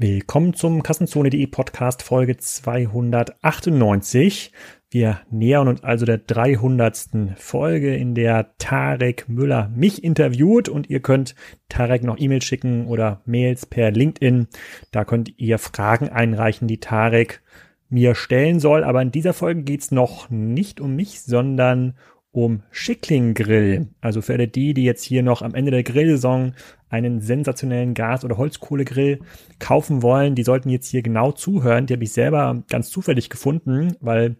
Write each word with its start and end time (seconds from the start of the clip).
Willkommen 0.00 0.54
zum 0.54 0.84
Kassenzone.de 0.84 1.48
Podcast 1.48 2.04
Folge 2.04 2.36
298. 2.36 4.52
Wir 4.92 5.22
nähern 5.28 5.66
uns 5.66 5.82
also 5.82 6.06
der 6.06 6.18
300. 6.18 7.34
Folge, 7.34 7.96
in 7.96 8.14
der 8.14 8.56
Tarek 8.58 9.28
Müller 9.28 9.72
mich 9.74 10.04
interviewt 10.04 10.68
und 10.68 10.88
ihr 10.88 11.00
könnt 11.00 11.34
Tarek 11.68 12.04
noch 12.04 12.16
E-Mails 12.16 12.44
schicken 12.44 12.86
oder 12.86 13.22
Mails 13.26 13.66
per 13.66 13.90
LinkedIn. 13.90 14.46
Da 14.92 15.04
könnt 15.04 15.36
ihr 15.36 15.58
Fragen 15.58 16.10
einreichen, 16.10 16.68
die 16.68 16.78
Tarek 16.78 17.42
mir 17.88 18.14
stellen 18.14 18.60
soll. 18.60 18.84
Aber 18.84 19.02
in 19.02 19.10
dieser 19.10 19.32
Folge 19.32 19.64
geht's 19.64 19.90
noch 19.90 20.30
nicht 20.30 20.80
um 20.80 20.94
mich, 20.94 21.22
sondern 21.22 21.96
um 22.30 22.62
Schickling 22.70 23.34
Grill. 23.34 23.88
Also 24.00 24.22
für 24.22 24.34
alle 24.34 24.48
die, 24.48 24.74
die 24.74 24.84
jetzt 24.84 25.04
hier 25.04 25.22
noch 25.22 25.42
am 25.42 25.54
Ende 25.54 25.70
der 25.70 25.82
Grillsaison 25.82 26.54
einen 26.88 27.20
sensationellen 27.20 27.94
Gas- 27.94 28.24
oder 28.24 28.36
Holzkohlegrill 28.36 29.20
kaufen 29.58 30.02
wollen, 30.02 30.34
die 30.34 30.44
sollten 30.44 30.70
jetzt 30.70 30.88
hier 30.88 31.02
genau 31.02 31.32
zuhören. 31.32 31.86
Die 31.86 31.94
habe 31.94 32.04
ich 32.04 32.12
selber 32.12 32.62
ganz 32.68 32.90
zufällig 32.90 33.30
gefunden, 33.30 33.96
weil 34.00 34.36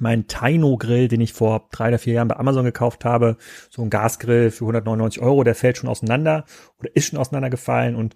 mein 0.00 0.26
Taino-Grill, 0.26 1.08
den 1.08 1.20
ich 1.20 1.32
vor 1.32 1.68
drei 1.72 1.88
oder 1.88 1.98
vier 1.98 2.14
Jahren 2.14 2.28
bei 2.28 2.36
Amazon 2.36 2.64
gekauft 2.64 3.04
habe, 3.04 3.36
so 3.70 3.82
ein 3.82 3.90
Gasgrill 3.90 4.50
für 4.50 4.64
199 4.64 5.22
Euro, 5.22 5.44
der 5.44 5.54
fällt 5.54 5.78
schon 5.78 5.88
auseinander 5.88 6.44
oder 6.78 6.94
ist 6.94 7.06
schon 7.06 7.18
auseinandergefallen 7.18 7.96
und 7.96 8.14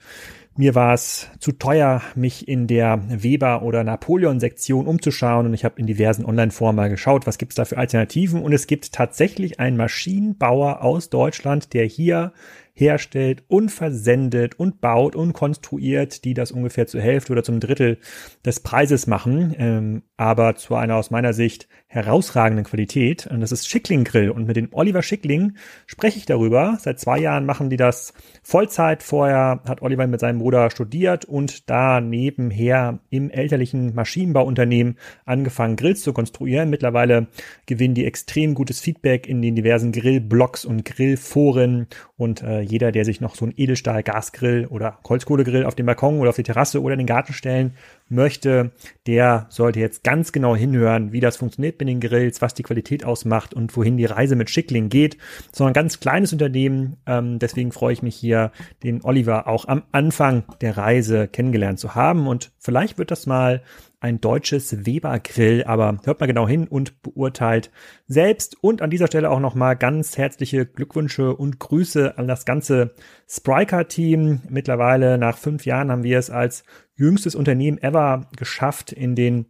mir 0.56 0.74
war 0.74 0.92
es 0.92 1.30
zu 1.38 1.52
teuer, 1.52 2.02
mich 2.14 2.46
in 2.46 2.66
der 2.66 3.00
Weber- 3.08 3.62
oder 3.62 3.84
Napoleon-Sektion 3.84 4.86
umzuschauen 4.86 5.46
und 5.46 5.54
ich 5.54 5.64
habe 5.64 5.80
in 5.80 5.86
diversen 5.86 6.24
Online-Foren 6.24 6.76
mal 6.76 6.90
geschaut, 6.90 7.26
was 7.26 7.38
gibt 7.38 7.52
es 7.52 7.56
da 7.56 7.64
für 7.64 7.78
Alternativen. 7.78 8.42
Und 8.42 8.52
es 8.52 8.66
gibt 8.66 8.92
tatsächlich 8.92 9.60
einen 9.60 9.76
Maschinenbauer 9.76 10.82
aus 10.82 11.08
Deutschland, 11.08 11.72
der 11.72 11.86
hier 11.86 12.32
herstellt 12.74 13.44
und 13.48 13.70
versendet 13.70 14.58
und 14.58 14.80
baut 14.80 15.14
und 15.14 15.32
konstruiert, 15.32 16.24
die 16.24 16.34
das 16.34 16.52
ungefähr 16.52 16.86
zur 16.86 17.00
Hälfte 17.00 17.32
oder 17.32 17.42
zum 17.42 17.60
Drittel 17.60 17.98
des 18.44 18.60
Preises 18.60 19.06
machen, 19.06 19.54
ähm, 19.58 20.02
aber 20.16 20.54
zu 20.56 20.74
einer 20.74 20.96
aus 20.96 21.10
meiner 21.10 21.32
Sicht 21.32 21.68
herausragenden 21.86 22.64
Qualität. 22.64 23.26
Und 23.26 23.40
das 23.40 23.52
ist 23.52 23.68
Schickling 23.68 24.04
Grill. 24.04 24.30
Und 24.30 24.46
mit 24.46 24.56
dem 24.56 24.68
Oliver 24.72 25.02
Schickling 25.02 25.56
spreche 25.86 26.16
ich 26.16 26.24
darüber. 26.24 26.78
Seit 26.80 26.98
zwei 26.98 27.18
Jahren 27.18 27.44
machen 27.44 27.68
die 27.68 27.76
das 27.76 28.14
Vollzeit. 28.42 29.02
Vorher 29.02 29.60
hat 29.68 29.82
Oliver 29.82 30.06
mit 30.06 30.20
seinem 30.20 30.38
Bruder 30.38 30.70
studiert 30.70 31.26
und 31.26 31.68
da 31.68 32.00
nebenher 32.00 33.00
im 33.10 33.28
elterlichen 33.28 33.94
Maschinenbauunternehmen 33.94 34.96
angefangen, 35.26 35.76
Grills 35.76 36.02
zu 36.02 36.14
konstruieren. 36.14 36.70
Mittlerweile 36.70 37.26
gewinnen 37.66 37.94
die 37.94 38.06
extrem 38.06 38.54
gutes 38.54 38.80
Feedback 38.80 39.28
in 39.28 39.42
den 39.42 39.54
diversen 39.54 39.92
Grillblogs 39.92 40.64
und 40.64 40.86
Grillforen 40.86 41.88
und 42.16 42.42
äh, 42.42 42.61
jeder, 42.62 42.92
der 42.92 43.04
sich 43.04 43.20
noch 43.20 43.34
so 43.34 43.46
ein 43.46 43.54
Edelstahl-Gasgrill 43.56 44.66
oder 44.66 44.98
Holzkohlegrill 45.08 45.64
auf 45.64 45.74
dem 45.74 45.86
Balkon 45.86 46.18
oder 46.18 46.30
auf 46.30 46.36
die 46.36 46.42
Terrasse 46.42 46.80
oder 46.80 46.94
in 46.94 46.98
den 46.98 47.06
Garten 47.06 47.32
stellen 47.32 47.74
möchte, 48.12 48.70
der 49.06 49.46
sollte 49.48 49.80
jetzt 49.80 50.04
ganz 50.04 50.32
genau 50.32 50.54
hinhören, 50.54 51.12
wie 51.12 51.20
das 51.20 51.36
funktioniert 51.36 51.80
mit 51.80 51.88
den 51.88 52.00
Grills, 52.00 52.40
was 52.40 52.54
die 52.54 52.62
Qualität 52.62 53.04
ausmacht 53.04 53.54
und 53.54 53.76
wohin 53.76 53.96
die 53.96 54.04
Reise 54.04 54.36
mit 54.36 54.50
Schickling 54.50 54.88
geht. 54.88 55.16
So 55.50 55.64
ein 55.64 55.72
ganz 55.72 55.98
kleines 55.98 56.32
Unternehmen. 56.32 56.98
Ähm, 57.06 57.38
deswegen 57.38 57.72
freue 57.72 57.92
ich 57.92 58.02
mich 58.02 58.14
hier, 58.14 58.52
den 58.82 59.02
Oliver 59.02 59.48
auch 59.48 59.66
am 59.66 59.82
Anfang 59.92 60.44
der 60.60 60.76
Reise 60.76 61.26
kennengelernt 61.26 61.80
zu 61.80 61.94
haben. 61.94 62.28
Und 62.28 62.52
vielleicht 62.58 62.98
wird 62.98 63.10
das 63.10 63.26
mal 63.26 63.62
ein 64.02 64.20
deutsches 64.20 64.84
Weber-Grill, 64.84 65.62
aber 65.64 65.98
hört 66.04 66.18
mal 66.18 66.26
genau 66.26 66.48
hin 66.48 66.66
und 66.66 67.02
beurteilt 67.02 67.70
selbst. 68.08 68.56
Und 68.60 68.82
an 68.82 68.90
dieser 68.90 69.06
Stelle 69.06 69.30
auch 69.30 69.38
nochmal 69.38 69.76
ganz 69.76 70.18
herzliche 70.18 70.66
Glückwünsche 70.66 71.36
und 71.36 71.60
Grüße 71.60 72.18
an 72.18 72.26
das 72.26 72.44
ganze 72.44 72.94
Spriker-Team. 73.28 74.42
Mittlerweile 74.48 75.18
nach 75.18 75.38
fünf 75.38 75.66
Jahren 75.66 75.92
haben 75.92 76.02
wir 76.02 76.18
es 76.18 76.30
als 76.30 76.64
jüngstes 77.02 77.34
Unternehmen 77.34 77.78
ever 77.78 78.28
geschafft, 78.36 78.92
in 78.92 79.14
den 79.14 79.46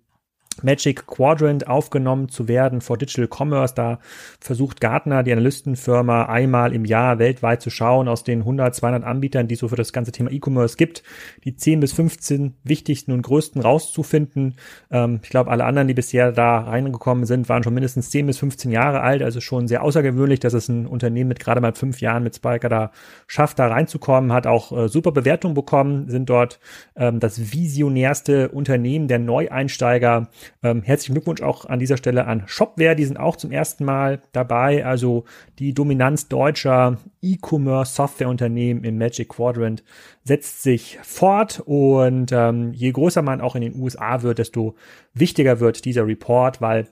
Magic 0.62 1.06
Quadrant 1.06 1.66
aufgenommen 1.66 2.28
zu 2.28 2.48
werden 2.48 2.80
for 2.80 2.98
Digital 2.98 3.28
Commerce. 3.28 3.74
Da 3.74 3.98
versucht 4.40 4.80
Gartner, 4.80 5.22
die 5.22 5.32
Analystenfirma, 5.32 6.26
einmal 6.26 6.74
im 6.74 6.84
Jahr 6.84 7.18
weltweit 7.18 7.62
zu 7.62 7.70
schauen 7.70 8.08
aus 8.08 8.24
den 8.24 8.40
100, 8.40 8.74
200 8.74 9.04
Anbietern, 9.04 9.48
die 9.48 9.54
es 9.54 9.60
so 9.60 9.68
für 9.68 9.76
das 9.76 9.92
ganze 9.92 10.12
Thema 10.12 10.30
E-Commerce 10.30 10.76
gibt, 10.76 11.02
die 11.44 11.56
10 11.56 11.80
bis 11.80 11.92
15 11.92 12.54
wichtigsten 12.64 13.12
und 13.12 13.22
größten 13.22 13.62
rauszufinden. 13.62 14.56
Ähm, 14.90 15.20
ich 15.22 15.30
glaube, 15.30 15.50
alle 15.50 15.64
anderen, 15.64 15.88
die 15.88 15.94
bisher 15.94 16.32
da 16.32 16.58
reingekommen 16.58 17.24
sind, 17.24 17.48
waren 17.48 17.62
schon 17.62 17.74
mindestens 17.74 18.10
10 18.10 18.26
bis 18.26 18.38
15 18.38 18.70
Jahre 18.70 19.00
alt. 19.00 19.22
Also 19.22 19.40
schon 19.40 19.68
sehr 19.68 19.82
außergewöhnlich, 19.82 20.40
dass 20.40 20.52
es 20.52 20.68
ein 20.68 20.86
Unternehmen 20.86 21.28
mit 21.28 21.40
gerade 21.40 21.60
mal 21.60 21.74
fünf 21.74 22.00
Jahren 22.00 22.22
mit 22.22 22.36
Spiker 22.36 22.68
da 22.68 22.90
schafft, 23.26 23.58
da 23.58 23.68
reinzukommen, 23.68 24.32
hat 24.32 24.46
auch 24.46 24.72
äh, 24.72 24.88
super 24.88 25.12
Bewertungen 25.12 25.54
bekommen, 25.54 26.08
sind 26.08 26.28
dort 26.28 26.60
ähm, 26.96 27.20
das 27.20 27.52
visionärste 27.52 28.48
Unternehmen 28.48 29.08
der 29.08 29.18
Neueinsteiger 29.18 30.28
ähm, 30.62 30.82
herzlichen 30.82 31.14
Glückwunsch 31.14 31.42
auch 31.42 31.64
an 31.66 31.78
dieser 31.78 31.96
Stelle 31.96 32.26
an 32.26 32.44
Shopware, 32.46 32.96
die 32.96 33.04
sind 33.04 33.18
auch 33.18 33.36
zum 33.36 33.50
ersten 33.52 33.84
Mal 33.84 34.20
dabei. 34.32 34.84
Also 34.84 35.24
die 35.58 35.74
Dominanz 35.74 36.28
deutscher 36.28 36.98
E-Commerce 37.20 37.94
Softwareunternehmen 37.94 38.84
im 38.84 38.98
Magic 38.98 39.28
Quadrant 39.28 39.82
setzt 40.24 40.62
sich 40.62 40.98
fort 41.02 41.62
und 41.64 42.32
ähm, 42.32 42.72
je 42.72 42.92
größer 42.92 43.22
man 43.22 43.40
auch 43.40 43.56
in 43.56 43.62
den 43.62 43.76
USA 43.76 44.22
wird, 44.22 44.38
desto 44.38 44.74
wichtiger 45.14 45.60
wird 45.60 45.84
dieser 45.84 46.06
Report, 46.06 46.60
weil 46.60 46.88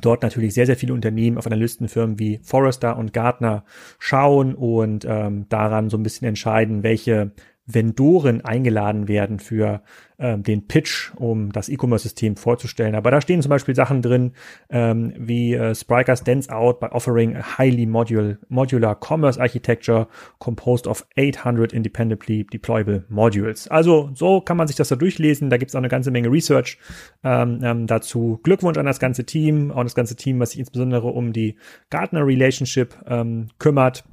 dort 0.00 0.22
natürlich 0.22 0.54
sehr, 0.54 0.66
sehr 0.66 0.76
viele 0.76 0.94
Unternehmen 0.94 1.38
auf 1.38 1.46
Analystenfirmen 1.46 2.18
wie 2.18 2.40
Forrester 2.42 2.96
und 2.96 3.12
Gartner 3.12 3.64
schauen 3.98 4.54
und 4.54 5.04
ähm, 5.06 5.46
daran 5.48 5.90
so 5.90 5.96
ein 5.96 6.02
bisschen 6.02 6.28
entscheiden, 6.28 6.82
welche 6.82 7.32
Vendoren 7.66 8.44
eingeladen 8.44 9.06
werden 9.06 9.38
für 9.38 9.82
ähm, 10.18 10.42
den 10.42 10.66
Pitch, 10.66 11.12
um 11.16 11.52
das 11.52 11.68
E-Commerce-System 11.68 12.36
vorzustellen. 12.36 12.94
Aber 12.94 13.10
da 13.10 13.20
stehen 13.20 13.40
zum 13.40 13.50
Beispiel 13.50 13.74
Sachen 13.74 14.02
drin, 14.02 14.32
ähm, 14.68 15.12
wie 15.16 15.54
äh, 15.54 15.74
Spryker 15.74 16.16
stands 16.16 16.48
out 16.48 16.80
by 16.80 16.86
offering 16.86 17.36
a 17.36 17.58
highly 17.58 17.86
module, 17.86 18.38
modular 18.48 18.98
commerce 18.98 19.40
architecture 19.40 20.08
composed 20.38 20.88
of 20.88 21.06
800 21.16 21.72
independently 21.72 22.44
deployable 22.44 23.04
modules. 23.08 23.68
Also 23.68 24.10
so 24.14 24.40
kann 24.40 24.56
man 24.56 24.66
sich 24.66 24.76
das 24.76 24.88
da 24.88 24.96
durchlesen. 24.96 25.48
Da 25.48 25.56
gibt 25.56 25.70
es 25.70 25.74
auch 25.76 25.80
eine 25.80 25.88
ganze 25.88 26.10
Menge 26.10 26.30
Research 26.30 26.78
ähm, 27.22 27.60
ähm, 27.62 27.86
dazu. 27.86 28.40
Glückwunsch 28.42 28.78
an 28.78 28.86
das 28.86 28.98
ganze 28.98 29.24
Team, 29.24 29.70
auch 29.70 29.84
das 29.84 29.94
ganze 29.94 30.16
Team, 30.16 30.40
was 30.40 30.50
sich 30.50 30.60
insbesondere 30.60 31.08
um 31.08 31.32
die 31.32 31.56
Gartner 31.90 32.26
Relationship 32.26 32.96
ähm, 33.06 33.48
kümmert. 33.58 34.04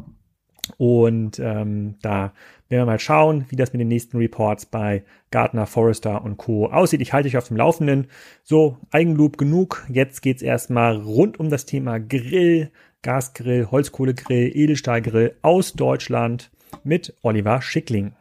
Und 0.77 1.39
ähm, 1.39 1.95
da 2.01 2.33
werden 2.69 2.83
wir 2.83 2.93
mal 2.93 2.99
schauen, 2.99 3.45
wie 3.49 3.55
das 3.55 3.73
mit 3.73 3.81
den 3.81 3.87
nächsten 3.87 4.17
Reports 4.17 4.67
bei 4.67 5.03
Gartner, 5.31 5.65
Forrester 5.65 6.23
und 6.23 6.37
Co. 6.37 6.67
aussieht. 6.67 7.01
Ich 7.01 7.13
halte 7.13 7.27
dich 7.27 7.37
auf 7.37 7.47
dem 7.47 7.57
Laufenden. 7.57 8.07
So, 8.43 8.77
Eigenloop 8.91 9.37
genug. 9.37 9.85
Jetzt 9.89 10.21
geht's 10.21 10.43
erstmal 10.43 10.97
rund 10.97 11.39
um 11.39 11.49
das 11.49 11.65
Thema 11.65 11.99
Grill, 11.99 12.71
Gasgrill, 13.01 13.67
Holzkohlegrill, 13.71 14.51
Edelstahlgrill 14.55 15.35
aus 15.41 15.73
Deutschland 15.73 16.51
mit 16.83 17.15
Oliver 17.23 17.61
Schickling. 17.61 18.13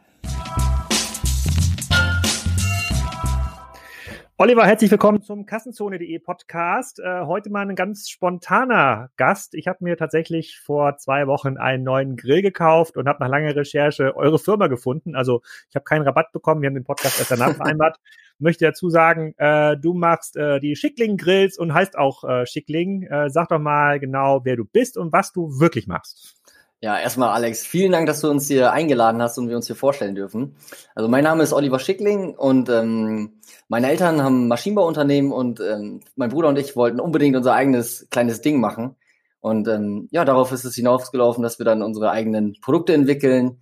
Oliver, 4.41 4.65
herzlich 4.65 4.89
willkommen 4.89 5.21
zum 5.21 5.45
Kassenzone.de 5.45 6.17
Podcast. 6.19 7.01
Äh, 7.01 7.25
heute 7.25 7.49
mal 7.49 7.67
ein 7.69 7.75
ganz 7.75 8.07
spontaner 8.07 9.09
Gast. 9.17 9.53
Ich 9.53 9.67
habe 9.67 9.83
mir 9.83 9.97
tatsächlich 9.97 10.61
vor 10.61 10.95
zwei 10.95 11.27
Wochen 11.27 11.57
einen 11.57 11.83
neuen 11.83 12.15
Grill 12.15 12.41
gekauft 12.41 12.95
und 12.95 13.09
habe 13.09 13.21
nach 13.21 13.27
langer 13.27 13.53
Recherche 13.53 14.15
eure 14.15 14.39
Firma 14.39 14.67
gefunden. 14.67 15.13
Also 15.13 15.41
ich 15.67 15.75
habe 15.75 15.83
keinen 15.83 16.03
Rabatt 16.03 16.31
bekommen. 16.31 16.61
Wir 16.61 16.67
haben 16.67 16.75
den 16.75 16.85
Podcast 16.85 17.19
erst 17.19 17.31
danach 17.31 17.53
vereinbart. 17.57 17.99
Möchte 18.37 18.63
dazu 18.63 18.89
sagen, 18.89 19.33
äh, 19.35 19.75
du 19.75 19.93
machst 19.93 20.37
äh, 20.37 20.61
die 20.61 20.77
Schickling 20.77 21.17
Grills 21.17 21.57
und 21.57 21.73
heißt 21.73 21.97
auch 21.97 22.23
äh, 22.23 22.45
Schickling. 22.45 23.03
Äh, 23.03 23.29
sag 23.29 23.49
doch 23.49 23.59
mal 23.59 23.99
genau, 23.99 24.45
wer 24.45 24.55
du 24.55 24.63
bist 24.63 24.97
und 24.97 25.11
was 25.11 25.33
du 25.33 25.59
wirklich 25.59 25.85
machst. 25.85 26.37
Ja, 26.81 26.97
erstmal 26.97 27.31
Alex, 27.31 27.65
vielen 27.65 27.91
Dank, 27.91 28.07
dass 28.07 28.21
du 28.21 28.29
uns 28.29 28.47
hier 28.47 28.71
eingeladen 28.71 29.21
hast 29.21 29.37
und 29.37 29.49
wir 29.49 29.57
uns 29.57 29.67
hier 29.67 29.75
vorstellen 29.75 30.15
dürfen. 30.15 30.55
Also 30.95 31.09
mein 31.09 31.25
Name 31.25 31.43
ist 31.43 31.51
Oliver 31.51 31.77
Schickling 31.77 32.35
und 32.35 32.69
ähm, 32.69 33.41
meine 33.67 33.89
Eltern 33.89 34.23
haben 34.23 34.47
Maschinenbauunternehmen 34.47 35.33
und 35.33 35.59
ähm, 35.59 35.99
mein 36.15 36.29
Bruder 36.29 36.47
und 36.47 36.57
ich 36.57 36.77
wollten 36.77 37.01
unbedingt 37.01 37.35
unser 37.35 37.53
eigenes 37.53 38.07
kleines 38.11 38.39
Ding 38.39 38.61
machen. 38.61 38.95
Und 39.41 39.67
ähm, 39.67 40.07
ja, 40.11 40.23
darauf 40.23 40.53
ist 40.53 40.63
es 40.63 40.75
hinausgelaufen, 40.75 41.43
dass 41.43 41.59
wir 41.59 41.65
dann 41.65 41.83
unsere 41.83 42.11
eigenen 42.11 42.55
Produkte 42.61 42.93
entwickeln, 42.93 43.61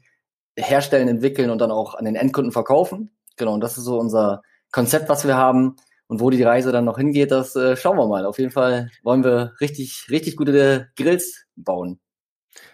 herstellen, 0.56 1.08
entwickeln 1.08 1.50
und 1.50 1.60
dann 1.60 1.72
auch 1.72 1.96
an 1.96 2.06
den 2.06 2.16
Endkunden 2.16 2.52
verkaufen. 2.52 3.10
Genau, 3.36 3.54
und 3.56 3.62
das 3.62 3.80
ist 3.80 3.86
so 3.86 4.00
unser 4.00 4.44
Konzept, 4.72 5.10
was 5.10 5.26
wir 5.26 5.38
haben. 5.38 5.76
Und 6.08 6.22
wo 6.22 6.30
die 6.30 6.44
Reise 6.44 6.72
dann 6.72 6.86
noch 6.86 6.98
hingeht, 6.98 7.32
das 7.32 7.56
äh, 7.56 7.76
schauen 7.76 7.98
wir 7.98 8.08
mal. 8.08 8.26
Auf 8.26 8.38
jeden 8.40 8.52
Fall 8.52 8.90
wollen 9.04 9.24
wir 9.24 9.54
richtig, 9.60 10.06
richtig 10.10 10.38
gute 10.38 10.90
Grills 10.96 11.46
bauen. 11.56 12.00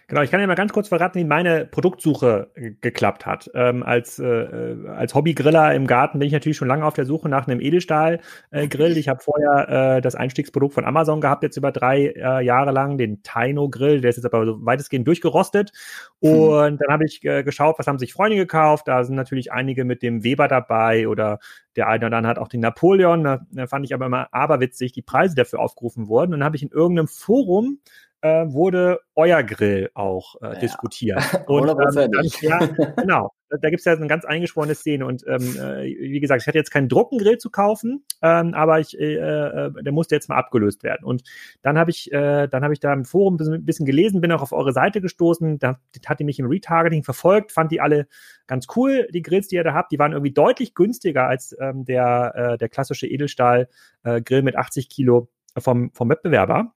Genau, 0.06 0.20
ich 0.20 0.30
kann 0.30 0.40
ja 0.40 0.46
mal 0.46 0.54
ganz 0.54 0.72
kurz 0.72 0.88
verraten, 0.88 1.18
wie 1.18 1.24
meine 1.24 1.64
Produktsuche 1.64 2.50
geklappt 2.80 3.24
hat. 3.24 3.50
Ähm, 3.54 3.82
als, 3.82 4.18
äh, 4.18 4.76
als 4.88 5.14
Hobbygriller 5.14 5.74
im 5.74 5.86
Garten 5.86 6.18
bin 6.18 6.26
ich 6.26 6.32
natürlich 6.32 6.58
schon 6.58 6.68
lange 6.68 6.84
auf 6.84 6.94
der 6.94 7.06
Suche 7.06 7.28
nach 7.30 7.46
einem 7.46 7.60
Edelstahl-Grill. 7.60 8.96
Äh, 8.96 8.98
ich 8.98 9.08
habe 9.08 9.20
vorher 9.22 9.96
äh, 9.96 10.00
das 10.02 10.14
Einstiegsprodukt 10.14 10.74
von 10.74 10.84
Amazon 10.84 11.22
gehabt, 11.22 11.42
jetzt 11.42 11.56
über 11.56 11.72
drei 11.72 12.08
äh, 12.16 12.44
Jahre 12.44 12.70
lang, 12.70 12.98
den 12.98 13.22
Taino-Grill, 13.22 14.02
der 14.02 14.10
ist 14.10 14.16
jetzt 14.16 14.26
aber 14.26 14.44
so 14.44 14.64
weitestgehend 14.64 15.08
durchgerostet. 15.08 15.72
Hm. 16.22 16.30
Und 16.30 16.70
hm. 16.72 16.78
dann 16.78 16.92
habe 16.92 17.04
ich 17.06 17.24
äh, 17.24 17.42
geschaut, 17.42 17.78
was 17.78 17.86
haben 17.86 17.98
sich 17.98 18.12
Freunde 18.12 18.36
gekauft. 18.36 18.88
Da 18.88 19.04
sind 19.04 19.16
natürlich 19.16 19.52
einige 19.52 19.84
mit 19.84 20.02
dem 20.02 20.22
Weber 20.22 20.48
dabei 20.48 21.08
oder 21.08 21.38
der 21.76 21.88
eine 21.88 22.06
oder 22.06 22.18
andere 22.18 22.30
hat 22.30 22.38
auch 22.38 22.48
den 22.48 22.60
Napoleon. 22.60 23.24
Da, 23.24 23.40
da 23.50 23.66
fand 23.66 23.86
ich 23.86 23.94
aber 23.94 24.06
immer 24.06 24.28
aberwitzig, 24.32 24.92
die 24.92 25.02
Preise 25.02 25.34
dafür 25.34 25.60
aufgerufen 25.60 26.08
wurden. 26.08 26.34
Und 26.34 26.40
dann 26.40 26.46
habe 26.46 26.56
ich 26.56 26.62
in 26.62 26.70
irgendeinem 26.70 27.08
Forum 27.08 27.78
äh, 28.24 28.50
wurde 28.50 29.00
euer 29.14 29.42
Grill 29.42 29.90
auch 29.94 30.34
äh, 30.42 30.46
ja. 30.46 30.54
diskutiert. 30.54 31.22
Und 31.46 31.68
ähm, 31.68 32.10
dann, 32.12 32.26
ja, 32.40 32.58
genau, 32.96 33.32
da 33.48 33.70
gibt 33.70 33.80
es 33.80 33.84
ja 33.84 33.92
eine 33.92 34.06
ganz 34.06 34.24
eingeschworene 34.24 34.74
Szene. 34.74 35.06
Und 35.06 35.24
ähm, 35.26 35.56
äh, 35.56 35.84
wie 35.84 36.20
gesagt, 36.20 36.42
ich 36.42 36.48
hatte 36.48 36.58
jetzt 36.58 36.70
keinen 36.70 36.88
Druckengrill 36.88 37.38
zu 37.38 37.50
kaufen, 37.50 38.04
ähm, 38.20 38.54
aber 38.54 38.80
ich, 38.80 38.98
äh, 38.98 39.14
äh, 39.14 39.72
der 39.82 39.92
musste 39.92 40.14
jetzt 40.14 40.28
mal 40.28 40.36
abgelöst 40.36 40.82
werden. 40.82 41.04
Und 41.04 41.22
dann 41.62 41.78
habe 41.78 41.90
ich, 41.90 42.12
äh, 42.12 42.48
dann 42.48 42.64
habe 42.64 42.74
ich 42.74 42.80
da 42.80 42.92
im 42.92 43.04
Forum 43.04 43.38
ein 43.40 43.64
bisschen 43.64 43.86
gelesen, 43.86 44.20
bin 44.20 44.32
auch 44.32 44.42
auf 44.42 44.52
eure 44.52 44.72
Seite 44.72 45.00
gestoßen, 45.00 45.58
da 45.58 45.78
hat 46.06 46.20
die 46.20 46.24
mich 46.24 46.38
im 46.38 46.46
Retargeting 46.46 47.04
verfolgt, 47.04 47.52
fand 47.52 47.70
die 47.70 47.80
alle 47.80 48.06
ganz 48.46 48.66
cool, 48.76 49.06
die 49.12 49.22
Grills, 49.22 49.48
die 49.48 49.56
ihr 49.56 49.64
da 49.64 49.74
habt. 49.74 49.92
Die 49.92 49.98
waren 49.98 50.12
irgendwie 50.12 50.32
deutlich 50.32 50.74
günstiger 50.74 51.26
als 51.26 51.56
ähm, 51.60 51.84
der, 51.84 52.32
äh, 52.34 52.58
der 52.58 52.68
klassische 52.68 53.06
Edelstahl-Grill 53.06 54.38
äh, 54.38 54.42
mit 54.42 54.56
80 54.56 54.88
Kilo 54.88 55.28
vom, 55.56 55.92
vom 55.92 56.08
Wettbewerber. 56.08 56.72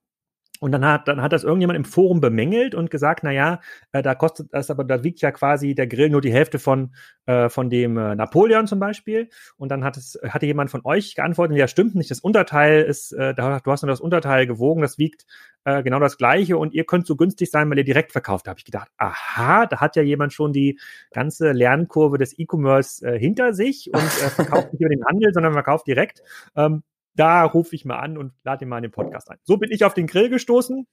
Und 0.61 0.73
dann 0.73 0.85
hat, 0.85 1.09
dann 1.09 1.23
hat 1.23 1.33
das 1.33 1.45
irgendjemand 1.45 1.77
im 1.77 1.85
Forum 1.85 2.21
bemängelt 2.21 2.75
und 2.75 2.91
gesagt, 2.91 3.23
na 3.23 3.31
ja, 3.31 3.61
äh, 3.93 4.03
da 4.03 4.15
kostet 4.15 4.53
das 4.53 4.71
aber, 4.71 4.85
da 4.85 5.05
wiegt 5.05 5.21
ja 5.21 5.31
quasi 5.31 5.75
der 5.75 5.87
Grill 5.87 6.11
nur 6.11 6.21
die 6.21 6.33
Hälfte 6.33 6.59
von, 6.59 6.95
äh, 7.27 7.49
von 7.49 7.71
dem 7.71 7.97
äh, 7.97 8.15
Napoleon 8.15 8.67
zum 8.67 8.79
Beispiel. 8.79 9.29
Und 9.57 9.71
dann 9.71 9.85
hat 9.85 9.97
es, 9.97 10.19
hatte 10.29 10.47
jemand 10.47 10.71
von 10.71 10.81
euch 10.85 11.15
geantwortet, 11.15 11.57
ja, 11.57 11.69
stimmt 11.69 11.95
nicht, 11.95 12.11
das 12.11 12.21
Unterteil 12.21 12.83
ist, 12.83 13.13
äh, 13.13 13.35
du 13.35 13.43
hast 13.43 13.83
nur 13.83 13.91
das 13.91 14.01
Unterteil 14.01 14.47
gewogen, 14.47 14.83
das 14.83 14.99
wiegt 14.99 15.27
äh, 15.65 15.83
genau 15.83 16.01
das 16.01 16.17
gleiche 16.17 16.57
und 16.57 16.75
ihr 16.75 16.85
könnt 16.85 17.07
so 17.07 17.17
günstig 17.17 17.51
sein, 17.51 17.69
weil 17.71 17.79
ihr 17.79 17.85
direkt 17.85 18.13
verkauft. 18.13 18.47
Da 18.47 18.51
habe 18.51 18.59
ich 18.59 18.65
gedacht, 18.65 18.91
aha, 18.97 19.67
da 19.67 19.81
hat 19.81 19.97
ja 19.97 20.03
jemand 20.03 20.33
schon 20.33 20.53
die 20.53 20.79
ganze 21.13 21.53
Lernkurve 21.53 22.19
des 22.19 22.39
E-Commerce 22.39 23.07
äh, 23.07 23.19
hinter 23.19 23.53
sich 23.53 23.91
und 23.93 24.03
äh, 24.03 24.31
verkauft 24.31 24.73
nicht 24.73 24.81
über 24.81 24.89
den 24.89 25.05
Handel, 25.05 25.33
sondern 25.33 25.53
verkauft 25.53 25.87
direkt. 25.87 26.23
Ähm, 26.57 26.83
da 27.19 27.45
rufe 27.45 27.75
ich 27.75 27.85
mal 27.85 27.99
an 27.99 28.17
und 28.17 28.33
lade 28.45 28.65
ihn 28.65 28.69
mal 28.69 28.79
in 28.79 28.85
den 28.85 28.93
Podcast 28.93 29.31
ein. 29.31 29.39
So 29.43 29.57
bin 29.57 29.71
ich 29.73 29.85
auf 29.85 29.95
den 29.95 30.07
Grill 30.07 30.29
gestoßen. 30.29 30.87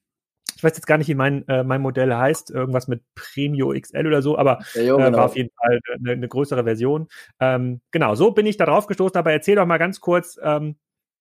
Ich 0.57 0.63
weiß 0.63 0.75
jetzt 0.75 0.87
gar 0.87 0.97
nicht, 0.97 1.07
wie 1.07 1.15
mein, 1.15 1.47
äh, 1.47 1.63
mein 1.63 1.81
Modell 1.81 2.15
heißt, 2.15 2.49
irgendwas 2.49 2.87
mit 2.87 3.03
Premio 3.13 3.73
XL 3.79 4.07
oder 4.07 4.21
so, 4.21 4.37
aber 4.37 4.59
ja, 4.73 4.83
jo, 4.83 4.97
äh, 4.97 5.03
genau. 5.03 5.17
war 5.17 5.25
auf 5.25 5.35
jeden 5.35 5.51
Fall 5.55 5.79
eine, 5.99 6.11
eine 6.13 6.27
größere 6.27 6.63
Version. 6.63 7.07
Ähm, 7.39 7.81
genau, 7.91 8.15
so 8.15 8.31
bin 8.31 8.45
ich 8.45 8.57
da 8.57 8.65
drauf 8.65 8.87
gestoßen, 8.87 9.17
aber 9.17 9.33
erzähl 9.33 9.55
doch 9.55 9.65
mal 9.65 9.77
ganz 9.77 9.99
kurz, 9.99 10.39
ähm, 10.41 10.77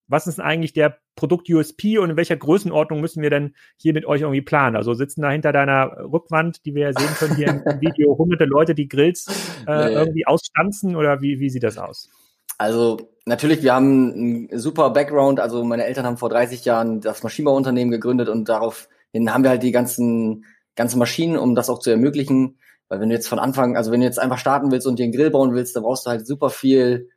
was 0.06 0.26
ist 0.26 0.38
denn 0.38 0.44
eigentlich 0.44 0.72
der 0.72 0.98
Produkt-USP 1.16 1.98
und 1.98 2.10
in 2.10 2.16
welcher 2.16 2.36
Größenordnung 2.36 3.00
müssen 3.00 3.22
wir 3.22 3.30
denn 3.30 3.54
hier 3.76 3.92
mit 3.92 4.04
euch 4.06 4.20
irgendwie 4.20 4.42
planen? 4.42 4.76
Also 4.76 4.94
sitzen 4.94 5.22
da 5.22 5.30
hinter 5.30 5.52
deiner 5.52 5.96
Rückwand, 6.12 6.64
die 6.64 6.74
wir 6.74 6.82
ja 6.82 6.92
sehen 6.92 7.14
können 7.18 7.36
hier 7.36 7.48
im 7.48 7.80
Video, 7.80 8.16
hunderte 8.16 8.44
Leute, 8.44 8.74
die 8.74 8.88
Grills 8.88 9.26
äh, 9.66 9.88
nee. 9.88 9.94
irgendwie 9.94 10.26
ausstanzen 10.26 10.94
oder 10.96 11.22
wie, 11.22 11.40
wie 11.40 11.50
sieht 11.50 11.62
das 11.62 11.78
aus? 11.78 12.10
Also 12.58 12.98
natürlich, 13.26 13.62
wir 13.62 13.74
haben 13.74 14.12
einen 14.12 14.58
super 14.58 14.90
Background. 14.90 15.40
Also 15.40 15.64
meine 15.64 15.84
Eltern 15.84 16.06
haben 16.06 16.16
vor 16.16 16.28
30 16.28 16.64
Jahren 16.64 17.00
das 17.00 17.22
Maschinenbauunternehmen 17.22 17.90
gegründet 17.90 18.28
und 18.28 18.48
daraufhin 18.48 19.32
haben 19.32 19.42
wir 19.42 19.50
halt 19.50 19.62
die 19.62 19.72
ganzen, 19.72 20.44
ganzen 20.76 20.98
Maschinen, 20.98 21.38
um 21.38 21.54
das 21.54 21.70
auch 21.70 21.78
zu 21.78 21.90
ermöglichen. 21.90 22.58
Weil 22.88 23.00
wenn 23.00 23.08
du 23.08 23.14
jetzt 23.14 23.28
von 23.28 23.38
Anfang, 23.38 23.76
also 23.76 23.90
wenn 23.90 24.00
du 24.00 24.06
jetzt 24.06 24.18
einfach 24.18 24.38
starten 24.38 24.70
willst 24.70 24.86
und 24.86 24.98
dir 24.98 25.04
einen 25.04 25.12
Grill 25.12 25.30
bauen 25.30 25.54
willst, 25.54 25.74
dann 25.74 25.82
brauchst 25.82 26.06
du 26.06 26.10
halt 26.10 26.26
super 26.26 26.50
viel 26.50 27.10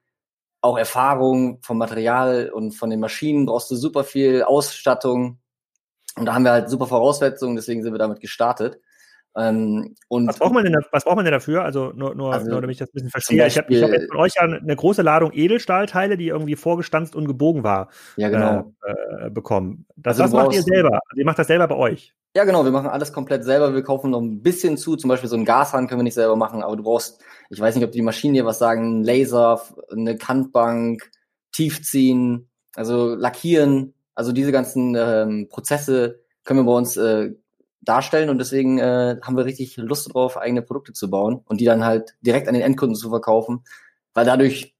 auch 0.61 0.77
Erfahrung 0.77 1.59
vom 1.61 1.77
Material 1.77 2.49
und 2.49 2.71
von 2.71 2.89
den 2.89 2.99
Maschinen, 2.99 3.45
brauchst 3.45 3.69
du 3.69 3.75
super 3.75 4.03
viel 4.03 4.43
Ausstattung. 4.43 5.39
Und 6.15 6.25
da 6.25 6.33
haben 6.33 6.43
wir 6.43 6.51
halt 6.51 6.69
super 6.69 6.87
Voraussetzungen, 6.87 7.55
deswegen 7.55 7.83
sind 7.83 7.93
wir 7.93 7.99
damit 7.99 8.19
gestartet. 8.19 8.79
Ähm, 9.37 9.95
und 10.07 10.27
was 10.27 10.39
braucht 10.39 10.53
man 10.53 10.63
denn, 10.63 10.73
da, 10.73 10.79
was 10.91 11.03
braucht 11.03 11.15
man 11.15 11.25
denn 11.25 11.31
dafür? 11.31 11.63
Also 11.63 11.91
nur, 11.95 12.15
nur, 12.15 12.33
also, 12.33 12.49
nur 12.49 12.59
damit 12.59 12.73
ich 12.73 12.79
das 12.79 12.89
ein 12.89 12.93
bisschen 12.93 13.09
verstehe. 13.11 13.45
Ich 13.45 13.57
habe 13.57 13.81
hab 13.81 13.91
jetzt 13.91 14.09
von 14.09 14.17
euch 14.17 14.33
ja 14.35 14.41
eine 14.41 14.75
große 14.75 15.03
Ladung 15.03 15.31
Edelstahlteile, 15.31 16.17
die 16.17 16.27
irgendwie 16.27 16.55
vorgestanzt 16.55 17.15
und 17.15 17.27
gebogen 17.27 17.63
war, 17.63 17.89
ja, 18.15 18.29
genau. 18.29 18.73
äh, 18.83 19.29
bekommen. 19.29 19.85
Das, 19.95 20.19
also 20.19 20.35
das 20.35 20.45
macht 20.45 20.55
ihr 20.55 20.63
selber. 20.63 20.99
Also 21.09 21.19
ihr 21.19 21.25
macht 21.25 21.37
das 21.37 21.47
selber 21.47 21.67
bei 21.67 21.75
euch. 21.75 22.15
Ja, 22.35 22.45
genau. 22.45 22.63
Wir 22.65 22.71
machen 22.71 22.89
alles 22.89 23.13
komplett 23.13 23.43
selber. 23.43 23.73
Wir 23.73 23.83
kaufen 23.83 24.11
noch 24.11 24.21
ein 24.21 24.41
bisschen 24.41 24.77
zu. 24.77 24.95
Zum 24.95 25.07
Beispiel 25.09 25.29
so 25.29 25.35
einen 25.35 25.45
Gashahn 25.45 25.87
können 25.87 25.99
wir 25.99 26.03
nicht 26.03 26.15
selber 26.15 26.35
machen, 26.35 26.63
aber 26.63 26.75
du 26.75 26.83
brauchst, 26.83 27.21
ich 27.49 27.59
weiß 27.59 27.75
nicht, 27.75 27.85
ob 27.85 27.91
die 27.91 28.01
Maschinen 28.01 28.33
hier 28.33 28.45
was 28.45 28.59
sagen, 28.59 29.03
Laser, 29.03 29.61
eine 29.91 30.17
Kantbank, 30.17 31.11
Tiefziehen, 31.51 32.49
also 32.75 33.13
lackieren. 33.13 33.93
Also 34.15 34.31
diese 34.31 34.51
ganzen 34.51 34.95
ähm, 34.97 35.47
Prozesse 35.47 36.21
können 36.43 36.61
wir 36.61 36.65
bei 36.65 36.77
uns 36.77 36.97
äh, 36.97 37.33
darstellen 37.87 38.29
und 38.29 38.37
deswegen 38.37 38.79
äh, 38.79 39.17
haben 39.21 39.37
wir 39.37 39.45
richtig 39.45 39.77
Lust 39.77 40.13
drauf, 40.13 40.37
eigene 40.37 40.61
Produkte 40.61 40.93
zu 40.93 41.09
bauen 41.09 41.41
und 41.45 41.61
die 41.61 41.65
dann 41.65 41.85
halt 41.85 42.15
direkt 42.21 42.47
an 42.47 42.53
den 42.53 42.63
Endkunden 42.63 42.95
zu 42.95 43.09
verkaufen, 43.09 43.63
weil 44.13 44.25
dadurch, 44.25 44.75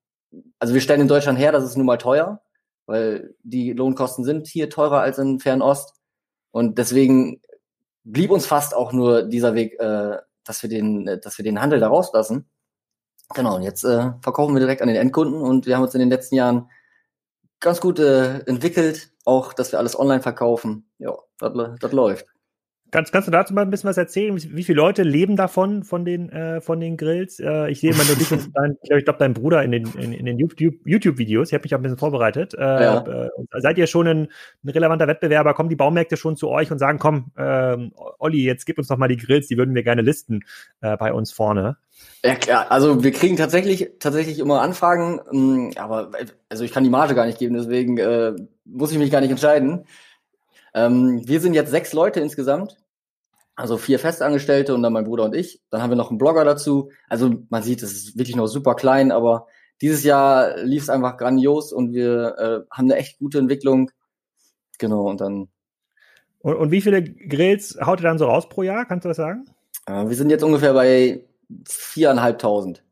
also 0.59 0.73
wir 0.73 0.81
stellen 0.81 1.01
in 1.01 1.07
Deutschland 1.07 1.39
her, 1.39 1.51
das 1.51 1.63
ist 1.63 1.77
nun 1.77 1.85
mal 1.85 1.97
teuer, 1.97 2.41
weil 2.85 3.35
die 3.43 3.73
Lohnkosten 3.73 4.23
sind 4.23 4.47
hier 4.47 4.69
teurer 4.69 5.01
als 5.01 5.17
in 5.17 5.39
Fernost 5.39 5.93
und 6.51 6.77
deswegen 6.77 7.41
blieb 8.03 8.31
uns 8.31 8.45
fast 8.45 8.75
auch 8.75 8.91
nur 8.93 9.23
dieser 9.23 9.53
Weg, 9.53 9.79
äh, 9.79 10.17
dass 10.43 10.63
wir 10.63 10.69
den, 10.69 11.07
äh, 11.07 11.19
dass 11.19 11.37
wir 11.37 11.43
den 11.43 11.61
Handel 11.61 11.79
da 11.79 11.87
rauslassen. 11.87 12.45
Genau, 13.35 13.57
und 13.57 13.63
jetzt 13.63 13.83
äh, 13.83 14.11
verkaufen 14.21 14.55
wir 14.55 14.61
direkt 14.61 14.81
an 14.81 14.87
den 14.87 14.97
Endkunden 14.97 15.41
und 15.41 15.65
wir 15.65 15.75
haben 15.75 15.83
uns 15.83 15.93
in 15.93 15.99
den 15.99 16.09
letzten 16.09 16.35
Jahren 16.35 16.69
ganz 17.59 17.81
gut 17.81 17.99
äh, 17.99 18.39
entwickelt, 18.45 19.11
auch 19.25 19.53
dass 19.53 19.71
wir 19.71 19.79
alles 19.79 19.99
online 19.99 20.21
verkaufen. 20.21 20.89
Ja, 20.97 21.13
das 21.39 21.91
läuft. 21.91 22.25
Kannst, 22.89 23.11
kannst 23.11 23.27
du 23.27 23.31
dazu 23.31 23.53
mal 23.53 23.63
ein 23.63 23.69
bisschen 23.69 23.89
was 23.89 23.97
erzählen? 23.97 24.35
Wie, 24.35 24.55
wie 24.55 24.63
viele 24.63 24.77
Leute 24.77 25.03
leben 25.03 25.35
davon, 25.35 25.83
von 25.83 26.05
den, 26.05 26.29
äh, 26.29 26.61
von 26.61 26.79
den 26.79 26.95
Grills? 26.95 27.39
Äh, 27.39 27.69
ich 27.69 27.81
sehe 27.81 27.91
immer 27.91 28.05
nur 28.05 28.15
dich 28.15 28.31
und 28.31 28.49
dein, 28.55 28.77
ich 28.81 29.03
glaube, 29.03 29.19
dein 29.19 29.33
Bruder 29.33 29.63
in 29.63 29.71
den, 29.71 29.87
in, 29.97 30.13
in 30.13 30.25
den 30.25 30.37
YouTube-Videos. 30.37 31.49
Ich 31.49 31.53
habe 31.53 31.63
mich 31.63 31.75
auch 31.75 31.79
ein 31.79 31.81
bisschen 31.81 31.97
vorbereitet. 31.97 32.53
Äh, 32.53 32.61
ja. 32.61 33.25
äh, 33.25 33.29
seid 33.59 33.77
ihr 33.77 33.87
schon 33.87 34.07
ein, 34.07 34.27
ein, 34.63 34.69
relevanter 34.69 35.07
Wettbewerber? 35.07 35.53
Kommen 35.53 35.69
die 35.69 35.75
Baumärkte 35.75 36.15
schon 36.15 36.37
zu 36.37 36.49
euch 36.49 36.71
und 36.71 36.79
sagen, 36.79 36.97
komm, 36.97 37.31
ähm, 37.37 37.91
Olli, 38.19 38.43
jetzt 38.43 38.65
gib 38.65 38.77
uns 38.77 38.87
doch 38.87 38.97
mal 38.97 39.09
die 39.09 39.17
Grills, 39.17 39.47
die 39.47 39.57
würden 39.57 39.75
wir 39.75 39.83
gerne 39.83 40.01
listen 40.01 40.43
äh, 40.81 40.95
bei 40.95 41.11
uns 41.11 41.31
vorne? 41.31 41.77
Ja 42.23 42.35
klar, 42.35 42.71
also 42.71 43.03
wir 43.03 43.11
kriegen 43.11 43.37
tatsächlich 43.37 43.91
tatsächlich 43.99 44.39
immer 44.39 44.61
Anfragen, 44.61 45.19
mh, 45.31 45.81
aber 45.81 46.11
also 46.49 46.63
ich 46.63 46.71
kann 46.71 46.83
die 46.83 46.89
Marge 46.89 47.15
gar 47.15 47.25
nicht 47.25 47.39
geben, 47.39 47.55
deswegen 47.55 47.97
äh, 47.97 48.33
muss 48.65 48.91
ich 48.91 48.97
mich 48.97 49.11
gar 49.11 49.21
nicht 49.21 49.31
entscheiden. 49.31 49.85
Ähm, 50.77 51.27
wir 51.27 51.41
sind 51.41 51.55
jetzt 51.55 51.71
sechs 51.71 51.91
Leute 51.91 52.19
insgesamt. 52.19 52.77
Also 53.55 53.77
vier 53.77 53.97
Festangestellte 53.97 54.75
und 54.75 54.83
dann 54.83 54.93
mein 54.93 55.05
Bruder 55.05 55.23
und 55.23 55.35
ich. 55.35 55.63
Dann 55.71 55.81
haben 55.81 55.89
wir 55.89 55.97
noch 55.97 56.11
einen 56.11 56.19
Blogger 56.19 56.45
dazu. 56.45 56.91
Also 57.09 57.33
man 57.49 57.63
sieht, 57.63 57.81
es 57.81 57.93
ist 57.93 58.17
wirklich 58.17 58.35
noch 58.35 58.45
super 58.45 58.75
klein, 58.75 59.11
aber 59.11 59.47
dieses 59.81 60.03
Jahr 60.03 60.57
lief 60.57 60.83
es 60.83 60.89
einfach 60.89 61.17
grandios 61.17 61.73
und 61.73 61.93
wir 61.93 62.35
äh, 62.37 62.59
haben 62.71 62.85
eine 62.85 62.97
echt 62.97 63.17
gute 63.17 63.39
Entwicklung. 63.39 63.89
Genau, 64.77 65.09
und 65.09 65.19
dann. 65.19 65.47
Und, 66.37 66.55
und 66.55 66.69
wie 66.69 66.81
viele 66.81 67.03
Grills 67.03 67.79
haut 67.83 67.99
ihr 67.99 68.03
dann 68.03 68.19
so 68.19 68.25
raus 68.25 68.47
pro 68.47 68.61
Jahr? 68.61 68.85
Kannst 68.85 69.05
du 69.05 69.09
das 69.09 69.17
sagen? 69.17 69.45
Äh, 69.87 70.07
wir 70.07 70.15
sind 70.15 70.29
jetzt 70.29 70.43
ungefähr 70.43 70.73
bei 70.73 71.25
viereinhalbtausend. 71.67 72.83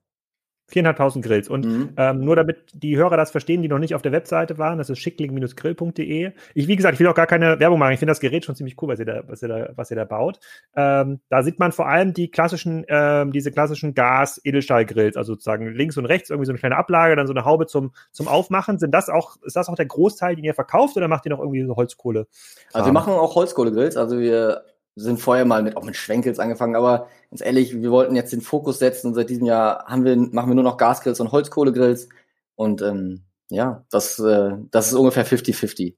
4.500 0.72 1.22
Grills. 1.22 1.50
Und 1.50 1.66
mhm. 1.66 1.90
ähm, 1.98 2.22
nur 2.22 2.36
damit 2.36 2.58
die 2.74 2.98
Hörer 2.98 3.18
das 3.18 3.32
verstehen, 3.32 3.62
die 3.62 3.68
noch 3.68 3.80
nicht 3.80 3.94
auf 3.94 4.02
der 4.02 4.12
Webseite 4.12 4.58
waren, 4.58 4.78
das 4.78 4.90
ist 4.90 5.00
schickling-grill.de. 5.00 6.32
Ich, 6.54 6.68
wie 6.68 6.76
gesagt, 6.76 6.96
ich 6.96 7.00
will 7.00 7.08
auch 7.08 7.16
gar 7.16 7.28
keine 7.28 7.60
Werbung 7.60 7.80
machen. 7.80 7.94
Ich 7.94 8.00
finde 8.00 8.12
das 8.12 8.20
Gerät 8.20 8.46
schon 8.46 8.56
ziemlich 8.56 8.82
cool, 8.82 8.90
was 8.90 9.00
ihr 9.00 9.06
da, 9.06 9.24
was 9.28 9.42
ihr 9.42 9.48
da, 9.48 9.70
was 9.76 9.92
ihr 9.92 9.98
da 9.98 10.06
baut. 10.06 10.40
Ähm, 10.76 11.20
da 11.30 11.44
sieht 11.44 11.60
man 11.60 11.72
vor 11.72 11.88
allem 11.88 12.14
die 12.14 12.30
klassischen, 12.30 12.86
ähm, 12.88 13.32
diese 13.32 13.52
klassischen 13.52 13.94
Gas-Edelstahl-Grills, 13.94 15.18
also 15.18 15.34
sozusagen 15.34 15.68
links 15.74 15.98
und 15.98 16.06
rechts 16.06 16.30
irgendwie 16.30 16.48
so 16.48 16.52
eine 16.52 16.60
kleine 16.60 16.78
Ablage, 16.78 17.16
dann 17.16 17.28
so 17.28 17.34
eine 17.34 17.46
Haube 17.46 17.68
zum, 17.68 17.94
zum 18.12 18.28
Aufmachen. 18.28 18.80
Sind 18.80 18.92
das 18.92 19.10
auch, 19.10 19.38
ist 19.44 19.56
das 19.56 19.70
auch 19.70 19.76
der 19.76 19.86
Großteil, 19.86 20.36
den 20.36 20.46
ihr 20.46 20.56
verkauft 20.56 20.98
oder 20.98 21.08
macht 21.08 21.26
ihr 21.26 21.30
noch 21.30 21.40
irgendwie 21.40 21.64
so 21.64 21.76
Holzkohle? 21.76 22.28
Also 22.74 22.88
wir 22.88 22.94
machen 22.94 23.14
auch 23.14 23.36
Holzkohle-Grills. 23.36 23.98
Also 23.98 24.20
wir 24.20 24.64
sind 24.96 25.20
vorher 25.20 25.46
mal 25.46 25.62
mit, 25.62 25.78
auch 25.78 25.84
mit 25.84 25.96
Schwenkels 25.96 26.40
angefangen, 26.40 26.76
aber 26.76 27.10
ganz 27.30 27.42
ehrlich, 27.42 27.82
wir 27.82 27.92
wollten 27.92 28.16
jetzt 28.16 28.32
den 28.32 28.42
Fokus 28.42 28.80
setzen 28.80 29.08
und 29.08 29.14
seit 29.14 29.30
diesem 29.30 29.46
Jahr 29.46 29.86
haben 29.86 30.06
wir, 30.06 30.16
machen 30.16 30.50
wir 30.50 30.56
nur 30.56 30.64
noch 30.64 30.78
Gasgrills 30.78 31.20
und 31.20 31.32
Holzkohlegrills 31.32 32.10
und 32.56 32.82
ähm, 32.82 33.24
ja, 33.50 33.86
das, 33.92 34.20
äh, 34.20 34.52
das 34.72 34.88
ist 34.88 34.94
ungefähr 34.94 35.26
50-50, 35.26 35.96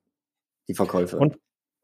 die 0.67 0.73
Verkäufe. 0.73 1.17
Und, 1.17 1.37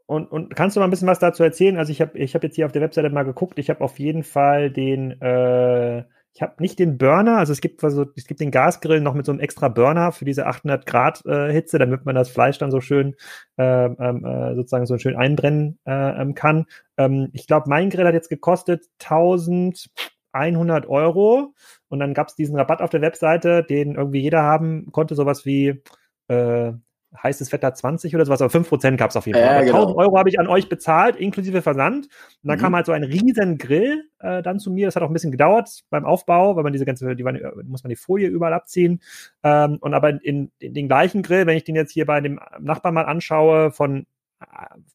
und, 0.05 0.32
und 0.32 0.55
kannst 0.55 0.75
du 0.75 0.79
mal 0.79 0.88
ein 0.88 0.89
bisschen 0.89 1.08
was 1.08 1.20
dazu 1.20 1.43
erzählen? 1.43 1.77
Also 1.77 1.91
ich 1.91 2.01
habe 2.01 2.17
ich 2.17 2.36
hab 2.36 2.43
jetzt 2.43 2.55
hier 2.55 2.65
auf 2.65 2.72
der 2.72 2.82
Webseite 2.82 3.10
mal 3.10 3.24
geguckt, 3.24 3.60
ich 3.60 3.70
habe 3.70 3.82
auf 3.82 4.00
jeden 4.00 4.24
Fall 4.24 4.72
den, 4.72 5.22
äh, 5.22 6.03
ich 6.35 6.41
habe 6.41 6.55
nicht 6.59 6.79
den 6.79 6.97
Burner, 6.97 7.37
also 7.37 7.53
es 7.53 7.61
gibt 7.61 7.83
also 7.83 8.05
es 8.15 8.25
gibt 8.25 8.39
den 8.39 8.49
Gasgrill 8.49 9.01
noch 9.01 9.13
mit 9.13 9.25
so 9.25 9.31
einem 9.31 9.39
extra 9.39 9.67
Burner 9.67 10.11
für 10.11 10.25
diese 10.25 10.47
800 10.47 10.85
Grad 10.87 11.23
äh, 11.25 11.51
Hitze, 11.51 11.77
damit 11.77 12.05
man 12.05 12.15
das 12.15 12.29
Fleisch 12.29 12.57
dann 12.57 12.71
so 12.71 12.81
schön 12.81 13.15
äh, 13.57 13.85
äh, 13.85 14.55
sozusagen 14.55 14.87
so 14.87 14.97
schön 14.97 15.15
einbrennen 15.15 15.79
äh, 15.85 16.21
ähm, 16.21 16.33
kann. 16.33 16.65
Ähm, 16.97 17.29
ich 17.33 17.45
glaube, 17.45 17.69
mein 17.69 17.91
Grill 17.91 18.07
hat 18.07 18.15
jetzt 18.15 18.29
gekostet 18.29 18.87
1100 18.99 20.87
Euro 20.87 21.53
und 21.89 21.99
dann 21.99 22.15
gab 22.15 22.29
es 22.29 22.35
diesen 22.35 22.55
Rabatt 22.57 22.81
auf 22.81 22.89
der 22.89 23.01
Webseite, 23.01 23.63
den 23.63 23.95
irgendwie 23.95 24.21
jeder 24.21 24.41
haben 24.41 24.91
konnte, 24.91 25.13
sowas 25.13 25.45
wie 25.45 25.83
äh, 26.29 26.73
heißes 27.22 27.51
Wetter 27.51 27.74
20 27.74 28.15
oder 28.15 28.25
sowas, 28.25 28.41
aber 28.41 28.51
5% 28.51 28.98
gab 28.98 29.10
es 29.10 29.15
auf 29.15 29.27
jeden 29.27 29.39
Fall. 29.39 29.48
Ja, 29.48 29.62
genau. 29.62 29.82
1000 29.82 29.98
Euro 29.98 30.17
habe 30.17 30.29
ich 30.29 30.39
an 30.39 30.48
euch 30.48 30.70
bezahlt, 30.70 31.15
inklusive 31.15 31.62
Versand. 31.62 32.05
Und 32.05 32.50
dann 32.50 32.58
mhm. 32.58 32.62
kam 32.62 32.75
halt 32.75 32.86
so 32.86 32.91
ein 32.91 33.03
riesen 33.03 33.58
Grill 33.58 34.03
äh, 34.20 34.41
dann 34.41 34.60
zu 34.60 34.72
mir. 34.72 34.88
Das 34.88 34.96
hat 34.96 35.03
auch 35.03 35.10
ein 35.10 35.13
bisschen 35.13 35.32
gedauert 35.32 35.84
beim 35.89 36.05
Aufbau, 36.05 36.55
weil 36.55 36.63
man 36.63 36.74
diese 36.74 36.86
ganze, 36.86 37.15
die, 37.15 37.24
muss 37.24 37.84
man 37.84 37.89
die 37.89 37.96
Folie 37.96 38.27
überall 38.27 38.53
abziehen. 38.53 39.01
Ähm, 39.43 39.77
und 39.82 39.93
aber 39.93 40.24
in, 40.24 40.51
in 40.60 40.74
den 40.74 40.88
gleichen 40.88 41.22
Grill, 41.22 41.46
wenn 41.46 41.58
ich 41.58 41.63
den 41.63 41.75
jetzt 41.75 41.91
hier 41.91 42.05
bei 42.05 42.22
dem 42.22 42.39
Nachbarn 42.60 42.93
mal 42.93 43.05
anschaue, 43.05 43.72
von 43.72 44.05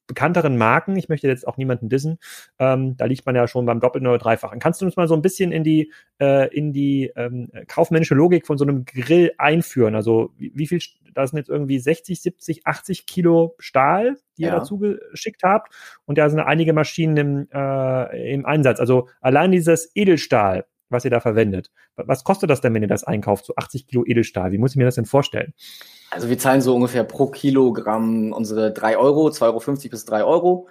bekannteren 0.06 0.56
Marken, 0.56 0.96
ich 0.96 1.08
möchte 1.08 1.28
jetzt 1.28 1.46
auch 1.46 1.56
niemanden 1.56 1.88
dissen, 1.88 2.18
ähm, 2.58 2.96
da 2.96 3.04
liegt 3.04 3.26
man 3.26 3.36
ja 3.36 3.46
schon 3.46 3.66
beim 3.66 3.80
Doppelten 3.80 4.06
oder 4.06 4.18
Dreifachen. 4.18 4.58
Kannst 4.58 4.80
du 4.80 4.86
uns 4.86 4.96
mal 4.96 5.08
so 5.08 5.14
ein 5.14 5.22
bisschen 5.22 5.52
in 5.52 5.64
die, 5.64 5.92
äh, 6.20 6.54
in 6.54 6.72
die 6.72 7.12
ähm, 7.16 7.50
kaufmännische 7.66 8.14
Logik 8.14 8.46
von 8.46 8.58
so 8.58 8.64
einem 8.64 8.84
Grill 8.84 9.32
einführen? 9.38 9.94
Also 9.94 10.30
wie, 10.36 10.52
wie 10.54 10.66
viel, 10.66 10.80
da 11.14 11.26
sind 11.26 11.38
jetzt 11.38 11.50
irgendwie 11.50 11.78
60, 11.78 12.20
70, 12.20 12.66
80 12.66 13.06
Kilo 13.06 13.54
Stahl, 13.58 14.16
die 14.36 14.42
ja. 14.42 14.48
ihr 14.48 14.52
dazu 14.52 14.78
geschickt 14.78 15.42
habt 15.42 15.74
und 16.06 16.18
da 16.18 16.28
sind 16.30 16.40
einige 16.40 16.72
Maschinen 16.72 17.16
im, 17.16 17.48
äh, 17.52 18.32
im 18.34 18.46
Einsatz. 18.46 18.80
Also 18.80 19.08
allein 19.20 19.52
dieses 19.52 19.90
Edelstahl, 19.94 20.66
was 20.90 21.04
ihr 21.04 21.10
da 21.10 21.20
verwendet. 21.20 21.70
Was 21.96 22.24
kostet 22.24 22.50
das 22.50 22.60
denn, 22.60 22.74
wenn 22.74 22.82
ihr 22.82 22.88
das 22.88 23.04
einkauft, 23.04 23.44
so 23.44 23.54
80 23.56 23.86
Kilo 23.86 24.04
Edelstahl? 24.06 24.52
Wie 24.52 24.58
muss 24.58 24.72
ich 24.72 24.76
mir 24.76 24.84
das 24.84 24.94
denn 24.94 25.04
vorstellen? 25.04 25.52
Also 26.10 26.28
wir 26.28 26.38
zahlen 26.38 26.60
so 26.60 26.74
ungefähr 26.74 27.04
pro 27.04 27.26
Kilogramm 27.26 28.32
unsere 28.32 28.72
drei 28.72 28.96
Euro, 28.96 29.28
2,50 29.28 29.42
Euro 29.42 29.90
bis 29.90 30.04
drei 30.04 30.24
Euro. 30.24 30.68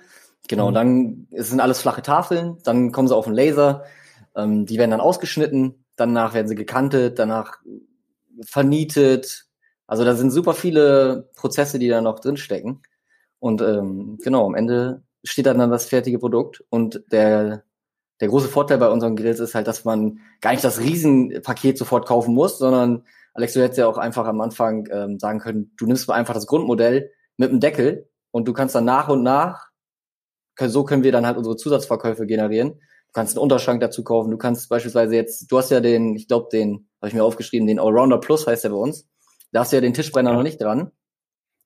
Genau, 0.48 0.70
mhm. 0.70 0.74
dann 0.74 1.28
es 1.32 1.50
sind 1.50 1.60
alles 1.60 1.82
flache 1.82 2.02
Tafeln, 2.02 2.58
dann 2.64 2.92
kommen 2.92 3.08
sie 3.08 3.16
auf 3.16 3.26
den 3.26 3.34
Laser, 3.34 3.84
ähm, 4.36 4.66
die 4.66 4.78
werden 4.78 4.92
dann 4.92 5.02
ausgeschnitten, 5.02 5.84
danach 5.96 6.34
werden 6.34 6.48
sie 6.48 6.56
gekantet, 6.56 7.20
danach 7.20 7.58
vernietet. 8.46 9.46
Also 9.88 10.04
da 10.06 10.16
sind 10.16 10.32
super 10.32 10.54
viele 10.54 11.30
Prozesse, 11.36 11.80
die 11.80 11.88
da 11.88 12.02
noch 12.02 12.20
drinstecken. 12.20 12.82
Und 13.40 13.62
ähm, 13.62 14.18
genau, 14.24 14.46
am 14.46 14.56
Ende 14.56 15.04
steht 15.24 15.46
dann, 15.46 15.60
dann 15.60 15.72
das 15.72 15.86
fertige 15.86 16.20
Produkt 16.20 16.64
und 16.70 17.04
der 17.12 17.64
der 18.20 18.30
große 18.30 18.48
Vorteil 18.48 18.78
bei 18.80 18.90
unseren 18.90 19.16
Grills 19.16 19.40
ist 19.40 19.56
halt, 19.56 19.68
dass 19.68 19.86
man 19.86 20.20
gar 20.42 20.52
nicht 20.52 20.64
das 20.64 20.80
Riesenpaket 20.80 21.78
sofort 21.78 22.08
kaufen 22.08 22.34
muss, 22.34 22.58
sondern 22.58 23.04
Alex, 23.38 23.54
du 23.54 23.62
hättest 23.62 23.78
ja 23.78 23.88
auch 23.88 24.00
einfach 24.00 24.26
am 24.26 24.42
Anfang 24.42 24.88
ähm, 24.92 25.20
sagen 25.20 25.38
können, 25.40 25.72
du 25.78 25.86
nimmst 25.86 26.10
einfach 26.10 26.34
das 26.34 26.48
Grundmodell 26.48 27.12
mit 27.38 27.52
dem 27.52 27.60
Deckel 27.60 28.10
und 28.32 28.48
du 28.48 28.54
kannst 28.54 28.74
dann 28.74 28.86
nach 28.86 29.10
und 29.10 29.22
nach, 29.22 29.68
so 30.60 30.84
können 30.84 31.04
wir 31.04 31.12
dann 31.12 31.28
halt 31.28 31.38
unsere 31.38 31.56
Zusatzverkäufe 31.56 32.26
generieren. 32.26 32.72
Du 32.72 33.14
kannst 33.14 33.36
einen 33.36 33.44
Unterschrank 33.44 33.80
dazu 33.80 34.04
kaufen, 34.04 34.32
du 34.32 34.38
kannst 34.38 34.70
beispielsweise 34.70 35.14
jetzt, 35.14 35.52
du 35.52 35.58
hast 35.60 35.70
ja 35.70 35.82
den, 35.82 36.16
ich 36.16 36.28
glaube, 36.28 36.50
den, 36.52 36.90
habe 37.00 37.10
ich 37.10 37.14
mir 37.14 37.24
aufgeschrieben, 37.24 37.68
den 37.68 37.78
Allrounder 37.78 38.18
Plus 38.18 38.48
heißt 38.48 38.64
der 38.64 38.72
bei 38.72 38.76
uns. 38.76 39.08
Da 39.52 39.60
hast 39.60 39.72
du 39.72 39.78
ja 39.78 39.82
den 39.82 39.94
Tischbrenner 39.94 40.32
ja. 40.32 40.36
noch 40.36 40.44
nicht 40.44 40.60
dran. 40.60 40.92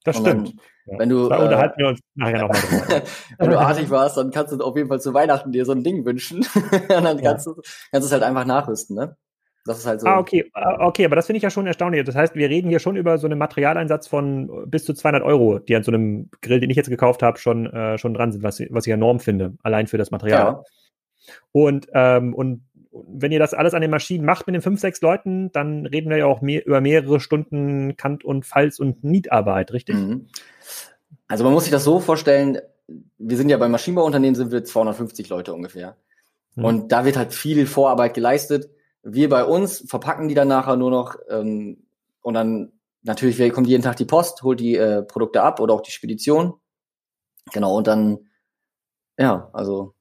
Das 0.03 0.17
stimmt. 0.17 0.53
Ja. 0.87 0.99
Wenn 0.99 1.07
du, 1.07 1.29
da 1.29 1.39
äh, 1.39 1.43
unterhalten 1.43 1.75
wir 1.77 1.87
uns 1.87 1.99
nachher 2.15 2.41
nochmal 2.41 2.59
drüber. 2.59 3.01
wenn 3.37 3.49
du 3.49 3.59
artig 3.59 3.89
warst, 3.89 4.17
dann 4.17 4.31
kannst 4.31 4.51
du 4.51 4.61
auf 4.61 4.75
jeden 4.75 4.89
Fall 4.89 4.99
zu 4.99 5.13
Weihnachten 5.13 5.53
dir 5.53 5.63
so 5.63 5.71
ein 5.71 5.85
Ding 5.85 6.03
wünschen. 6.03 6.39
und 6.63 6.89
dann 6.89 7.21
kannst, 7.21 7.47
ja. 7.47 7.53
du, 7.53 7.61
kannst 7.91 8.03
du 8.03 8.05
es 8.07 8.11
halt 8.11 8.23
einfach 8.23 8.45
nachrüsten, 8.45 8.97
ne? 8.97 9.15
Das 9.65 9.77
ist 9.77 9.85
halt 9.85 10.01
so. 10.01 10.07
Ah, 10.07 10.17
okay, 10.17 10.49
ah, 10.53 10.87
okay, 10.87 11.05
aber 11.05 11.15
das 11.15 11.27
finde 11.27 11.37
ich 11.37 11.43
ja 11.43 11.51
schon 11.51 11.67
erstaunlich. 11.67 12.03
Das 12.03 12.15
heißt, 12.15 12.35
wir 12.35 12.49
reden 12.49 12.69
hier 12.69 12.79
schon 12.79 12.95
über 12.95 13.17
so 13.17 13.27
einen 13.27 13.37
Materialeinsatz 13.37 14.07
von 14.07 14.69
bis 14.69 14.85
zu 14.85 14.93
200 14.93 15.23
Euro, 15.23 15.59
die 15.59 15.75
an 15.75 15.83
so 15.83 15.91
einem 15.91 16.29
Grill, 16.41 16.59
den 16.59 16.69
ich 16.69 16.77
jetzt 16.77 16.89
gekauft 16.89 17.21
habe, 17.21 17.37
schon, 17.37 17.67
äh, 17.67 17.97
schon 17.97 18.13
dran 18.13 18.31
sind, 18.31 18.43
was, 18.43 18.59
was 18.69 18.87
ich 18.87 18.93
enorm 18.93 19.19
finde, 19.19 19.53
allein 19.61 19.87
für 19.87 19.97
das 19.97 20.09
Material. 20.09 20.39
Ja. 20.39 20.63
Und, 21.51 21.87
ähm, 21.93 22.33
und 22.33 22.63
wenn 22.91 23.31
ihr 23.31 23.39
das 23.39 23.53
alles 23.53 23.73
an 23.73 23.81
den 23.81 23.91
Maschinen 23.91 24.25
macht 24.25 24.47
mit 24.47 24.55
den 24.55 24.61
fünf, 24.61 24.79
sechs 24.79 25.01
Leuten, 25.01 25.51
dann 25.51 25.85
reden 25.85 26.09
wir 26.09 26.17
ja 26.17 26.25
auch 26.25 26.41
mehr, 26.41 26.65
über 26.65 26.81
mehrere 26.81 27.19
Stunden 27.19 27.95
Kant- 27.95 28.25
und 28.25 28.45
Falz- 28.45 28.79
und 28.79 29.03
Nietarbeit, 29.03 29.71
richtig? 29.71 29.95
Mhm. 29.95 30.27
Also 31.27 31.43
man 31.43 31.53
muss 31.53 31.63
sich 31.63 31.71
das 31.71 31.83
so 31.83 31.99
vorstellen, 31.99 32.59
wir 33.17 33.37
sind 33.37 33.49
ja 33.49 33.57
beim 33.57 33.71
Maschinenbauunternehmen 33.71 34.35
sind 34.35 34.51
wir 34.51 34.63
250 34.63 35.29
Leute 35.29 35.53
ungefähr. 35.53 35.95
Mhm. 36.55 36.65
Und 36.65 36.91
da 36.91 37.05
wird 37.05 37.15
halt 37.15 37.33
viel 37.33 37.65
Vorarbeit 37.65 38.13
geleistet. 38.13 38.69
Wir 39.03 39.29
bei 39.29 39.43
uns 39.43 39.83
verpacken 39.89 40.27
die 40.27 40.35
dann 40.35 40.47
nachher 40.47 40.75
nur 40.75 40.91
noch 40.91 41.15
ähm, 41.29 41.87
und 42.21 42.33
dann 42.33 42.71
natürlich 43.03 43.53
kommt 43.53 43.67
jeden 43.67 43.83
Tag 43.83 43.95
die 43.95 44.05
Post, 44.05 44.43
holt 44.43 44.59
die 44.59 44.75
äh, 44.75 45.03
Produkte 45.03 45.41
ab 45.41 45.59
oder 45.59 45.73
auch 45.73 45.81
die 45.81 45.91
Spedition. 45.91 46.53
Genau, 47.51 47.75
und 47.75 47.87
dann, 47.87 48.29
ja, 49.17 49.49
also 49.53 49.95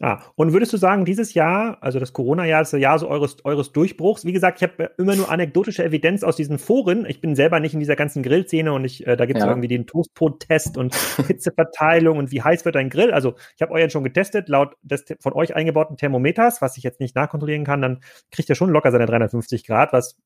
Ah, 0.00 0.22
und 0.36 0.52
würdest 0.52 0.72
du 0.72 0.76
sagen, 0.76 1.04
dieses 1.04 1.34
Jahr, 1.34 1.78
also 1.80 1.98
das 1.98 2.12
Corona-Jahr 2.12 2.62
ist 2.62 2.72
das 2.72 2.80
Jahr 2.80 2.98
so 3.00 3.08
eures, 3.08 3.44
eures 3.44 3.72
Durchbruchs? 3.72 4.24
Wie 4.24 4.32
gesagt, 4.32 4.62
ich 4.62 4.68
habe 4.68 4.92
immer 4.96 5.16
nur 5.16 5.28
anekdotische 5.28 5.84
Evidenz 5.84 6.22
aus 6.22 6.36
diesen 6.36 6.58
Foren. 6.58 7.04
Ich 7.04 7.20
bin 7.20 7.34
selber 7.34 7.58
nicht 7.58 7.74
in 7.74 7.80
dieser 7.80 7.96
ganzen 7.96 8.22
Grillszene 8.22 8.72
und 8.72 8.84
ich, 8.84 9.04
äh, 9.08 9.16
da 9.16 9.26
gibt 9.26 9.38
es 9.38 9.44
ja. 9.44 9.50
irgendwie 9.50 9.66
den 9.66 9.86
Toastbrot-Test 9.86 10.76
und 10.76 10.94
Hitzeverteilung 11.26 12.16
und 12.16 12.30
wie 12.30 12.42
heiß 12.42 12.64
wird 12.64 12.76
dein 12.76 12.90
Grill. 12.90 13.12
Also 13.12 13.34
ich 13.56 13.62
habe 13.62 13.72
euren 13.72 13.90
schon 13.90 14.04
getestet, 14.04 14.48
laut 14.48 14.76
des 14.82 15.04
von 15.18 15.32
euch 15.32 15.56
eingebauten 15.56 15.96
Thermometers, 15.96 16.62
was 16.62 16.76
ich 16.76 16.84
jetzt 16.84 17.00
nicht 17.00 17.16
nachkontrollieren 17.16 17.64
kann, 17.64 17.82
dann 17.82 18.00
kriegt 18.30 18.48
er 18.48 18.54
schon 18.54 18.70
locker 18.70 18.92
seine 18.92 19.06
350 19.06 19.66
Grad, 19.66 19.92
was 19.92 20.16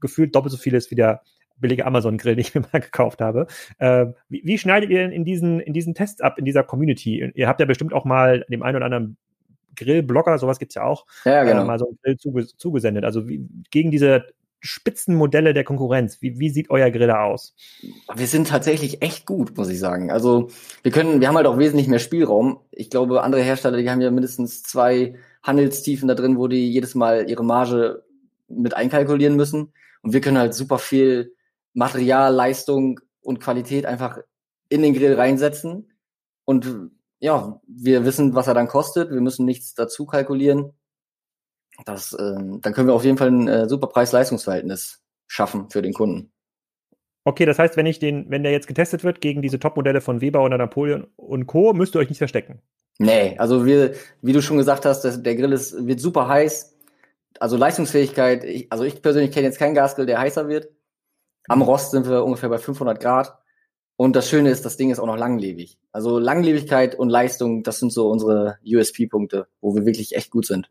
gefühlt 0.00 0.34
doppelt 0.34 0.52
so 0.52 0.58
viel 0.58 0.74
ist 0.74 0.90
wie 0.90 0.96
der 0.96 1.22
billige 1.60 1.86
Amazon-Grill, 1.86 2.34
den 2.34 2.40
ich 2.40 2.54
mir 2.54 2.62
mal 2.72 2.80
gekauft 2.80 3.20
habe. 3.20 3.46
Äh, 3.78 4.06
wie, 4.28 4.42
wie, 4.44 4.58
schneidet 4.58 4.90
ihr 4.90 4.98
denn 4.98 5.12
in 5.12 5.24
diesen, 5.24 5.60
in 5.60 5.72
diesen 5.72 5.94
Tests 5.94 6.20
ab, 6.20 6.38
in 6.38 6.44
dieser 6.44 6.62
Community? 6.62 7.32
Ihr 7.34 7.48
habt 7.48 7.60
ja 7.60 7.66
bestimmt 7.66 7.92
auch 7.92 8.04
mal 8.04 8.44
dem 8.48 8.62
einen 8.62 8.76
oder 8.76 8.86
anderen 8.86 9.16
Grillblogger, 9.76 10.38
sowas 10.38 10.58
gibt's 10.58 10.74
ja 10.74 10.82
auch, 10.82 11.06
ja, 11.24 11.44
genau. 11.44 11.62
äh, 11.62 11.64
mal 11.64 11.78
so 11.78 11.86
einen 11.86 11.98
Grill 12.02 12.16
zuges 12.16 12.56
zugesendet. 12.56 13.04
Also 13.04 13.28
wie, 13.28 13.48
gegen 13.70 13.90
diese 13.90 14.24
Spitzenmodelle 14.60 15.54
der 15.54 15.64
Konkurrenz. 15.64 16.20
Wie, 16.20 16.38
wie 16.38 16.50
sieht 16.50 16.70
euer 16.70 16.90
Grill 16.90 17.06
da 17.06 17.22
aus? 17.22 17.54
Wir 18.14 18.26
sind 18.26 18.48
tatsächlich 18.48 19.02
echt 19.02 19.24
gut, 19.26 19.56
muss 19.56 19.68
ich 19.68 19.78
sagen. 19.78 20.10
Also 20.10 20.48
wir 20.82 20.90
können, 20.90 21.20
wir 21.20 21.28
haben 21.28 21.36
halt 21.36 21.46
auch 21.46 21.58
wesentlich 21.58 21.86
mehr 21.86 22.00
Spielraum. 22.00 22.58
Ich 22.72 22.90
glaube, 22.90 23.22
andere 23.22 23.42
Hersteller, 23.42 23.78
die 23.78 23.88
haben 23.88 24.00
ja 24.00 24.10
mindestens 24.10 24.62
zwei 24.62 25.14
Handelstiefen 25.42 26.08
da 26.08 26.14
drin, 26.14 26.38
wo 26.38 26.48
die 26.48 26.70
jedes 26.70 26.94
Mal 26.94 27.30
ihre 27.30 27.44
Marge 27.44 28.02
mit 28.48 28.74
einkalkulieren 28.74 29.36
müssen. 29.36 29.72
Und 30.02 30.12
wir 30.12 30.20
können 30.20 30.38
halt 30.38 30.54
super 30.54 30.78
viel 30.78 31.34
Material, 31.78 32.34
Leistung 32.34 33.00
und 33.20 33.40
Qualität 33.40 33.86
einfach 33.86 34.18
in 34.68 34.82
den 34.82 34.94
Grill 34.94 35.14
reinsetzen. 35.14 35.92
Und 36.44 36.90
ja, 37.20 37.60
wir 37.66 38.04
wissen, 38.04 38.34
was 38.34 38.48
er 38.48 38.54
dann 38.54 38.68
kostet. 38.68 39.10
Wir 39.10 39.20
müssen 39.20 39.46
nichts 39.46 39.74
dazu 39.74 40.04
kalkulieren. 40.04 40.72
Das, 41.84 42.16
ähm, 42.18 42.60
dann 42.60 42.72
können 42.72 42.88
wir 42.88 42.94
auf 42.94 43.04
jeden 43.04 43.16
Fall 43.16 43.30
ein 43.30 43.48
äh, 43.48 43.68
super 43.68 43.86
Preis-Leistungsverhältnis 43.86 45.04
schaffen 45.28 45.70
für 45.70 45.80
den 45.80 45.94
Kunden. 45.94 46.32
Okay, 47.24 47.44
das 47.44 47.58
heißt, 47.58 47.76
wenn 47.76 47.86
ich 47.86 48.00
den, 48.00 48.28
wenn 48.28 48.42
der 48.42 48.52
jetzt 48.52 48.66
getestet 48.66 49.04
wird 49.04 49.20
gegen 49.20 49.42
diese 49.42 49.60
Top-Modelle 49.60 50.00
von 50.00 50.20
Weber 50.20 50.42
oder 50.42 50.58
Napoleon 50.58 51.06
und 51.14 51.46
Co., 51.46 51.74
müsst 51.74 51.94
ihr 51.94 52.00
euch 52.00 52.08
nicht 52.08 52.18
verstecken. 52.18 52.60
Nee, 52.98 53.36
also 53.38 53.64
wir, 53.64 53.94
wie 54.22 54.32
du 54.32 54.42
schon 54.42 54.56
gesagt 54.56 54.84
hast, 54.84 55.02
das, 55.02 55.22
der 55.22 55.36
Grill 55.36 55.52
ist, 55.52 55.86
wird 55.86 56.00
super 56.00 56.26
heiß. 56.26 56.76
Also 57.38 57.56
Leistungsfähigkeit, 57.56 58.42
ich, 58.42 58.72
also 58.72 58.82
ich 58.82 59.00
persönlich 59.00 59.30
kenne 59.30 59.46
jetzt 59.46 59.58
keinen 59.60 59.74
Gasgrill, 59.74 60.06
der 60.06 60.18
heißer 60.18 60.48
wird. 60.48 60.70
Am 61.48 61.62
Rost 61.62 61.90
sind 61.90 62.08
wir 62.08 62.24
ungefähr 62.24 62.48
bei 62.48 62.58
500 62.58 63.00
Grad. 63.00 63.38
Und 63.96 64.14
das 64.14 64.28
Schöne 64.28 64.50
ist, 64.50 64.64
das 64.64 64.76
Ding 64.76 64.90
ist 64.90 65.00
auch 65.00 65.06
noch 65.06 65.16
langlebig. 65.16 65.76
Also 65.90 66.20
Langlebigkeit 66.20 66.94
und 66.94 67.08
Leistung, 67.08 67.64
das 67.64 67.80
sind 67.80 67.92
so 67.92 68.08
unsere 68.08 68.58
USP-Punkte, 68.64 69.48
wo 69.60 69.74
wir 69.74 69.84
wirklich 69.86 70.14
echt 70.14 70.30
gut 70.30 70.46
sind. 70.46 70.70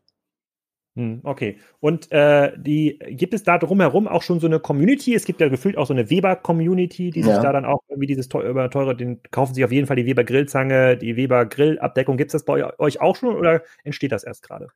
Hm, 0.98 1.20
okay. 1.22 1.58
Und 1.78 2.10
äh, 2.10 2.52
die 2.56 2.98
gibt 3.10 3.34
es 3.34 3.44
da 3.44 3.58
drumherum 3.58 4.08
auch 4.08 4.22
schon 4.22 4.40
so 4.40 4.46
eine 4.46 4.58
Community? 4.58 5.14
Es 5.14 5.26
gibt 5.26 5.40
ja 5.40 5.48
gefühlt 5.48 5.76
auch 5.76 5.86
so 5.86 5.92
eine 5.92 6.10
Weber-Community, 6.10 7.10
die 7.10 7.22
sich 7.22 7.30
ja. 7.30 7.40
da 7.40 7.52
dann 7.52 7.66
auch 7.66 7.80
irgendwie 7.88 8.06
dieses 8.08 8.28
teure, 8.28 8.68
teure, 8.70 8.96
den 8.96 9.20
kaufen 9.30 9.54
sich 9.54 9.64
auf 9.64 9.70
jeden 9.70 9.86
Fall 9.86 9.96
die 9.96 10.06
Weber 10.06 10.24
Grillzange, 10.24 10.96
die 10.96 11.14
Weber 11.14 11.46
Grillabdeckung. 11.46 12.16
Gibt 12.16 12.30
es 12.30 12.32
das 12.32 12.44
bei 12.44 12.78
euch 12.78 13.00
auch 13.00 13.14
schon 13.14 13.36
oder 13.36 13.62
entsteht 13.84 14.10
das 14.10 14.24
erst 14.24 14.42
gerade? 14.42 14.68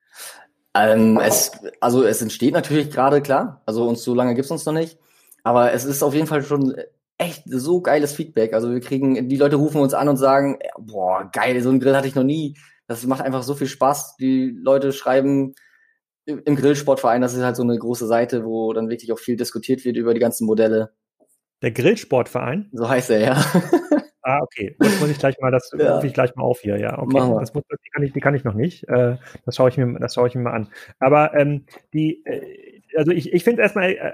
Ähm, 0.74 1.18
es, 1.18 1.52
also 1.80 2.04
es 2.04 2.22
entsteht 2.22 2.54
natürlich 2.54 2.90
gerade, 2.90 3.20
klar. 3.20 3.62
Also 3.66 3.88
uns 3.88 4.04
so 4.04 4.14
lange 4.14 4.34
gibt's 4.34 4.50
uns 4.50 4.64
noch 4.64 4.74
nicht. 4.74 4.98
Aber 5.42 5.72
es 5.72 5.84
ist 5.84 6.02
auf 6.02 6.14
jeden 6.14 6.26
Fall 6.26 6.42
schon 6.42 6.74
echt 7.18 7.44
so 7.46 7.80
geiles 7.80 8.12
Feedback. 8.12 8.54
Also 8.54 8.70
wir 8.70 8.80
kriegen, 8.80 9.28
die 9.28 9.36
Leute 9.36 9.56
rufen 9.56 9.80
uns 9.80 9.94
an 9.94 10.08
und 10.08 10.16
sagen, 10.16 10.58
boah, 10.78 11.30
geil, 11.32 11.60
so 11.62 11.70
einen 11.70 11.80
Grill 11.80 11.96
hatte 11.96 12.08
ich 12.08 12.14
noch 12.14 12.24
nie. 12.24 12.56
Das 12.86 13.06
macht 13.06 13.22
einfach 13.22 13.42
so 13.42 13.54
viel 13.54 13.68
Spaß. 13.68 14.16
Die 14.16 14.56
Leute 14.60 14.92
schreiben 14.92 15.54
im 16.24 16.56
Grillsportverein, 16.56 17.20
das 17.20 17.34
ist 17.34 17.42
halt 17.42 17.56
so 17.56 17.62
eine 17.62 17.76
große 17.76 18.06
Seite, 18.06 18.44
wo 18.44 18.72
dann 18.72 18.88
wirklich 18.88 19.12
auch 19.12 19.18
viel 19.18 19.36
diskutiert 19.36 19.84
wird 19.84 19.96
über 19.96 20.14
die 20.14 20.20
ganzen 20.20 20.46
Modelle. 20.46 20.92
Der 21.62 21.72
Grillsportverein? 21.72 22.70
So 22.72 22.88
heißt 22.88 23.10
er, 23.10 23.20
ja. 23.20 23.44
Ah, 24.24 24.38
okay. 24.40 24.76
Das 24.78 25.00
muss 25.00 25.10
ich 25.10 25.18
gleich 25.18 25.36
mal, 25.40 25.50
das 25.50 25.68
ja. 25.76 25.96
rufe 25.96 26.06
ich 26.06 26.14
gleich 26.14 26.34
mal 26.36 26.44
auf 26.44 26.60
hier, 26.60 26.78
ja. 26.78 26.96
Okay. 26.96 27.18
Das 27.40 27.54
muss, 27.54 27.64
die, 27.64 27.90
kann 27.90 28.04
ich, 28.04 28.12
die 28.12 28.20
kann 28.20 28.36
ich 28.36 28.44
noch 28.44 28.54
nicht. 28.54 28.88
Äh, 28.88 29.16
das 29.44 29.56
schaue 29.56 29.68
ich 29.68 29.76
mir, 29.76 29.98
das 29.98 30.14
schaue 30.14 30.28
ich 30.28 30.36
mir 30.36 30.42
mal 30.42 30.52
an. 30.52 30.68
Aber 31.00 31.34
ähm, 31.34 31.66
die, 31.92 32.24
äh, 32.24 32.82
also 32.96 33.10
ich, 33.10 33.32
ich 33.32 33.42
finde 33.42 33.62
erstmal, 33.62 33.90
äh, 33.90 34.12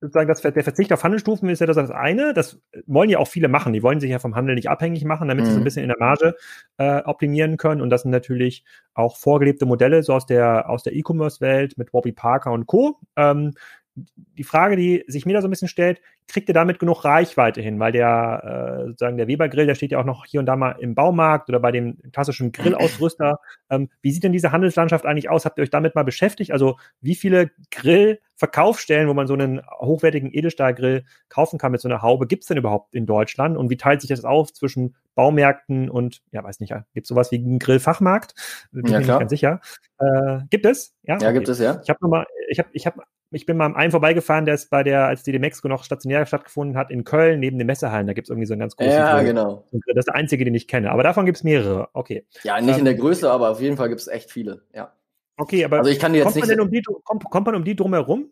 sozusagen 0.00 0.28
das, 0.28 0.42
der 0.42 0.64
Verzicht 0.64 0.92
auf 0.92 1.04
Handelsstufen 1.04 1.48
ist 1.48 1.60
ja 1.60 1.66
das, 1.66 1.76
das 1.76 1.90
eine. 1.90 2.34
Das 2.34 2.60
wollen 2.86 3.08
ja 3.08 3.18
auch 3.18 3.28
viele 3.28 3.48
machen. 3.48 3.72
Die 3.72 3.82
wollen 3.82 4.00
sich 4.00 4.10
ja 4.10 4.18
vom 4.18 4.34
Handel 4.34 4.54
nicht 4.54 4.68
abhängig 4.68 5.04
machen, 5.04 5.28
damit 5.28 5.44
mhm. 5.44 5.46
sie 5.46 5.52
so 5.52 5.58
ein 5.58 5.60
mhm. 5.60 5.64
bisschen 5.64 5.82
in 5.82 5.88
der 5.88 5.98
Marge 5.98 6.34
äh, 6.76 7.02
optimieren 7.02 7.56
können. 7.56 7.80
Und 7.80 7.90
das 7.90 8.02
sind 8.02 8.10
natürlich 8.10 8.64
auch 8.94 9.16
vorgelebte 9.16 9.66
Modelle 9.66 10.02
so 10.02 10.12
aus 10.12 10.26
der 10.26 10.68
aus 10.68 10.82
der 10.82 10.94
E-Commerce-Welt 10.94 11.78
mit 11.78 11.92
Bobby 11.92 12.12
Parker 12.12 12.52
und 12.52 12.66
Co. 12.66 12.98
Ähm, 13.16 13.52
die 13.96 14.44
Frage, 14.44 14.76
die 14.76 15.04
sich 15.06 15.24
mir 15.24 15.32
da 15.32 15.40
so 15.40 15.48
ein 15.48 15.50
bisschen 15.50 15.68
stellt, 15.68 16.00
kriegt 16.28 16.48
ihr 16.48 16.54
damit 16.54 16.78
genug 16.78 17.04
Reichweite 17.04 17.60
hin? 17.60 17.80
Weil 17.80 17.92
der, 17.92 18.80
äh, 18.82 18.86
sozusagen 18.88 19.16
der 19.16 19.28
Weber-Grill, 19.28 19.66
der 19.66 19.74
steht 19.74 19.92
ja 19.92 19.98
auch 19.98 20.04
noch 20.04 20.26
hier 20.26 20.40
und 20.40 20.46
da 20.46 20.56
mal 20.56 20.72
im 20.72 20.94
Baumarkt 20.94 21.48
oder 21.48 21.60
bei 21.60 21.72
dem 21.72 21.98
klassischen 22.12 22.52
Grillausrüster. 22.52 23.40
Ähm, 23.68 23.88
wie 24.00 24.12
sieht 24.12 24.22
denn 24.22 24.32
diese 24.32 24.52
Handelslandschaft 24.52 25.06
eigentlich 25.06 25.28
aus? 25.28 25.44
Habt 25.44 25.58
ihr 25.58 25.62
euch 25.62 25.70
damit 25.70 25.96
mal 25.96 26.04
beschäftigt? 26.04 26.52
Also 26.52 26.78
wie 27.00 27.16
viele 27.16 27.50
Grillverkaufsstellen, 27.72 29.08
wo 29.08 29.14
man 29.14 29.26
so 29.26 29.34
einen 29.34 29.60
hochwertigen 29.80 30.32
Edelstahlgrill 30.32 31.04
kaufen 31.28 31.58
kann 31.58 31.72
mit 31.72 31.80
so 31.80 31.88
einer 31.88 32.00
Haube, 32.00 32.28
gibt 32.28 32.44
es 32.44 32.48
denn 32.48 32.58
überhaupt 32.58 32.94
in 32.94 33.04
Deutschland? 33.04 33.56
Und 33.56 33.68
wie 33.68 33.76
teilt 33.76 34.02
sich 34.02 34.10
das 34.10 34.24
auf 34.24 34.52
zwischen 34.52 34.94
Baumärkten 35.16 35.90
und, 35.90 36.22
ja, 36.30 36.44
weiß 36.44 36.60
nicht, 36.60 36.72
gibt 36.94 37.06
es 37.06 37.08
sowas 37.08 37.32
wie 37.32 37.38
einen 37.38 37.58
Grillfachmarkt? 37.58 38.34
Bin 38.70 38.86
ja, 38.86 39.00
ich 39.00 39.06
nicht 39.08 39.18
ganz 39.18 39.30
sicher. 39.30 39.60
Äh, 39.98 40.40
gibt 40.48 40.66
es? 40.66 40.94
Ja, 41.02 41.14
ja 41.18 41.28
okay. 41.28 41.32
gibt 41.34 41.48
es, 41.48 41.58
ja. 41.58 41.80
Ich 41.82 41.88
habe 41.88 41.98
nochmal, 42.02 42.26
ich 42.48 42.60
habe, 42.60 42.68
ich 42.72 42.86
habe 42.86 43.02
ich 43.36 43.44
bin 43.44 43.58
mal 43.58 43.66
am 43.66 43.76
einen 43.76 43.90
vorbeigefahren, 43.90 44.46
der 44.46 44.54
ist 44.54 44.70
bei 44.70 44.82
der, 44.82 45.06
als 45.06 45.22
die 45.22 45.30
Demexco 45.30 45.68
noch 45.68 45.84
stationär 45.84 46.24
stattgefunden 46.24 46.76
hat, 46.76 46.90
in 46.90 47.04
Köln, 47.04 47.38
neben 47.38 47.58
den 47.58 47.66
Messehallen. 47.66 48.06
Da 48.06 48.14
gibt 48.14 48.26
es 48.26 48.30
irgendwie 48.30 48.46
so 48.46 48.54
einen 48.54 48.60
ganz 48.60 48.74
großen. 48.76 48.92
Ja, 48.92 49.16
Grill. 49.16 49.26
genau. 49.26 49.64
Das 49.72 49.96
ist 49.96 50.08
der 50.08 50.14
einzige, 50.14 50.44
den 50.46 50.54
ich 50.54 50.66
kenne. 50.66 50.90
Aber 50.90 51.02
davon 51.02 51.26
gibt 51.26 51.36
es 51.36 51.44
mehrere. 51.44 51.90
Okay. 51.92 52.24
Ja, 52.44 52.58
nicht 52.60 52.72
ähm, 52.72 52.78
in 52.80 52.84
der 52.86 52.94
Größe, 52.94 53.30
aber 53.30 53.50
auf 53.50 53.60
jeden 53.60 53.76
Fall 53.76 53.90
gibt 53.90 54.00
es 54.00 54.08
echt 54.08 54.30
viele. 54.30 54.62
Ja. 54.74 54.92
Okay, 55.36 55.64
aber 55.66 55.78
also 55.78 55.90
ich 55.90 55.98
kann 55.98 56.14
jetzt 56.14 56.24
kommt, 56.24 56.36
nicht 56.36 56.48
man 56.48 56.60
um 56.60 56.70
die, 56.70 56.82
kommt, 56.82 57.24
kommt 57.24 57.46
man 57.46 57.54
um 57.56 57.64
die 57.64 57.76
drumherum? 57.76 58.30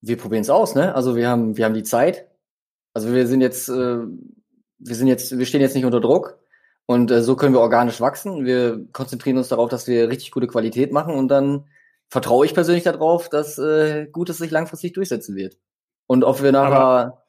Wir 0.00 0.16
probieren 0.16 0.42
es 0.42 0.50
aus, 0.50 0.76
ne? 0.76 0.94
Also 0.94 1.16
wir 1.16 1.28
haben, 1.28 1.56
wir 1.56 1.64
haben 1.64 1.74
die 1.74 1.82
Zeit. 1.82 2.28
Also 2.94 3.12
wir 3.12 3.26
sind 3.26 3.40
jetzt, 3.40 3.68
äh, 3.68 3.98
wir 4.78 4.94
sind 4.94 5.08
jetzt, 5.08 5.36
wir 5.36 5.44
stehen 5.44 5.60
jetzt 5.60 5.74
nicht 5.74 5.84
unter 5.84 6.00
Druck. 6.00 6.38
Und 6.86 7.10
äh, 7.10 7.20
so 7.22 7.34
können 7.34 7.54
wir 7.54 7.60
organisch 7.60 8.00
wachsen. 8.00 8.44
Wir 8.44 8.86
konzentrieren 8.92 9.38
uns 9.38 9.48
darauf, 9.48 9.68
dass 9.70 9.88
wir 9.88 10.08
richtig 10.08 10.30
gute 10.30 10.46
Qualität 10.46 10.92
machen 10.92 11.14
und 11.14 11.28
dann 11.28 11.64
vertraue 12.12 12.44
ich 12.44 12.52
persönlich 12.52 12.84
darauf, 12.84 13.30
dass 13.30 13.56
äh, 13.56 14.06
Gutes 14.12 14.36
sich 14.36 14.50
langfristig 14.50 14.92
durchsetzen 14.92 15.34
wird. 15.34 15.56
Und 16.06 16.24
ob 16.24 16.42
wir 16.42 16.52
nachher, 16.52 16.76
Aber 16.76 17.24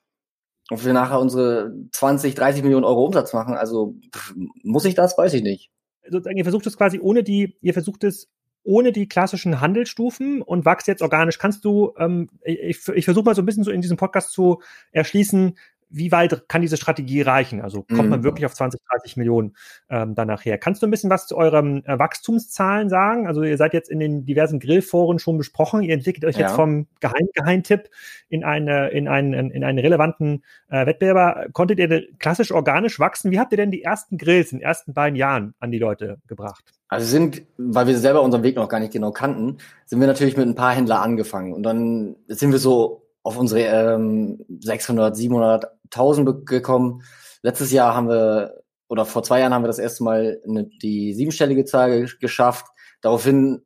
ob 0.70 0.84
wir 0.84 0.92
nachher 0.92 1.22
unsere 1.22 1.74
20, 1.94 2.36
30 2.36 2.64
Millionen 2.64 2.84
Euro 2.84 3.06
Umsatz 3.06 3.32
machen, 3.32 3.54
also 3.56 3.96
pff, 4.14 4.34
muss 4.62 4.84
ich 4.84 4.94
das, 4.94 5.18
weiß 5.18 5.36
ich 5.36 5.42
nicht. 5.42 5.72
Sozusagen, 6.10 6.36
ihr 6.36 6.44
versucht 6.44 6.68
es 6.68 6.76
quasi 6.76 7.00
ohne 7.00 7.24
die, 7.24 7.58
ihr 7.62 7.72
versucht 7.72 8.04
es 8.04 8.30
ohne 8.64 8.92
die 8.92 9.08
klassischen 9.08 9.62
Handelsstufen 9.62 10.42
und 10.42 10.66
wächst 10.66 10.90
jetzt 10.90 11.02
organisch. 11.02 11.40
Kannst 11.40 11.64
du, 11.64 11.94
ähm, 11.98 12.30
ich, 12.44 12.86
ich 12.90 13.06
versuche 13.06 13.24
mal 13.24 13.36
so 13.36 13.42
ein 13.42 13.46
bisschen 13.46 13.64
so 13.64 13.72
in 13.72 13.80
diesem 13.80 13.96
Podcast 13.96 14.34
zu 14.34 14.62
erschließen, 14.92 15.58
wie 15.94 16.12
weit 16.12 16.50
kann 16.50 16.62
diese 16.62 16.78
Strategie 16.78 17.22
reichen? 17.22 17.62
Also 17.62 17.84
kommt 17.84 18.04
mhm. 18.04 18.10
man 18.10 18.24
wirklich 18.24 18.46
auf 18.46 18.54
20, 18.54 18.82
30 18.90 19.18
Millionen 19.18 19.56
ähm, 19.90 20.16
dann 20.16 20.28
nachher? 20.28 20.58
Kannst 20.58 20.82
du 20.82 20.88
ein 20.88 20.92
bisschen 20.92 21.10
was 21.10 21.28
zu 21.28 21.38
euren 21.38 21.86
äh, 21.86 22.00
Wachstumszahlen 22.00 22.90
sagen? 22.90 23.28
Also 23.28 23.44
ihr 23.44 23.58
seid 23.58 23.74
jetzt 23.74 23.90
in 23.90 24.00
den 24.00 24.26
diversen 24.26 24.60
Grillforen 24.60 25.20
schon 25.20 25.38
besprochen. 25.38 25.84
Ihr 25.84 25.94
entwickelt 25.94 26.26
euch 26.26 26.36
ja. 26.36 26.48
jetzt 26.48 26.56
vom 26.56 26.88
Geheim 27.00 27.28
Geheimtipp 27.34 27.90
in 28.30 28.44
eine 28.44 28.90
in 28.90 29.08
einen 29.08 29.52
in 29.52 29.64
einen 29.64 29.80
relevanten 29.80 30.44
äh, 30.70 30.86
Wettbewerber. 30.86 31.48
Konntet 31.54 31.80
ihr 31.80 32.08
klassisch 32.18 32.52
organisch 32.52 33.00
wachsen? 33.00 33.32
Wie 33.32 33.40
habt 33.40 33.52
ihr 33.54 33.58
denn 33.58 33.72
die 33.72 33.84
ersten 33.84 34.18
Grills 34.18 34.52
in 34.52 34.60
den 34.60 34.66
ersten 34.66 34.94
beiden 34.94 35.16
Jahren 35.16 35.54
an 35.60 35.72
die 35.72 35.80
Leute 35.80 36.18
gebracht? 36.28 36.74
Also 36.88 37.08
sind, 37.08 37.44
weil 37.58 37.88
wir 37.88 37.98
selber 37.98 38.22
unseren 38.22 38.44
Weg 38.44 38.56
noch 38.56 38.70
gar 38.70 38.80
nicht 38.80 38.94
genau 38.94 39.12
kannten, 39.12 39.58
sind 39.86 40.00
wir 40.00 40.08
natürlich 40.08 40.38
mit 40.38 40.48
ein 40.48 40.56
paar 40.56 40.74
Händler 40.74 41.02
angefangen 41.02 41.54
und 41.54 41.64
dann 41.64 42.16
sind 42.28 42.52
wir 42.52 42.60
so 42.60 43.03
auf 43.24 43.38
unsere 43.38 43.62
ähm, 43.62 44.46
600, 44.60 45.16
700, 45.16 45.66
1000 45.86 46.46
gekommen. 46.46 47.04
Letztes 47.42 47.72
Jahr 47.72 47.96
haben 47.96 48.10
wir, 48.10 48.62
oder 48.88 49.06
vor 49.06 49.24
zwei 49.24 49.40
Jahren 49.40 49.54
haben 49.54 49.64
wir 49.64 49.68
das 49.68 49.80
erste 49.80 50.04
Mal 50.04 50.42
eine, 50.48 50.66
die 50.82 51.14
siebenstellige 51.14 51.66
Zahl 51.66 52.08
geschafft. 52.20 52.68
Daraufhin, 53.02 53.66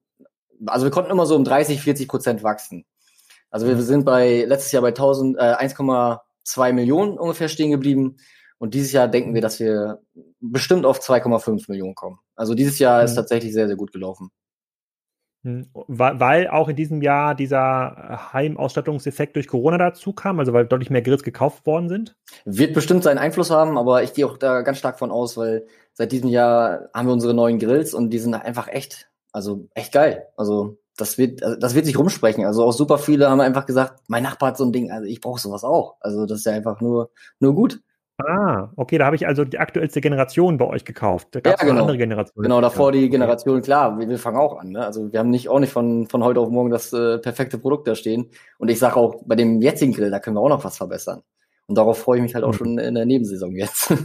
also 0.65 0.85
wir 0.85 0.91
konnten 0.91 1.11
immer 1.11 1.25
so 1.25 1.35
um 1.35 1.43
30, 1.43 1.81
40 1.81 2.07
Prozent 2.07 2.43
wachsen. 2.43 2.85
Also 3.49 3.65
wir 3.67 3.81
sind 3.81 4.05
bei, 4.05 4.45
letztes 4.45 4.71
Jahr 4.71 4.81
bei 4.81 4.89
1000, 4.89 5.37
äh, 5.37 5.55
1,2 5.55 6.73
Millionen 6.73 7.17
ungefähr 7.17 7.47
stehen 7.49 7.71
geblieben. 7.71 8.17
Und 8.59 8.73
dieses 8.73 8.91
Jahr 8.91 9.07
denken 9.07 9.33
wir, 9.33 9.41
dass 9.41 9.59
wir 9.59 10.01
bestimmt 10.39 10.85
auf 10.85 10.99
2,5 10.99 11.65
Millionen 11.69 11.95
kommen. 11.95 12.19
Also 12.35 12.53
dieses 12.55 12.79
Jahr 12.79 12.99
mhm. 12.99 13.05
ist 13.05 13.15
tatsächlich 13.15 13.53
sehr, 13.53 13.67
sehr 13.67 13.77
gut 13.77 13.91
gelaufen. 13.91 14.31
Hm, 15.47 15.69
weil 15.73 16.49
auch 16.49 16.67
in 16.67 16.75
diesem 16.75 17.01
Jahr 17.01 17.33
dieser 17.33 18.33
Heimausstattungseffekt 18.33 19.37
durch 19.37 19.47
Corona 19.47 19.77
dazu 19.77 20.11
kam, 20.11 20.41
also 20.41 20.51
weil 20.51 20.65
deutlich 20.65 20.89
mehr 20.89 21.01
Grills 21.01 21.23
gekauft 21.23 21.65
worden 21.65 21.87
sind? 21.87 22.17
Wird 22.43 22.73
bestimmt 22.73 23.03
seinen 23.03 23.17
Einfluss 23.17 23.49
haben, 23.49 23.77
aber 23.77 24.03
ich 24.03 24.13
gehe 24.13 24.25
auch 24.25 24.37
da 24.37 24.61
ganz 24.61 24.77
stark 24.77 24.99
von 24.99 25.09
aus, 25.09 25.37
weil 25.37 25.65
seit 25.93 26.11
diesem 26.11 26.27
Jahr 26.27 26.89
haben 26.93 27.07
wir 27.07 27.13
unsere 27.13 27.33
neuen 27.33 27.59
Grills 27.59 27.93
und 27.93 28.09
die 28.09 28.19
sind 28.19 28.33
einfach 28.33 28.67
echt, 28.67 29.09
also 29.31 29.69
echt 29.73 29.93
geil. 29.93 30.27
Also 30.35 30.79
das 30.97 31.17
wird, 31.17 31.41
also 31.43 31.57
das 31.57 31.75
wird 31.75 31.85
sich 31.85 31.97
rumsprechen. 31.97 32.43
Also 32.43 32.65
auch 32.65 32.73
super 32.73 32.97
viele 32.97 33.29
haben 33.29 33.39
einfach 33.39 33.65
gesagt, 33.65 34.01
mein 34.07 34.23
Nachbar 34.23 34.49
hat 34.49 34.57
so 34.57 34.65
ein 34.65 34.73
Ding, 34.73 34.91
also 34.91 35.07
ich 35.07 35.21
brauche 35.21 35.39
sowas 35.39 35.63
auch. 35.63 35.95
Also 36.01 36.25
das 36.25 36.39
ist 36.39 36.45
ja 36.45 36.51
einfach 36.51 36.81
nur, 36.81 37.09
nur 37.39 37.55
gut. 37.55 37.79
Ah, 38.19 38.71
okay, 38.75 38.97
da 38.97 39.05
habe 39.05 39.15
ich 39.15 39.27
also 39.27 39.45
die 39.45 39.59
aktuellste 39.59 40.01
Generation 40.01 40.57
bei 40.57 40.65
euch 40.65 40.85
gekauft. 40.85 41.27
Da 41.31 41.39
gab 41.39 41.59
ja, 41.59 41.67
genau. 41.67 41.81
andere 41.81 41.97
Generation. 41.99 42.43
Genau, 42.43 42.61
davor 42.61 42.91
die 42.91 43.09
Generation, 43.09 43.61
klar, 43.61 43.99
wir, 43.99 44.09
wir, 44.09 44.17
fangen 44.17 44.37
auch 44.37 44.57
an. 44.57 44.69
Ne? 44.69 44.83
Also 44.83 45.11
wir 45.11 45.19
haben 45.19 45.29
nicht 45.29 45.49
auch 45.49 45.59
nicht 45.59 45.71
von, 45.71 46.07
von 46.07 46.23
heute 46.23 46.39
auf 46.39 46.49
morgen 46.49 46.71
das 46.71 46.91
äh, 46.93 47.19
perfekte 47.19 47.59
Produkt 47.59 47.87
da 47.87 47.93
stehen. 47.93 48.31
Und 48.57 48.69
ich 48.69 48.79
sage 48.79 48.95
auch, 48.95 49.21
bei 49.25 49.35
dem 49.35 49.61
jetzigen 49.61 49.93
Grill, 49.93 50.09
da 50.09 50.19
können 50.19 50.35
wir 50.35 50.41
auch 50.41 50.49
noch 50.49 50.63
was 50.63 50.77
verbessern. 50.77 51.21
Und 51.67 51.77
darauf 51.77 51.99
freue 51.99 52.17
ich 52.17 52.23
mich 52.23 52.33
halt 52.33 52.43
auch 52.43 52.53
mhm. 52.53 52.57
schon 52.57 52.77
in 52.79 52.95
der 52.95 53.05
Nebensaison 53.05 53.55
jetzt. 53.55 53.93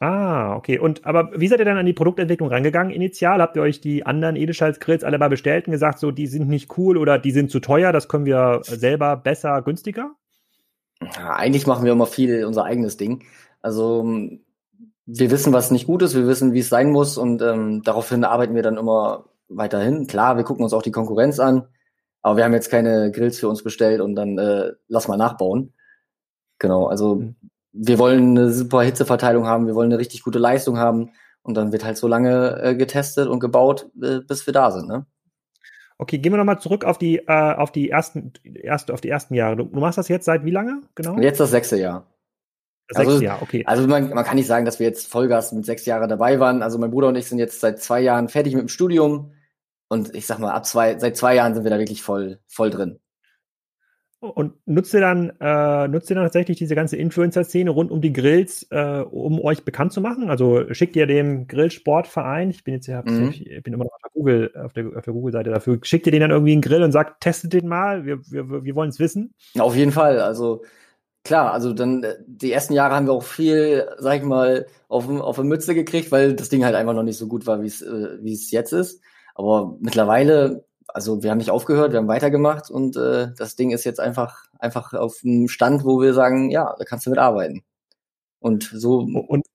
Ah, 0.00 0.56
okay. 0.56 0.78
Und 0.78 1.06
aber 1.06 1.30
wie 1.34 1.46
seid 1.48 1.60
ihr 1.60 1.64
dann 1.64 1.78
an 1.78 1.86
die 1.86 1.92
Produktentwicklung 1.94 2.50
rangegangen? 2.50 2.92
Initial 2.92 3.40
habt 3.40 3.56
ihr 3.56 3.62
euch 3.62 3.80
die 3.80 4.04
anderen 4.04 4.36
Edelstahlgrills 4.36 5.04
alle 5.04 5.18
mal 5.18 5.30
bestellt 5.30 5.66
und 5.66 5.72
gesagt, 5.72 5.98
so 5.98 6.10
die 6.10 6.26
sind 6.26 6.48
nicht 6.48 6.76
cool 6.76 6.98
oder 6.98 7.18
die 7.18 7.30
sind 7.30 7.50
zu 7.50 7.60
teuer, 7.60 7.92
das 7.92 8.08
können 8.08 8.26
wir 8.26 8.60
selber 8.64 9.16
besser, 9.16 9.62
günstiger? 9.62 10.14
Ja, 11.16 11.34
eigentlich 11.34 11.66
machen 11.66 11.84
wir 11.84 11.92
immer 11.92 12.06
viel 12.06 12.44
unser 12.44 12.64
eigenes 12.64 12.96
Ding. 12.96 13.24
Also 13.62 14.04
wir 15.06 15.30
wissen, 15.30 15.52
was 15.52 15.70
nicht 15.70 15.86
gut 15.86 16.02
ist, 16.02 16.14
wir 16.14 16.26
wissen, 16.26 16.52
wie 16.52 16.60
es 16.60 16.68
sein 16.68 16.90
muss 16.90 17.18
und 17.18 17.42
ähm, 17.42 17.82
daraufhin 17.82 18.24
arbeiten 18.24 18.54
wir 18.54 18.62
dann 18.62 18.78
immer 18.78 19.26
weiterhin. 19.48 20.06
Klar, 20.06 20.36
wir 20.36 20.44
gucken 20.44 20.64
uns 20.64 20.72
auch 20.72 20.82
die 20.82 20.92
Konkurrenz 20.92 21.38
an, 21.38 21.68
aber 22.22 22.38
wir 22.38 22.44
haben 22.44 22.54
jetzt 22.54 22.70
keine 22.70 23.10
Grills 23.12 23.38
für 23.38 23.48
uns 23.48 23.62
bestellt 23.62 24.00
und 24.00 24.14
dann 24.14 24.38
äh, 24.38 24.72
lass 24.88 25.08
mal 25.08 25.16
nachbauen. 25.16 25.74
Genau, 26.58 26.86
also 26.86 27.16
mhm. 27.16 27.36
wir 27.72 27.98
wollen 27.98 28.30
eine 28.30 28.52
super 28.52 28.82
Hitzeverteilung 28.82 29.46
haben, 29.46 29.66
wir 29.66 29.74
wollen 29.74 29.92
eine 29.92 29.98
richtig 29.98 30.22
gute 30.22 30.38
Leistung 30.38 30.78
haben 30.78 31.10
und 31.42 31.54
dann 31.56 31.72
wird 31.72 31.84
halt 31.84 31.98
so 31.98 32.08
lange 32.08 32.60
äh, 32.62 32.74
getestet 32.74 33.28
und 33.28 33.40
gebaut, 33.40 33.90
äh, 34.02 34.20
bis 34.20 34.46
wir 34.46 34.54
da 34.54 34.70
sind. 34.70 34.88
Ne? 34.88 35.06
Okay, 35.98 36.18
gehen 36.18 36.32
wir 36.32 36.38
nochmal 36.38 36.58
zurück 36.58 36.84
auf 36.84 36.98
die, 36.98 37.18
äh, 37.18 37.54
auf 37.54 37.70
die 37.70 37.90
ersten, 37.90 38.32
erste, 38.42 38.92
auf 38.92 39.00
die 39.00 39.08
ersten 39.08 39.34
Jahre. 39.34 39.56
Du, 39.56 39.64
du, 39.64 39.80
machst 39.80 39.96
das 39.96 40.08
jetzt 40.08 40.24
seit 40.24 40.44
wie 40.44 40.50
lange, 40.50 40.82
genau? 40.94 41.18
Jetzt 41.18 41.38
das 41.38 41.50
sechste 41.50 41.76
Jahr. 41.76 42.06
Das 42.88 42.98
also, 42.98 43.12
sechste 43.12 43.24
Jahr, 43.26 43.42
okay. 43.42 43.64
Also 43.66 43.86
man, 43.86 44.10
man 44.10 44.24
kann 44.24 44.36
nicht 44.36 44.48
sagen, 44.48 44.64
dass 44.64 44.80
wir 44.80 44.86
jetzt 44.86 45.06
Vollgas 45.06 45.52
mit 45.52 45.64
sechs 45.64 45.86
Jahren 45.86 46.08
dabei 46.08 46.40
waren. 46.40 46.62
Also 46.62 46.78
mein 46.78 46.90
Bruder 46.90 47.08
und 47.08 47.16
ich 47.16 47.26
sind 47.26 47.38
jetzt 47.38 47.60
seit 47.60 47.80
zwei 47.80 48.00
Jahren 48.00 48.28
fertig 48.28 48.54
mit 48.54 48.62
dem 48.62 48.68
Studium. 48.68 49.32
Und 49.88 50.14
ich 50.14 50.26
sag 50.26 50.40
mal, 50.40 50.52
ab 50.52 50.66
zwei, 50.66 50.98
seit 50.98 51.16
zwei 51.16 51.36
Jahren 51.36 51.54
sind 51.54 51.62
wir 51.62 51.70
da 51.70 51.78
wirklich 51.78 52.02
voll, 52.02 52.40
voll 52.48 52.70
drin. 52.70 52.98
Und 54.28 54.54
nutzt 54.66 54.94
ihr 54.94 55.00
dann, 55.00 55.32
äh, 55.40 55.88
nutzt 55.88 56.10
ihr 56.10 56.16
dann 56.16 56.24
tatsächlich 56.24 56.58
diese 56.58 56.74
ganze 56.74 56.96
Influencer-Szene 56.96 57.70
rund 57.70 57.90
um 57.90 58.00
die 58.00 58.12
Grills, 58.12 58.66
äh, 58.70 59.00
um 59.00 59.40
euch 59.40 59.64
bekannt 59.64 59.92
zu 59.92 60.00
machen? 60.00 60.30
Also 60.30 60.72
schickt 60.72 60.96
ihr 60.96 61.06
dem 61.06 61.46
Grillsportverein, 61.46 62.50
ich 62.50 62.64
bin 62.64 62.74
jetzt 62.74 62.86
ja, 62.86 63.02
mhm. 63.04 63.30
ich 63.30 63.62
bin 63.62 63.72
immer 63.74 63.84
noch 63.84 63.92
auf 63.92 64.02
der 64.02 64.10
Google, 64.12 64.52
auf 64.56 64.72
der, 64.72 64.86
auf 64.96 65.04
der 65.04 65.12
Google-Seite 65.12 65.50
dafür, 65.50 65.78
schickt 65.82 66.06
ihr 66.06 66.12
den 66.12 66.20
dann 66.20 66.30
irgendwie 66.30 66.52
einen 66.52 66.62
Grill 66.62 66.82
und 66.82 66.92
sagt, 66.92 67.22
testet 67.22 67.52
den 67.52 67.68
mal, 67.68 68.04
wir, 68.04 68.20
wir, 68.30 68.64
wir 68.64 68.74
wollen 68.74 68.90
es 68.90 68.98
wissen? 68.98 69.34
Auf 69.58 69.76
jeden 69.76 69.92
Fall, 69.92 70.20
also 70.20 70.62
klar, 71.24 71.52
also 71.52 71.72
dann 71.72 72.04
äh, 72.04 72.14
die 72.26 72.52
ersten 72.52 72.74
Jahre 72.74 72.94
haben 72.94 73.06
wir 73.06 73.12
auch 73.12 73.24
viel, 73.24 73.88
sag 73.98 74.18
ich 74.18 74.22
mal, 74.22 74.66
auf, 74.88 75.08
auf 75.08 75.38
eine 75.38 75.48
Mütze 75.48 75.74
gekriegt, 75.74 76.12
weil 76.12 76.34
das 76.34 76.48
Ding 76.48 76.64
halt 76.64 76.74
einfach 76.74 76.94
noch 76.94 77.02
nicht 77.02 77.18
so 77.18 77.26
gut 77.26 77.46
war, 77.46 77.62
wie 77.62 77.66
es 77.66 77.82
äh, 77.82 78.18
wie 78.20 78.32
es 78.32 78.50
jetzt 78.50 78.72
ist. 78.72 79.00
Aber 79.34 79.76
mittlerweile 79.80 80.64
also 80.88 81.22
wir 81.22 81.30
haben 81.30 81.38
nicht 81.38 81.50
aufgehört, 81.50 81.92
wir 81.92 81.98
haben 81.98 82.08
weitergemacht 82.08 82.70
und 82.70 82.96
äh, 82.96 83.28
das 83.36 83.56
Ding 83.56 83.70
ist 83.70 83.84
jetzt 83.84 84.00
einfach, 84.00 84.44
einfach 84.58 84.92
auf 84.92 85.20
einem 85.24 85.48
Stand, 85.48 85.84
wo 85.84 86.00
wir 86.00 86.14
sagen, 86.14 86.50
ja, 86.50 86.74
da 86.78 86.84
kannst 86.84 87.06
du 87.06 87.10
mit 87.10 87.18
arbeiten. 87.18 87.62
Und 88.40 88.64
so 88.64 88.98
und 88.98 89.46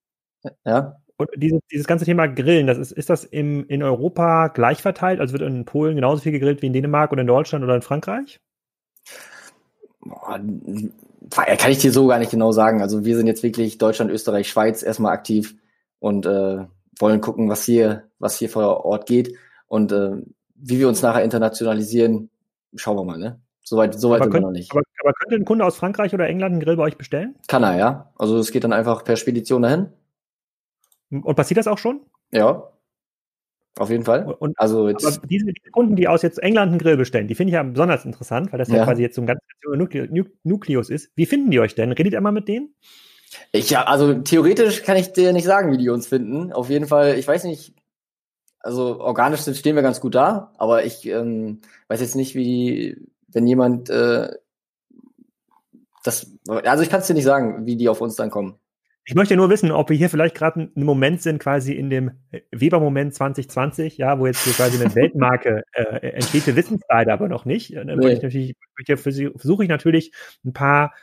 ja. 0.66 0.96
Und 1.18 1.30
diese, 1.36 1.60
dieses 1.72 1.86
ganze 1.86 2.06
Thema 2.06 2.28
Grillen, 2.28 2.66
das 2.66 2.78
ist, 2.78 2.94
ist 2.94 3.10
das 3.10 3.26
im, 3.26 3.66
in 3.68 3.84
Europa 3.84 4.48
gleich 4.48 4.82
verteilt? 4.82 5.20
Also 5.20 5.34
wird 5.34 5.44
in 5.44 5.66
Polen 5.66 5.96
genauso 5.96 6.22
viel 6.22 6.32
gegrillt 6.32 6.62
wie 6.62 6.68
in 6.68 6.74
Dänemark 6.74 7.12
oder 7.12 7.22
in 7.22 7.28
Deutschland 7.28 7.64
oder 7.64 7.76
in 7.76 7.82
Frankreich? 7.82 8.40
kann 11.30 11.72
ich 11.72 11.80
dir 11.80 11.92
so 11.92 12.08
gar 12.08 12.20
nicht 12.20 12.32
genau 12.32 12.52
sagen. 12.54 12.82
Also 12.82 13.04
wir 13.04 13.18
sind 13.18 13.28
jetzt 13.28 13.44
wirklich 13.44 13.78
Deutschland, 13.78 14.12
Österreich, 14.12 14.50
Schweiz 14.50 14.82
erstmal 14.82 15.14
aktiv 15.14 15.56
und 16.00 16.26
äh, 16.26 16.66
wollen 17.00 17.22
gucken, 17.22 17.50
was 17.50 17.64
hier, 17.64 18.10
was 18.18 18.38
hier 18.38 18.50
vor 18.50 18.86
Ort 18.86 19.06
geht 19.06 19.36
und 19.68 19.92
äh, 19.92 20.22
wie 20.60 20.80
wir 20.80 20.88
uns 20.88 21.02
nachher 21.02 21.24
internationalisieren, 21.24 22.30
schauen 22.76 22.98
wir 22.98 23.04
mal, 23.04 23.18
ne? 23.18 23.40
Soweit, 23.64 24.00
soweit 24.00 24.24
sind 24.24 24.34
wir 24.34 24.42
noch 24.42 24.52
nicht. 24.52 24.72
Aber, 24.72 24.82
aber, 25.02 25.14
könnte 25.14 25.36
ein 25.36 25.46
Kunde 25.46 25.66
aus 25.66 25.78
Frankreich 25.78 26.14
oder 26.14 26.28
England 26.28 26.54
einen 26.54 26.62
Grill 26.62 26.76
bei 26.76 26.84
euch 26.84 26.98
bestellen? 26.98 27.36
Kann 27.48 27.64
er, 27.64 27.78
ja. 27.78 28.12
Also 28.18 28.38
es 28.38 28.52
geht 28.52 28.64
dann 28.64 28.74
einfach 28.74 29.04
per 29.04 29.16
Spedition 29.16 29.62
dahin. 29.62 29.90
Und 31.12 31.36
passiert 31.36 31.60
das 31.60 31.68
auch 31.68 31.78
schon? 31.78 32.02
Ja. 32.32 32.72
Auf 33.78 33.90
jeden 33.90 34.04
Fall. 34.04 34.26
Und 34.40 34.60
also 34.60 34.90
jetzt, 34.90 35.22
diese, 35.30 35.52
Kunden, 35.72 35.96
die 35.96 36.08
aus 36.08 36.22
jetzt 36.22 36.42
England 36.42 36.72
einen 36.72 36.80
Grill 36.80 36.98
bestellen, 36.98 37.28
die 37.28 37.36
finde 37.36 37.52
ich 37.52 37.54
ja 37.54 37.64
besonders 37.64 38.06
interessant, 38.06 38.52
weil 38.52 38.60
das 38.60 38.70
ja, 38.70 38.78
ja 38.78 38.84
quasi 38.84 39.02
jetzt 39.02 39.16
so 39.16 39.22
ein 39.22 39.28
ganz 39.28 39.40
Nukleus 40.44 40.90
ist. 40.90 41.12
Wie 41.16 41.26
finden 41.26 41.52
die 41.52 41.60
euch 41.60 41.76
denn? 41.76 41.92
Redet 41.92 42.14
ihr 42.14 42.22
mal 42.22 42.32
mit 42.32 42.48
denen? 42.48 42.74
Ich 43.52 43.70
ja, 43.70 43.84
also 43.84 44.16
theoretisch 44.16 44.84
kann 44.84 44.98
ich 44.98 45.14
dir 45.14 45.32
nicht 45.32 45.46
sagen, 45.46 45.72
wie 45.72 45.78
die 45.78 45.90
uns 45.90 46.08
finden. 46.08 46.52
Auf 46.52 46.70
jeden 46.70 46.88
Fall, 46.88 47.18
ich 47.18 47.28
weiß 47.28 47.44
nicht, 47.44 47.74
also 48.60 49.00
organisch 49.00 49.42
stehen 49.42 49.76
wir 49.76 49.84
ganz 49.84 50.02
gut 50.02 50.16
da, 50.16 50.54
aber 50.58 50.84
ich 50.84 51.06
ähm, 51.08 51.62
weiß 51.88 52.02
jetzt 52.02 52.16
nicht, 52.16 52.36
wie 52.36 52.98
wenn 53.28 53.48
jemand 53.48 53.90
äh, 53.90 54.30
das, 56.04 56.32
also 56.48 56.84
ich 56.84 56.90
kann 56.90 57.02
es 57.02 57.08
dir 57.08 57.14
nicht 57.14 57.24
sagen, 57.24 57.66
wie 57.66 57.76
die 57.76 57.90
auf 57.90 58.02
uns 58.02 58.16
dann 58.16 58.30
kommen. 58.30 58.56
Ich 59.06 59.16
möchte 59.16 59.36
nur 59.36 59.50
wissen, 59.50 59.72
ob 59.72 59.90
wir 59.90 59.98
hier 59.98 60.10
vielleicht 60.10 60.36
gerade 60.36 60.70
einen 60.76 60.86
Moment 60.86 61.22
sind, 61.22 61.40
quasi 61.40 61.74
in 61.74 61.90
dem 61.90 62.12
Weber-Moment 62.52 63.16
2020, 63.16 63.98
ja, 63.98 64.20
wo 64.20 64.28
jetzt 64.28 64.44
hier 64.44 64.54
quasi 64.54 64.80
eine 64.80 64.94
Weltmarke 64.94 65.64
äh, 65.74 66.10
entsteht. 66.10 66.46
Wir 66.46 66.56
wissen 66.56 66.76
es 66.76 66.84
leider 66.88 67.14
aber 67.14 67.28
noch 67.28 67.44
nicht. 67.44 67.76
Dann 67.76 67.88
nee. 67.88 68.20
ich 68.22 69.00
versuche 69.00 69.64
ich 69.64 69.70
natürlich 69.70 70.14
ein 70.46 70.54
paar 70.54 70.94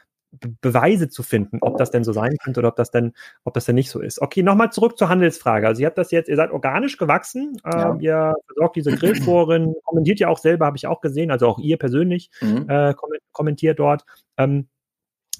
Beweise 0.61 1.09
zu 1.09 1.23
finden, 1.23 1.59
ob 1.61 1.79
das 1.79 1.91
denn 1.91 2.05
so 2.05 2.13
sein 2.13 2.37
könnte 2.43 2.61
oder 2.61 2.69
ob 2.69 2.77
das 2.77 2.91
denn, 2.91 3.13
ob 3.45 3.55
das 3.55 3.65
denn 3.65 3.75
nicht 3.75 3.91
so 3.91 4.01
ist. 4.01 4.21
Okay, 4.21 4.43
nochmal 4.43 4.73
zurück 4.73 4.99
zur 4.99 5.09
Handelsfrage. 5.09 5.67
Also 5.67 5.81
ihr 5.81 5.87
habt 5.87 5.99
das 5.99 6.11
jetzt, 6.11 6.29
ihr 6.29 6.37
seid 6.37 6.51
organisch 6.51 6.97
gewachsen, 6.97 7.57
ja. 7.65 7.91
ähm, 7.91 8.01
ihr 8.01 8.35
versorgt 8.47 8.77
diese 8.77 8.93
Grillforen, 8.97 9.75
kommentiert 9.85 10.21
ja 10.21 10.29
auch 10.29 10.39
selber, 10.39 10.67
habe 10.67 10.77
ich 10.77 10.87
auch 10.87 11.01
gesehen, 11.01 11.31
also 11.31 11.47
auch 11.49 11.59
ihr 11.59 11.79
persönlich 11.79 12.31
mhm. 12.41 12.67
äh, 12.69 12.95
kommentiert 13.33 13.79
dort. 13.79 14.05
Ähm, 14.37 14.69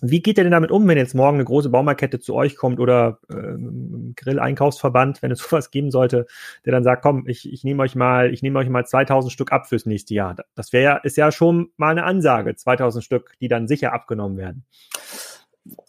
wie 0.03 0.21
geht 0.21 0.39
ihr 0.39 0.45
denn 0.45 0.53
damit 0.53 0.71
um, 0.71 0.87
wenn 0.89 0.99
jetzt 0.99 1.15
morgen 1.15 1.37
eine 1.37 1.45
große 1.45 1.69
Baumarkette 1.69 2.21
zu 2.21 2.35
euch 2.35 2.57
kommt 2.57 2.81
oder 2.81 3.19
äh, 3.31 3.57
Grill-Einkaufsverband, 4.17 5.23
wenn 5.23 5.31
es 5.31 5.39
sowas 5.51 5.71
geben 5.71 5.91
sollte, 5.91 6.27
der 6.65 6.73
dann 6.73 6.85
sagt, 6.85 7.03
komm, 7.03 7.27
ich, 7.27 7.53
ich 7.53 7.65
nehme 7.65 7.83
euch 7.83 7.95
mal, 7.95 8.33
ich 8.33 8.43
nehme 8.43 8.59
euch 8.59 8.69
mal 8.69 8.87
2000 8.87 9.33
Stück 9.33 9.53
ab 9.53 9.67
fürs 9.67 9.87
nächste 9.87 10.15
Jahr. 10.15 10.37
Das 10.55 10.73
wäre 10.73 10.85
ja, 10.85 10.97
ist 10.97 11.17
ja 11.17 11.33
schon 11.33 11.71
mal 11.77 11.91
eine 11.91 12.05
Ansage, 12.05 12.55
2000 12.55 13.05
Stück, 13.05 13.33
die 13.41 13.49
dann 13.49 13.69
sicher 13.69 13.93
abgenommen 13.93 14.37
werden. 14.37 14.65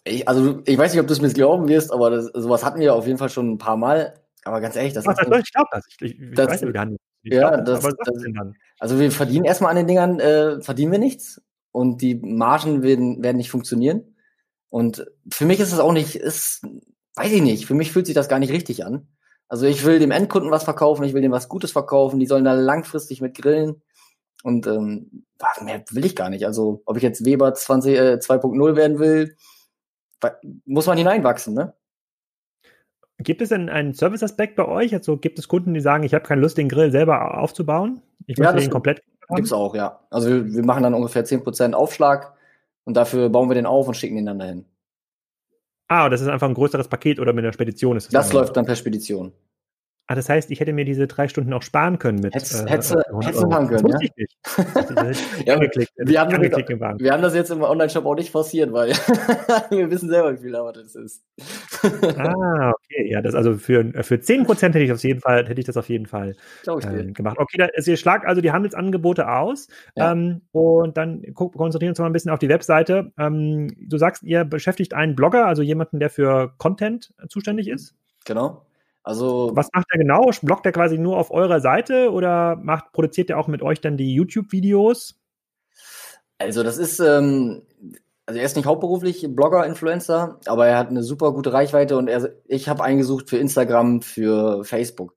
Ich, 0.04 0.26
also 0.26 0.60
ich 0.64 0.76
weiß 0.76 0.92
nicht, 0.92 1.00
ob 1.00 1.06
du 1.06 1.12
es 1.12 1.20
mir 1.20 1.32
glauben 1.32 1.68
wirst, 1.68 1.92
aber 1.92 2.10
das, 2.10 2.26
sowas 2.26 2.64
hatten 2.64 2.80
wir 2.80 2.94
auf 2.94 3.06
jeden 3.06 3.18
Fall 3.18 3.28
schon 3.28 3.52
ein 3.52 3.58
paar 3.58 3.76
Mal. 3.76 4.14
Aber 4.44 4.60
ganz 4.60 4.76
ehrlich, 4.76 4.94
das 4.94 5.06
Was, 5.06 5.18
ist. 5.20 5.26
Ich 5.26 5.52
glaube 5.52 5.68
das. 5.72 5.86
Ich, 5.88 6.02
ich, 6.02 6.20
ich 6.20 6.34
das, 6.34 6.48
weiß 6.48 6.60
ja 6.62 6.70
gar 6.70 6.86
nicht. 6.86 7.00
ja, 7.24 7.56
das, 7.58 7.80
das, 7.80 7.94
das 7.96 8.24
also 8.78 8.98
wir 8.98 9.10
verdienen 9.10 9.44
erstmal 9.44 9.70
an 9.70 9.76
den 9.76 9.86
Dingern, 9.86 10.20
äh, 10.20 10.60
verdienen 10.60 10.92
wir 10.92 10.98
nichts 10.98 11.42
und 11.72 12.02
die 12.02 12.14
Margen 12.16 12.82
werden, 12.82 13.22
werden 13.22 13.36
nicht 13.36 13.50
funktionieren. 13.50 14.16
Und 14.70 15.06
für 15.32 15.46
mich 15.46 15.60
ist 15.60 15.72
es 15.72 15.78
auch 15.78 15.92
nicht, 15.92 16.16
ist, 16.16 16.62
weiß 17.16 17.32
ich 17.32 17.42
nicht, 17.42 17.66
für 17.66 17.74
mich 17.74 17.92
fühlt 17.92 18.06
sich 18.06 18.14
das 18.14 18.28
gar 18.28 18.38
nicht 18.38 18.52
richtig 18.52 18.84
an. 18.84 19.08
Also 19.48 19.66
ich 19.66 19.84
will 19.84 19.98
dem 19.98 20.10
Endkunden 20.10 20.50
was 20.50 20.64
verkaufen, 20.64 21.04
ich 21.04 21.14
will 21.14 21.22
dem 21.22 21.32
was 21.32 21.48
Gutes 21.48 21.72
verkaufen, 21.72 22.20
die 22.20 22.26
sollen 22.26 22.44
da 22.44 22.52
langfristig 22.52 23.20
mit 23.20 23.34
grillen. 23.34 23.82
Und 24.42 24.66
ähm, 24.66 25.24
mehr 25.62 25.82
will 25.90 26.04
ich 26.04 26.14
gar 26.14 26.30
nicht. 26.30 26.46
Also 26.46 26.82
ob 26.84 26.96
ich 26.96 27.02
jetzt 27.02 27.24
Weber 27.24 27.52
20, 27.54 27.96
äh, 27.96 28.18
2.0 28.20 28.76
werden 28.76 28.98
will, 28.98 29.36
muss 30.64 30.86
man 30.86 30.98
hineinwachsen, 30.98 31.54
ne? 31.54 31.74
Gibt 33.20 33.42
es 33.42 33.48
denn 33.48 33.68
einen 33.68 33.94
Service-Aspekt 33.94 34.54
bei 34.54 34.66
euch? 34.66 34.94
Also 34.94 35.16
gibt 35.16 35.40
es 35.40 35.48
Kunden, 35.48 35.74
die 35.74 35.80
sagen, 35.80 36.04
ich 36.04 36.14
habe 36.14 36.24
keine 36.24 36.40
Lust, 36.40 36.56
den 36.56 36.68
Grill 36.68 36.92
selber 36.92 37.38
aufzubauen? 37.38 38.00
Ich 38.26 38.38
möchte 38.38 38.54
ja, 38.54 38.60
den 38.60 38.70
komplett 38.70 39.02
Gibt's 39.36 39.52
auch, 39.52 39.74
ja. 39.74 40.00
Also 40.10 40.28
wir, 40.28 40.52
wir 40.54 40.64
machen 40.64 40.82
dann 40.82 40.94
ungefähr 40.94 41.24
10% 41.24 41.72
Aufschlag 41.72 42.32
und 42.84 42.96
dafür 42.96 43.28
bauen 43.28 43.50
wir 43.50 43.54
den 43.54 43.66
auf 43.66 43.86
und 43.88 43.94
schicken 43.94 44.16
den 44.16 44.26
dann 44.26 44.38
dahin. 44.38 44.64
Ah, 45.88 46.08
das 46.08 46.20
ist 46.20 46.28
einfach 46.28 46.48
ein 46.48 46.54
größeres 46.54 46.88
Paket 46.88 47.18
oder 47.18 47.32
mit 47.32 47.44
einer 47.44 47.52
Spedition 47.52 47.96
ist 47.96 48.06
das? 48.06 48.12
Das 48.12 48.32
läuft 48.32 48.56
dann 48.56 48.66
per 48.66 48.76
Spedition. 48.76 49.32
Ah, 50.10 50.14
das 50.14 50.30
heißt, 50.30 50.50
ich 50.50 50.58
hätte 50.58 50.72
mir 50.72 50.86
diese 50.86 51.06
drei 51.06 51.28
Stunden 51.28 51.52
auch 51.52 51.60
sparen 51.60 51.98
können 51.98 52.20
mit. 52.20 52.34
Hättest, 52.34 52.66
äh, 52.66 52.70
hättest, 52.70 52.96
hättest 53.20 53.42
du 53.42 53.46
machen 53.46 53.68
können, 53.68 53.84
das 53.88 54.00
ja? 54.00 54.08
Ich 54.08 54.16
nicht. 54.16 54.38
ja, 55.46 55.60
wir, 55.60 56.18
haben 56.18 56.30
das, 56.30 56.98
wir 56.98 57.12
haben 57.12 57.22
das 57.22 57.34
jetzt 57.34 57.50
im 57.50 57.60
Online-Shop 57.60 58.06
auch 58.06 58.14
nicht 58.14 58.30
forciert, 58.30 58.72
weil 58.72 58.88
wir 59.70 59.90
wissen 59.90 60.08
selber, 60.08 60.32
wie 60.32 60.38
viel 60.38 60.56
Arbeit 60.56 60.76
das 60.76 60.94
ist. 60.94 61.22
ah, 62.16 62.72
okay. 62.84 63.10
Ja, 63.10 63.20
das 63.20 63.34
also 63.34 63.58
für, 63.58 63.84
für 64.02 64.14
10% 64.14 64.62
hätte 64.62 64.78
ich 64.78 64.92
auf 64.92 65.04
jeden 65.04 65.20
Fall, 65.20 65.46
hätte 65.46 65.60
ich 65.60 65.66
das 65.66 65.76
auf 65.76 65.90
jeden 65.90 66.06
Fall 66.06 66.36
äh, 66.66 67.04
gemacht. 67.12 67.36
Okay, 67.38 67.58
da, 67.58 67.68
also 67.76 67.90
ihr 67.90 67.98
schlagt 67.98 68.24
also 68.26 68.40
die 68.40 68.50
Handelsangebote 68.50 69.30
aus 69.30 69.68
ja. 69.94 70.12
ähm, 70.12 70.40
und 70.52 70.96
dann 70.96 71.34
konzentrieren 71.34 71.80
wir 71.80 71.88
uns 71.90 71.98
mal 71.98 72.06
ein 72.06 72.14
bisschen 72.14 72.30
auf 72.30 72.38
die 72.38 72.48
Webseite. 72.48 73.12
Ähm, 73.18 73.76
du 73.78 73.98
sagst, 73.98 74.22
ihr 74.22 74.46
beschäftigt 74.46 74.94
einen 74.94 75.16
Blogger, 75.16 75.46
also 75.46 75.60
jemanden, 75.60 76.00
der 76.00 76.08
für 76.08 76.54
Content 76.56 77.12
zuständig 77.28 77.68
ist? 77.68 77.94
Genau. 78.24 78.62
Also 79.02 79.50
was 79.54 79.68
macht 79.72 79.86
er 79.90 79.98
genau? 79.98 80.30
Bloggt 80.42 80.66
er 80.66 80.72
quasi 80.72 80.98
nur 80.98 81.16
auf 81.16 81.30
eurer 81.30 81.60
Seite 81.60 82.10
oder 82.12 82.56
macht 82.56 82.92
produziert 82.92 83.30
er 83.30 83.38
auch 83.38 83.48
mit 83.48 83.62
euch 83.62 83.80
dann 83.80 83.96
die 83.96 84.14
YouTube-Videos? 84.14 85.18
Also 86.38 86.62
das 86.62 86.78
ist 86.78 87.00
ähm, 87.00 87.62
also 88.26 88.40
er 88.40 88.44
ist 88.44 88.56
nicht 88.56 88.66
hauptberuflich 88.66 89.26
Blogger, 89.30 89.64
Influencer, 89.64 90.38
aber 90.44 90.66
er 90.66 90.76
hat 90.76 90.90
eine 90.90 91.02
super 91.02 91.32
gute 91.32 91.52
Reichweite 91.52 91.96
und 91.96 92.08
er, 92.08 92.34
ich 92.46 92.68
habe 92.68 92.84
eingesucht 92.84 93.30
für 93.30 93.38
Instagram, 93.38 94.02
für 94.02 94.64
Facebook 94.64 95.14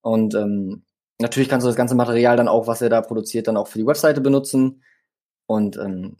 und 0.00 0.34
ähm, 0.36 0.84
natürlich 1.20 1.48
kannst 1.48 1.64
du 1.64 1.68
das 1.68 1.76
ganze 1.76 1.96
Material 1.96 2.36
dann 2.36 2.46
auch, 2.46 2.68
was 2.68 2.80
er 2.80 2.88
da 2.88 3.00
produziert, 3.00 3.48
dann 3.48 3.56
auch 3.56 3.66
für 3.66 3.78
die 3.78 3.86
Webseite 3.86 4.20
benutzen 4.20 4.84
und 5.46 5.76
ähm, 5.76 6.18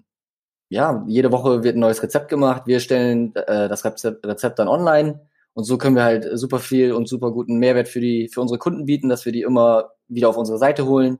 ja, 0.69 1.05
jede 1.07 1.31
Woche 1.31 1.63
wird 1.63 1.77
ein 1.77 1.81
neues 1.81 2.03
Rezept 2.03 2.29
gemacht. 2.29 2.63
Wir 2.67 2.81
stellen 2.81 3.37
äh, 3.37 3.69
das 3.69 3.85
Rezept, 3.85 4.27
Rezept 4.27 4.59
dann 4.59 4.69
online 4.69 5.21
und 5.55 5.65
so 5.65 5.77
können 5.77 5.97
wir 5.97 6.05
halt 6.05 6.27
super 6.33 6.59
viel 6.59 6.93
und 6.93 7.09
super 7.09 7.31
guten 7.31 7.59
Mehrwert 7.59 7.89
für 7.89 8.01
die, 8.01 8.29
für 8.29 8.41
unsere 8.41 8.59
Kunden 8.59 8.87
bieten, 8.87 9.09
dass 9.09 9.25
wir 9.25 9.33
die 9.33 9.43
immer 9.43 9.91
wieder 10.09 10.29
auf 10.29 10.37
unsere 10.37 10.59
Seite 10.59 10.87
holen. 10.87 11.19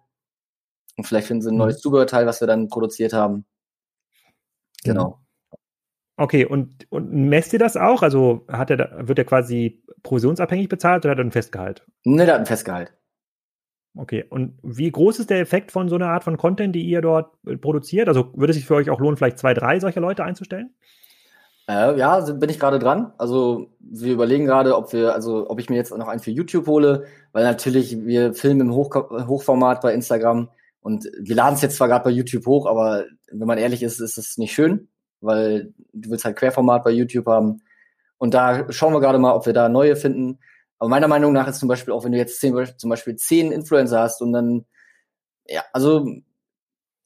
Und 0.97 1.07
vielleicht 1.07 1.27
finden 1.27 1.43
sie 1.43 1.51
ein 1.51 1.57
neues 1.57 1.77
mhm. 1.77 1.81
Zubehörteil, 1.81 2.27
was 2.27 2.41
wir 2.41 2.47
dann 2.47 2.69
produziert 2.69 3.13
haben. 3.13 3.45
Genau. 4.85 5.19
Okay, 6.17 6.45
und, 6.45 6.87
und 6.91 7.13
messt 7.13 7.53
ihr 7.53 7.59
das 7.59 7.77
auch? 7.77 8.03
Also 8.03 8.45
hat 8.49 8.71
er, 8.71 9.09
wird 9.09 9.19
er 9.19 9.25
quasi 9.25 9.83
provisionsabhängig 10.03 10.69
bezahlt 10.69 11.05
oder 11.05 11.13
hat 11.13 11.19
er 11.19 11.25
ein 11.25 11.33
Festgehalt? 11.33 11.87
Ne, 12.05 12.25
der 12.25 12.35
hat 12.35 12.41
ein 12.41 12.47
Festgehalt. 12.47 12.95
Okay, 13.95 14.25
und 14.29 14.59
wie 14.63 14.91
groß 14.91 15.19
ist 15.19 15.31
der 15.31 15.41
Effekt 15.41 15.71
von 15.71 15.89
so 15.89 15.97
einer 15.97 16.09
Art 16.09 16.25
von 16.25 16.39
Content, 16.39 16.75
die 16.75 16.85
ihr 16.85 17.03
dort 17.03 17.37
produziert? 17.61 18.09
Also 18.09 18.33
würde 18.35 18.53
es 18.53 18.57
sich 18.57 18.67
für 18.67 18.75
euch 18.75 18.89
auch 18.89 19.01
lohnen, 19.01 19.17
vielleicht 19.17 19.39
zwei, 19.39 19.53
drei 19.53 19.81
solcher 19.81 20.01
Leute 20.01 20.25
einzustellen? 20.25 20.75
Äh, 21.73 21.99
ja, 21.99 22.21
bin 22.21 22.51
ich 22.51 22.61
gerade 22.61 22.79
dran. 22.79 23.13
Also 23.17 23.71
wir 23.81 24.13
überlegen 24.13 24.45
gerade, 24.45 24.77
ob 24.77 24.93
wir, 24.93 25.15
also 25.15 25.49
ob 25.49 25.59
ich 25.59 25.71
mir 25.71 25.77
jetzt 25.77 25.97
noch 25.97 26.09
einen 26.09 26.21
für 26.21 26.31
YouTube 26.31 26.67
hole, 26.67 27.07
weil 27.33 27.45
natürlich 27.45 28.05
wir 28.05 28.35
filmen 28.35 28.61
im 28.61 28.75
Hoch 28.75 28.95
Hochformat 28.95 29.81
bei 29.81 29.95
Instagram 29.95 30.51
und 30.81 31.09
wir 31.19 31.37
laden 31.37 31.55
es 31.55 31.63
jetzt 31.63 31.77
zwar 31.77 31.89
gerade 31.89 32.05
bei 32.05 32.11
YouTube 32.11 32.45
hoch, 32.47 32.67
aber 32.67 33.05
wenn 33.31 33.47
man 33.47 33.59
ehrlich 33.59 33.83
ist, 33.83 34.01
ist 34.01 34.19
es 34.19 34.37
nicht 34.37 34.53
schön, 34.53 34.89
weil 35.21 35.73
du 35.93 36.11
willst 36.11 36.25
halt 36.25 36.37
Querformat 36.37 36.85
bei 36.85 36.91
YouTube 36.91 37.27
haben. 37.27 37.63
Und 38.19 38.35
da 38.35 38.71
schauen 38.71 38.93
wir 38.93 39.01
gerade 39.01 39.19
mal, 39.19 39.35
ob 39.35 39.47
wir 39.47 39.53
da 39.53 39.69
neue 39.69 39.97
finden. 39.97 40.41
Aber 40.79 40.91
meiner 40.91 41.09
Meinung 41.09 41.33
nach 41.33 41.49
ist 41.49 41.61
zum 41.61 41.69
Beispiel 41.69 41.95
auch, 41.95 42.05
wenn 42.05 42.13
du 42.13 42.19
jetzt 42.19 42.41
zehn, 42.41 42.55
zum 42.77 42.91
Beispiel 42.91 43.17
zehn 43.17 43.51
Influencer 43.53 44.01
hast 44.01 44.21
und 44.21 44.33
dann, 44.33 44.67
ja, 45.49 45.63
also 45.73 46.07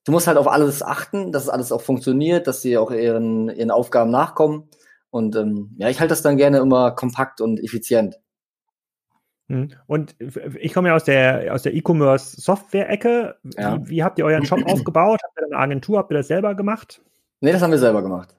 du 0.06 0.12
musst 0.12 0.26
halt 0.26 0.38
auf 0.38 0.48
alles 0.48 0.82
achten, 0.82 1.32
dass 1.32 1.42
es 1.42 1.48
alles 1.50 1.72
auch 1.72 1.82
funktioniert, 1.82 2.46
dass 2.46 2.62
sie 2.62 2.78
auch 2.78 2.90
ihren, 2.90 3.50
ihren 3.50 3.70
Aufgaben 3.70 4.10
nachkommen. 4.10 4.70
Und 5.10 5.36
ähm, 5.36 5.74
ja, 5.76 5.88
ich 5.88 6.00
halte 6.00 6.12
das 6.12 6.22
dann 6.22 6.36
gerne 6.36 6.58
immer 6.58 6.92
kompakt 6.92 7.40
und 7.40 7.62
effizient. 7.62 8.18
Hm. 9.48 9.72
Und 9.86 10.16
ich 10.58 10.72
komme 10.72 10.88
ja 10.88 10.96
aus 10.96 11.04
der 11.04 11.54
aus 11.54 11.62
der 11.62 11.74
E-Commerce 11.74 12.40
Software-Ecke. 12.40 13.36
Ja. 13.56 13.78
Wie, 13.78 13.90
wie, 13.90 14.04
habt 14.04 14.18
ihr 14.18 14.24
euren 14.24 14.44
Shop 14.44 14.60
aufgebaut? 14.66 15.20
Habt 15.22 15.38
ihr 15.38 15.46
eine 15.46 15.56
Agentur? 15.56 15.98
Habt 15.98 16.10
ihr 16.10 16.18
das 16.18 16.28
selber 16.28 16.54
gemacht? 16.54 17.02
Nee, 17.40 17.52
das 17.52 17.62
haben 17.62 17.70
wir 17.70 17.78
selber 17.78 18.02
gemacht. 18.02 18.36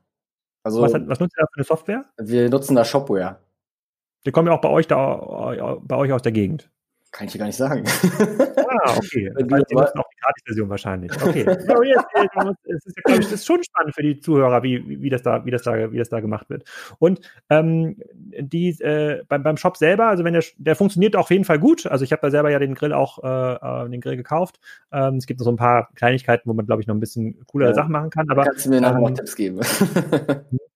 Also, 0.63 0.81
was, 0.81 0.93
was 0.93 1.19
nutzt 1.19 1.37
ihr 1.37 1.43
da 1.43 1.47
für 1.47 1.57
eine 1.57 1.63
Software? 1.63 2.05
Wir 2.17 2.49
nutzen 2.49 2.75
da 2.75 2.83
Shopware. 2.83 3.39
Die 4.25 4.31
kommen 4.31 4.49
ja 4.49 4.53
auch 4.53 4.61
bei 4.61 4.69
euch 4.69 4.87
da 4.87 5.77
bei 5.81 5.95
euch 5.95 6.11
aus 6.11 6.21
der 6.21 6.33
Gegend. 6.33 6.69
Kann 7.11 7.27
ich 7.27 7.31
dir 7.31 7.39
gar 7.39 7.45
nicht 7.45 7.55
sagen. 7.55 7.85
Ah, 8.83 8.97
okay. 8.97 9.31
Das 9.33 9.43
heißt, 9.51 9.71
die 9.71 9.75
nutzen 9.75 9.99
auch 9.99 10.09
die 10.09 10.17
Gratis-Version 10.21 10.69
wahrscheinlich. 10.69 11.11
Okay. 11.23 11.45
jetzt, 11.47 11.69
es 12.65 12.85
ist, 12.85 12.97
ja, 12.97 13.01
glaube 13.05 13.21
ich, 13.21 13.25
das 13.25 13.31
ist 13.33 13.45
schon 13.45 13.63
spannend 13.63 13.95
für 13.95 14.03
die 14.03 14.19
Zuhörer, 14.19 14.63
wie, 14.63 15.01
wie, 15.01 15.09
das 15.09 15.23
da, 15.23 15.45
wie, 15.45 15.51
das 15.51 15.63
da, 15.63 15.91
wie 15.91 15.97
das 15.97 16.09
da 16.09 16.19
gemacht 16.19 16.49
wird. 16.49 16.63
Und 16.99 17.21
ähm, 17.49 17.97
die, 18.13 18.69
äh, 18.81 19.23
beim, 19.27 19.43
beim 19.43 19.57
Shop 19.57 19.77
selber, 19.77 20.07
also 20.07 20.23
wenn 20.23 20.33
der, 20.33 20.43
der 20.57 20.75
funktioniert 20.75 21.15
auf 21.15 21.29
jeden 21.29 21.45
Fall 21.45 21.59
gut. 21.59 21.85
Also 21.87 22.03
ich 22.03 22.11
habe 22.11 22.21
da 22.21 22.31
selber 22.31 22.49
ja 22.49 22.59
den 22.59 22.75
Grill 22.75 22.93
auch, 22.93 23.23
äh, 23.23 23.85
äh 23.85 23.89
den 23.89 24.01
Grill 24.01 24.17
gekauft. 24.17 24.59
Ähm, 24.91 25.15
es 25.15 25.27
gibt 25.27 25.39
noch 25.39 25.45
so 25.45 25.51
ein 25.51 25.57
paar 25.57 25.89
Kleinigkeiten, 25.95 26.49
wo 26.49 26.53
man, 26.53 26.65
glaube 26.65 26.81
ich, 26.81 26.87
noch 26.87 26.95
ein 26.95 26.99
bisschen 26.99 27.45
coolere 27.47 27.69
ja. 27.69 27.75
Sachen 27.75 27.91
machen 27.91 28.09
kann. 28.09 28.29
Aber, 28.29 28.43
Kannst 28.43 28.65
du 28.65 28.69
mir 28.69 28.81
nachher 28.81 28.97
ähm, 28.97 29.03
noch 29.03 29.11
Tipps 29.11 29.35
geben? 29.35 29.59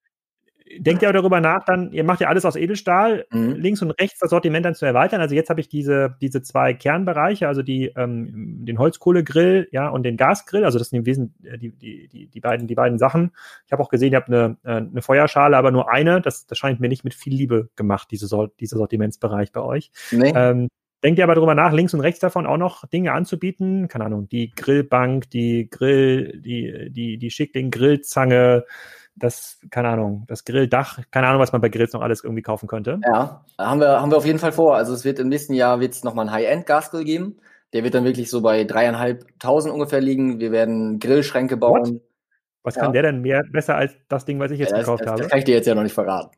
denkt 0.80 1.02
ja 1.02 1.12
darüber 1.12 1.42
nach, 1.42 1.64
dann, 1.66 1.92
ihr 1.92 2.04
macht 2.04 2.22
ja 2.22 2.28
alles 2.28 2.46
aus 2.46 2.56
Edelstahl, 2.56 3.26
mhm. 3.32 3.54
links 3.54 3.82
und 3.82 3.92
rechts 3.92 4.20
das 4.20 4.30
Sortiment 4.30 4.66
dann 4.66 4.76
zu 4.76 4.86
erweitern. 4.86 5.22
Also 5.22 5.36
jetzt 5.36 5.50
habe 5.50 5.62
ich 5.62 5.70
diese, 5.70 6.16
diese 6.22 6.42
zwei 6.42 6.74
Kernbereiche, 6.74 7.48
also 7.48 7.62
die, 7.62 7.92
ähm, 7.96 8.66
den 8.66 8.78
Holzkohlegrill, 8.80 9.68
ja, 9.72 9.90
und 9.90 10.04
den 10.04 10.18
Gasgrill. 10.18 10.66
Also 10.66 10.80
das 10.80 10.90
sind 10.90 11.00
im 11.00 11.06
Wesentlichen 11.06 11.46
äh, 11.46 11.58
die, 11.58 11.72
die, 11.72 12.08
die, 12.08 12.28
die, 12.28 12.40
beiden, 12.40 12.68
die 12.68 12.76
beiden 12.76 12.98
Sachen. 12.98 13.32
Ich 13.66 13.72
habe 13.72 13.82
auch 13.82 13.90
gesehen, 13.90 14.12
ihr 14.12 14.18
habt 14.18 14.30
eine, 14.30 14.58
äh, 14.64 14.72
eine 14.72 15.02
Feuerschale, 15.02 15.58
aber 15.58 15.72
nur 15.72 15.92
eine. 15.92 16.22
Das, 16.22 16.46
das 16.46 16.58
scheint 16.58 16.80
mir 16.80 16.90
nicht 16.90 17.04
mit 17.04 17.14
viel 17.14 17.34
Liebe 17.34 17.70
gemacht, 17.76 18.10
diese, 18.12 18.28
dieser 18.60 18.78
Sortimentsbereich 18.78 19.52
bei 19.52 19.62
euch. 19.62 19.92
Nee. 20.12 20.34
Ähm, 20.36 20.68
Denkt 21.04 21.18
ihr 21.18 21.24
aber 21.24 21.34
darüber 21.34 21.56
nach, 21.56 21.74
links 21.74 21.96
und 21.96 22.02
rechts 22.02 22.20
davon 22.20 22.46
auch 22.46 22.58
noch 22.58 22.86
Dinge 22.86 23.14
anzubieten? 23.14 23.88
Keine 23.88 24.06
Ahnung, 24.06 24.30
die 24.30 24.52
Grillbank, 24.52 25.32
die 25.32 25.68
Grill, 25.68 26.40
die, 26.46 26.92
die, 26.92 27.18
die 27.18 27.32
Schickling 27.32 27.72
Grillzange, 27.72 28.66
das, 29.16 29.60
keine 29.70 29.90
Ahnung, 29.90 30.26
das 30.28 30.46
Grilldach, 30.46 31.00
keine 31.12 31.28
Ahnung, 31.28 31.42
was 31.42 31.52
man 31.52 31.62
bei 31.62 31.70
Grills 31.70 31.94
noch 31.94 32.02
alles 32.02 32.24
irgendwie 32.24 32.42
kaufen 32.42 32.68
könnte. 32.68 33.00
Ja, 33.06 33.46
haben 33.58 33.80
wir, 33.80 34.02
haben 34.02 34.12
wir 34.12 34.18
auf 34.18 34.26
jeden 34.26 34.40
Fall 34.40 34.52
vor. 34.52 34.76
Also 34.76 34.94
es 34.94 35.06
wird 35.06 35.20
im 35.20 35.30
nächsten 35.30 35.54
Jahr 35.54 35.80
wird 35.80 35.94
es 35.94 36.04
nochmal 36.04 36.28
einen 36.28 36.34
High-End-Gasgrill 36.36 37.04
geben. 37.04 37.38
Der 37.74 37.84
wird 37.84 37.94
dann 37.94 38.04
wirklich 38.04 38.30
so 38.30 38.42
bei 38.42 38.64
dreieinhalbtausend 38.64 39.74
ungefähr 39.74 40.02
liegen. 40.02 40.40
Wir 40.40 40.52
werden 40.52 41.00
Grillschränke 41.00 41.58
bauen. 41.58 41.96
What? 41.96 42.02
Was 42.64 42.76
ja. 42.76 42.84
kann 42.84 42.94
der 42.94 43.04
denn 43.04 43.22
mehr 43.22 43.44
besser 43.52 43.76
als 43.76 43.94
das 44.08 44.26
Ding, 44.26 44.40
was 44.40 44.52
ich 44.52 44.60
jetzt 44.60 44.72
ja, 44.72 44.80
gekauft 44.80 45.02
das, 45.02 45.12
habe? 45.12 45.22
Das 45.22 45.32
kann 45.32 45.40
ich 45.40 45.46
dir 45.46 45.56
jetzt 45.56 45.66
ja 45.66 45.74
noch 45.74 45.84
nicht 45.84 45.94
verraten. 45.94 46.32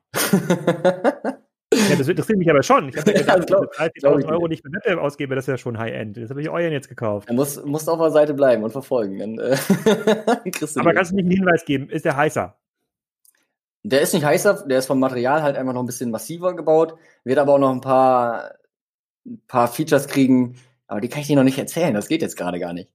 Ja, 1.89 1.95
das 1.95 2.07
interessiert 2.07 2.37
mich 2.37 2.49
aber 2.49 2.63
schon. 2.63 2.89
Ich 2.89 2.97
habe 2.97 3.11
ja 3.13 3.19
gedacht, 3.19 3.39
ja, 3.39 3.45
glaub, 3.45 3.73
30.000 3.73 4.27
Euro 4.27 4.47
nicht 4.47 4.63
mit 4.63 4.73
Wettbewerb 4.73 4.99
ausgebe, 4.99 5.35
das 5.35 5.45
ist 5.45 5.51
ja 5.51 5.57
schon 5.57 5.77
High-End. 5.77 6.17
Das 6.17 6.29
habe 6.29 6.41
ich 6.41 6.49
euren 6.49 6.71
jetzt 6.71 6.89
gekauft. 6.89 7.29
Du 7.29 7.33
musst, 7.33 7.65
musst 7.65 7.89
auf 7.89 7.99
der 7.99 8.11
Seite 8.11 8.33
bleiben 8.33 8.63
und 8.63 8.71
verfolgen. 8.71 9.19
Dann, 9.19 9.39
äh, 9.39 9.55
aber 10.75 10.93
kannst 10.93 11.11
du 11.11 11.15
nicht 11.15 11.25
einen 11.25 11.31
Hinweis 11.31 11.65
geben? 11.65 11.89
Ist 11.89 12.05
der 12.05 12.15
heißer? 12.15 12.55
Der 13.83 14.01
ist 14.01 14.13
nicht 14.13 14.25
heißer, 14.25 14.65
der 14.65 14.79
ist 14.79 14.85
vom 14.85 14.99
Material 14.99 15.43
halt 15.43 15.57
einfach 15.57 15.73
noch 15.73 15.83
ein 15.83 15.85
bisschen 15.85 16.11
massiver 16.11 16.55
gebaut, 16.55 16.95
wird 17.23 17.37
aber 17.37 17.53
auch 17.53 17.59
noch 17.59 17.71
ein 17.71 17.81
paar, 17.81 18.51
ein 19.25 19.41
paar 19.47 19.67
Features 19.67 20.07
kriegen, 20.07 20.55
aber 20.87 21.01
die 21.01 21.09
kann 21.09 21.21
ich 21.21 21.27
dir 21.27 21.35
noch 21.35 21.43
nicht 21.43 21.57
erzählen, 21.57 21.93
das 21.93 22.07
geht 22.07 22.21
jetzt 22.21 22.37
gerade 22.37 22.59
gar 22.59 22.73
nicht. 22.73 22.89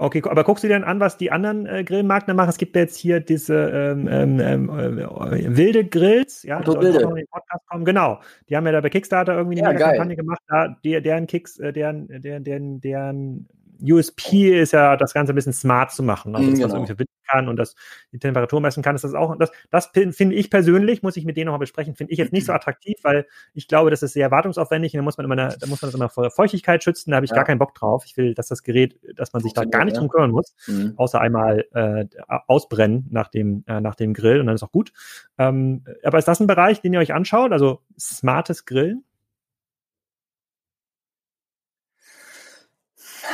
Okay, 0.00 0.22
aber 0.24 0.44
guckst 0.44 0.62
du 0.62 0.68
dir 0.68 0.74
dann 0.74 0.84
an, 0.84 1.00
was 1.00 1.16
die 1.16 1.32
anderen 1.32 1.66
äh, 1.66 1.82
Grillmarken 1.82 2.36
machen? 2.36 2.50
Es 2.50 2.56
gibt 2.56 2.76
ja 2.76 2.82
jetzt 2.82 2.96
hier 2.96 3.18
diese 3.18 3.54
ähm, 3.54 4.06
ähm, 4.06 4.38
ähm 4.38 4.98
äh, 4.98 5.56
wilde 5.56 5.84
Grills, 5.84 6.44
ja, 6.44 6.60
die 6.60 6.68
wilde. 6.68 7.02
Noch 7.02 7.10
in 7.10 7.16
den 7.16 7.26
Podcast 7.26 7.66
kommen. 7.66 7.84
Genau, 7.84 8.20
die 8.48 8.56
haben 8.56 8.64
ja 8.66 8.72
da 8.72 8.80
bei 8.80 8.90
Kickstarter 8.90 9.36
irgendwie 9.36 9.60
eine 9.60 9.76
ja, 9.78 9.88
Kampagne 9.88 10.14
gemacht, 10.14 10.40
da, 10.46 10.68
die, 10.84 11.02
deren 11.02 11.26
Kicks, 11.26 11.58
äh, 11.58 11.72
deren, 11.72 12.06
deren, 12.22 12.44
deren, 12.44 12.80
deren 12.80 13.48
USP 13.80 14.60
ist 14.60 14.72
ja, 14.72 14.96
das 14.96 15.14
Ganze 15.14 15.32
ein 15.32 15.36
bisschen 15.36 15.52
smart 15.52 15.92
zu 15.92 16.02
machen. 16.02 16.34
Also, 16.34 16.48
dass 16.48 16.58
genau. 16.58 16.68
man 16.68 16.76
irgendwie 16.76 16.88
verbinden 16.88 17.12
kann 17.28 17.48
und 17.48 17.56
das 17.56 17.74
die 18.12 18.18
Temperatur 18.18 18.60
messen 18.60 18.82
kann, 18.82 18.94
ist 18.94 19.04
das 19.04 19.14
auch, 19.14 19.36
das, 19.38 19.50
das 19.70 19.86
finde 19.86 20.34
ich 20.34 20.50
persönlich, 20.50 21.02
muss 21.02 21.16
ich 21.16 21.24
mit 21.24 21.36
denen 21.36 21.46
nochmal 21.46 21.60
besprechen, 21.60 21.94
finde 21.94 22.12
ich 22.12 22.18
jetzt 22.18 22.32
nicht 22.32 22.46
so 22.46 22.52
attraktiv, 22.54 22.96
weil 23.02 23.26
ich 23.54 23.68
glaube, 23.68 23.90
das 23.90 24.02
ist 24.02 24.14
sehr 24.14 24.30
wartungsaufwendig 24.30 24.94
und 24.94 24.98
da 24.98 25.02
muss 25.02 25.16
man 25.16 25.24
immer, 25.24 25.34
eine, 25.34 25.56
da 25.58 25.66
muss 25.66 25.82
man 25.82 25.88
das 25.88 25.94
immer 25.94 26.08
vor 26.08 26.30
Feuchtigkeit 26.30 26.82
schützen, 26.82 27.10
da 27.10 27.16
habe 27.16 27.24
ich 27.24 27.30
ja. 27.30 27.36
gar 27.36 27.44
keinen 27.44 27.58
Bock 27.58 27.74
drauf. 27.74 28.04
Ich 28.06 28.16
will, 28.16 28.34
dass 28.34 28.48
das 28.48 28.62
Gerät, 28.62 28.98
dass 29.14 29.32
man 29.32 29.42
sich 29.42 29.52
da 29.52 29.64
gar 29.64 29.84
nicht 29.84 29.96
drum 29.96 30.08
kümmern 30.08 30.30
muss, 30.30 30.54
mhm. 30.66 30.94
außer 30.96 31.20
einmal 31.20 31.64
äh, 31.72 32.06
ausbrennen 32.46 33.06
nach 33.10 33.28
dem, 33.28 33.64
äh, 33.66 33.80
nach 33.80 33.94
dem 33.94 34.14
Grill 34.14 34.40
und 34.40 34.46
dann 34.46 34.54
ist 34.54 34.62
auch 34.62 34.72
gut. 34.72 34.92
Ähm, 35.38 35.84
aber 36.02 36.18
ist 36.18 36.28
das 36.28 36.40
ein 36.40 36.46
Bereich, 36.46 36.80
den 36.80 36.92
ihr 36.92 37.00
euch 37.00 37.14
anschaut? 37.14 37.52
Also 37.52 37.82
smartes 37.98 38.64
Grillen? 38.64 39.04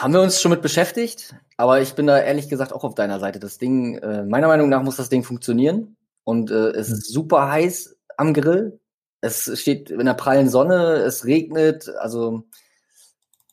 Haben 0.00 0.12
wir 0.12 0.22
uns 0.22 0.40
schon 0.40 0.50
mit 0.50 0.62
beschäftigt, 0.62 1.34
aber 1.56 1.80
ich 1.80 1.94
bin 1.94 2.06
da 2.06 2.18
ehrlich 2.18 2.48
gesagt 2.48 2.72
auch 2.72 2.84
auf 2.84 2.94
deiner 2.94 3.20
Seite. 3.20 3.38
Das 3.38 3.58
Ding, 3.58 3.98
äh, 3.98 4.24
meiner 4.24 4.48
Meinung 4.48 4.68
nach 4.68 4.82
muss 4.82 4.96
das 4.96 5.08
Ding 5.08 5.24
funktionieren 5.24 5.96
und 6.24 6.50
äh, 6.50 6.70
es 6.70 6.88
ist 6.88 7.10
mhm. 7.10 7.14
super 7.14 7.50
heiß 7.50 7.96
am 8.16 8.34
Grill. 8.34 8.80
Es 9.20 9.58
steht 9.58 9.90
in 9.90 10.04
der 10.04 10.14
prallen 10.14 10.48
Sonne, 10.48 10.96
es 10.96 11.24
regnet, 11.24 11.88
also 11.98 12.44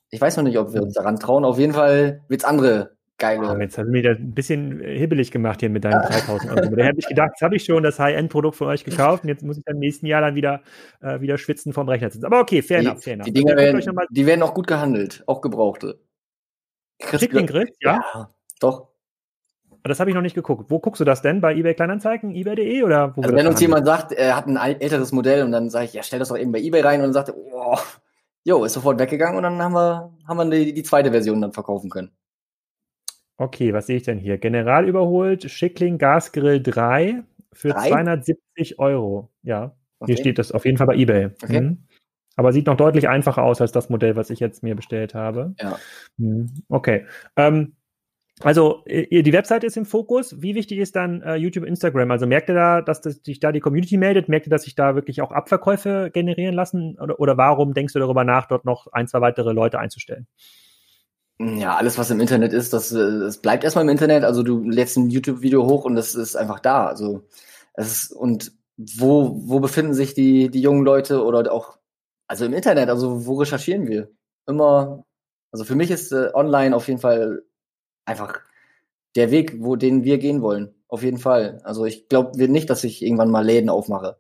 ich 0.10 0.20
weiß 0.20 0.38
noch 0.38 0.44
nicht, 0.44 0.58
ob 0.58 0.74
wir 0.74 0.84
uns 0.84 0.94
daran 0.94 1.20
trauen. 1.20 1.46
Auf 1.46 1.58
jeden 1.58 1.74
Fall 1.74 2.22
wird 2.28 2.42
es 2.42 2.46
andere 2.46 2.98
geile. 3.18 3.50
Oh, 3.50 3.58
jetzt 3.58 3.78
hast 3.78 3.86
du 3.86 3.92
mir 3.92 4.04
da 4.04 4.10
ein 4.10 4.34
bisschen 4.34 4.82
hibbelig 4.82 5.32
gemacht 5.32 5.62
hier 5.62 5.70
mit 5.70 5.86
deinen 5.86 6.02
3000 6.10 6.52
Euro. 6.52 6.76
Da 6.76 6.84
hätte 6.84 7.00
ich 7.00 7.08
gedacht, 7.08 7.30
jetzt 7.34 7.42
habe 7.42 7.56
ich 7.56 7.64
schon 7.64 7.84
das 7.84 8.00
High-End-Produkt 8.00 8.58
von 8.58 8.68
euch 8.68 8.84
gekauft 8.84 9.24
und 9.24 9.30
jetzt 9.30 9.44
muss 9.44 9.58
ich 9.58 9.64
dann 9.64 9.76
im 9.76 9.80
nächsten 9.80 10.08
Jahr 10.08 10.22
dann 10.22 10.36
wieder, 10.36 10.62
äh, 11.02 11.22
wieder 11.22 11.38
schwitzen 11.38 11.72
vom 11.72 11.88
Rechner 11.88 12.10
sitzen. 12.10 12.26
Aber 12.26 12.42
okay, 12.42 12.62
fair 12.62 12.82
die, 12.82 12.88
enough, 12.88 13.04
fair 13.04 13.14
enough. 13.14 13.26
Die 13.26 13.34
Dinger 13.34 13.56
werden, 13.56 13.98
die 14.10 14.26
werden 14.26 14.44
auch 14.44 14.54
gut 14.54 14.68
gehandelt, 14.68 15.24
auch 15.28 15.40
gebrauchte. 15.40 16.00
Schick 17.18 17.32
Griff, 17.48 17.70
ja? 17.82 18.00
ja? 18.14 18.30
Doch. 18.60 18.92
Das 19.84 20.00
habe 20.00 20.12
ich 20.12 20.16
noch 20.16 20.22
nicht 20.22 20.36
geguckt. 20.36 20.70
Wo 20.70 20.80
guckst 20.80 21.00
du 21.00 21.06
das 21.06 21.22
denn? 21.22 21.42
Bei 21.42 21.56
eBay 21.56 21.74
Kleinanzeigen, 21.74 22.36
eBay.de 22.36 22.84
oder 22.84 23.16
wo? 23.16 23.22
Also 23.22 23.36
wenn 23.36 23.48
uns 23.48 23.60
jemand 23.60 23.86
sagt, 23.86 24.12
er 24.12 24.36
hat 24.36 24.46
ein 24.46 24.58
älteres 24.58 25.12
Modell 25.12 25.44
und 25.44 25.52
dann 25.52 25.70
sage 25.70 25.86
ich, 25.86 25.94
ja, 25.94 26.04
stell 26.04 26.20
das 26.20 26.30
doch 26.30 26.38
eben 26.38 26.52
bei 26.52 26.60
eBay 26.60 26.82
rein 26.82 27.00
und 27.00 27.08
dann 27.08 27.14
sagt 27.14 27.30
er, 27.30 27.38
oh, 27.38 27.78
jo, 28.44 28.64
ist 28.64 28.74
sofort 28.74 29.00
weggegangen 29.00 29.38
und 29.38 29.44
dann 29.44 29.60
haben 29.60 29.74
wir, 29.74 30.14
haben 30.28 30.38
wir 30.38 30.50
die, 30.50 30.74
die 30.74 30.84
zweite 30.84 31.12
Version 31.12 31.42
dann 31.42 31.52
verkaufen 31.52 31.90
können. 31.90 32.12
Okay, 33.38 33.74
was 33.74 33.88
sehe 33.88 33.98
ich 33.98 34.04
denn 34.04 34.20
hier? 34.20 34.38
General 34.38 34.88
überholt, 34.88 35.50
Schickling 35.50 35.98
Gasgrill 35.98 36.62
3 36.62 37.24
für 37.52 37.70
3? 37.70 37.90
270 37.90 38.78
Euro. 38.78 39.32
Ja, 39.42 39.76
okay. 40.00 40.12
hier 40.12 40.18
steht 40.18 40.38
das 40.38 40.52
auf 40.52 40.66
jeden 40.66 40.78
Fall 40.78 40.88
bei 40.88 40.96
eBay. 40.96 41.32
Okay. 41.42 41.62
Mhm. 41.62 41.78
Aber 42.36 42.54
sieht 42.54 42.68
noch 42.68 42.78
deutlich 42.78 43.10
einfacher 43.10 43.44
aus 43.44 43.62
als 43.62 43.72
das 43.72 43.90
Modell, 43.90 44.16
was 44.16 44.30
ich 44.30 44.40
jetzt 44.40 44.64
mir 44.64 44.76
bestellt 44.76 45.14
habe. 45.14 45.54
Ja. 45.60 45.78
Hm, 46.18 46.50
okay. 46.70 47.06
Ähm, 47.36 47.76
also 48.44 48.84
die 48.88 49.34
Webseite 49.34 49.68
ist 49.68 49.78
im 49.78 49.86
Fokus. 49.86 50.42
Wie 50.42 50.56
wichtig 50.56 50.80
ist 50.80 50.96
dann 50.96 51.22
äh, 51.22 51.36
YouTube, 51.36 51.66
Instagram? 51.66 52.10
Also 52.10 52.26
merkt 52.26 52.50
ihr 52.50 52.56
da, 52.56 52.82
dass 52.82 53.02
das, 53.02 53.20
sich 53.24 53.40
da 53.40 53.52
die 53.52 53.60
Community 53.60 53.98
meldet? 53.98 54.30
Merkt 54.30 54.48
ihr, 54.48 54.50
dass 54.50 54.64
sich 54.64 54.76
da 54.76 54.96
wirklich 54.96 55.22
auch 55.22 55.32
Abverkäufe 55.32 56.10
generieren 56.12 56.56
lassen? 56.56 56.98
Oder, 57.00 57.20
oder 57.20 57.38
warum 57.38 57.74
denkst 57.74 57.94
du 57.94 58.00
darüber 58.00 58.24
nach, 58.24 58.48
dort 58.48 58.66
noch 58.66 58.88
ein, 58.92 59.08
zwei 59.08 59.22
weitere 59.22 59.54
Leute 59.54 59.80
einzustellen? 59.80 60.28
Ja, 61.40 61.76
alles, 61.76 61.98
was 61.98 62.12
im 62.12 62.20
Internet 62.20 62.54
ist, 62.54 62.74
das, 62.74 62.90
das 62.90 63.38
bleibt 63.40 63.64
erstmal 63.64 63.84
im 63.84 63.90
Internet. 63.90 64.24
Also 64.24 64.44
du 64.44 64.64
lädst 64.64 64.98
ein 64.98 65.10
YouTube-Video 65.10 65.66
hoch 65.66 65.86
und 65.86 65.96
das 65.96 66.16
ist 66.16 66.36
einfach 66.36 66.60
da. 66.60 66.86
Also 66.86 67.24
es 67.74 67.92
ist, 67.92 68.12
und 68.12 68.54
wo, 68.78 69.40
wo 69.44 69.60
befinden 69.60 69.94
sich 69.94 70.14
die, 70.14 70.50
die 70.50 70.62
jungen 70.62 70.84
Leute 70.84 71.24
oder 71.24 71.52
auch 71.52 71.78
also 72.32 72.46
im 72.46 72.54
Internet, 72.54 72.88
also 72.88 73.26
wo 73.26 73.34
recherchieren 73.34 73.90
wir? 73.90 74.10
Immer, 74.48 75.04
also 75.52 75.66
für 75.66 75.76
mich 75.76 75.92
ist 75.92 76.14
äh, 76.14 76.30
online 76.34 76.74
auf 76.74 76.88
jeden 76.88 77.02
Fall 77.02 77.44
einfach 78.06 78.40
der 79.18 79.32
Weg, 79.32 79.56
wo 79.60 79.76
den 79.76 80.06
wir 80.06 80.18
gehen 80.18 80.42
wollen. 80.42 80.74
Auf 80.88 81.04
jeden 81.04 81.18
Fall. 81.18 81.60
Also 81.66 81.84
ich 81.84 82.08
glaube 82.08 82.42
nicht, 82.48 82.70
dass 82.70 82.86
ich 82.86 83.04
irgendwann 83.04 83.32
mal 83.32 83.46
Läden 83.46 83.70
aufmache. 83.70 84.16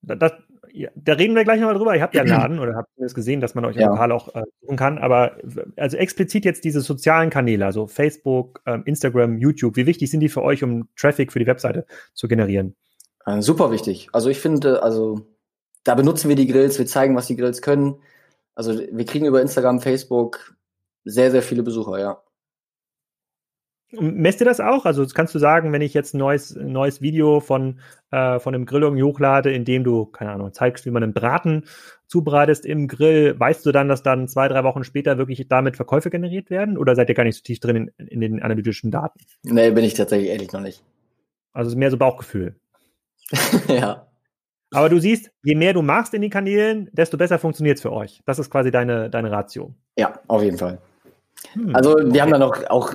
Das, 0.00 0.32
ja, 0.72 0.88
da 0.94 1.12
reden 1.12 1.34
wir 1.34 1.44
gleich 1.44 1.60
nochmal 1.60 1.76
drüber. 1.76 1.94
Ihr 1.94 2.00
habt 2.00 2.14
ja 2.14 2.22
einen 2.22 2.30
Laden 2.40 2.58
oder 2.58 2.74
habt 2.74 2.88
ihr 2.96 3.02
das 3.02 3.14
gesehen, 3.14 3.42
dass 3.42 3.54
man 3.54 3.66
euch 3.66 3.76
ja. 3.76 3.90
lokal 3.90 4.12
auch 4.12 4.34
äh, 4.34 4.42
suchen 4.62 4.76
kann. 4.78 4.96
Aber 4.96 5.36
also 5.76 5.98
explizit 5.98 6.46
jetzt 6.46 6.64
diese 6.64 6.80
sozialen 6.80 7.28
Kanäle, 7.28 7.66
also 7.66 7.86
Facebook, 7.86 8.62
ähm, 8.64 8.82
Instagram, 8.86 9.36
YouTube, 9.36 9.76
wie 9.76 9.84
wichtig 9.84 10.10
sind 10.10 10.20
die 10.20 10.30
für 10.30 10.40
euch, 10.40 10.64
um 10.64 10.88
Traffic 10.96 11.32
für 11.32 11.38
die 11.38 11.46
Webseite 11.46 11.84
zu 12.14 12.28
generieren? 12.28 12.76
Äh, 13.26 13.42
super 13.42 13.70
wichtig. 13.70 14.08
Also 14.14 14.30
ich 14.30 14.40
finde, 14.40 14.82
also 14.82 15.35
da 15.86 15.94
benutzen 15.94 16.28
wir 16.28 16.36
die 16.36 16.48
Grills, 16.48 16.78
wir 16.78 16.86
zeigen, 16.86 17.14
was 17.14 17.28
die 17.28 17.36
Grills 17.36 17.62
können. 17.62 17.96
Also 18.56 18.76
wir 18.76 19.04
kriegen 19.04 19.26
über 19.26 19.40
Instagram, 19.40 19.80
Facebook 19.80 20.56
sehr, 21.04 21.30
sehr 21.30 21.42
viele 21.42 21.62
Besucher, 21.62 22.00
ja. 22.00 22.22
Messt 23.92 24.40
ihr 24.40 24.46
das 24.46 24.58
auch? 24.58 24.84
Also 24.84 25.06
kannst 25.06 25.32
du 25.36 25.38
sagen, 25.38 25.72
wenn 25.72 25.80
ich 25.80 25.94
jetzt 25.94 26.12
ein 26.12 26.18
neues, 26.18 26.56
neues 26.56 27.00
Video 27.00 27.38
von, 27.38 27.78
äh, 28.10 28.40
von 28.40 28.52
einem 28.52 28.66
Grill 28.66 28.82
irgendwie 28.82 29.04
hochlade, 29.04 29.52
in 29.52 29.64
dem 29.64 29.84
du, 29.84 30.06
keine 30.06 30.32
Ahnung, 30.32 30.52
zeigst, 30.52 30.86
wie 30.86 30.90
man 30.90 31.04
einen 31.04 31.14
Braten 31.14 31.64
zubereitest 32.08 32.66
im 32.66 32.88
Grill, 32.88 33.38
weißt 33.38 33.64
du 33.64 33.70
dann, 33.70 33.88
dass 33.88 34.02
dann 34.02 34.26
zwei, 34.26 34.48
drei 34.48 34.64
Wochen 34.64 34.82
später 34.82 35.18
wirklich 35.18 35.46
damit 35.46 35.76
Verkäufe 35.76 36.10
generiert 36.10 36.50
werden? 36.50 36.76
Oder 36.76 36.96
seid 36.96 37.08
ihr 37.08 37.14
gar 37.14 37.22
nicht 37.22 37.36
so 37.36 37.42
tief 37.42 37.60
drin 37.60 37.92
in, 37.96 38.06
in 38.08 38.20
den 38.20 38.42
analytischen 38.42 38.90
Daten? 38.90 39.20
Nee, 39.44 39.70
bin 39.70 39.84
ich 39.84 39.94
tatsächlich 39.94 40.30
ehrlich 40.30 40.52
noch 40.52 40.60
nicht. 40.60 40.82
Also 41.52 41.68
es 41.68 41.74
ist 41.74 41.78
mehr 41.78 41.92
so 41.92 41.96
Bauchgefühl. 41.96 42.56
ja. 43.68 44.08
Aber 44.72 44.88
du 44.88 44.98
siehst, 44.98 45.30
je 45.44 45.54
mehr 45.54 45.72
du 45.72 45.82
machst 45.82 46.12
in 46.14 46.22
den 46.22 46.30
Kanälen, 46.30 46.88
desto 46.92 47.16
besser 47.16 47.38
funktioniert 47.38 47.76
es 47.76 47.82
für 47.82 47.92
euch. 47.92 48.20
Das 48.26 48.38
ist 48.38 48.50
quasi 48.50 48.70
deine, 48.70 49.08
deine 49.10 49.30
Ratio. 49.30 49.74
Ja, 49.96 50.20
auf 50.26 50.42
jeden 50.42 50.58
Fall. 50.58 50.78
Hm, 51.52 51.74
also 51.74 51.96
wir 51.96 52.06
okay. 52.06 52.20
haben 52.20 52.32
da 52.32 52.38
noch 52.38 52.68
auch 52.68 52.94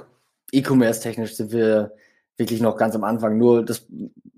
E-Commerce-technisch 0.51 1.35
sind 1.35 1.51
wir 1.51 1.93
wirklich 2.37 2.61
noch 2.61 2.77
ganz 2.77 2.95
am 2.95 3.03
Anfang. 3.03 3.37
Nur 3.37 3.63
das, 3.63 3.87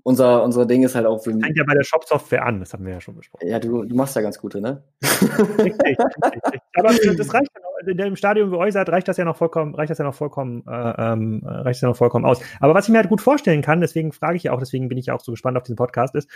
unser, 0.04 0.42
unser 0.44 0.66
Ding 0.66 0.84
ist 0.84 0.94
halt 0.94 1.06
auch. 1.06 1.24
Wir, 1.26 1.32
fängt 1.32 1.56
ja 1.56 1.64
bei 1.66 1.74
der 1.74 1.82
Shop-Software 1.82 2.44
an, 2.44 2.60
das 2.60 2.72
haben 2.74 2.84
wir 2.84 2.92
ja 2.92 3.00
schon 3.00 3.16
besprochen. 3.16 3.48
Ja, 3.48 3.58
du, 3.58 3.84
du 3.84 3.96
machst 3.96 4.14
ja 4.14 4.22
ganz 4.22 4.38
gute, 4.38 4.60
ne? 4.60 4.82
richtig, 5.02 5.58
richtig, 5.58 5.98
richtig. 6.34 6.60
Aber 6.76 6.88
das 6.88 7.34
reicht 7.34 7.50
dann 7.54 7.64
auch 7.64 7.74
in 7.86 7.96
dem 7.96 8.16
Stadium, 8.16 8.50
wo 8.50 8.62
ihr 8.64 8.72
seid, 8.72 8.88
reicht 8.88 9.08
das 9.08 9.16
ja 9.16 9.24
noch 9.24 9.36
vollkommen, 9.36 9.74
reicht 9.74 9.90
das 9.90 9.98
ja 9.98 10.04
noch 10.04 10.14
vollkommen, 10.14 10.62
äh, 10.68 11.12
ähm, 11.12 11.42
reicht 11.44 11.76
das 11.76 11.80
ja 11.82 11.88
noch 11.88 11.96
vollkommen 11.96 12.24
aus. 12.24 12.40
Aber 12.60 12.74
was 12.74 12.84
ich 12.86 12.90
mir 12.90 12.98
halt 12.98 13.08
gut 13.08 13.20
vorstellen 13.20 13.62
kann, 13.62 13.80
deswegen 13.80 14.12
frage 14.12 14.36
ich 14.36 14.44
ja 14.44 14.52
auch, 14.52 14.58
deswegen 14.58 14.88
bin 14.88 14.98
ich 14.98 15.06
ja 15.06 15.14
auch 15.14 15.20
so 15.20 15.32
gespannt 15.32 15.56
auf 15.56 15.62
diesen 15.62 15.76
Podcast, 15.76 16.14
ist, 16.14 16.28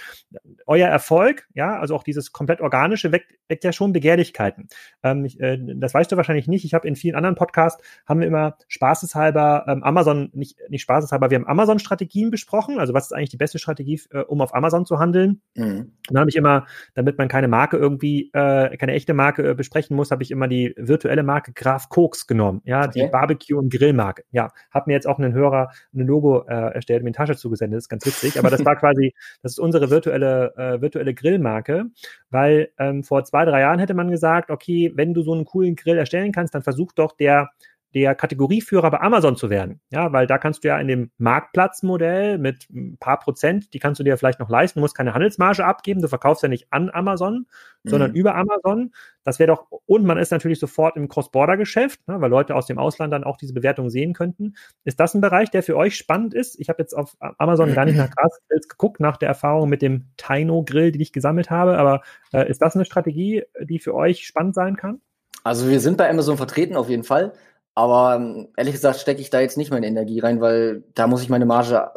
euer 0.67 0.89
Erfolg, 0.89 1.47
ja, 1.55 1.79
also 1.79 1.95
auch 1.95 2.03
dieses 2.03 2.33
komplett 2.33 2.61
organische 2.61 3.13
weckt, 3.13 3.35
weckt 3.49 3.65
ja 3.65 3.73
schon 3.73 3.93
Begehrlichkeiten. 3.93 4.69
Ähm, 5.03 5.25
ich, 5.25 5.41
äh, 5.41 5.59
das 5.77 5.95
weißt 5.95 6.11
du 6.11 6.17
wahrscheinlich 6.17 6.49
nicht. 6.49 6.65
Ich 6.65 6.75
habe 6.75 6.89
in 6.89 6.97
vielen 6.97 7.17
anderen 7.17 7.37
Podcasts 7.37 7.83
haben 8.07 8.21
wir 8.21 8.27
immer 8.27 8.57
spaßeshalber 8.69 9.65
ähm, 9.69 9.83
Amazon, 9.85 10.31
nicht, 10.33 10.59
nicht 10.69 10.83
spaßeshalber, 10.83 11.31
wir 11.31 11.37
haben 11.37 11.47
Amazon-Strategien 11.47 12.31
besprochen. 12.31 12.79
Also 12.79 12.95
was 12.95 13.07
ist 13.07 13.13
eigentlich 13.13 13.31
die 13.31 13.37
beste 13.37 13.58
Strategie, 13.59 14.01
äh, 14.11 14.21
um 14.21 14.41
auf 14.41 14.55
Amazon 14.55 14.85
zu 14.85 14.99
handeln? 14.99 15.41
Mhm. 15.55 15.93
Dann 16.09 16.21
habe 16.21 16.31
ich 16.31 16.37
immer, 16.37 16.67
damit 16.95 17.19
man 17.19 17.29
keine 17.29 17.49
Marke 17.49 17.77
irgendwie, 17.77 18.31
äh, 18.33 18.77
keine 18.77 18.93
echte 18.93 19.15
Marke 19.15 19.51
äh, 19.51 19.55
besprechen 19.55 19.97
muss, 19.97 20.11
habe 20.11 20.23
ich 20.23 20.31
immer 20.31 20.49
die 20.49 20.75
virtuelle 20.77 21.23
Marke 21.23 21.53
Graf 21.53 21.89
Koks 21.89 22.27
genommen. 22.27 22.61
Ja, 22.65 22.87
okay. 22.87 23.05
die 23.05 23.11
Barbecue- 23.11 23.59
und 23.59 23.73
Grillmarke. 23.73 24.25
Ja, 24.31 24.51
habe 24.71 24.85
mir 24.89 24.95
jetzt 24.95 25.07
auch 25.07 25.19
einen 25.19 25.33
Hörer 25.33 25.71
ein 25.95 26.07
Logo 26.07 26.45
äh, 26.47 26.75
erstellt, 26.75 27.03
mir 27.03 27.09
in 27.09 27.15
Tasche 27.15 27.37
zugesendet. 27.37 27.79
Das 27.79 27.85
ist 27.85 27.89
ganz 27.89 28.07
witzig. 28.07 28.39
Aber 28.39 28.51
das 28.51 28.65
war 28.65 28.77
quasi, 28.81 29.15
das 29.43 29.53
ist 29.53 29.59
unsere 29.59 29.91
virtuelle, 29.91 30.55
äh, 30.57 30.81
virtuelle 30.81 31.15
Grillmarke, 31.15 31.87
weil 32.31 32.71
ähm, 32.79 33.03
vor 33.05 33.25
zwei, 33.25 33.45
drei 33.45 33.61
Jahren 33.61 33.79
hätte 33.79 33.95
man 33.95 34.11
gesagt, 34.11 34.51
okay, 34.51 34.93
wenn 34.95 35.15
du 35.15 35.23
so 35.23 35.33
einen 35.33 35.45
coolen 35.45 35.77
Grill 35.77 35.99
erstellen 35.99 36.33
kannst, 36.33 36.55
dann 36.55 36.63
versuch 36.63 36.93
doch 36.93 37.17
der 37.17 37.51
der 37.95 38.15
Kategorieführer 38.15 38.91
bei 38.91 39.01
Amazon 39.01 39.37
zu 39.37 39.49
werden. 39.49 39.81
Ja, 39.91 40.13
weil 40.13 40.27
da 40.27 40.37
kannst 40.37 40.63
du 40.63 40.69
ja 40.69 40.79
in 40.79 40.89
dem 40.89 41.11
Marktplatzmodell 41.17 42.39
mit 42.39 42.69
ein 42.71 42.99
paar 42.99 43.19
Prozent, 43.19 43.73
die 43.73 43.79
kannst 43.79 43.99
du 43.99 44.05
dir 44.05 44.19
vielleicht 44.19 44.41
noch 44.41 44.51
leisten, 44.51 44.79
du 44.79 44.83
musst 44.83 44.97
keine 44.97 45.15
Handelsmarge 45.15 45.65
abgeben, 45.65 46.03
du 46.03 46.09
verkaufst 46.09 46.43
ja 46.43 46.49
nicht 46.49 46.67
an 46.71 46.91
Amazon, 46.91 47.47
mhm. 47.83 47.89
sondern 47.89 48.15
über 48.15 48.35
Amazon. 48.35 48.93
Das 49.25 49.39
wäre 49.39 49.49
doch, 49.49 49.67
und 49.87 50.05
man 50.05 50.19
ist 50.19 50.33
natürlich 50.33 50.59
sofort 50.59 50.97
im 50.97 51.09
Cross-Border-Geschäft, 51.09 52.07
ne, 52.09 52.21
weil 52.21 52.31
Leute 52.31 52.55
aus 52.55 52.67
dem 52.67 52.79
Ausland 52.79 53.13
dann 53.13 53.25
auch 53.25 53.39
diese 53.39 53.55
Bewertung 53.55 53.89
sehen 53.89 54.13
könnten. 54.13 54.55
Ist 54.85 55.01
das 55.01 55.15
ein 55.15 55.21
Bereich, 55.21 55.51
der 55.51 55.63
für 55.63 55.77
euch 55.77 55.97
spannend 55.97 56.35
ist? 56.35 56.61
Ich 56.61 56.69
habe 56.69 56.83
jetzt 56.83 56.95
auf 56.95 57.17
Amazon 57.19 57.75
gar 57.75 57.87
nicht 57.87 57.97
nach 57.97 58.11
Gasgrills 58.15 58.69
geguckt, 58.69 59.01
nach 59.01 59.17
der 59.17 59.29
Erfahrung 59.29 59.69
mit 59.69 59.81
dem 59.81 60.09
Taino-Grill, 60.19 60.93
die 60.93 61.03
ich 61.03 61.13
gesammelt 61.13 61.51
habe, 61.51 61.79
aber 61.79 62.03
äh, 62.33 62.49
ist 62.51 62.61
das 62.61 62.75
eine 62.75 62.85
Strategie, 62.85 63.45
die 63.63 63.79
für 63.79 63.95
euch 63.95 64.27
spannend 64.27 64.55
sein 64.55 64.77
kann? 64.77 65.01
Also 65.45 65.71
wir 65.71 65.81
sind 65.81 65.97
bei 65.97 66.11
Amazon 66.11 66.37
vertreten 66.37 66.77
auf 66.77 66.91
jeden 66.91 67.05
Fall. 67.05 67.33
Aber 67.79 68.17
ähm, 68.17 68.49
ehrlich 68.57 68.75
gesagt 68.75 68.99
stecke 68.99 69.21
ich 69.21 69.31
da 69.31 69.39
jetzt 69.39 69.57
nicht 69.57 69.71
meine 69.71 69.87
Energie 69.87 70.19
rein, 70.19 70.41
weil 70.41 70.83
da 70.95 71.07
muss 71.07 71.23
ich 71.23 71.29
meine 71.29 71.47
Marge 71.47 71.93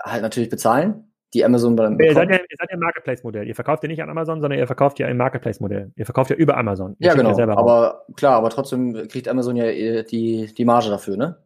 halt 0.00 0.22
natürlich 0.22 0.50
bezahlen, 0.50 1.12
die 1.34 1.44
Amazon 1.44 1.76
dann 1.76 1.98
Ihr 1.98 2.14
seid 2.14 2.30
ja, 2.30 2.36
ihr 2.36 2.56
seid 2.56 2.70
ja 2.70 2.76
ein 2.76 2.78
Marketplace-Modell. 2.78 3.48
Ihr 3.48 3.56
verkauft 3.56 3.82
ja 3.82 3.88
nicht 3.88 4.00
an 4.00 4.08
Amazon, 4.08 4.40
sondern 4.40 4.56
ihr 4.56 4.68
verkauft 4.68 5.00
ja 5.00 5.08
ein 5.08 5.16
Marketplace-Modell. 5.16 5.90
Ihr 5.96 6.04
verkauft 6.04 6.30
ja 6.30 6.36
über 6.36 6.56
Amazon. 6.56 6.94
Ihr 7.00 7.08
ja, 7.08 7.14
genau. 7.14 7.36
Ja 7.36 7.48
aber 7.58 8.04
klar, 8.14 8.36
aber 8.36 8.50
trotzdem 8.50 9.08
kriegt 9.08 9.26
Amazon 9.26 9.56
ja 9.56 10.02
die, 10.04 10.54
die 10.56 10.64
Marge 10.64 10.90
dafür, 10.90 11.16
ne? 11.16 11.42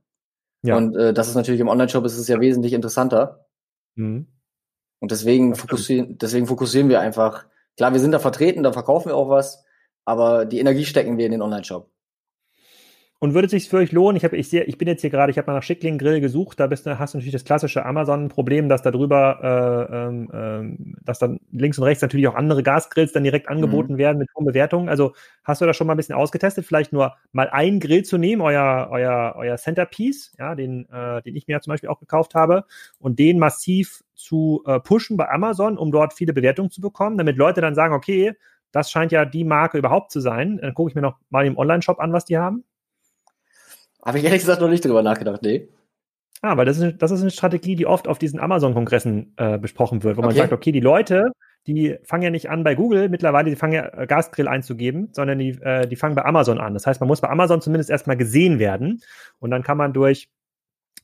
Ja. 0.60 0.76
Und 0.76 0.94
äh, 0.94 1.14
das 1.14 1.28
ist 1.28 1.34
natürlich 1.34 1.62
im 1.62 1.68
Online-Shop 1.68 2.04
ist 2.04 2.18
es 2.18 2.28
ja 2.28 2.38
wesentlich 2.38 2.74
interessanter. 2.74 3.46
Mhm. 3.94 4.26
Und 5.00 5.10
deswegen 5.10 5.54
fokussieren, 5.54 6.18
deswegen 6.18 6.46
fokussieren 6.46 6.90
wir 6.90 7.00
einfach. 7.00 7.46
Klar, 7.78 7.94
wir 7.94 8.00
sind 8.00 8.12
da 8.12 8.18
vertreten, 8.18 8.62
da 8.62 8.72
verkaufen 8.72 9.08
wir 9.08 9.16
auch 9.16 9.30
was, 9.30 9.64
aber 10.04 10.44
die 10.44 10.60
Energie 10.60 10.84
stecken 10.84 11.16
wir 11.16 11.24
in 11.24 11.32
den 11.32 11.40
Online-Shop. 11.40 11.88
Und 13.22 13.34
würde 13.34 13.46
es 13.46 13.52
sich 13.52 13.68
für 13.68 13.76
euch 13.76 13.92
lohnen? 13.92 14.16
Ich, 14.16 14.24
hab, 14.24 14.32
ich, 14.32 14.48
sehe, 14.48 14.64
ich 14.64 14.78
bin 14.78 14.88
jetzt 14.88 15.00
hier 15.00 15.08
gerade, 15.08 15.30
ich 15.30 15.38
habe 15.38 15.46
mal 15.48 15.54
nach 15.54 15.62
Schickling 15.62 15.96
Grill 15.96 16.20
gesucht, 16.20 16.58
da 16.58 16.66
bist, 16.66 16.86
hast 16.86 17.14
du 17.14 17.18
natürlich 17.18 17.32
das 17.32 17.44
klassische 17.44 17.86
Amazon-Problem, 17.86 18.68
dass 18.68 18.82
da 18.82 18.90
drüber, 18.90 19.38
äh, 19.88 19.96
ähm, 19.96 20.28
ähm, 20.34 20.96
dass 21.04 21.20
dann 21.20 21.38
links 21.52 21.78
und 21.78 21.84
rechts 21.84 22.02
natürlich 22.02 22.26
auch 22.26 22.34
andere 22.34 22.64
Gasgrills 22.64 23.12
dann 23.12 23.22
direkt 23.22 23.48
angeboten 23.48 23.92
mhm. 23.92 23.98
werden 23.98 24.18
mit 24.18 24.28
hohen 24.34 24.44
Bewertungen. 24.44 24.88
Also 24.88 25.14
hast 25.44 25.60
du 25.60 25.66
da 25.66 25.72
schon 25.72 25.86
mal 25.86 25.94
ein 25.94 25.98
bisschen 25.98 26.16
ausgetestet, 26.16 26.66
vielleicht 26.66 26.92
nur 26.92 27.14
mal 27.30 27.48
einen 27.48 27.78
Grill 27.78 28.02
zu 28.02 28.18
nehmen, 28.18 28.42
euer, 28.42 28.88
euer, 28.90 29.34
euer 29.36 29.56
Centerpiece, 29.56 30.32
ja, 30.40 30.56
den, 30.56 30.88
äh, 30.90 31.22
den 31.22 31.36
ich 31.36 31.46
mir 31.46 31.52
ja 31.52 31.60
zum 31.60 31.70
Beispiel 31.70 31.90
auch 31.90 32.00
gekauft 32.00 32.34
habe, 32.34 32.64
und 32.98 33.20
den 33.20 33.38
massiv 33.38 34.02
zu 34.16 34.64
äh, 34.66 34.80
pushen 34.80 35.16
bei 35.16 35.30
Amazon, 35.30 35.78
um 35.78 35.92
dort 35.92 36.12
viele 36.12 36.32
Bewertungen 36.32 36.72
zu 36.72 36.80
bekommen, 36.80 37.18
damit 37.18 37.36
Leute 37.36 37.60
dann 37.60 37.76
sagen, 37.76 37.94
okay, 37.94 38.32
das 38.72 38.90
scheint 38.90 39.12
ja 39.12 39.24
die 39.24 39.44
Marke 39.44 39.78
überhaupt 39.78 40.10
zu 40.10 40.18
sein. 40.18 40.58
Dann 40.60 40.74
gucke 40.74 40.90
ich 40.90 40.96
mir 40.96 41.02
noch 41.02 41.18
mal 41.30 41.46
im 41.46 41.56
Online-Shop 41.56 42.00
an, 42.00 42.12
was 42.12 42.24
die 42.24 42.38
haben. 42.38 42.64
Habe 44.04 44.18
ich 44.18 44.24
ehrlich 44.24 44.40
gesagt 44.40 44.60
noch 44.60 44.68
nicht 44.68 44.84
drüber 44.84 45.02
nachgedacht, 45.02 45.42
nee. 45.42 45.68
Ah, 46.40 46.56
weil 46.56 46.66
das 46.66 46.78
ist, 46.78 47.00
das 47.00 47.12
ist 47.12 47.20
eine 47.20 47.30
Strategie, 47.30 47.76
die 47.76 47.86
oft 47.86 48.08
auf 48.08 48.18
diesen 48.18 48.40
Amazon-Kongressen 48.40 49.34
äh, 49.36 49.58
besprochen 49.58 50.02
wird, 50.02 50.16
wo 50.16 50.20
okay. 50.20 50.26
man 50.26 50.36
sagt, 50.36 50.52
okay, 50.52 50.72
die 50.72 50.80
Leute, 50.80 51.30
die 51.68 51.96
fangen 52.02 52.24
ja 52.24 52.30
nicht 52.30 52.50
an 52.50 52.64
bei 52.64 52.74
Google 52.74 53.08
mittlerweile, 53.08 53.48
die 53.48 53.56
fangen 53.56 53.74
ja 53.74 53.86
äh, 53.96 54.06
Gasgrill 54.08 54.48
einzugeben, 54.48 55.10
sondern 55.12 55.38
die, 55.38 55.50
äh, 55.62 55.86
die 55.86 55.94
fangen 55.94 56.16
bei 56.16 56.24
Amazon 56.24 56.58
an. 56.58 56.74
Das 56.74 56.84
heißt, 56.84 57.00
man 57.00 57.06
muss 57.06 57.20
bei 57.20 57.28
Amazon 57.28 57.60
zumindest 57.60 57.90
erstmal 57.90 58.16
gesehen 58.16 58.58
werden 58.58 59.00
und 59.38 59.52
dann 59.52 59.62
kann 59.62 59.78
man 59.78 59.92
durch 59.92 60.28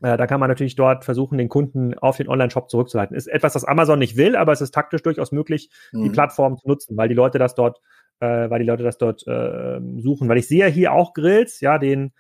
äh, 0.01 0.17
da 0.17 0.27
kann 0.27 0.41
man 0.41 0.49
natürlich 0.49 0.77
dort 0.77 1.05
versuchen, 1.05 1.39
den 1.39 1.49
Kunden 1.49 1.99
auf 1.99 2.17
den 2.17 2.29
Online-Shop 2.29 2.71
zurückzuleiten. 2.71 3.17
Ist 3.17 3.27
etwas, 3.27 3.55
das 3.55 3.65
Amazon 3.65 3.99
nicht 3.99 4.17
will, 4.17 4.37
aber 4.37 4.53
es 4.53 4.61
ist 4.61 4.73
taktisch 4.73 5.03
durchaus 5.03 5.33
möglich, 5.33 5.71
mhm. 5.93 6.05
die 6.05 6.11
Plattform 6.11 6.57
zu 6.57 6.69
nutzen, 6.69 6.97
weil 6.97 7.09
die 7.09 7.15
Leute 7.15 7.39
das 7.39 7.55
dort, 7.55 7.81
äh, 8.21 8.49
weil 8.51 8.61
die 8.61 8.67
Leute 8.67 8.85
das 8.85 8.99
dort 8.99 9.27
äh, 9.27 9.81
suchen. 9.97 10.29
Weil 10.29 10.39
ich 10.39 10.47
sehe 10.47 10.67
hier 10.67 10.93
auch 10.93 11.15
Grills, 11.15 11.61
ja, 11.61 11.79
den 11.79 12.13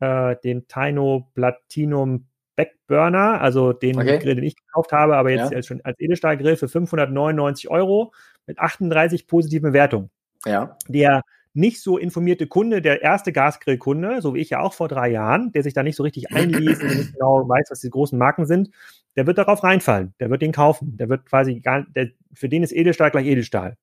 äh, 0.00 0.36
den 0.42 0.68
Taino 0.68 1.30
Platinum 1.34 2.26
Backburner, 2.56 3.40
also 3.40 3.72
den 3.72 3.98
okay. 3.98 4.18
Grill, 4.18 4.34
den 4.34 4.44
ich 4.44 4.56
gekauft 4.56 4.92
habe, 4.92 5.16
aber 5.16 5.30
jetzt 5.30 5.52
ja. 5.52 5.62
schon 5.62 5.80
als 5.84 6.00
Edelstahlgrill 6.00 6.56
für 6.56 6.68
599 6.68 7.70
Euro 7.70 8.12
mit 8.46 8.58
38 8.58 9.26
positiven 9.26 9.70
Bewertungen. 9.70 10.10
Ja. 10.44 10.76
Der 10.88 11.22
nicht 11.52 11.82
so 11.82 11.96
informierte 11.96 12.46
Kunde, 12.46 12.82
der 12.82 13.02
erste 13.02 13.32
Gasgrillkunde, 13.32 14.20
so 14.20 14.34
wie 14.34 14.40
ich 14.40 14.50
ja 14.50 14.60
auch 14.60 14.74
vor 14.74 14.88
drei 14.88 15.08
Jahren, 15.08 15.52
der 15.52 15.62
sich 15.62 15.72
da 15.72 15.82
nicht 15.82 15.96
so 15.96 16.02
richtig 16.02 16.30
einliest 16.32 16.82
und 16.82 16.96
nicht 16.96 17.12
genau 17.14 17.48
weiß, 17.48 17.68
was 17.70 17.80
die 17.80 17.90
großen 17.90 18.18
Marken 18.18 18.46
sind, 18.46 18.70
der 19.16 19.26
wird 19.26 19.38
darauf 19.38 19.64
reinfallen. 19.64 20.14
Der 20.20 20.30
wird 20.30 20.42
den 20.42 20.52
kaufen. 20.52 20.96
Der 20.98 21.08
wird 21.08 21.24
quasi 21.24 21.60
gar, 21.60 21.86
der, 21.94 22.10
für 22.34 22.48
den 22.48 22.62
ist 22.62 22.72
Edelstahl 22.72 23.10
gleich 23.10 23.26
Edelstahl. 23.26 23.76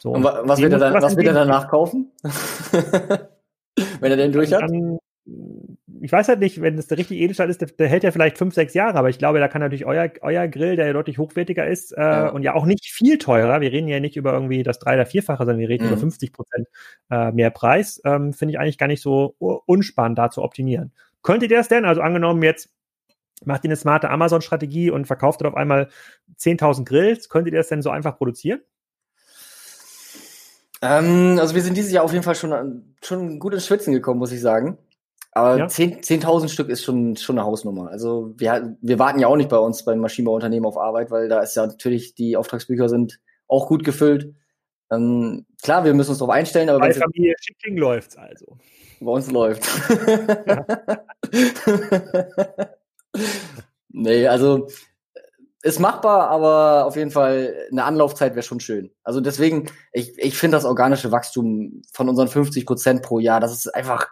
So, 0.00 0.12
und 0.12 0.24
was 0.24 0.60
wird 0.60 0.72
er 0.72 0.78
dann, 0.78 0.94
was 0.94 1.16
wird 1.16 1.26
er 1.26 1.34
danach 1.34 1.68
kaufen? 1.68 2.10
Wenn 4.00 4.10
er 4.10 4.16
den 4.16 4.32
durch 4.32 4.52
hat? 4.52 4.62
Dann, 4.62 4.98
ich 6.00 6.10
weiß 6.10 6.28
halt 6.28 6.40
nicht, 6.40 6.60
wenn 6.60 6.78
es 6.78 6.86
der 6.86 6.98
richtige 6.98 7.22
Edelstahl 7.22 7.50
ist, 7.50 7.60
der, 7.60 7.68
der, 7.68 7.88
hält 7.88 8.04
ja 8.04 8.10
vielleicht 8.10 8.38
fünf, 8.38 8.54
sechs 8.54 8.74
Jahre, 8.74 8.98
aber 8.98 9.10
ich 9.10 9.18
glaube, 9.18 9.38
da 9.38 9.48
kann 9.48 9.60
natürlich 9.60 9.84
euer, 9.84 10.10
euer 10.22 10.48
Grill, 10.48 10.76
der 10.76 10.86
ja 10.86 10.92
deutlich 10.92 11.18
hochwertiger 11.18 11.66
ist 11.66 11.92
äh, 11.92 12.00
ja. 12.00 12.28
und 12.30 12.42
ja 12.42 12.54
auch 12.54 12.64
nicht 12.64 12.90
viel 12.90 13.18
teurer, 13.18 13.60
wir 13.60 13.70
reden 13.70 13.86
ja 13.86 14.00
nicht 14.00 14.16
über 14.16 14.32
irgendwie 14.32 14.62
das 14.62 14.78
drei- 14.78 14.94
oder 14.94 15.06
vierfache, 15.06 15.44
sondern 15.44 15.58
wir 15.58 15.68
reden 15.68 15.84
mhm. 15.84 15.92
über 15.92 16.00
50 16.00 16.32
Prozent 16.32 16.68
äh, 17.10 17.32
mehr 17.32 17.50
Preis, 17.50 18.00
ähm, 18.04 18.32
finde 18.32 18.52
ich 18.52 18.58
eigentlich 18.58 18.78
gar 18.78 18.86
nicht 18.86 19.02
so 19.02 19.34
unspannend 19.38 20.18
da 20.18 20.30
zu 20.30 20.42
optimieren. 20.42 20.92
Könntet 21.22 21.50
ihr 21.50 21.58
das 21.58 21.68
denn? 21.68 21.84
Also 21.84 22.00
angenommen 22.00 22.42
jetzt 22.42 22.70
macht 23.44 23.64
ihr 23.64 23.68
eine 23.68 23.76
smarte 23.76 24.10
Amazon-Strategie 24.10 24.90
und 24.90 25.06
verkauft 25.06 25.44
auf 25.44 25.54
einmal 25.54 25.88
10.000 26.38 26.84
Grills, 26.84 27.28
könntet 27.28 27.54
ihr 27.54 27.60
das 27.60 27.68
denn 27.68 27.82
so 27.82 27.90
einfach 27.90 28.16
produzieren? 28.16 28.60
Ähm, 30.82 31.36
also 31.38 31.54
wir 31.54 31.62
sind 31.62 31.76
dieses 31.76 31.92
Jahr 31.92 32.04
auf 32.04 32.12
jeden 32.12 32.24
Fall 32.24 32.34
schon, 32.34 32.94
schon 33.02 33.38
gut 33.38 33.54
ins 33.54 33.66
Schwitzen 33.66 33.92
gekommen, 33.92 34.18
muss 34.18 34.32
ich 34.32 34.40
sagen. 34.40 34.78
Aber 35.40 35.56
ja. 35.56 35.64
10.000 35.64 36.02
10 36.02 36.48
Stück 36.48 36.68
ist 36.68 36.84
schon, 36.84 37.16
schon 37.16 37.38
eine 37.38 37.46
Hausnummer. 37.46 37.90
Also 37.90 38.34
wir, 38.36 38.76
wir 38.82 38.98
warten 38.98 39.20
ja 39.20 39.26
auch 39.26 39.36
nicht 39.36 39.48
bei 39.48 39.56
uns 39.56 39.86
beim 39.86 39.98
Maschinenbauunternehmen 40.00 40.66
auf 40.66 40.76
Arbeit, 40.76 41.10
weil 41.10 41.30
da 41.30 41.40
ist 41.40 41.56
ja 41.56 41.66
natürlich, 41.66 42.14
die 42.14 42.36
Auftragsbücher 42.36 42.90
sind 42.90 43.20
auch 43.48 43.66
gut 43.66 43.82
gefüllt. 43.82 44.34
Ähm, 44.92 45.46
klar, 45.62 45.84
wir 45.84 45.94
müssen 45.94 46.10
uns 46.10 46.18
darauf 46.18 46.34
einstellen, 46.34 46.68
aber 46.68 46.80
bei 46.80 46.92
Familie 46.92 47.34
Schickling 47.40 47.78
läuft's 47.78 48.18
also. 48.18 48.58
Bei 49.00 49.12
uns 49.12 49.30
läuft. 49.30 49.66
nee, 53.88 54.26
also 54.28 54.68
ist 55.62 55.80
machbar, 55.80 56.28
aber 56.28 56.84
auf 56.84 56.96
jeden 56.96 57.10
Fall 57.10 57.54
eine 57.70 57.84
Anlaufzeit 57.84 58.34
wäre 58.34 58.42
schon 58.42 58.60
schön. 58.60 58.90
Also 59.04 59.22
deswegen, 59.22 59.70
ich, 59.92 60.18
ich 60.18 60.36
finde 60.36 60.58
das 60.58 60.66
organische 60.66 61.12
Wachstum 61.12 61.80
von 61.92 62.10
unseren 62.10 62.28
50 62.28 62.66
Prozent 62.66 63.02
pro 63.02 63.20
Jahr, 63.20 63.40
das 63.40 63.52
ist 63.52 63.74
einfach 63.74 64.08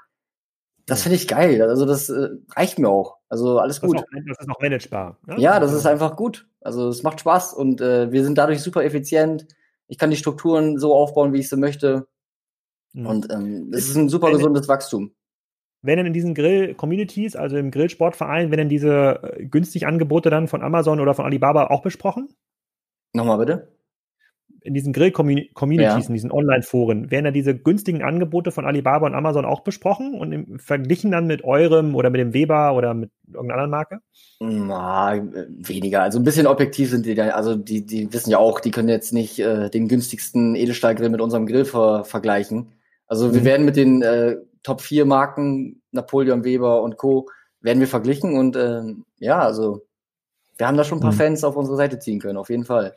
das 0.89 1.03
finde 1.03 1.17
ich 1.17 1.29
geil. 1.29 1.61
Also 1.63 1.85
das 1.85 2.09
äh, 2.09 2.31
reicht 2.57 2.79
mir 2.79 2.89
auch. 2.89 3.19
Also 3.29 3.59
alles 3.59 3.81
gut. 3.81 3.97
Das 3.97 4.03
ist, 4.03 4.13
noch, 4.13 4.23
das 4.27 4.39
ist 4.41 4.49
noch 4.49 4.61
managebar. 4.61 5.19
Ne? 5.27 5.37
Ja, 5.39 5.61
das 5.61 5.75
ist 5.75 5.85
einfach 5.85 6.17
gut. 6.17 6.49
Also 6.63 6.89
es 6.89 7.03
macht 7.03 7.21
Spaß 7.21 7.53
und 7.53 7.83
äh, 7.83 8.11
wir 8.11 8.25
sind 8.25 8.39
dadurch 8.39 8.63
super 8.63 8.83
effizient. 8.83 9.47
Ich 9.87 9.99
kann 9.99 10.11
die 10.11 10.17
Strukturen 10.17 10.79
so 10.79 10.95
aufbauen, 10.95 11.35
wie 11.35 11.41
ich 11.41 11.49
sie 11.51 11.59
möchte. 11.59 12.09
Mhm. 12.95 13.07
Und 13.07 13.31
ähm, 13.31 13.71
es 13.75 13.89
ist 13.89 13.97
ein 13.97 14.09
super 14.09 14.29
wenn, 14.29 14.37
gesundes 14.37 14.67
Wachstum. 14.67 15.13
Wenn 15.83 15.99
in 15.99 16.15
diesen 16.15 16.35
Grill-Communities, 16.35 17.37
also 17.37 17.59
im 17.59 17.71
Grillsportverein, 17.71 18.51
werden 18.51 18.71
diese 18.71 19.23
äh, 19.23 19.45
günstig 19.45 19.87
Angebote 19.87 20.31
dann 20.31 20.49
von 20.49 20.63
Amazon 20.63 21.01
oder 21.01 21.13
von 21.13 21.27
Alibaba 21.27 21.67
auch 21.67 21.83
besprochen? 21.83 22.35
Nochmal 23.13 23.39
bitte 23.39 23.78
in 24.69 24.75
diesen 24.75 24.93
Grill-Communities, 24.93 25.55
ja. 25.81 25.97
in 25.97 26.13
diesen 26.13 26.31
Online-Foren, 26.31 27.11
werden 27.11 27.25
da 27.25 27.31
diese 27.31 27.57
günstigen 27.57 28.03
Angebote 28.03 28.53
von 28.53 28.67
Alibaba 28.67 29.07
und 29.07 29.15
Amazon 29.15 29.47
auch 29.47 29.61
besprochen 29.61 30.15
und 30.15 30.33
im, 30.33 30.59
verglichen 30.59 31.11
dann 31.11 31.27
mit 31.27 31.43
eurem 31.43 31.95
oder 31.95 32.11
mit 32.11 32.21
dem 32.21 32.35
Weber 32.35 32.75
oder 32.75 32.93
mit 32.93 33.11
irgendeiner 33.27 33.63
anderen 33.63 33.71
Marke? 33.71 33.99
Na, 34.41 35.17
weniger. 35.49 36.03
Also 36.03 36.19
ein 36.19 36.25
bisschen 36.25 36.47
objektiv 36.47 36.91
sind 36.91 37.07
die 37.07 37.15
da. 37.15 37.31
Also 37.31 37.57
die, 37.57 37.87
die 37.87 38.13
wissen 38.13 38.31
ja 38.31 38.39
auch, 38.39 38.61
die 38.61 38.71
können 38.71 38.91
jetzt 38.91 39.13
nicht 39.15 39.39
äh, 39.39 39.71
den 39.71 39.89
günstigsten 39.89 40.55
Edelstahlgrill 40.55 41.09
mit 41.09 41.23
unserem 41.23 41.47
Grill 41.47 41.65
ver 41.65 42.05
vergleichen. 42.05 42.69
Also 43.07 43.33
wir 43.33 43.41
mhm. 43.41 43.47
werden 43.47 43.65
mit 43.65 43.77
den 43.77 44.03
äh, 44.03 44.37
Top 44.63 44.83
4 44.83 45.07
Marken, 45.07 45.81
Napoleon 45.93 46.45
Weber 46.45 46.83
und 46.83 46.99
Co., 46.99 47.29
werden 47.61 47.81
wir 47.81 47.89
verglichen 47.89 48.35
und 48.35 48.55
äh, 48.55 48.83
ja, 49.19 49.41
also 49.41 49.83
wir 50.59 50.67
haben 50.67 50.77
da 50.77 50.85
schon 50.85 50.99
ein 50.99 51.03
paar 51.03 51.13
mhm. 51.13 51.17
Fans 51.17 51.43
auf 51.43 51.57
unsere 51.57 51.77
Seite 51.77 51.99
ziehen 51.99 52.21
können, 52.21 52.37
auf 52.37 52.51
jeden 52.51 52.65
Fall. 52.65 52.95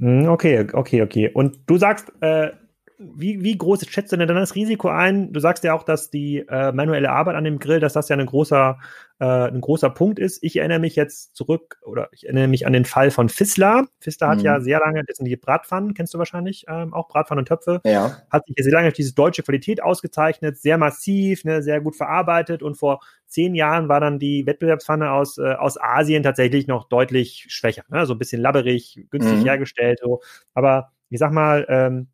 Mhm, 0.00 0.28
okay, 0.28 0.66
okay, 0.72 1.02
okay. 1.02 1.30
Und 1.32 1.58
du 1.66 1.78
sagst, 1.78 2.12
äh, 2.20 2.50
wie, 2.98 3.42
wie 3.42 3.58
groß 3.58 3.86
schätzt 3.88 4.12
du 4.12 4.16
denn 4.16 4.26
dann 4.26 4.36
das 4.36 4.54
Risiko 4.54 4.88
ein? 4.88 5.32
Du 5.32 5.40
sagst 5.40 5.64
ja 5.64 5.74
auch, 5.74 5.82
dass 5.82 6.10
die 6.10 6.38
äh, 6.48 6.72
manuelle 6.72 7.10
Arbeit 7.10 7.36
an 7.36 7.44
dem 7.44 7.58
Grill, 7.58 7.78
dass 7.78 7.92
das 7.92 8.08
ja 8.08 8.16
ein 8.16 8.24
großer, 8.24 8.78
äh, 9.18 9.24
ein 9.24 9.60
großer 9.60 9.90
Punkt 9.90 10.18
ist. 10.18 10.42
Ich 10.42 10.56
erinnere 10.56 10.78
mich 10.78 10.96
jetzt 10.96 11.36
zurück 11.36 11.78
oder 11.82 12.08
ich 12.12 12.24
erinnere 12.24 12.48
mich 12.48 12.66
an 12.66 12.72
den 12.72 12.86
Fall 12.86 13.10
von 13.10 13.28
Fissler. 13.28 13.86
Fissler 14.00 14.28
hat 14.28 14.38
mhm. 14.38 14.44
ja 14.44 14.60
sehr 14.60 14.78
lange, 14.78 15.04
das 15.04 15.18
sind 15.18 15.26
die 15.26 15.36
Bratpfannen, 15.36 15.92
kennst 15.92 16.14
du 16.14 16.18
wahrscheinlich 16.18 16.64
ähm, 16.68 16.94
auch, 16.94 17.08
Bratpfannen 17.08 17.40
und 17.40 17.48
Töpfe. 17.48 17.80
Ja. 17.84 18.16
Hat 18.30 18.46
sich 18.46 18.56
ja 18.56 18.64
sehr 18.64 18.72
lange 18.72 18.88
durch 18.88 18.96
diese 18.96 19.14
deutsche 19.14 19.42
Qualität 19.42 19.82
ausgezeichnet, 19.82 20.56
sehr 20.56 20.78
massiv, 20.78 21.44
ne, 21.44 21.62
sehr 21.62 21.80
gut 21.82 21.96
verarbeitet 21.96 22.62
und 22.62 22.76
vor 22.76 23.00
zehn 23.26 23.54
Jahren 23.54 23.88
war 23.88 24.00
dann 24.00 24.18
die 24.18 24.46
Wettbewerbspfanne 24.46 25.10
aus, 25.10 25.36
äh, 25.36 25.52
aus 25.54 25.78
Asien 25.78 26.22
tatsächlich 26.22 26.66
noch 26.66 26.88
deutlich 26.88 27.46
schwächer, 27.48 27.84
ne? 27.88 28.06
so 28.06 28.14
ein 28.14 28.18
bisschen 28.18 28.40
labberig, 28.40 29.06
günstig 29.10 29.40
mhm. 29.40 29.44
hergestellt. 29.44 29.98
So. 30.02 30.20
Aber 30.54 30.92
ich 31.10 31.18
sag 31.18 31.32
mal, 31.32 31.66
ähm, 31.68 32.08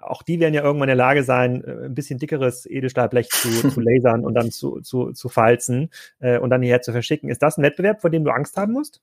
auch 0.00 0.22
die 0.22 0.40
werden 0.40 0.54
ja 0.54 0.62
irgendwann 0.62 0.88
in 0.88 0.96
der 0.96 1.04
Lage 1.04 1.24
sein, 1.24 1.64
äh, 1.64 1.86
ein 1.86 1.94
bisschen 1.94 2.18
dickeres 2.18 2.66
Edelstahlblech 2.66 3.28
zu, 3.30 3.48
zu 3.70 3.80
lasern 3.80 4.24
und 4.24 4.34
dann 4.34 4.50
zu, 4.50 4.80
zu, 4.80 5.12
zu 5.12 5.28
falzen 5.28 5.90
äh, 6.20 6.38
und 6.38 6.50
dann 6.50 6.62
hierher 6.62 6.82
zu 6.82 6.92
verschicken. 6.92 7.28
Ist 7.30 7.42
das 7.42 7.58
ein 7.58 7.62
Wettbewerb, 7.62 8.00
vor 8.00 8.10
dem 8.10 8.24
du 8.24 8.30
Angst 8.30 8.56
haben 8.56 8.72
musst? 8.72 9.00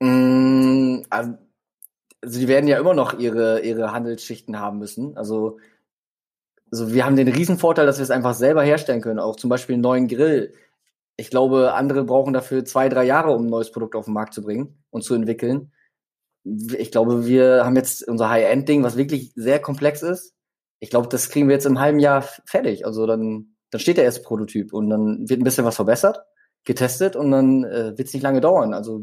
Mm, 0.00 1.02
also, 1.08 1.34
also 2.22 2.40
die 2.40 2.48
werden 2.48 2.68
ja 2.68 2.78
immer 2.78 2.94
noch 2.94 3.18
ihre, 3.18 3.60
ihre 3.60 3.92
Handelsschichten 3.92 4.58
haben 4.58 4.78
müssen. 4.78 5.16
Also, 5.16 5.58
also 6.70 6.92
wir 6.92 7.06
haben 7.06 7.16
den 7.16 7.28
Riesenvorteil, 7.28 7.86
dass 7.86 7.98
wir 7.98 8.02
es 8.02 8.10
einfach 8.10 8.34
selber 8.34 8.62
herstellen 8.62 9.00
können. 9.00 9.20
Auch 9.20 9.36
zum 9.36 9.50
Beispiel 9.50 9.74
einen 9.74 9.82
neuen 9.82 10.08
Grill. 10.08 10.52
Ich 11.16 11.30
glaube, 11.30 11.74
andere 11.74 12.04
brauchen 12.04 12.34
dafür 12.34 12.64
zwei, 12.64 12.88
drei 12.88 13.04
Jahre, 13.04 13.30
um 13.30 13.46
ein 13.46 13.50
neues 13.50 13.70
Produkt 13.70 13.94
auf 13.94 14.06
den 14.06 14.14
Markt 14.14 14.34
zu 14.34 14.42
bringen 14.42 14.82
und 14.90 15.02
zu 15.02 15.14
entwickeln 15.14 15.70
ich 16.76 16.90
glaube, 16.90 17.26
wir 17.26 17.64
haben 17.64 17.76
jetzt 17.76 18.06
unser 18.06 18.30
High-End-Ding, 18.30 18.82
was 18.82 18.96
wirklich 18.96 19.32
sehr 19.34 19.58
komplex 19.58 20.02
ist. 20.02 20.34
Ich 20.78 20.90
glaube, 20.90 21.08
das 21.08 21.30
kriegen 21.30 21.48
wir 21.48 21.54
jetzt 21.54 21.66
im 21.66 21.80
halben 21.80 21.98
Jahr 21.98 22.22
fertig. 22.44 22.86
Also 22.86 23.06
dann, 23.06 23.56
dann 23.70 23.80
steht 23.80 23.96
der 23.96 24.04
erste 24.04 24.22
Prototyp 24.22 24.72
und 24.72 24.90
dann 24.90 25.28
wird 25.28 25.40
ein 25.40 25.44
bisschen 25.44 25.64
was 25.64 25.76
verbessert, 25.76 26.20
getestet 26.64 27.16
und 27.16 27.30
dann 27.30 27.64
äh, 27.64 27.96
wird 27.96 28.08
es 28.08 28.14
nicht 28.14 28.22
lange 28.22 28.40
dauern. 28.40 28.74
Also 28.74 29.02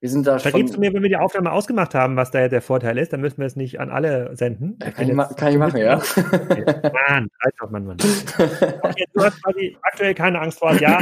wir 0.00 0.08
sind 0.08 0.26
da 0.26 0.38
schon. 0.38 0.50
Vergibst 0.50 0.76
du 0.76 0.80
mir, 0.80 0.92
wenn 0.94 1.02
wir 1.02 1.10
die 1.10 1.16
Aufnahme 1.16 1.52
ausgemacht 1.52 1.94
haben, 1.94 2.16
was 2.16 2.30
da 2.30 2.48
der 2.48 2.62
Vorteil 2.62 2.96
ist, 2.98 3.12
dann 3.12 3.20
müssen 3.20 3.38
wir 3.38 3.46
es 3.46 3.54
nicht 3.54 3.80
an 3.80 3.90
alle 3.90 4.34
senden. 4.34 4.78
Ja, 4.82 4.90
kann, 4.90 5.08
ich, 5.08 5.14
ma 5.14 5.26
kann 5.26 5.52
ich 5.52 5.58
machen, 5.58 5.76
ja. 5.76 5.96
Mann, 6.16 7.28
Alter, 7.38 7.70
Mann, 7.70 7.84
Mann. 7.84 7.96
Okay, 8.82 9.04
du 9.12 9.22
hast 9.22 9.42
quasi 9.42 9.76
aktuell 9.82 10.14
keine 10.14 10.40
Angst 10.40 10.58
vor 10.58 10.72
Ja, 10.80 10.98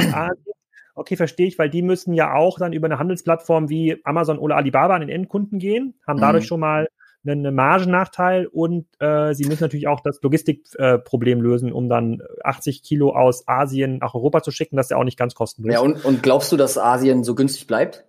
okay, 0.99 1.15
verstehe 1.15 1.47
ich, 1.47 1.57
weil 1.57 1.69
die 1.69 1.81
müssen 1.81 2.13
ja 2.13 2.33
auch 2.33 2.59
dann 2.59 2.73
über 2.73 2.87
eine 2.87 2.99
Handelsplattform 2.99 3.69
wie 3.69 4.01
Amazon 4.03 4.37
oder 4.37 4.57
Alibaba 4.57 4.95
an 4.95 5.01
den 5.01 5.09
Endkunden 5.09 5.59
gehen, 5.59 5.95
haben 6.05 6.19
dadurch 6.19 6.45
mhm. 6.45 6.47
schon 6.47 6.59
mal 6.59 6.87
einen 7.25 7.53
Margennachteil 7.53 8.47
und 8.47 8.85
äh, 8.99 9.33
sie 9.33 9.45
müssen 9.45 9.63
natürlich 9.63 9.87
auch 9.87 9.99
das 9.99 10.21
Logistikproblem 10.21 11.39
äh, 11.39 11.41
lösen, 11.41 11.73
um 11.73 11.89
dann 11.89 12.21
80 12.43 12.81
Kilo 12.81 13.13
aus 13.13 13.45
Asien 13.47 13.97
nach 13.97 14.15
Europa 14.15 14.41
zu 14.41 14.51
schicken. 14.51 14.77
Das 14.77 14.85
ist 14.85 14.91
ja 14.91 14.97
auch 14.97 15.03
nicht 15.03 15.17
ganz 15.17 15.35
kostenlos. 15.35 15.73
Ja, 15.73 15.81
und, 15.81 16.03
und 16.05 16.23
glaubst 16.23 16.51
du, 16.51 16.57
dass 16.57 16.77
Asien 16.77 17.23
so 17.23 17.35
günstig 17.35 17.67
bleibt? 17.67 18.05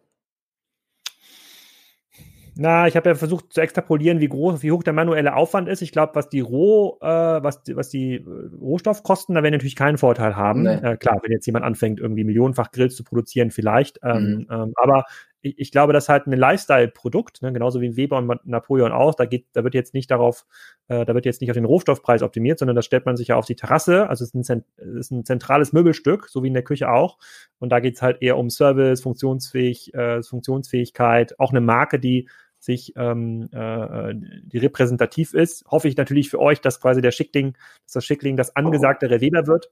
Na, 2.62 2.86
ich 2.86 2.94
habe 2.94 3.08
ja 3.08 3.14
versucht 3.14 3.54
zu 3.54 3.62
extrapolieren, 3.62 4.20
wie 4.20 4.28
groß, 4.28 4.62
wie 4.62 4.70
hoch 4.70 4.82
der 4.82 4.92
manuelle 4.92 5.34
Aufwand 5.34 5.66
ist. 5.66 5.80
Ich 5.80 5.92
glaube, 5.92 6.14
was 6.14 6.28
die 6.28 6.40
Roh, 6.40 6.98
äh, 7.00 7.06
was, 7.06 7.62
was 7.72 7.88
die 7.88 8.16
äh, 8.16 8.50
Rohstoffkosten, 8.61 9.34
da 9.34 9.42
werden 9.42 9.54
natürlich 9.54 9.76
keinen 9.76 9.96
Vorteil 9.96 10.36
haben. 10.36 10.64
Nee. 10.64 10.74
Äh, 10.74 10.98
klar, 10.98 11.20
wenn 11.22 11.32
jetzt 11.32 11.46
jemand 11.46 11.64
anfängt, 11.64 12.00
irgendwie 12.00 12.22
millionenfach 12.22 12.70
Grills 12.70 12.96
zu 12.96 13.02
produzieren, 13.02 13.50
vielleicht. 13.50 14.00
Ähm, 14.02 14.22
mhm. 14.22 14.46
ähm, 14.50 14.72
aber 14.76 15.04
ich, 15.40 15.58
ich 15.58 15.72
glaube, 15.72 15.94
das 15.94 16.04
ist 16.04 16.08
halt 16.11 16.26
ein 16.26 16.32
Lifestyle-Produkt, 16.32 17.40
ne? 17.40 17.50
genauso 17.50 17.80
wie 17.80 17.96
Weber 17.96 18.18
und 18.18 18.46
Napoleon 18.46 18.92
auch. 18.92 19.14
Da 19.14 19.24
geht, 19.24 19.46
da 19.54 19.64
wird 19.64 19.72
jetzt 19.72 19.94
nicht 19.94 20.11
darauf, 20.11 20.44
äh, 20.88 21.06
da 21.06 21.14
wird 21.14 21.24
jetzt 21.24 21.40
nicht 21.40 21.50
auf 21.50 21.56
den 21.56 21.64
Rohstoffpreis 21.64 22.22
optimiert, 22.22 22.58
sondern 22.58 22.76
das 22.76 22.84
stellt 22.84 23.06
man 23.06 23.16
sich 23.16 23.28
ja 23.28 23.36
auf 23.36 23.46
die 23.46 23.56
Terrasse. 23.56 24.06
Also 24.11 24.24
es 24.24 24.34
ist 24.34 24.50
ein, 24.50 24.64
ist 24.76 25.11
ein 25.11 25.24
zentrales 25.24 25.72
Möbelstück, 25.72 26.28
so 26.28 26.42
wie 26.42 26.48
in 26.48 26.54
der 26.54 26.62
Küche 26.62 26.90
auch. 26.90 27.16
Und 27.58 27.70
da 27.70 27.80
geht 27.80 27.94
es 27.96 28.02
halt 28.02 28.20
eher 28.20 28.36
um 28.36 28.50
Service, 28.50 29.00
Funktionsfähig, 29.00 29.94
äh, 29.94 30.22
Funktionsfähigkeit, 30.22 31.40
auch 31.40 31.52
eine 31.52 31.62
Marke, 31.62 31.98
die 31.98 32.28
sich 32.61 32.92
ähm, 32.96 33.48
äh, 33.52 34.14
die 34.44 34.58
repräsentativ 34.58 35.34
ist. 35.34 35.64
Hoffe 35.70 35.88
ich 35.88 35.96
natürlich 35.96 36.30
für 36.30 36.38
euch, 36.38 36.61
dass 36.61 36.80
quasi 36.80 37.00
der 37.00 37.11
Schickling, 37.11 37.54
dass 37.84 37.94
das 37.94 38.04
Schickling 38.04 38.36
das 38.36 38.54
angesagte 38.54 39.11
Weber 39.11 39.46
wird 39.46 39.70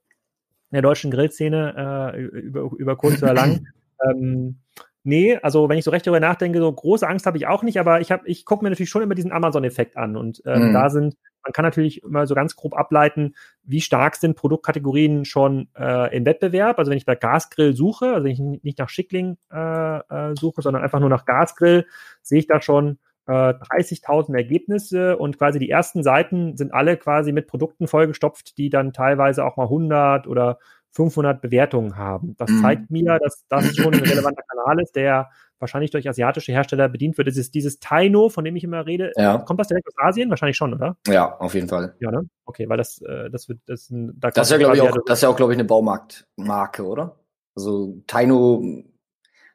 in 0.70 0.76
der 0.76 0.82
deutschen 0.82 1.10
Grillszene 1.10 2.12
äh, 2.14 2.20
über, 2.20 2.70
über 2.76 2.96
kurz 2.96 3.22
oder 3.22 3.34
lang. 3.34 3.66
ähm, 4.04 4.58
Nee, 5.04 5.38
also 5.38 5.70
wenn 5.70 5.78
ich 5.78 5.84
so 5.84 5.90
recht 5.90 6.06
darüber 6.06 6.20
nachdenke, 6.20 6.58
so 6.58 6.70
große 6.70 7.08
Angst 7.08 7.24
habe 7.24 7.38
ich 7.38 7.46
auch 7.46 7.62
nicht, 7.62 7.80
aber 7.80 8.02
ich 8.02 8.10
habe, 8.10 8.28
ich 8.28 8.44
gucke 8.44 8.62
mir 8.62 8.68
natürlich 8.68 8.90
schon 8.90 9.02
immer 9.02 9.14
diesen 9.14 9.32
Amazon-Effekt 9.32 9.96
an 9.96 10.16
und 10.16 10.42
ähm, 10.44 10.68
mhm. 10.68 10.72
da 10.74 10.90
sind, 10.90 11.16
man 11.42 11.52
kann 11.52 11.64
natürlich 11.64 12.02
immer 12.02 12.26
so 12.26 12.34
ganz 12.34 12.56
grob 12.56 12.76
ableiten, 12.76 13.34
wie 13.62 13.80
stark 13.80 14.16
sind 14.16 14.36
Produktkategorien 14.36 15.24
schon 15.24 15.68
äh, 15.76 16.14
im 16.16 16.24
Wettbewerb. 16.26 16.78
Also 16.78 16.90
wenn 16.90 16.98
ich 16.98 17.06
bei 17.06 17.14
Gasgrill 17.14 17.74
suche, 17.74 18.14
also 18.14 18.24
wenn 18.24 18.32
ich 18.32 18.62
nicht 18.62 18.78
nach 18.78 18.88
Schickling 18.88 19.38
äh, 19.52 19.98
äh, 19.98 20.34
suche, 20.38 20.62
sondern 20.62 20.82
einfach 20.82 21.00
nur 21.00 21.08
nach 21.10 21.24
Gasgrill, 21.24 21.86
sehe 22.22 22.40
ich 22.40 22.46
da 22.46 22.60
schon 22.60 22.98
äh, 23.26 23.32
30.000 23.32 24.34
Ergebnisse 24.34 25.16
und 25.16 25.38
quasi 25.38 25.58
die 25.58 25.70
ersten 25.70 26.02
Seiten 26.02 26.56
sind 26.56 26.72
alle 26.72 26.96
quasi 26.96 27.32
mit 27.32 27.46
Produkten 27.46 27.86
vollgestopft, 27.86 28.58
die 28.58 28.70
dann 28.70 28.92
teilweise 28.92 29.44
auch 29.44 29.56
mal 29.56 29.64
100 29.64 30.26
oder 30.26 30.58
500 30.90 31.40
Bewertungen 31.40 31.96
haben. 31.96 32.34
Das 32.38 32.50
mhm. 32.50 32.62
zeigt 32.62 32.90
mir, 32.90 33.18
dass 33.18 33.44
das 33.48 33.76
schon 33.76 33.94
ein 33.94 34.00
relevanter 34.00 34.42
Kanal 34.42 34.80
ist, 34.80 34.96
der 34.96 35.30
wahrscheinlich 35.58 35.90
durch 35.90 36.08
asiatische 36.08 36.52
Hersteller 36.52 36.88
bedient 36.88 37.18
wird. 37.18 37.28
Es 37.28 37.36
ist 37.36 37.54
dieses 37.54 37.80
Taino, 37.80 38.28
von 38.28 38.44
dem 38.44 38.56
ich 38.56 38.64
immer 38.64 38.86
rede. 38.86 39.12
Ja. 39.16 39.38
Kommt 39.38 39.60
das 39.60 39.68
direkt 39.68 39.86
aus 39.88 39.94
Asien? 39.96 40.30
Wahrscheinlich 40.30 40.56
schon, 40.56 40.74
oder? 40.74 40.96
Ja, 41.06 41.36
auf 41.38 41.54
jeden 41.54 41.68
Fall. 41.68 41.94
Ja, 42.00 42.10
ne? 42.10 42.28
Okay, 42.44 42.68
weil 42.68 42.76
das, 42.76 43.00
äh, 43.02 43.30
das 43.30 43.48
wird, 43.48 43.60
das, 43.66 43.88
da 43.90 44.30
das 44.30 44.46
ist 44.46 44.52
ja, 44.52 44.58
glaube 44.58 44.76
ich, 44.76 44.82
auch, 44.82 44.96
das 45.06 45.18
ist 45.18 45.22
ja 45.22 45.28
auch, 45.28 45.36
glaube 45.36 45.52
ich, 45.52 45.58
eine 45.58 45.66
Baumarktmarke, 45.66 46.84
oder? 46.84 47.18
Also 47.54 48.02
Taino, 48.06 48.84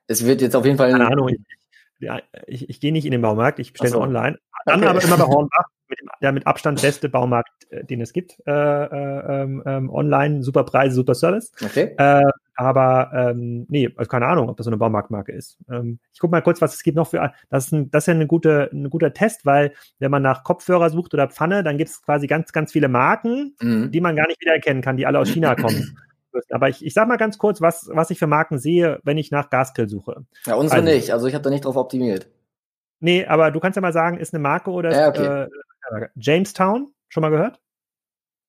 es 0.07 0.25
wird 0.25 0.41
jetzt 0.41 0.55
auf 0.55 0.65
jeden 0.65 0.77
Fall. 0.77 0.91
Keine 0.91 1.07
Ahnung, 1.07 1.29
ich, 1.29 1.39
ja, 1.99 2.21
ich, 2.47 2.69
ich 2.69 2.79
gehe 2.81 2.91
nicht 2.91 3.05
in 3.05 3.11
den 3.11 3.21
Baumarkt, 3.21 3.59
ich 3.59 3.71
bestelle 3.71 3.93
so. 3.93 4.01
online. 4.01 4.38
Dann 4.66 4.80
okay. 4.80 4.89
aber 4.89 5.03
immer 5.03 5.18
bei 5.18 5.24
Hornbach, 5.28 5.66
mit 5.89 5.99
dem, 5.99 6.09
der 6.22 6.32
mit 6.32 6.47
Abstand 6.47 6.82
beste 6.82 7.09
Baumarkt, 7.09 7.51
äh, 7.70 7.84
den 7.84 8.01
es 8.01 8.14
gibt, 8.14 8.38
äh, 8.45 8.51
äh, 8.51 9.61
ähm, 9.66 9.89
online, 9.89 10.43
super 10.43 10.64
Preise, 10.64 10.95
super 10.95 11.16
Service. 11.16 11.51
Okay. 11.64 11.93
Äh, 11.97 12.24
aber 12.55 13.11
ähm, 13.14 13.66
nee, 13.70 13.89
also 13.95 14.09
keine 14.09 14.28
Ahnung, 14.28 14.49
ob 14.49 14.57
das 14.57 14.66
so 14.66 14.70
eine 14.70 14.78
Baumarktmarke 14.78 15.32
ist. 15.32 15.57
Ähm, 15.72 15.99
ich 16.14 16.20
gucke 16.20 16.32
mal 16.32 16.41
kurz, 16.41 16.61
was 16.61 16.76
es 16.76 16.84
gibt 16.84 16.95
noch 16.95 17.07
für. 17.07 17.32
Das 17.49 17.66
ist, 17.66 17.72
ein, 17.72 17.89
das 17.89 18.03
ist 18.03 18.07
ja 18.07 18.14
eine 18.14 18.28
gute, 18.28 18.70
ein 18.72 18.89
guter 18.89 19.14
Test, 19.14 19.45
weil 19.45 19.74
wenn 19.99 20.11
man 20.11 20.22
nach 20.22 20.43
Kopfhörer 20.43 20.89
sucht 20.89 21.14
oder 21.14 21.28
Pfanne, 21.28 21.64
dann 21.64 21.78
gibt 21.78 21.89
es 21.89 22.01
quasi 22.01 22.28
ganz, 22.28 22.51
ganz 22.51 22.72
viele 22.72 22.89
Marken, 22.89 23.55
mhm. 23.59 23.91
die 23.91 24.01
man 24.01 24.16
gar 24.16 24.28
nicht 24.28 24.41
wiedererkennen 24.41 24.84
kann, 24.84 24.97
die 24.97 25.07
alle 25.07 25.20
aus 25.20 25.30
China 25.30 25.55
kommen. 25.55 25.97
Aber 26.49 26.70
ich, 26.70 26.84
ich 26.86 26.93
sag 26.93 27.07
mal 27.07 27.18
ganz 27.18 27.38
kurz, 27.38 27.61
was, 27.61 27.89
was 27.91 28.09
ich 28.09 28.18
für 28.18 28.28
Marken 28.28 28.57
sehe, 28.57 28.99
wenn 29.03 29.18
ich 29.18 29.32
nach 29.32 29.49
Gasgrill 29.49 29.89
suche. 29.89 30.26
Ja, 30.45 30.55
unsere 30.55 30.82
also, 30.82 30.93
nicht. 30.93 31.11
Also 31.11 31.28
ich 31.28 31.36
habe 31.36 31.43
da 31.43 31.49
nicht 31.49 31.66
drauf 31.66 31.76
optimiert. 31.76 32.28
Nee, 33.04 33.26
aber 33.26 33.51
du 33.51 33.60
kannst 33.60 33.76
ja 33.76 33.82
mal 33.82 33.91
sagen, 33.91 34.18
ist 34.18 34.34
eine 34.34 34.41
Marke 34.41 34.72
oder 34.72 34.89
ja, 34.89 35.10
okay. 35.10 35.43
äh, 35.43 36.08
Jamestown? 36.16 36.93
Schon 37.10 37.20
mal 37.20 37.32
gehört? 37.32 37.60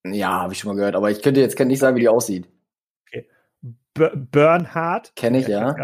Ja, 0.06 0.42
habe 0.42 0.52
ich 0.52 0.60
schon 0.60 0.68
mal 0.68 0.76
gehört, 0.76 0.94
aber 0.94 1.10
ich 1.10 1.22
könnte 1.22 1.40
jetzt 1.40 1.58
nicht 1.58 1.80
sagen, 1.80 1.96
wie 1.96 2.02
die 2.02 2.08
aussieht. 2.08 2.48
Okay. 3.08 3.28
B 3.94 4.10
Bernhard. 4.14 5.16
Kenne 5.16 5.38
ich, 5.38 5.48
ja. 5.48 5.74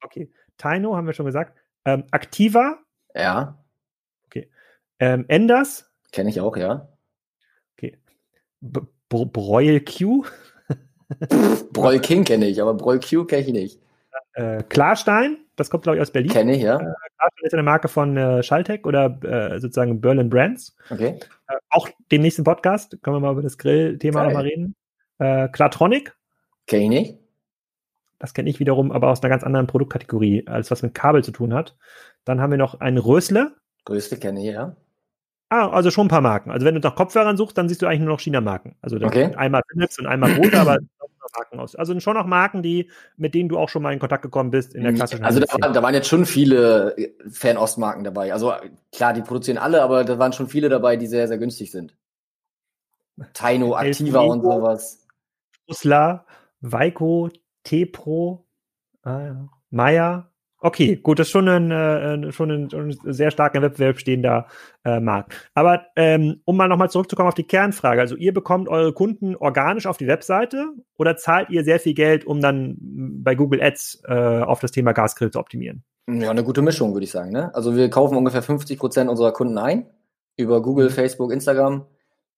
Okay. 0.00 0.32
Taino 0.56 0.96
haben 0.96 1.06
wir 1.06 1.12
schon 1.12 1.26
gesagt. 1.26 1.58
Ähm, 1.84 2.04
Activa. 2.10 2.78
Ja. 3.14 3.62
Okay. 4.24 4.48
Ähm, 4.98 5.26
Enders. 5.28 5.90
Kenne 6.10 6.30
ich 6.30 6.40
auch, 6.40 6.56
ja. 6.56 6.88
Okay. 7.76 7.98
B 8.62 8.80
Broil 9.10 9.84
Q. 9.84 10.24
Broil 11.70 12.00
King 12.00 12.24
kenne 12.24 12.46
ich, 12.46 12.62
aber 12.62 12.72
Broil 12.72 13.00
Q 13.00 13.26
kenne 13.26 13.42
ich 13.42 13.52
nicht. 13.52 13.80
Äh, 14.36 14.62
Klarstein, 14.68 15.38
das 15.56 15.70
kommt, 15.70 15.84
glaube 15.84 15.96
ich, 15.96 16.02
aus 16.02 16.10
Berlin. 16.10 16.30
Kenne 16.30 16.56
ich, 16.56 16.62
ja. 16.62 16.74
Äh, 16.74 16.78
Klarstein 17.16 17.44
ist 17.44 17.54
eine 17.54 17.62
Marke 17.62 17.88
von 17.88 18.16
äh, 18.18 18.42
Schalltech 18.42 18.84
oder 18.84 19.18
äh, 19.22 19.58
sozusagen 19.58 20.02
Berlin 20.02 20.28
Brands. 20.28 20.76
Okay. 20.90 21.18
Äh, 21.48 21.54
auch 21.70 21.88
dem 22.12 22.20
nächsten 22.20 22.44
Podcast 22.44 22.98
können 23.02 23.16
wir 23.16 23.20
mal 23.20 23.32
über 23.32 23.40
das 23.40 23.56
Grill-Thema 23.56 24.24
nochmal 24.24 24.42
reden. 24.42 24.76
Äh, 25.18 25.48
Klartronic. 25.48 26.14
Kenne 26.66 26.82
ich 26.82 26.88
nicht. 26.90 27.18
Das 28.18 28.34
kenne 28.34 28.50
ich 28.50 28.60
wiederum, 28.60 28.92
aber 28.92 29.08
aus 29.08 29.22
einer 29.22 29.30
ganz 29.30 29.42
anderen 29.42 29.66
Produktkategorie, 29.66 30.46
als 30.46 30.70
was 30.70 30.82
mit 30.82 30.94
Kabel 30.94 31.24
zu 31.24 31.32
tun 31.32 31.54
hat. 31.54 31.74
Dann 32.24 32.40
haben 32.42 32.50
wir 32.50 32.58
noch 32.58 32.80
einen 32.80 32.98
Rösle. 32.98 33.56
Rösle 33.88 34.18
kenne 34.18 34.40
ich, 34.40 34.52
ja. 34.52 34.76
Ah, 35.48 35.70
also 35.70 35.90
schon 35.90 36.06
ein 36.06 36.10
paar 36.10 36.20
Marken. 36.20 36.50
Also 36.50 36.66
wenn 36.66 36.74
du 36.74 36.80
nach 36.80 36.94
Kopfhörern 36.94 37.38
suchst, 37.38 37.56
dann 37.56 37.68
siehst 37.68 37.80
du 37.80 37.86
eigentlich 37.86 38.00
nur 38.00 38.10
noch 38.10 38.20
China-Marken. 38.20 38.76
Also 38.82 38.96
okay. 38.96 39.34
einmal 39.36 39.62
Philips 39.70 39.98
und 39.98 40.06
einmal 40.06 40.32
Rode, 40.32 40.60
aber 40.60 40.78
Marken 41.34 41.60
aus. 41.60 41.74
Also 41.74 41.98
schon 42.00 42.14
noch 42.14 42.26
Marken, 42.26 42.62
die, 42.62 42.90
mit 43.16 43.34
denen 43.34 43.48
du 43.48 43.58
auch 43.58 43.68
schon 43.68 43.82
mal 43.82 43.92
in 43.92 43.98
Kontakt 43.98 44.22
gekommen 44.22 44.50
bist 44.50 44.74
in 44.74 44.82
der 44.82 44.92
mhm. 44.92 44.96
klassischen 44.96 45.24
Also 45.24 45.40
da, 45.40 45.46
waren, 45.60 45.72
da 45.72 45.82
waren 45.82 45.94
jetzt 45.94 46.08
schon 46.08 46.26
viele 46.26 46.96
Fernost-Marken 47.30 48.04
dabei. 48.04 48.32
Also 48.32 48.52
klar, 48.92 49.12
die 49.12 49.22
produzieren 49.22 49.58
alle, 49.58 49.82
aber 49.82 50.04
da 50.04 50.18
waren 50.18 50.32
schon 50.32 50.48
viele 50.48 50.68
dabei, 50.68 50.96
die 50.96 51.06
sehr, 51.06 51.28
sehr 51.28 51.38
günstig 51.38 51.70
sind. 51.70 51.96
Taino 53.32 53.76
Activa 53.76 54.20
und 54.20 54.42
sowas. 54.42 55.06
Usla, 55.68 56.26
Weiko, 56.60 57.30
T-Pro, 57.64 58.44
äh, 59.04 59.32
Maya. 59.70 60.30
Okay, 60.66 60.96
gut, 60.96 61.20
das 61.20 61.28
ist 61.28 61.30
schon 61.30 61.48
ein, 61.48 61.70
äh, 61.70 62.32
schon 62.32 62.50
ein, 62.50 62.70
schon 62.70 62.88
ein 62.88 63.12
sehr 63.12 63.30
starker 63.30 63.62
Wettbewerb 63.62 64.00
stehender 64.00 64.48
äh, 64.84 64.98
Markt. 64.98 65.32
Aber 65.54 65.86
ähm, 65.94 66.40
um 66.44 66.56
mal 66.56 66.66
nochmal 66.66 66.90
zurückzukommen 66.90 67.28
auf 67.28 67.36
die 67.36 67.46
Kernfrage, 67.46 68.00
also 68.00 68.16
ihr 68.16 68.34
bekommt 68.34 68.68
eure 68.68 68.92
Kunden 68.92 69.36
organisch 69.36 69.86
auf 69.86 69.96
die 69.96 70.08
Webseite 70.08 70.66
oder 70.98 71.16
zahlt 71.16 71.50
ihr 71.50 71.62
sehr 71.62 71.78
viel 71.78 71.94
Geld, 71.94 72.26
um 72.26 72.40
dann 72.40 72.76
bei 72.80 73.36
Google 73.36 73.62
Ads 73.62 74.02
äh, 74.08 74.40
auf 74.40 74.58
das 74.58 74.72
Thema 74.72 74.90
Gasgrill 74.90 75.30
zu 75.30 75.38
optimieren? 75.38 75.84
Ja, 76.08 76.30
eine 76.30 76.42
gute 76.42 76.62
Mischung, 76.62 76.94
würde 76.94 77.04
ich 77.04 77.12
sagen. 77.12 77.30
Ne? 77.30 77.54
Also 77.54 77.76
wir 77.76 77.88
kaufen 77.88 78.16
ungefähr 78.16 78.42
50 78.42 78.76
Prozent 78.76 79.08
unserer 79.08 79.30
Kunden 79.32 79.58
ein 79.58 79.86
über 80.36 80.60
Google, 80.62 80.86
mhm. 80.88 80.94
Facebook, 80.94 81.32
Instagram. 81.32 81.86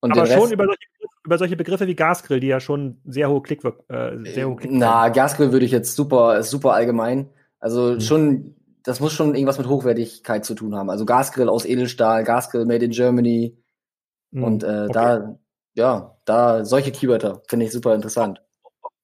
Und 0.01 0.11
Aber 0.11 0.27
schon 0.27 0.51
über 0.51 0.65
solche, 0.65 0.87
über 1.25 1.37
solche, 1.39 1.57
Begriffe 1.57 1.87
wie 1.87 1.95
Gasgrill, 1.95 2.39
die 2.39 2.47
ja 2.47 2.59
schon 2.59 3.01
sehr 3.05 3.27
hohe 3.27 3.41
Klick, 3.41 3.65
äh, 3.65 4.17
sehr 4.23 4.47
hohe 4.47 4.55
Klick 4.55 4.71
Na, 4.71 5.09
Gasgrill 5.09 5.51
würde 5.51 5.65
ich 5.65 5.71
jetzt 5.71 5.95
super, 5.95 6.43
super 6.43 6.73
allgemein. 6.73 7.29
Also 7.59 7.93
mhm. 7.93 8.01
schon, 8.01 8.55
das 8.83 8.99
muss 8.99 9.13
schon 9.13 9.35
irgendwas 9.35 9.57
mit 9.57 9.67
Hochwertigkeit 9.67 10.45
zu 10.45 10.55
tun 10.55 10.75
haben. 10.75 10.89
Also 10.89 11.05
Gasgrill 11.05 11.49
aus 11.49 11.65
Edelstahl, 11.65 12.23
Gasgrill 12.23 12.65
made 12.65 12.85
in 12.85 12.91
Germany. 12.91 13.57
Mhm. 14.31 14.43
Und 14.43 14.63
äh, 14.63 14.85
okay. 14.85 14.91
da, 14.93 15.39
ja, 15.75 16.17
da 16.25 16.65
solche 16.65 16.91
Keywörter 16.91 17.41
finde 17.47 17.65
ich 17.65 17.71
super 17.71 17.95
interessant. 17.95 18.41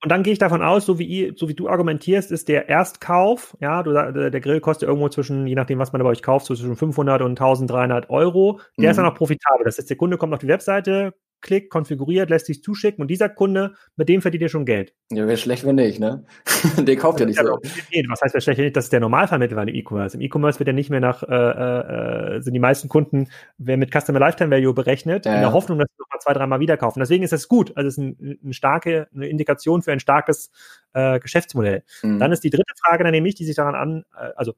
Und 0.06 0.12
dann 0.12 0.22
gehe 0.22 0.34
ich 0.34 0.40
davon 0.40 0.62
aus, 0.62 0.86
so 0.86 1.00
wie, 1.00 1.34
so 1.36 1.50
wie 1.50 1.56
du 1.56 1.68
argumentierst, 1.68 2.32
ist 2.32 2.48
der 2.48 2.70
Erstkauf, 2.70 3.58
ja, 3.60 3.82
du, 3.82 3.92
der 3.92 4.40
Grill 4.40 4.60
kostet 4.60 4.88
irgendwo 4.88 5.10
zwischen, 5.10 5.48
je 5.48 5.56
nachdem, 5.56 5.80
was 5.80 5.94
man 5.94 6.04
bei 6.04 6.10
euch 6.10 6.22
kauft, 6.22 6.46
zwischen 6.46 6.76
500 6.76 7.24
und 7.24 7.32
1300 7.32 8.10
Euro. 8.12 8.60
Der 8.78 8.84
mhm. 8.84 8.90
ist 8.92 8.98
dann 8.98 9.06
auch 9.08 9.16
profitabel. 9.16 9.66
Das 9.66 9.80
heißt, 9.80 9.90
der 9.90 9.98
Kunde 9.98 10.18
kommt 10.18 10.34
auf 10.34 10.40
die 10.40 10.48
Webseite, 10.48 11.16
klickt, 11.42 11.70
konfiguriert, 11.70 12.30
lässt 12.30 12.48
sich 12.48 12.64
zuschicken 12.64 13.02
und 13.02 13.10
dieser 13.10 13.30
Kunde, 13.30 13.74
mit 13.96 14.10
dem 14.10 14.22
verdient 14.22 14.42
ihr 14.42 14.50
schon 14.50 14.66
Geld. 14.66 14.94
Ja, 15.12 15.28
wäre 15.28 15.38
schlecht, 15.38 15.66
wenn 15.66 15.76
nicht, 15.76 16.00
ne? 16.00 16.26
der 16.78 16.96
kauft 16.96 17.20
ja 17.20 17.26
nicht 17.26 17.40
so. 17.40 17.46
Was 17.46 18.22
heißt, 18.22 18.34
wäre 18.34 18.42
schlecht, 18.42 18.58
wenn 18.58 18.66
nicht? 18.66 18.76
Das 18.76 18.86
ist 18.86 18.94
der 18.94 19.00
Normalfall 19.00 19.40
mittlerweile 19.40 19.72
im 19.72 19.78
E-Commerce. 19.78 20.18
Im 20.18 20.22
E-Commerce 20.22 20.60
wird 20.60 20.68
ja 20.68 20.74
nicht 20.74 20.90
mehr 20.90 21.00
nach, 21.00 21.24
äh, 21.24 22.36
äh, 22.38 22.42
sind 22.42 22.54
die 22.54 22.60
meisten 22.60 22.90
Kunden, 22.90 23.30
wer 23.58 23.78
mit 23.78 23.92
Customer 23.92 24.20
Lifetime 24.20 24.52
Value 24.52 24.74
berechnet, 24.74 25.26
ja, 25.26 25.36
in 25.36 25.42
der 25.42 25.54
Hoffnung, 25.54 25.80
dass 25.80 25.88
sie 25.90 26.02
noch 26.02 26.10
mal 26.12 26.20
zwei, 26.20 26.34
dreimal 26.34 26.60
wieder 26.60 26.78
kaufen. 26.78 27.00
Deswegen 27.00 27.24
ist 27.24 27.34
das 27.34 27.48
gut. 27.48 27.76
Also 27.76 27.88
es 27.88 27.98
ist 27.98 28.04
ein, 28.04 28.40
eine 28.44 28.54
starke, 28.54 29.08
eine 29.14 29.28
Indikation 29.28 29.82
für 29.82 29.92
ein 29.92 30.00
starkes 30.00 30.52
äh, 30.94 31.20
Geschäftsmodell. 31.20 31.84
Mhm. 32.02 32.20
Dann 32.20 32.32
ist 32.32 32.44
die 32.44 32.50
dritte 32.50 32.74
Frage 32.84 33.04
dann 33.04 33.12
nämlich, 33.12 33.36
die 33.36 33.46
sich 33.46 33.56
daran 33.56 33.76
an, 33.76 34.06
äh, 34.16 34.32
also 34.36 34.54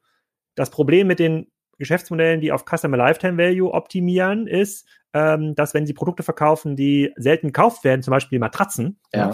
das 0.56 0.70
Problem 0.70 1.08
mit 1.08 1.20
den 1.20 1.48
Geschäftsmodellen, 1.78 2.42
die 2.42 2.52
auf 2.52 2.66
Customer 2.66 2.98
Lifetime 2.98 3.38
Value 3.38 3.74
optimieren, 3.74 4.48
ist, 4.48 4.88
ähm, 5.14 5.56
dass 5.56 5.74
wenn 5.74 5.86
sie 5.86 5.94
Produkte 5.94 6.24
verkaufen, 6.24 6.76
die 6.76 7.14
selten 7.16 7.48
gekauft 7.48 7.84
werden, 7.84 8.02
zum 8.02 8.12
Beispiel 8.12 8.40
Matratzen, 8.40 9.00
ja. 9.14 9.32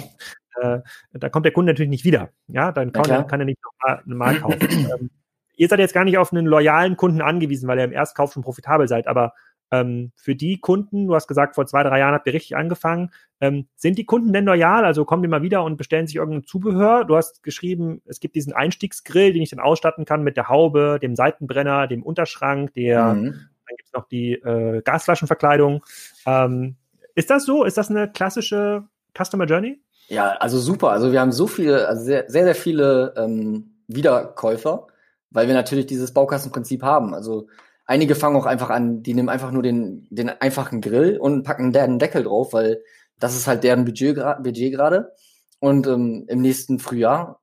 äh, 0.62 0.80
da 1.14 1.30
kommt 1.30 1.46
der 1.46 1.54
Kunde 1.54 1.72
natürlich 1.72 1.90
nicht 1.90 2.06
wieder. 2.06 2.30
Ja, 2.48 2.72
dann 2.72 2.92
kann, 2.92 3.06
ja, 3.06 3.18
er, 3.18 3.24
kann 3.24 3.40
er 3.40 3.46
nicht 3.46 3.60
nochmal 3.64 4.02
normal 4.06 4.40
kaufen. 4.40 4.60
ähm, 5.00 5.10
ihr 5.56 5.68
seid 5.68 5.80
jetzt 5.80 5.94
gar 5.94 6.04
nicht 6.04 6.18
auf 6.18 6.32
einen 6.32 6.46
loyalen 6.46 6.98
Kunden 6.98 7.22
angewiesen, 7.22 7.68
weil 7.68 7.80
ihr 7.80 7.86
im 7.86 7.92
Erstkauf 7.92 8.34
schon 8.34 8.44
profitabel 8.44 8.88
seid, 8.88 9.08
aber 9.08 9.34
ähm, 9.74 10.12
für 10.16 10.36
die 10.36 10.60
Kunden, 10.60 11.08
du 11.08 11.16
hast 11.16 11.28
gesagt, 11.28 11.56
vor 11.56 11.66
zwei, 11.66 11.82
drei 11.82 11.98
Jahren 11.98 12.14
habt 12.14 12.28
ihr 12.28 12.34
richtig 12.34 12.56
angefangen, 12.56 13.10
ähm, 13.42 13.68
sind 13.76 13.98
die 13.98 14.06
Kunden 14.06 14.32
denn 14.32 14.46
loyal? 14.46 14.86
Also 14.86 15.04
kommen 15.04 15.24
die 15.24 15.28
mal 15.28 15.42
wieder 15.42 15.64
und 15.64 15.78
bestellen 15.78 16.06
sich 16.06 16.18
irgendein 16.18 16.44
Zubehör? 16.44 17.06
Du 17.06 17.16
hast 17.16 17.42
geschrieben, 17.42 18.04
es 18.06 18.20
gibt 18.20 18.36
diesen 18.36 18.54
Einstiegsgrill, 18.54 19.34
den 19.34 19.42
ich 19.42 19.50
dann 19.50 19.60
ausstatten 19.60 20.06
kann 20.06 20.22
mit 20.22 20.38
der 20.38 20.48
Haube, 20.48 21.00
dem 21.02 21.16
Seitenbrenner, 21.16 21.88
dem 21.88 22.04
Unterschrank, 22.04 22.76
der, 22.76 23.16
mhm. 23.16 23.24
dann 23.24 23.76
gibt 23.78 23.88
es 23.88 23.94
noch 23.94 24.08
die 24.08 24.34
äh, 24.34 24.84
Gasflaschenverkleidung. 24.84 25.84
Ähm, 26.28 26.76
ist 27.16 27.32
das 27.32 27.44
so? 27.44 27.64
Ist 27.64 27.78
das 27.80 27.90
eine 27.90 28.12
klassische 28.12 28.84
Customer 29.18 29.46
Journey? 29.46 29.82
Ja, 30.08 30.34
also 30.34 30.60
super. 30.60 30.92
Also 30.92 31.12
wir 31.12 31.20
haben 31.20 31.32
so 31.32 31.48
viele, 31.48 31.88
also 31.88 32.04
sehr, 32.04 32.26
sehr, 32.28 32.44
sehr 32.44 32.56
viele 32.56 33.16
ähm, 33.18 33.74
Wiederkäufer, 33.88 34.86
weil 35.32 35.48
wir 35.48 35.56
natürlich 35.56 35.88
dieses 35.88 36.14
Baukastenprinzip 36.14 36.84
haben. 36.84 37.16
Also 37.16 37.48
Einige 37.86 38.16
fangen 38.16 38.38
auch 38.38 38.46
einfach 38.46 38.70
an, 38.70 39.04
die 39.04 39.14
nehmen 39.14 39.30
einfach 39.30 39.52
nur 39.52 39.64
den, 39.64 40.08
den 40.10 40.30
einfachen 40.30 40.82
Grill 40.82 41.18
und 41.18 41.44
packen 41.44 41.74
deren 41.74 42.00
Deckel 42.00 42.24
drauf, 42.24 42.54
weil 42.54 42.82
das 43.20 43.36
ist 43.36 43.48
halt 43.48 43.64
deren 43.64 43.86
Budget, 43.86 44.16
Budget 44.42 44.74
gerade. 44.74 45.14
Und 45.60 45.88
ähm, 45.88 46.26
im 46.28 46.42
nächsten 46.42 46.80
Frühjahr 46.80 47.42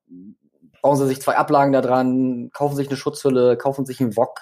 bauen 0.82 0.96
sie 0.96 1.06
sich 1.06 1.20
zwei 1.20 1.36
Ablagen 1.36 1.72
da 1.72 1.80
dran, 1.80 2.50
kaufen 2.52 2.76
sich 2.76 2.88
eine 2.88 2.96
Schutzhülle, 2.96 3.56
kaufen 3.56 3.84
sich 3.86 4.00
einen 4.00 4.16
Wok. 4.16 4.40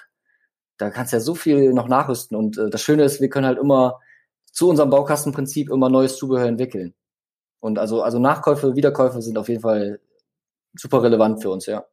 Da 0.78 0.90
kannst 0.90 1.12
du 1.12 1.16
ja 1.16 1.20
so 1.20 1.34
viel 1.34 1.72
noch 1.72 1.88
nachrüsten. 1.88 2.36
Und 2.36 2.58
äh, 2.58 2.70
das 2.70 2.82
Schöne 2.82 3.04
ist, 3.04 3.20
wir 3.20 3.28
können 3.28 3.46
halt 3.46 3.58
immer 3.58 4.00
zu 4.52 4.68
unserem 4.68 4.90
Baukastenprinzip 4.90 5.70
immer 5.70 5.88
neues 5.88 6.16
Zubehör 6.16 6.46
entwickeln. 6.46 6.94
Und 7.60 7.78
also, 7.78 8.02
also 8.02 8.18
Nachkäufe, 8.18 8.76
Wiederkäufe 8.76 9.20
sind 9.20 9.38
auf 9.38 9.48
jeden 9.48 9.62
Fall 9.62 10.00
super 10.74 11.02
relevant 11.02 11.42
für 11.42 11.50
uns, 11.50 11.66
ja. 11.66 11.84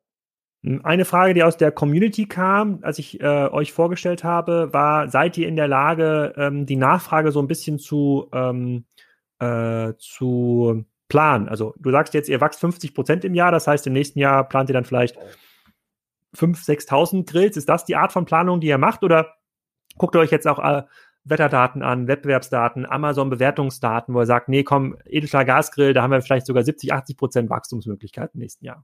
Eine 0.84 1.06
Frage, 1.06 1.36
die 1.36 1.44
aus 1.44 1.58
der 1.58 1.72
Community 1.72 2.26
kam, 2.28 2.80
als 2.82 2.98
ich 2.98 3.22
äh, 3.22 3.50
euch 3.52 3.72
vorgestellt 3.72 4.24
habe, 4.24 4.74
war, 4.74 5.10
seid 5.10 5.38
ihr 5.38 5.48
in 5.48 5.56
der 5.56 5.68
Lage, 5.68 6.34
ähm, 6.38 6.66
die 6.66 6.76
Nachfrage 6.76 7.32
so 7.32 7.40
ein 7.40 7.48
bisschen 7.48 7.78
zu, 7.78 8.30
ähm, 8.34 8.86
äh, 9.40 9.94
zu 10.00 10.86
planen? 11.08 11.50
Also 11.50 11.76
du 11.78 11.92
sagst 11.92 12.16
jetzt, 12.16 12.30
ihr 12.30 12.42
wächst 12.42 12.60
50 12.60 12.96
Prozent 12.96 13.26
im 13.26 13.36
Jahr, 13.36 13.52
das 13.52 13.68
heißt, 13.68 13.86
im 13.86 13.94
nächsten 13.94 14.18
Jahr 14.18 14.48
plant 14.48 14.70
ihr 14.70 14.74
dann 14.74 14.86
vielleicht 14.86 15.18
5.000, 16.36 16.88
6.000 16.88 17.32
Grills. 17.32 17.58
Ist 17.58 17.70
das 17.70 17.86
die 17.86 17.96
Art 17.96 18.12
von 18.12 18.26
Planung, 18.26 18.60
die 18.60 18.68
ihr 18.68 18.80
macht? 18.80 19.04
Oder 19.04 19.36
guckt 19.98 20.16
ihr 20.16 20.20
euch 20.20 20.32
jetzt 20.32 20.48
auch 20.48 20.58
äh, 20.58 20.82
Wetterdaten 21.26 21.84
an, 21.84 22.08
Wettbewerbsdaten, 22.08 22.88
Amazon-Bewertungsdaten, 22.88 24.16
wo 24.16 24.22
ihr 24.22 24.26
sagt, 24.26 24.50
nee, 24.50 24.64
komm, 24.64 24.98
Edelstahl 25.06 25.46
Gasgrill, 25.46 25.94
da 25.94 26.02
haben 26.02 26.12
wir 26.12 26.22
vielleicht 26.22 26.48
sogar 26.48 26.64
70, 26.64 26.92
80 26.92 27.18
Prozent 27.18 27.50
Wachstumsmöglichkeiten 27.52 28.40
im 28.40 28.42
nächsten 28.42 28.66
Jahr? 28.66 28.84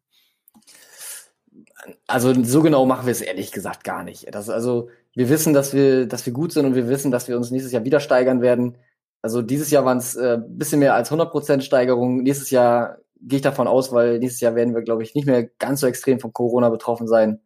Also 2.08 2.34
so 2.44 2.62
genau 2.62 2.86
machen 2.86 3.06
wir 3.06 3.12
es 3.12 3.22
ehrlich 3.22 3.52
gesagt 3.52 3.84
gar 3.84 4.04
nicht. 4.04 4.34
Das, 4.34 4.50
also 4.50 4.90
wir 5.14 5.30
wissen, 5.30 5.54
dass 5.54 5.74
wir, 5.74 6.06
dass 6.06 6.26
wir 6.26 6.34
gut 6.34 6.52
sind 6.52 6.66
und 6.66 6.76
wir 6.76 6.88
wissen, 6.88 7.12
dass 7.12 7.28
wir 7.28 7.38
uns 7.38 7.52
nächstes 7.52 7.72
Jahr 7.72 7.84
wieder 7.84 8.00
steigern 8.00 8.42
werden. 8.42 8.78
Also 9.22 9.42
dieses 9.42 9.72
Jahr 9.72 9.86
waren 9.86 9.98
es 9.98 10.16
äh, 10.16 10.40
bisschen 10.48 10.80
mehr 10.80 10.96
als 10.96 11.12
100% 11.12 11.62
Steigerung. 11.62 12.24
Nächstes 12.24 12.50
Jahr 12.50 12.98
gehe 13.22 13.38
ich 13.38 13.44
davon 13.44 13.68
aus, 13.68 13.92
weil 13.92 14.20
nächstes 14.20 14.42
Jahr 14.42 14.56
werden 14.56 14.74
wir, 14.74 14.82
glaube 14.82 15.04
ich, 15.04 15.16
nicht 15.16 15.28
mehr 15.28 15.44
ganz 15.44 15.82
so 15.82 15.88
extrem 15.88 16.20
von 16.20 16.34
Corona 16.34 16.70
betroffen 16.70 17.08
sein, 17.08 17.40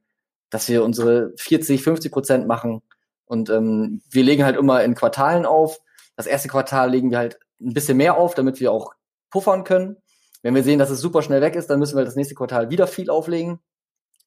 dass 0.50 0.70
wir 0.70 0.84
unsere 0.84 1.34
40, 1.38 1.84
50 1.84 2.12
Prozent 2.12 2.48
machen. 2.48 2.82
Und 3.26 3.50
ähm, 3.50 4.02
wir 4.12 4.24
legen 4.24 4.46
halt 4.46 4.58
immer 4.58 4.84
in 4.84 4.96
Quartalen 4.96 5.46
auf. 5.46 5.80
Das 6.16 6.28
erste 6.28 6.48
Quartal 6.48 6.92
legen 6.92 7.12
wir 7.12 7.18
halt 7.18 7.40
ein 7.62 7.74
bisschen 7.74 7.98
mehr 7.98 8.18
auf, 8.18 8.36
damit 8.36 8.60
wir 8.60 8.72
auch 8.72 8.94
puffern 9.30 9.64
können. 9.64 9.98
Wenn 10.44 10.56
wir 10.56 10.64
sehen, 10.64 10.80
dass 10.80 10.92
es 10.92 11.02
super 11.02 11.22
schnell 11.24 11.42
weg 11.42 11.56
ist, 11.56 11.70
dann 11.70 11.80
müssen 11.80 11.98
wir 11.98 12.06
das 12.06 12.16
nächste 12.16 12.36
Quartal 12.36 12.70
wieder 12.70 12.88
viel 12.88 13.10
auflegen. 13.10 13.60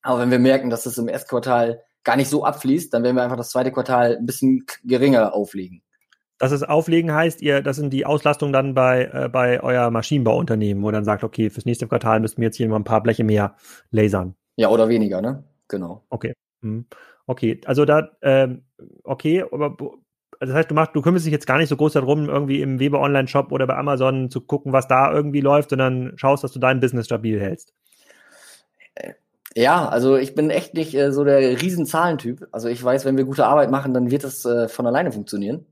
Aber 0.02 0.20
wenn 0.20 0.30
wir 0.30 0.38
merken, 0.38 0.70
dass 0.70 0.86
es 0.86 0.98
im 0.98 1.08
ersten 1.08 1.28
Quartal 1.28 1.82
gar 2.04 2.16
nicht 2.16 2.28
so 2.28 2.44
abfließt, 2.44 2.92
dann 2.92 3.02
werden 3.02 3.16
wir 3.16 3.22
einfach 3.22 3.36
das 3.36 3.50
zweite 3.50 3.72
Quartal 3.72 4.16
ein 4.16 4.26
bisschen 4.26 4.64
geringer 4.84 5.34
auflegen. 5.34 5.82
Dass 6.38 6.52
es 6.52 6.62
auflegen 6.62 7.12
heißt, 7.12 7.42
ihr, 7.42 7.62
das 7.62 7.76
sind 7.76 7.92
die 7.92 8.06
Auslastungen 8.06 8.52
dann 8.52 8.72
bei, 8.72 9.10
äh, 9.12 9.28
bei 9.28 9.60
euer 9.60 9.90
Maschinenbauunternehmen, 9.90 10.82
wo 10.84 10.90
dann 10.90 11.04
sagt, 11.04 11.24
okay, 11.24 11.50
fürs 11.50 11.66
nächste 11.66 11.88
Quartal 11.88 12.20
müssten 12.20 12.40
wir 12.40 12.46
jetzt 12.46 12.56
hier 12.56 12.68
mal 12.68 12.76
ein 12.76 12.84
paar 12.84 13.02
Bleche 13.02 13.24
mehr 13.24 13.56
lasern. 13.90 14.36
Ja, 14.56 14.68
oder 14.68 14.88
weniger, 14.88 15.20
ne? 15.20 15.44
Genau. 15.66 16.04
Okay. 16.10 16.34
Hm. 16.62 16.86
Okay, 17.26 17.60
also 17.66 17.84
da, 17.84 18.08
ähm, 18.22 18.62
okay, 19.02 19.44
aber 19.50 19.76
also 20.40 20.52
das 20.52 20.54
heißt, 20.54 20.70
du 20.70 20.74
machst, 20.74 20.94
du 20.94 21.02
kümmerst 21.02 21.26
dich 21.26 21.32
jetzt 21.32 21.46
gar 21.46 21.58
nicht 21.58 21.68
so 21.68 21.76
groß 21.76 21.94
darum, 21.94 22.28
irgendwie 22.28 22.62
im 22.62 22.78
Weber 22.78 23.00
Online-Shop 23.00 23.50
oder 23.50 23.66
bei 23.66 23.76
Amazon 23.76 24.30
zu 24.30 24.40
gucken, 24.40 24.72
was 24.72 24.86
da 24.86 25.12
irgendwie 25.12 25.40
läuft, 25.40 25.70
sondern 25.70 26.12
schaust, 26.16 26.44
dass 26.44 26.52
du 26.52 26.60
dein 26.60 26.80
Business 26.80 27.06
stabil 27.06 27.40
hältst. 27.40 27.74
Ja, 29.54 29.88
also 29.88 30.16
ich 30.16 30.34
bin 30.34 30.50
echt 30.50 30.74
nicht 30.74 30.94
äh, 30.94 31.12
so 31.12 31.24
der 31.24 31.60
Riesenzahlentyp. 31.60 32.48
Also 32.52 32.68
ich 32.68 32.82
weiß, 32.82 33.04
wenn 33.04 33.16
wir 33.16 33.24
gute 33.24 33.46
Arbeit 33.46 33.70
machen, 33.70 33.94
dann 33.94 34.10
wird 34.10 34.24
es 34.24 34.44
äh, 34.44 34.68
von 34.68 34.86
alleine 34.86 35.12
funktionieren. 35.12 35.66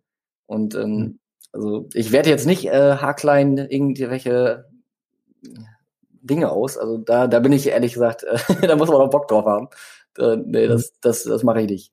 Und 0.46 0.74
ähm, 0.74 0.96
mhm. 0.96 1.18
also 1.52 1.88
ich 1.92 2.12
werde 2.12 2.30
jetzt 2.30 2.46
nicht 2.46 2.66
äh, 2.66 2.96
haarklein 2.96 3.58
irgendwelche 3.58 4.66
Dinge 6.10 6.50
aus. 6.50 6.78
Also 6.78 6.98
da, 6.98 7.26
da 7.26 7.40
bin 7.40 7.52
ich 7.52 7.66
ehrlich 7.68 7.94
gesagt, 7.94 8.24
äh, 8.24 8.38
da 8.66 8.76
muss 8.76 8.88
man 8.88 9.00
auch 9.00 9.10
Bock 9.10 9.28
drauf 9.28 9.44
haben. 9.44 9.68
Äh, 10.18 10.36
nee, 10.36 10.66
das, 10.66 10.90
mhm. 10.90 10.96
das, 11.02 11.24
das 11.24 11.42
mache 11.42 11.62
ich 11.62 11.70
nicht. 11.70 11.92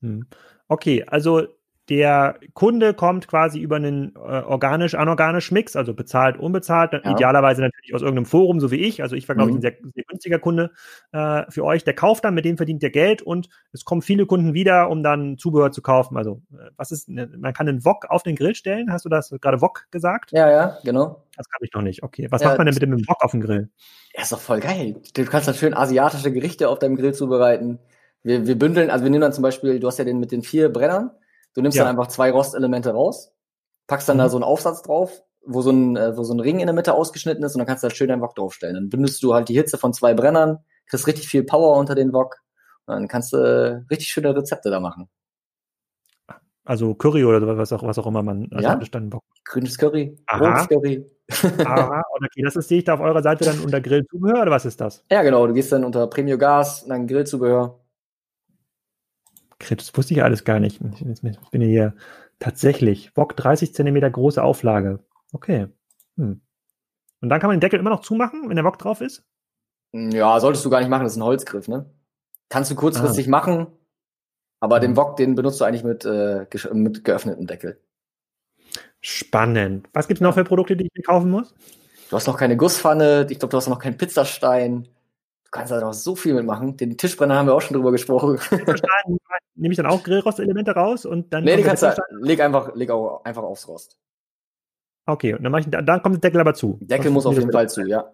Mhm. 0.00 0.26
Okay, 0.68 1.04
also 1.06 1.46
der 1.88 2.38
Kunde 2.54 2.94
kommt 2.94 3.28
quasi 3.28 3.60
über 3.60 3.76
einen 3.76 4.14
äh, 4.16 4.18
organisch-anorganisch 4.18 5.52
Mix, 5.52 5.76
also 5.76 5.94
bezahlt, 5.94 6.36
unbezahlt, 6.36 6.92
ja. 6.92 7.12
idealerweise 7.12 7.62
natürlich 7.62 7.94
aus 7.94 8.02
irgendeinem 8.02 8.26
Forum, 8.26 8.58
so 8.58 8.70
wie 8.70 8.76
ich. 8.76 9.02
Also 9.02 9.14
ich 9.14 9.28
war, 9.28 9.36
glaube 9.36 9.52
mhm. 9.52 9.58
ich, 9.58 9.64
ein 9.64 9.72
sehr, 9.82 9.92
sehr 9.94 10.04
günstiger 10.04 10.38
Kunde 10.40 10.72
äh, 11.12 11.44
für 11.48 11.64
euch. 11.64 11.84
Der 11.84 11.94
kauft 11.94 12.24
dann, 12.24 12.34
mit 12.34 12.44
dem 12.44 12.56
verdient 12.56 12.82
der 12.82 12.90
Geld 12.90 13.22
und 13.22 13.48
es 13.72 13.84
kommen 13.84 14.02
viele 14.02 14.26
Kunden 14.26 14.52
wieder, 14.52 14.90
um 14.90 15.02
dann 15.04 15.38
Zubehör 15.38 15.70
zu 15.70 15.80
kaufen. 15.80 16.16
Also 16.16 16.42
äh, 16.52 16.70
was 16.76 16.90
ist, 16.90 17.08
ne, 17.08 17.30
man 17.38 17.52
kann 17.52 17.68
einen 17.68 17.84
Wok 17.84 18.06
auf 18.08 18.24
den 18.24 18.34
Grill 18.34 18.56
stellen. 18.56 18.92
Hast 18.92 19.04
du 19.04 19.08
das 19.08 19.30
gerade 19.40 19.60
Wok 19.60 19.86
gesagt? 19.92 20.32
Ja, 20.32 20.50
ja, 20.50 20.78
genau. 20.82 21.22
Das 21.36 21.48
kann 21.48 21.60
ich 21.62 21.72
noch 21.72 21.82
nicht. 21.82 22.02
Okay. 22.02 22.26
Was 22.30 22.42
ja, 22.42 22.48
macht 22.48 22.58
man 22.58 22.66
denn 22.66 22.74
mit 22.74 22.82
dem 22.82 23.08
Wok 23.08 23.22
auf 23.22 23.30
dem 23.30 23.40
Grill? 23.40 23.68
Ja, 24.14 24.22
ist 24.22 24.32
doch 24.32 24.40
voll 24.40 24.60
geil. 24.60 24.96
Du 25.14 25.24
kannst 25.24 25.46
dann 25.46 25.54
schön 25.54 25.74
asiatische 25.74 26.32
Gerichte 26.32 26.68
auf 26.68 26.78
deinem 26.78 26.96
Grill 26.96 27.14
zubereiten. 27.14 27.78
Wir, 28.22 28.44
wir 28.44 28.58
bündeln, 28.58 28.90
also 28.90 29.04
wir 29.04 29.10
nehmen 29.10 29.20
dann 29.20 29.32
zum 29.32 29.42
Beispiel, 29.42 29.78
du 29.78 29.86
hast 29.86 29.98
ja 29.98 30.04
den 30.04 30.18
mit 30.18 30.32
den 30.32 30.42
vier 30.42 30.72
Brennern. 30.72 31.10
Du 31.56 31.62
nimmst 31.62 31.76
ja. 31.76 31.84
dann 31.84 31.98
einfach 31.98 32.08
zwei 32.08 32.30
Rostelemente 32.30 32.90
raus 32.90 33.32
packst 33.86 34.08
dann 34.08 34.16
mhm. 34.16 34.20
da 34.20 34.28
so 34.28 34.36
einen 34.36 34.44
Aufsatz 34.44 34.82
drauf, 34.82 35.22
wo 35.44 35.62
so 35.62 35.70
ein, 35.70 35.96
äh, 35.96 36.16
wo 36.16 36.24
so 36.24 36.34
ein 36.34 36.40
Ring 36.40 36.60
in 36.60 36.66
der 36.66 36.74
Mitte 36.74 36.94
ausgeschnitten 36.94 37.44
ist 37.44 37.54
und 37.54 37.60
dann 37.60 37.66
kannst 37.66 37.84
du 37.84 37.88
da 37.88 37.94
schön 37.94 38.08
deinen 38.08 38.22
Wok 38.22 38.34
draufstellen. 38.34 38.74
Dann 38.74 38.88
bindest 38.88 39.22
du 39.22 39.34
halt 39.34 39.48
die 39.48 39.54
Hitze 39.54 39.78
von 39.78 39.92
zwei 39.92 40.14
Brennern, 40.14 40.58
kriegst 40.86 41.06
richtig 41.06 41.28
viel 41.28 41.44
Power 41.44 41.76
unter 41.76 41.94
den 41.94 42.12
Wok 42.12 42.36
und 42.86 42.94
dann 42.94 43.08
kannst 43.08 43.32
du 43.32 43.84
richtig 43.90 44.08
schöne 44.08 44.34
Rezepte 44.34 44.70
da 44.70 44.80
machen. 44.80 45.08
Also 46.64 46.94
Curry 46.94 47.24
oder 47.24 47.56
was 47.56 47.72
auch, 47.72 47.84
was 47.84 47.96
auch 47.96 48.08
immer 48.08 48.24
man 48.24 48.48
also 48.50 48.68
ja? 48.68 48.74
dann 48.74 49.08
Bock. 49.08 49.22
Grünes 49.44 49.78
Curry, 49.78 50.16
rotes 50.32 50.66
Curry. 50.66 51.06
Aha, 51.64 52.02
okay, 52.10 52.42
das 52.42 52.56
ist, 52.56 52.68
sehe 52.68 52.78
ich 52.78 52.84
da 52.84 52.94
auf 52.94 53.00
eurer 53.00 53.22
Seite 53.22 53.44
dann 53.44 53.60
unter 53.60 53.80
Grillzubehör 53.80 54.42
oder 54.42 54.50
was 54.50 54.64
ist 54.64 54.80
das? 54.80 55.04
Ja, 55.10 55.22
genau, 55.22 55.46
du 55.46 55.54
gehst 55.54 55.70
dann 55.70 55.84
unter 55.84 56.08
Premium 56.08 56.40
Gas 56.40 56.82
und 56.82 56.88
dann 56.88 57.06
Grillzubehör. 57.06 57.78
Das 59.58 59.96
wusste 59.96 60.14
ich 60.14 60.22
alles 60.22 60.44
gar 60.44 60.60
nicht. 60.60 60.80
Ich 60.80 61.50
bin 61.50 61.62
hier 61.62 61.94
tatsächlich. 62.38 63.14
Bock 63.14 63.36
30 63.36 63.74
Zentimeter 63.74 64.10
große 64.10 64.42
Auflage. 64.42 65.00
Okay. 65.32 65.68
Hm. 66.16 66.40
Und 67.20 67.28
dann 67.28 67.40
kann 67.40 67.48
man 67.48 67.56
den 67.56 67.60
Deckel 67.60 67.80
immer 67.80 67.90
noch 67.90 68.00
zumachen, 68.00 68.48
wenn 68.48 68.56
der 68.56 68.64
Wok 68.64 68.78
drauf 68.78 69.00
ist? 69.00 69.24
Ja, 69.92 70.38
solltest 70.40 70.64
du 70.64 70.70
gar 70.70 70.80
nicht 70.80 70.90
machen, 70.90 71.04
das 71.04 71.12
ist 71.12 71.18
ein 71.18 71.24
Holzgriff, 71.24 71.68
ne? 71.68 71.90
Kannst 72.48 72.70
du 72.70 72.74
kurzfristig 72.74 73.26
ah. 73.28 73.30
machen, 73.30 73.66
aber 74.60 74.80
den 74.80 74.96
Wok, 74.96 75.16
den 75.16 75.34
benutzt 75.34 75.60
du 75.60 75.64
eigentlich 75.64 75.84
mit, 75.84 76.04
äh, 76.04 76.46
mit 76.72 77.04
geöffnetem 77.04 77.46
Deckel. 77.46 77.80
Spannend. 79.00 79.88
Was 79.92 80.08
gibt 80.08 80.18
es 80.18 80.22
noch 80.22 80.34
für 80.34 80.44
Produkte, 80.44 80.76
die 80.76 80.86
ich 80.86 80.92
mir 80.94 81.02
kaufen 81.02 81.30
muss? 81.30 81.54
Du 82.10 82.16
hast 82.16 82.26
noch 82.26 82.36
keine 82.36 82.56
Gusspfanne, 82.56 83.26
ich 83.30 83.38
glaube, 83.38 83.50
du 83.50 83.56
hast 83.56 83.68
noch 83.68 83.78
keinen 83.78 83.96
Pizzastein. 83.96 84.88
Du 85.56 85.60
kannst 85.60 85.72
da 85.72 85.80
noch 85.80 85.94
so 85.94 86.14
viel 86.14 86.34
mitmachen. 86.34 86.76
Den 86.76 86.98
Tischbrenner 86.98 87.36
haben 87.36 87.46
wir 87.46 87.54
auch 87.54 87.62
schon 87.62 87.76
drüber 87.76 87.90
gesprochen. 87.90 88.38
Nehme 89.54 89.72
ich 89.72 89.76
dann 89.78 89.86
auch 89.86 90.02
Grillrostelemente 90.02 90.72
raus 90.72 91.06
und 91.06 91.32
dann. 91.32 91.44
Nee, 91.44 91.56
die 91.56 91.62
kannst 91.62 91.82
du, 91.82 91.94
leg 92.20 92.40
einfach, 92.40 92.74
leg 92.74 92.90
auch 92.90 93.24
einfach 93.24 93.42
aufs 93.42 93.66
Rost. 93.66 93.98
Okay, 95.06 95.32
und 95.32 95.42
dann, 95.44 95.52
mach 95.52 95.60
ich, 95.60 95.66
dann 95.70 96.02
kommt 96.02 96.16
der 96.16 96.20
Deckel 96.20 96.40
aber 96.40 96.52
zu. 96.52 96.78
Deckel 96.82 97.10
muss 97.10 97.24
auf 97.24 97.38
jeden 97.38 97.52
Fall 97.52 97.70
zu, 97.70 97.86
ja. 97.86 98.12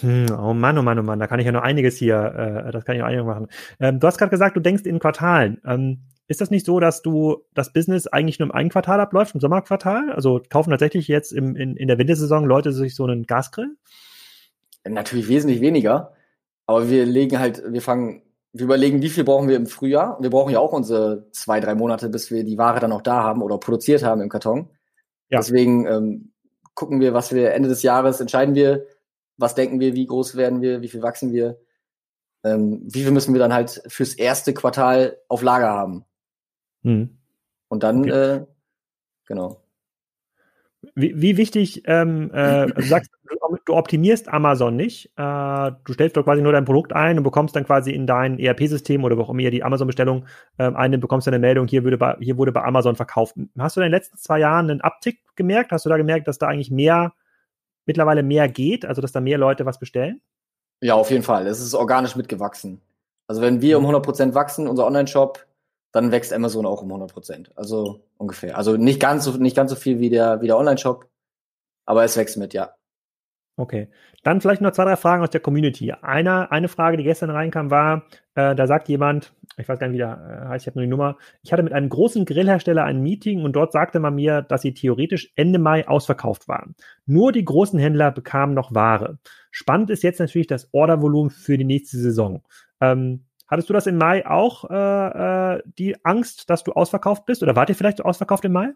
Hm, 0.00 0.26
oh 0.30 0.54
Mann, 0.54 0.78
oh 0.78 0.82
Mann, 0.82 0.98
oh 0.98 1.02
Mann, 1.02 1.18
da 1.18 1.26
kann 1.26 1.40
ich 1.40 1.46
ja 1.46 1.52
noch 1.52 1.62
einiges 1.62 1.96
hier, 1.96 2.64
äh, 2.66 2.70
das 2.70 2.84
kann 2.84 2.94
ich 2.94 3.00
noch 3.00 3.08
einiges 3.08 3.26
machen. 3.26 3.48
Ähm, 3.80 4.00
du 4.00 4.06
hast 4.06 4.16
gerade 4.16 4.30
gesagt, 4.30 4.56
du 4.56 4.60
denkst 4.60 4.84
in 4.84 4.98
Quartalen. 5.00 5.60
Ähm, 5.66 6.04
ist 6.26 6.40
das 6.40 6.50
nicht 6.50 6.64
so, 6.64 6.78
dass 6.78 7.02
du 7.02 7.44
das 7.54 7.72
Business 7.72 8.06
eigentlich 8.06 8.38
nur 8.38 8.48
im 8.48 8.54
einen 8.54 8.70
Quartal 8.70 9.00
abläuft, 9.00 9.34
im 9.34 9.40
Sommerquartal? 9.40 10.12
Also 10.12 10.40
kaufen 10.48 10.70
tatsächlich 10.70 11.08
jetzt 11.08 11.32
im, 11.32 11.56
in, 11.56 11.76
in 11.76 11.88
der 11.88 11.98
Wintersaison 11.98 12.46
Leute 12.46 12.72
sich 12.72 12.94
so 12.94 13.04
einen 13.04 13.24
Gasgrill? 13.24 13.76
Natürlich 14.88 15.28
wesentlich 15.28 15.60
weniger. 15.60 16.12
Aber 16.70 16.88
wir 16.88 17.04
legen 17.04 17.40
halt, 17.40 17.64
wir 17.66 17.82
fangen, 17.82 18.22
wir 18.52 18.66
überlegen, 18.66 19.02
wie 19.02 19.08
viel 19.08 19.24
brauchen 19.24 19.48
wir 19.48 19.56
im 19.56 19.66
Frühjahr. 19.66 20.18
Wir 20.20 20.30
brauchen 20.30 20.52
ja 20.52 20.60
auch 20.60 20.72
unsere 20.72 21.28
zwei, 21.32 21.58
drei 21.58 21.74
Monate, 21.74 22.08
bis 22.08 22.30
wir 22.30 22.44
die 22.44 22.58
Ware 22.58 22.78
dann 22.78 22.92
auch 22.92 23.02
da 23.02 23.24
haben 23.24 23.42
oder 23.42 23.58
produziert 23.58 24.04
haben 24.04 24.20
im 24.20 24.28
Karton. 24.28 24.70
Ja. 25.30 25.38
Deswegen 25.38 25.84
ähm, 25.88 26.32
gucken 26.74 27.00
wir, 27.00 27.12
was 27.12 27.34
wir 27.34 27.54
Ende 27.54 27.68
des 27.68 27.82
Jahres 27.82 28.20
entscheiden 28.20 28.54
wir, 28.54 28.86
was 29.36 29.56
denken 29.56 29.80
wir, 29.80 29.94
wie 29.94 30.06
groß 30.06 30.36
werden 30.36 30.62
wir, 30.62 30.80
wie 30.80 30.86
viel 30.86 31.02
wachsen 31.02 31.32
wir, 31.32 31.58
ähm, 32.44 32.82
wie 32.84 33.02
viel 33.02 33.10
müssen 33.10 33.34
wir 33.34 33.40
dann 33.40 33.52
halt 33.52 33.82
fürs 33.88 34.14
erste 34.14 34.54
Quartal 34.54 35.16
auf 35.26 35.42
Lager 35.42 35.70
haben. 35.70 36.04
Hm. 36.84 37.18
Und 37.66 37.82
dann, 37.82 38.02
okay. 38.02 38.12
äh, 38.12 38.46
genau. 39.26 39.60
Wie, 40.94 41.20
wie 41.20 41.36
wichtig, 41.36 41.82
ähm, 41.86 42.30
äh, 42.32 42.66
du 42.66 42.82
sagst, 42.82 43.10
du 43.66 43.74
optimierst 43.74 44.28
Amazon 44.28 44.76
nicht. 44.76 45.06
Äh, 45.16 45.72
du 45.84 45.92
stellst 45.92 46.16
doch 46.16 46.24
quasi 46.24 46.40
nur 46.40 46.52
dein 46.52 46.64
Produkt 46.64 46.94
ein 46.94 47.18
und 47.18 47.24
bekommst 47.24 47.54
dann 47.54 47.64
quasi 47.64 47.90
in 47.90 48.06
dein 48.06 48.38
ERP-System 48.38 49.04
oder 49.04 49.16
wo 49.18 49.22
auch 49.22 49.30
immer 49.30 49.40
ihr 49.40 49.50
die 49.50 49.62
Amazon-Bestellung 49.62 50.26
äh, 50.58 50.72
ein, 50.72 50.98
bekommst 50.98 51.26
du 51.26 51.30
eine 51.30 51.38
Meldung, 51.38 51.66
hier, 51.68 51.84
würde 51.84 51.98
bei, 51.98 52.16
hier 52.20 52.38
wurde 52.38 52.52
bei 52.52 52.62
Amazon 52.62 52.96
verkauft. 52.96 53.34
Hast 53.58 53.76
du 53.76 53.80
in 53.80 53.86
den 53.86 53.92
letzten 53.92 54.16
zwei 54.16 54.38
Jahren 54.38 54.70
einen 54.70 54.80
Uptick 54.80 55.20
gemerkt? 55.36 55.70
Hast 55.72 55.84
du 55.84 55.90
da 55.90 55.98
gemerkt, 55.98 56.28
dass 56.28 56.38
da 56.38 56.46
eigentlich 56.46 56.70
mehr, 56.70 57.12
mittlerweile 57.84 58.22
mehr 58.22 58.48
geht, 58.48 58.86
also 58.86 59.02
dass 59.02 59.12
da 59.12 59.20
mehr 59.20 59.38
Leute 59.38 59.66
was 59.66 59.78
bestellen? 59.78 60.22
Ja, 60.80 60.94
auf 60.94 61.10
jeden 61.10 61.22
Fall. 61.22 61.46
Es 61.46 61.60
ist 61.60 61.74
organisch 61.74 62.16
mitgewachsen. 62.16 62.80
Also 63.26 63.42
wenn 63.42 63.60
wir 63.60 63.78
um 63.78 63.86
100% 63.86 64.26
mhm. 64.26 64.34
wachsen, 64.34 64.66
unser 64.66 64.86
Online-Shop, 64.86 65.46
dann 65.92 66.12
wächst 66.12 66.32
Amazon 66.32 66.66
auch 66.66 66.82
um 66.82 66.92
100%. 66.92 67.50
Also 67.56 68.04
ungefähr. 68.16 68.56
Also 68.56 68.76
nicht 68.76 69.00
ganz 69.00 69.24
so, 69.24 69.32
nicht 69.32 69.56
ganz 69.56 69.70
so 69.70 69.76
viel 69.76 69.98
wie 69.98 70.10
der, 70.10 70.40
wie 70.40 70.46
der 70.46 70.58
Online-Shop, 70.58 71.08
aber 71.84 72.04
es 72.04 72.16
wächst 72.16 72.36
mit, 72.36 72.54
ja. 72.54 72.74
Okay. 73.56 73.88
Dann 74.22 74.40
vielleicht 74.40 74.62
noch 74.62 74.72
zwei, 74.72 74.84
drei 74.84 74.96
Fragen 74.96 75.22
aus 75.22 75.30
der 75.30 75.40
Community. 75.40 75.92
Eine, 75.92 76.50
eine 76.50 76.68
Frage, 76.68 76.96
die 76.96 77.04
gestern 77.04 77.30
reinkam, 77.30 77.70
war, 77.70 78.04
äh, 78.34 78.54
da 78.54 78.66
sagt 78.66 78.88
jemand, 78.88 79.34
ich 79.58 79.68
weiß 79.68 79.78
gar 79.78 79.86
nicht, 79.88 79.94
wie 79.94 79.98
der 79.98 80.44
äh, 80.44 80.48
heißt, 80.48 80.64
ich 80.64 80.66
habe 80.66 80.78
nur 80.78 80.84
die 80.84 80.90
Nummer, 80.90 81.16
ich 81.42 81.52
hatte 81.52 81.62
mit 81.62 81.72
einem 81.72 81.88
großen 81.88 82.24
Grillhersteller 82.24 82.84
ein 82.84 83.02
Meeting 83.02 83.42
und 83.44 83.52
dort 83.52 83.72
sagte 83.72 84.00
man 84.00 84.14
mir, 84.14 84.42
dass 84.42 84.62
sie 84.62 84.72
theoretisch 84.72 85.32
Ende 85.36 85.58
Mai 85.58 85.86
ausverkauft 85.88 86.48
waren. 86.48 86.74
Nur 87.06 87.32
die 87.32 87.44
großen 87.44 87.78
Händler 87.78 88.10
bekamen 88.12 88.54
noch 88.54 88.74
Ware. 88.74 89.18
Spannend 89.50 89.90
ist 89.90 90.02
jetzt 90.02 90.20
natürlich 90.20 90.46
das 90.46 90.72
Ordervolumen 90.72 91.30
für 91.30 91.58
die 91.58 91.64
nächste 91.64 91.98
Saison. 91.98 92.42
Ähm, 92.80 93.26
Hattest 93.50 93.68
du 93.68 93.72
das 93.72 93.88
im 93.88 93.98
Mai 93.98 94.24
auch, 94.26 94.70
äh, 94.70 95.56
äh, 95.56 95.62
die 95.78 95.96
Angst, 96.04 96.48
dass 96.48 96.62
du 96.62 96.72
ausverkauft 96.72 97.26
bist? 97.26 97.42
Oder 97.42 97.56
wart 97.56 97.68
ihr 97.68 97.74
vielleicht 97.74 98.04
ausverkauft 98.04 98.44
im 98.44 98.52
Mai? 98.52 98.74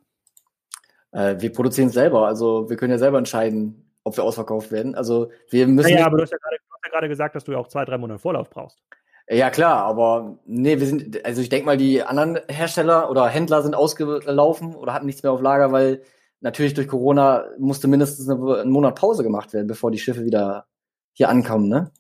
Äh, 1.13 1.37
wir 1.39 1.53
produzieren 1.53 1.89
es 1.89 1.95
selber. 1.95 2.27
Also 2.27 2.69
wir 2.69 2.77
können 2.77 2.91
ja 2.91 2.99
selber 2.99 3.19
entscheiden, 3.19 3.93
ob 4.03 4.17
wir 4.17 4.25
ausverkauft 4.25 4.73
werden. 4.73 4.97
Also 4.97 5.31
wir 5.49 5.69
müssen. 5.69 5.91
Ja, 5.91 5.95
naja, 5.95 6.07
aber 6.07 6.17
du 6.17 6.23
hast 6.25 6.33
ja, 6.33 6.39
gerade, 6.39 6.57
du 6.57 6.75
hast 6.75 6.85
ja 6.85 6.91
gerade 6.91 7.09
gesagt, 7.09 7.37
dass 7.37 7.45
du 7.45 7.53
ja 7.53 7.59
auch 7.59 7.69
zwei, 7.69 7.85
drei 7.85 7.99
Monate 7.99 8.19
Vorlauf 8.19 8.51
brauchst. 8.51 8.83
Ja, 9.29 9.49
klar, 9.49 9.85
aber 9.85 10.39
nee, 10.45 10.79
wir 10.79 10.87
sind, 10.87 11.25
also 11.25 11.41
ich 11.41 11.49
denke 11.49 11.65
mal, 11.65 11.79
die 11.79 12.03
anderen 12.03 12.41
Hersteller 12.49 13.09
oder 13.11 13.27
Händler 13.27 13.63
sind 13.63 13.75
ausgelaufen 13.75 14.75
oder 14.75 14.93
hatten 14.93 15.07
nichts 15.07 15.23
mehr 15.23 15.33
auf 15.33 15.41
Lager, 15.41 15.73
weil 15.73 16.03
natürlich 16.41 16.75
durch 16.75 16.89
Corona 16.89 17.47
musste 17.59 17.89
mindestens 17.89 18.29
einen 18.29 18.71
Monat 18.71 18.97
Pause 18.97 19.23
gemacht 19.23 19.55
werden, 19.55 19.67
bevor 19.67 19.91
die 19.91 19.99
Schiffe 19.99 20.27
wieder 20.27 20.67
hier 21.15 21.31
ankommen, 21.31 21.69
ne? 21.69 21.91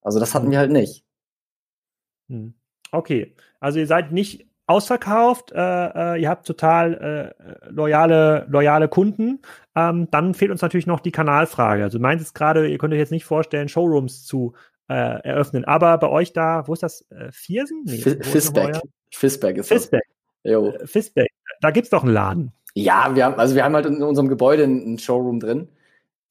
Also 0.00 0.18
das 0.18 0.34
hatten 0.34 0.50
wir 0.50 0.58
halt 0.58 0.70
nicht. 0.70 1.05
Hm. 2.28 2.54
Okay, 2.92 3.34
also 3.60 3.78
ihr 3.78 3.86
seid 3.86 4.12
nicht 4.12 4.46
ausverkauft, 4.66 5.52
äh, 5.52 5.58
äh, 5.58 6.20
ihr 6.20 6.28
habt 6.28 6.46
total 6.46 7.34
äh, 7.38 7.70
loyale, 7.70 8.46
loyale 8.48 8.88
Kunden. 8.88 9.40
Ähm, 9.76 10.08
dann 10.10 10.34
fehlt 10.34 10.50
uns 10.50 10.62
natürlich 10.62 10.86
noch 10.86 11.00
die 11.00 11.12
Kanalfrage. 11.12 11.84
Also 11.84 11.98
du 11.98 12.02
meintest 12.02 12.34
gerade, 12.34 12.68
ihr 12.68 12.78
könnt 12.78 12.92
euch 12.92 12.98
jetzt 12.98 13.12
nicht 13.12 13.24
vorstellen, 13.24 13.68
Showrooms 13.68 14.24
zu 14.24 14.54
äh, 14.88 14.94
eröffnen, 14.94 15.64
aber 15.64 15.98
bei 15.98 16.08
euch 16.08 16.32
da, 16.32 16.66
wo 16.66 16.72
ist 16.72 16.82
das? 16.82 17.08
Äh, 17.10 17.30
Viersen? 17.32 17.82
Nee, 17.84 17.98
Fisbeck. 17.98 18.80
Fisbeck 19.12 19.56
ist 19.58 19.68
Fisbeck. 19.68 20.02
das. 20.42 20.52
Jo. 20.52 20.70
Äh, 20.70 20.86
Fisbeck. 20.86 21.30
Da 21.60 21.70
gibt's 21.70 21.90
doch 21.90 22.02
einen 22.02 22.12
Laden. 22.12 22.52
Ja, 22.74 23.14
wir 23.14 23.24
haben, 23.24 23.36
also 23.36 23.54
wir 23.54 23.64
haben 23.64 23.74
halt 23.74 23.86
in 23.86 24.02
unserem 24.02 24.28
Gebäude 24.28 24.64
einen 24.64 24.98
Showroom 24.98 25.40
drin. 25.40 25.68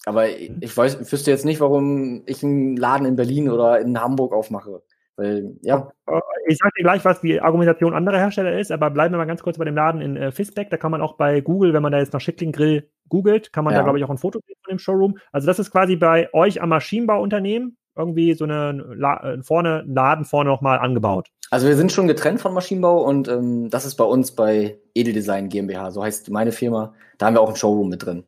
Aber 0.06 0.28
mhm. 0.28 0.58
ich 0.62 0.76
weiß, 0.76 1.00
ich 1.02 1.12
wüsste 1.12 1.32
jetzt 1.32 1.46
nicht, 1.46 1.60
warum 1.60 2.24
ich 2.26 2.44
einen 2.44 2.78
Laden 2.78 3.08
in 3.08 3.16
Berlin 3.16 3.50
oder 3.50 3.80
in 3.80 4.00
Hamburg 4.00 4.34
aufmache. 4.34 4.84
Weil, 5.18 5.56
ja. 5.62 5.90
Äh, 6.08 6.20
ich 6.48 6.58
sage 6.58 6.72
dir 6.78 6.84
gleich, 6.84 7.06
was 7.06 7.22
die 7.22 7.40
Argumentation 7.42 7.94
anderer 7.94 8.18
Hersteller 8.18 8.60
ist, 8.60 8.72
aber 8.72 8.90
bleiben 8.90 9.14
wir 9.14 9.18
mal 9.18 9.26
ganz 9.26 9.42
kurz 9.42 9.58
bei 9.58 9.66
dem 9.66 9.76
Laden 9.76 10.02
in 10.02 10.18
äh, 10.18 10.32
Fisbeck. 10.32 10.70
Da 10.70 10.78
kann 10.78 10.92
man 10.92 11.02
auch 11.02 11.14
bei 11.14 11.42
Google, 11.42 11.74
wenn 11.74 11.84
man 11.84 11.92
da 11.92 12.00
jetzt 12.00 12.14
nach 12.14 12.22
Schickling 12.22 12.52
Grill 12.52 12.90
googelt, 13.10 13.54
kann 13.54 13.64
man 13.64 13.74
ja. 13.74 13.80
da, 13.80 13.84
glaube 13.84 13.98
ich, 13.98 14.04
auch 14.04 14.10
ein 14.10 14.18
Foto 14.18 14.40
sehen 14.46 14.56
von 14.64 14.76
dem 14.76 14.80
Showroom. 14.80 15.18
Also 15.32 15.48
das 15.48 15.60
ist 15.60 15.72
quasi 15.72 15.96
bei 15.96 16.34
euch 16.34 16.62
am 16.62 16.70
Maschinenbauunternehmen 16.70 17.78
irgendwie 17.96 18.34
so 18.34 18.44
eine 18.44 18.72
La 18.96 19.24
äh, 19.24 19.44
vorne, 19.44 19.84
Laden 19.88 20.26
vorne 20.26 20.50
nochmal 20.50 20.80
angebaut. 20.80 21.30
Also 21.52 21.68
wir 21.68 21.76
sind 21.76 21.92
schon 21.92 22.08
getrennt 22.08 22.42
von 22.42 22.54
Maschinenbau 22.54 23.04
und 23.04 23.28
ähm, 23.28 23.70
das 23.70 23.86
ist 23.86 23.96
bei 23.96 24.04
uns 24.04 24.34
bei 24.34 24.80
Edeldesign 24.94 25.50
GmbH, 25.50 25.92
so 25.92 26.04
heißt 26.04 26.30
meine 26.30 26.52
Firma. 26.52 26.94
Da 27.18 27.28
haben 27.28 27.36
wir 27.36 27.42
auch 27.42 27.50
ein 27.50 27.56
Showroom 27.56 27.90
mit 27.90 28.06
drin. 28.06 28.26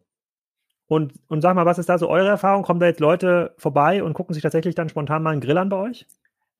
Und, 0.87 1.13
und 1.27 1.41
sag 1.41 1.55
mal, 1.55 1.65
was 1.65 1.79
ist 1.79 1.89
da 1.89 1.97
so 1.97 2.07
eure 2.07 2.29
Erfahrung? 2.29 2.63
Kommen 2.63 2.79
da 2.79 2.85
jetzt 2.85 3.01
Leute 3.01 3.53
vorbei 3.57 4.03
und 4.03 4.13
gucken 4.13 4.33
sich 4.33 4.43
tatsächlich 4.43 4.75
dann 4.75 4.87
spontan 4.87 5.21
mal 5.21 5.31
einen 5.31 5.41
Grill 5.41 5.57
an 5.57 5.67
bei 5.67 5.77
euch? 5.77 6.07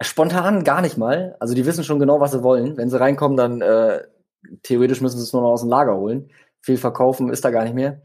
Spontan 0.01 0.63
gar 0.63 0.81
nicht 0.81 0.97
mal. 0.97 1.35
Also 1.39 1.53
die 1.55 1.65
wissen 1.65 1.83
schon 1.83 1.99
genau, 1.99 2.19
was 2.19 2.31
sie 2.31 2.43
wollen. 2.43 2.77
Wenn 2.77 2.89
sie 2.89 2.99
reinkommen, 2.99 3.37
dann 3.37 3.61
äh, 3.61 4.03
theoretisch 4.63 5.01
müssen 5.01 5.17
sie 5.17 5.23
es 5.23 5.33
nur 5.33 5.41
noch 5.41 5.49
aus 5.49 5.61
dem 5.61 5.69
Lager 5.69 5.97
holen. 5.97 6.29
Viel 6.61 6.77
verkaufen 6.77 7.29
ist 7.29 7.43
da 7.45 7.51
gar 7.51 7.63
nicht 7.63 7.73
mehr. 7.73 8.01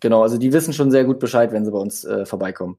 Genau, 0.00 0.22
also 0.22 0.38
die 0.38 0.52
wissen 0.52 0.72
schon 0.72 0.90
sehr 0.90 1.04
gut 1.04 1.18
Bescheid, 1.18 1.52
wenn 1.52 1.64
sie 1.64 1.72
bei 1.72 1.78
uns 1.78 2.04
äh, 2.04 2.26
vorbeikommen. 2.26 2.78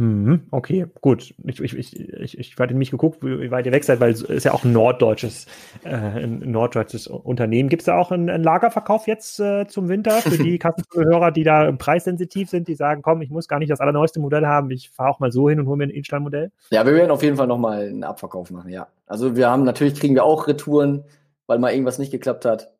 Mhm, 0.00 0.46
okay, 0.50 0.86
gut. 1.02 1.34
Ich, 1.44 1.60
ich, 1.60 1.76
ich, 1.76 2.38
ich, 2.38 2.56
hatte 2.58 2.72
mich 2.72 2.90
geguckt, 2.90 3.22
wie 3.22 3.50
weit 3.50 3.66
ihr 3.66 3.72
weg 3.72 3.84
seid, 3.84 4.00
weil 4.00 4.12
es 4.12 4.22
ist 4.22 4.44
ja 4.44 4.54
auch 4.54 4.64
ein 4.64 4.72
norddeutsches, 4.72 5.44
äh, 5.84 5.90
ein 5.90 6.38
norddeutsches 6.50 7.06
Unternehmen. 7.06 7.68
Gibt 7.68 7.82
es 7.82 7.86
da 7.86 7.98
auch 7.98 8.10
einen, 8.10 8.30
einen 8.30 8.42
Lagerverkauf 8.42 9.06
jetzt 9.06 9.38
äh, 9.40 9.66
zum 9.66 9.90
Winter 9.90 10.12
für 10.22 10.42
die 10.42 10.58
Kassenzuhörer, 10.58 11.32
die 11.32 11.44
da 11.44 11.70
preissensitiv 11.72 12.48
sind, 12.48 12.68
die 12.68 12.76
sagen, 12.76 13.02
komm, 13.02 13.20
ich 13.20 13.28
muss 13.28 13.46
gar 13.46 13.58
nicht 13.58 13.70
das 13.70 13.80
allerneueste 13.80 14.20
Modell 14.20 14.46
haben, 14.46 14.70
ich 14.70 14.88
fahre 14.88 15.10
auch 15.10 15.20
mal 15.20 15.30
so 15.30 15.50
hin 15.50 15.60
und 15.60 15.66
hole 15.66 15.76
mir 15.76 15.84
ein 15.84 15.90
Installmodell? 15.90 16.50
Ja, 16.70 16.86
wir 16.86 16.94
werden 16.94 17.10
auf 17.10 17.22
jeden 17.22 17.36
Fall 17.36 17.46
nochmal 17.46 17.88
einen 17.88 18.02
Abverkauf 18.02 18.50
machen, 18.50 18.70
ja. 18.70 18.88
Also 19.04 19.36
wir 19.36 19.50
haben, 19.50 19.64
natürlich 19.64 20.00
kriegen 20.00 20.14
wir 20.14 20.24
auch 20.24 20.46
Retouren, 20.46 21.04
weil 21.46 21.58
mal 21.58 21.72
irgendwas 21.72 21.98
nicht 21.98 22.10
geklappt 22.10 22.46
hat. 22.46 22.72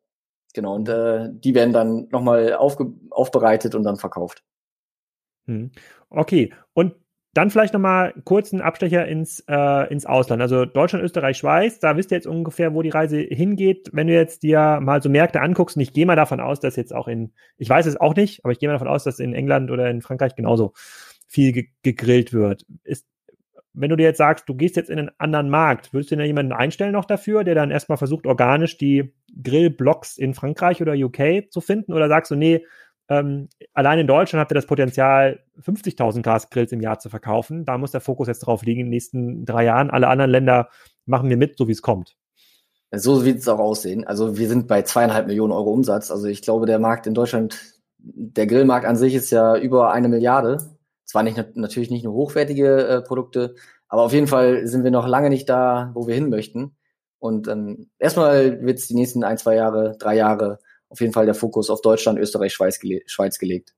Genau, 0.55 0.73
und 0.73 0.89
äh, 0.89 1.29
die 1.31 1.53
werden 1.53 1.71
dann 1.71 2.07
nochmal 2.09 2.55
aufbereitet 2.55 3.75
und 3.75 3.83
dann 3.83 3.97
verkauft. 3.97 4.43
Hm. 5.45 5.71
Okay, 6.09 6.53
und 6.73 6.95
dann 7.33 7.49
vielleicht 7.49 7.73
nochmal 7.73 8.13
kurz 8.25 8.51
einen 8.51 8.61
Abstecher 8.61 9.07
ins, 9.07 9.43
äh, 9.47 9.91
ins 9.91 10.05
Ausland. 10.05 10.41
Also 10.41 10.65
Deutschland, 10.65 11.03
Österreich, 11.05 11.37
Schweiz, 11.37 11.79
da 11.79 11.95
wisst 11.95 12.11
ihr 12.11 12.17
jetzt 12.17 12.27
ungefähr, 12.27 12.73
wo 12.73 12.81
die 12.81 12.89
Reise 12.89 13.19
hingeht. 13.19 13.89
Wenn 13.93 14.07
du 14.07 14.13
jetzt 14.13 14.43
dir 14.43 14.79
mal 14.81 15.01
so 15.01 15.09
Märkte 15.09 15.39
anguckst, 15.39 15.77
und 15.77 15.81
ich 15.81 15.93
gehe 15.93 16.05
mal 16.05 16.17
davon 16.17 16.41
aus, 16.41 16.59
dass 16.59 16.75
jetzt 16.75 16.93
auch 16.93 17.07
in, 17.07 17.31
ich 17.57 17.69
weiß 17.69 17.85
es 17.85 17.99
auch 17.99 18.15
nicht, 18.15 18.43
aber 18.43 18.51
ich 18.51 18.59
gehe 18.59 18.67
mal 18.67 18.73
davon 18.73 18.89
aus, 18.89 19.05
dass 19.05 19.19
in 19.19 19.33
England 19.33 19.71
oder 19.71 19.89
in 19.89 20.01
Frankreich 20.01 20.35
genauso 20.35 20.73
viel 21.25 21.53
ge 21.53 21.67
gegrillt 21.83 22.33
wird. 22.33 22.65
Ist, 22.83 23.07
wenn 23.73 23.89
du 23.89 23.95
dir 23.95 24.03
jetzt 24.03 24.17
sagst, 24.17 24.49
du 24.49 24.55
gehst 24.55 24.75
jetzt 24.75 24.89
in 24.89 24.99
einen 24.99 25.11
anderen 25.17 25.49
Markt, 25.49 25.93
würdest 25.93 26.11
du 26.11 26.17
denn 26.17 26.25
jemanden 26.25 26.51
einstellen 26.51 26.91
noch 26.91 27.05
dafür, 27.05 27.45
der 27.45 27.55
dann 27.55 27.71
erstmal 27.71 27.97
versucht, 27.97 28.27
organisch 28.27 28.77
die 28.77 29.13
Grillblocks 29.41 30.17
in 30.17 30.33
Frankreich 30.33 30.81
oder 30.81 30.93
UK 30.93 31.49
zu 31.49 31.61
finden? 31.61 31.93
Oder 31.93 32.09
sagst 32.09 32.31
du, 32.31 32.35
nee, 32.35 32.65
ähm, 33.11 33.49
allein 33.73 33.99
in 33.99 34.07
Deutschland 34.07 34.39
habt 34.39 34.53
ihr 34.53 34.55
das 34.55 34.65
Potenzial, 34.65 35.43
50.000 35.61 36.21
Gasgrills 36.21 36.71
im 36.71 36.79
Jahr 36.79 36.97
zu 36.99 37.09
verkaufen. 37.09 37.65
Da 37.65 37.77
muss 37.77 37.91
der 37.91 37.99
Fokus 37.99 38.29
jetzt 38.29 38.39
drauf 38.39 38.63
liegen 38.63 38.79
in 38.79 38.85
den 38.85 38.91
nächsten 38.91 39.45
drei 39.45 39.65
Jahren. 39.65 39.89
Alle 39.89 40.07
anderen 40.07 40.31
Länder 40.31 40.69
machen 41.05 41.27
wir 41.27 41.35
mit, 41.35 41.57
so 41.57 41.67
wie 41.67 41.73
es 41.73 41.81
kommt. 41.81 42.15
So 42.93 43.25
wird 43.25 43.39
es 43.39 43.49
auch 43.49 43.59
aussehen. 43.59 44.07
Also 44.07 44.37
wir 44.37 44.47
sind 44.47 44.69
bei 44.69 44.83
zweieinhalb 44.83 45.27
Millionen 45.27 45.51
Euro 45.51 45.73
Umsatz. 45.73 46.09
Also 46.09 46.27
ich 46.27 46.41
glaube, 46.41 46.67
der 46.67 46.79
Markt 46.79 47.05
in 47.05 47.13
Deutschland, 47.13 47.59
der 47.97 48.47
Grillmarkt 48.47 48.85
an 48.85 48.95
sich 48.95 49.13
ist 49.13 49.29
ja 49.29 49.57
über 49.57 49.91
eine 49.91 50.07
Milliarde. 50.07 50.77
Zwar 51.03 51.23
nicht 51.23 51.57
natürlich 51.57 51.91
nicht 51.91 52.05
nur 52.05 52.13
hochwertige 52.13 52.87
äh, 52.87 53.01
Produkte, 53.01 53.55
aber 53.89 54.03
auf 54.03 54.13
jeden 54.13 54.27
Fall 54.27 54.67
sind 54.67 54.85
wir 54.85 54.91
noch 54.91 55.05
lange 55.05 55.29
nicht 55.29 55.49
da, 55.49 55.91
wo 55.95 56.07
wir 56.07 56.15
hin 56.15 56.29
möchten. 56.29 56.77
Und 57.19 57.49
ähm, 57.49 57.89
erstmal 57.99 58.61
wird 58.61 58.79
es 58.79 58.87
die 58.87 58.95
nächsten 58.95 59.25
ein, 59.25 59.37
zwei 59.37 59.55
Jahre, 59.55 59.97
drei 59.99 60.15
Jahre 60.15 60.59
auf 60.91 60.99
jeden 61.01 61.13
Fall 61.13 61.25
der 61.25 61.35
Fokus 61.35 61.69
auf 61.69 61.81
Deutschland, 61.81 62.19
Österreich, 62.19 62.53
Schweiz, 62.53 62.79
gele 62.79 63.01
Schweiz 63.05 63.39
gelegt. 63.39 63.73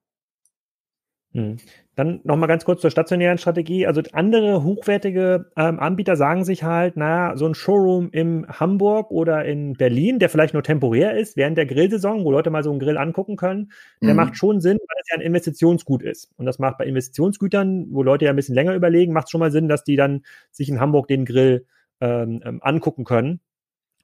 Hm. 1.33 1.57
Dann 1.95 2.21
nochmal 2.23 2.47
ganz 2.47 2.65
kurz 2.65 2.81
zur 2.81 2.89
stationären 2.89 3.37
Strategie. 3.37 3.85
Also 3.85 4.01
andere 4.13 4.63
hochwertige 4.63 5.51
ähm, 5.55 5.79
Anbieter 5.79 6.15
sagen 6.15 6.43
sich 6.43 6.63
halt, 6.63 6.97
naja, 6.97 7.37
so 7.37 7.45
ein 7.45 7.53
Showroom 7.53 8.09
in 8.11 8.47
Hamburg 8.47 9.11
oder 9.11 9.45
in 9.45 9.73
Berlin, 9.73 10.17
der 10.17 10.29
vielleicht 10.29 10.55
nur 10.55 10.63
temporär 10.63 11.15
ist, 11.15 11.37
während 11.37 11.57
der 11.57 11.67
Grillsaison, 11.67 12.23
wo 12.23 12.31
Leute 12.31 12.49
mal 12.49 12.63
so 12.63 12.71
einen 12.71 12.79
Grill 12.79 12.97
angucken 12.97 13.35
können, 13.35 13.71
mhm. 13.99 14.07
der 14.07 14.15
macht 14.15 14.37
schon 14.37 14.59
Sinn, 14.59 14.77
weil 14.79 15.01
es 15.01 15.09
ja 15.09 15.17
ein 15.17 15.21
Investitionsgut 15.21 16.01
ist. 16.01 16.31
Und 16.37 16.47
das 16.47 16.57
macht 16.57 16.79
bei 16.79 16.85
Investitionsgütern, 16.85 17.87
wo 17.91 18.01
Leute 18.01 18.25
ja 18.25 18.31
ein 18.31 18.35
bisschen 18.35 18.55
länger 18.55 18.73
überlegen, 18.73 19.13
macht 19.13 19.25
es 19.25 19.31
schon 19.31 19.39
mal 19.39 19.51
Sinn, 19.51 19.67
dass 19.67 19.83
die 19.83 19.95
dann 19.95 20.23
sich 20.51 20.69
in 20.69 20.79
Hamburg 20.79 21.07
den 21.07 21.25
Grill 21.25 21.65
ähm, 22.01 22.41
ähm 22.43 22.59
angucken 22.63 23.05
können. 23.05 23.39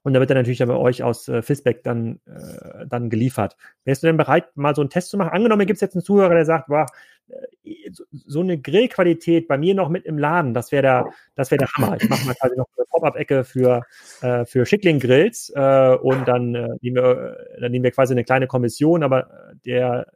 Und 0.04 0.14
da 0.14 0.20
wird 0.20 0.30
dann 0.30 0.38
natürlich 0.38 0.60
bei 0.60 0.70
euch 0.70 1.04
aus 1.04 1.28
äh, 1.28 1.42
Fisbeck 1.42 1.84
dann, 1.84 2.20
äh, 2.26 2.86
dann 2.88 3.10
geliefert. 3.10 3.58
Wärst 3.84 4.04
du 4.04 4.08
denn 4.08 4.18
bereit, 4.18 4.56
mal 4.56 4.74
so 4.74 4.82
einen 4.82 4.90
Test 4.90 5.10
zu 5.10 5.18
machen? 5.18 5.32
Angenommen, 5.32 5.66
gibt 5.66 5.78
es 5.78 5.82
jetzt 5.82 5.96
einen 5.96 6.04
Zuhörer, 6.04 6.36
der 6.36 6.46
sagt, 6.46 6.68
boah, 6.68 6.86
äh, 7.28 7.92
so, 8.26 8.40
eine 8.40 8.58
Grillqualität 8.60 9.48
bei 9.48 9.58
mir 9.58 9.76
noch 9.76 9.90
mit 9.90 10.06
im 10.06 10.18
Laden, 10.18 10.54
das 10.54 10.72
wäre 10.72 10.82
der, 10.84 11.06
wäre 11.36 11.58
der 11.58 11.68
Hammer. 11.74 11.98
Ich 12.00 12.10
mache 12.10 12.26
mal 12.26 12.36
quasi 12.36 12.56
noch 12.56 12.68
eine 12.78 12.86
Pop-Up-Ecke 12.90 13.44
für, 13.44 13.84
äh, 14.22 14.46
für 14.46 14.66
Schickling-Grills 14.66 15.52
äh, 15.56 15.96
und 16.02 16.28
dann, 16.28 16.56
äh, 16.56 16.70
nehmen 16.82 16.96
wir, 16.96 17.38
äh, 17.58 17.62
dann 17.62 17.72
nehmen 17.72 17.84
wir 17.84 17.92
quasi 17.92 18.14
eine 18.14 18.24
kleine 18.24 18.48
Kommission, 18.48 19.04
aber 19.04 19.30
der, 19.66 20.08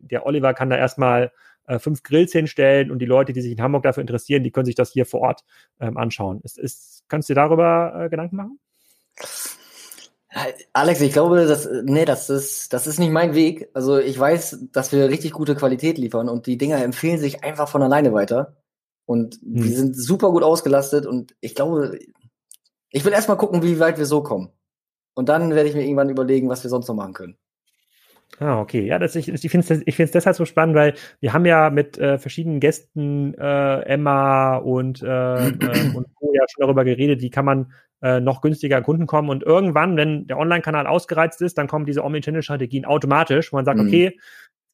der 0.00 0.24
Oliver 0.24 0.54
kann 0.54 0.70
da 0.70 0.76
erstmal 0.76 1.32
äh, 1.66 1.78
fünf 1.78 2.02
Grills 2.02 2.32
hinstellen 2.32 2.90
und 2.90 2.98
die 2.98 3.06
Leute, 3.06 3.34
die 3.34 3.42
sich 3.42 3.52
in 3.52 3.62
Hamburg 3.62 3.82
dafür 3.82 4.00
interessieren, 4.00 4.42
die 4.42 4.50
können 4.50 4.66
sich 4.66 4.74
das 4.74 4.90
hier 4.90 5.04
vor 5.04 5.20
Ort 5.20 5.44
ähm, 5.80 5.98
anschauen. 5.98 6.40
Ist, 6.42 6.58
ist, 6.58 7.04
kannst 7.08 7.28
du 7.28 7.34
dir 7.34 7.40
darüber 7.42 8.08
Gedanken 8.10 8.36
machen? 8.36 8.58
Alex, 10.72 11.00
ich 11.02 11.12
glaube, 11.12 11.44
das, 11.46 11.68
nee, 11.84 12.04
das 12.04 12.30
ist, 12.30 12.72
das 12.72 12.86
ist 12.86 12.98
nicht 12.98 13.12
mein 13.12 13.34
Weg. 13.34 13.68
Also 13.74 13.98
ich 13.98 14.18
weiß, 14.18 14.66
dass 14.72 14.90
wir 14.92 15.08
richtig 15.08 15.32
gute 15.32 15.54
Qualität 15.54 15.98
liefern 15.98 16.28
und 16.28 16.46
die 16.46 16.56
Dinger 16.56 16.82
empfehlen 16.82 17.18
sich 17.18 17.44
einfach 17.44 17.68
von 17.68 17.82
alleine 17.82 18.14
weiter. 18.14 18.56
Und 19.04 19.34
hm. 19.34 19.64
wir 19.64 19.76
sind 19.76 19.96
super 19.96 20.30
gut 20.30 20.42
ausgelastet 20.42 21.06
und 21.06 21.34
ich 21.40 21.54
glaube, 21.54 21.98
ich 22.90 23.04
will 23.04 23.12
erstmal 23.12 23.36
gucken, 23.36 23.62
wie 23.62 23.78
weit 23.78 23.98
wir 23.98 24.06
so 24.06 24.22
kommen. 24.22 24.50
Und 25.14 25.28
dann 25.28 25.54
werde 25.54 25.68
ich 25.68 25.74
mir 25.74 25.82
irgendwann 25.82 26.08
überlegen, 26.08 26.48
was 26.48 26.62
wir 26.62 26.70
sonst 26.70 26.88
noch 26.88 26.94
machen 26.94 27.12
können. 27.12 27.36
Ah, 28.38 28.60
okay. 28.60 28.84
Ja, 28.86 28.98
das, 28.98 29.14
ich, 29.14 29.28
ich 29.28 29.50
finde 29.50 29.84
es 29.84 30.10
deshalb 30.10 30.36
so 30.36 30.44
spannend, 30.44 30.74
weil 30.74 30.94
wir 31.20 31.32
haben 31.32 31.44
ja 31.44 31.70
mit 31.70 31.98
äh, 31.98 32.18
verschiedenen 32.18 32.60
Gästen, 32.60 33.34
äh, 33.34 33.80
Emma 33.82 34.56
und, 34.56 35.02
äh, 35.02 35.48
äh, 35.48 35.94
und 35.94 36.14
Co. 36.14 36.32
ja 36.34 36.42
schon 36.48 36.62
darüber 36.62 36.84
geredet, 36.84 37.20
wie 37.20 37.30
kann 37.30 37.44
man 37.44 37.72
äh, 38.02 38.20
noch 38.20 38.40
günstiger 38.40 38.82
Kunden 38.82 39.06
kommen. 39.06 39.28
Und 39.28 39.42
irgendwann, 39.42 39.96
wenn 39.96 40.26
der 40.26 40.38
Online-Kanal 40.38 40.86
ausgereizt 40.86 41.40
ist, 41.42 41.56
dann 41.58 41.68
kommen 41.68 41.86
diese 41.86 42.02
Omnichannel-Strategien 42.04 42.84
automatisch, 42.84 43.52
wo 43.52 43.56
man 43.56 43.64
sagt, 43.64 43.78
mhm. 43.78 43.86
okay, 43.86 44.18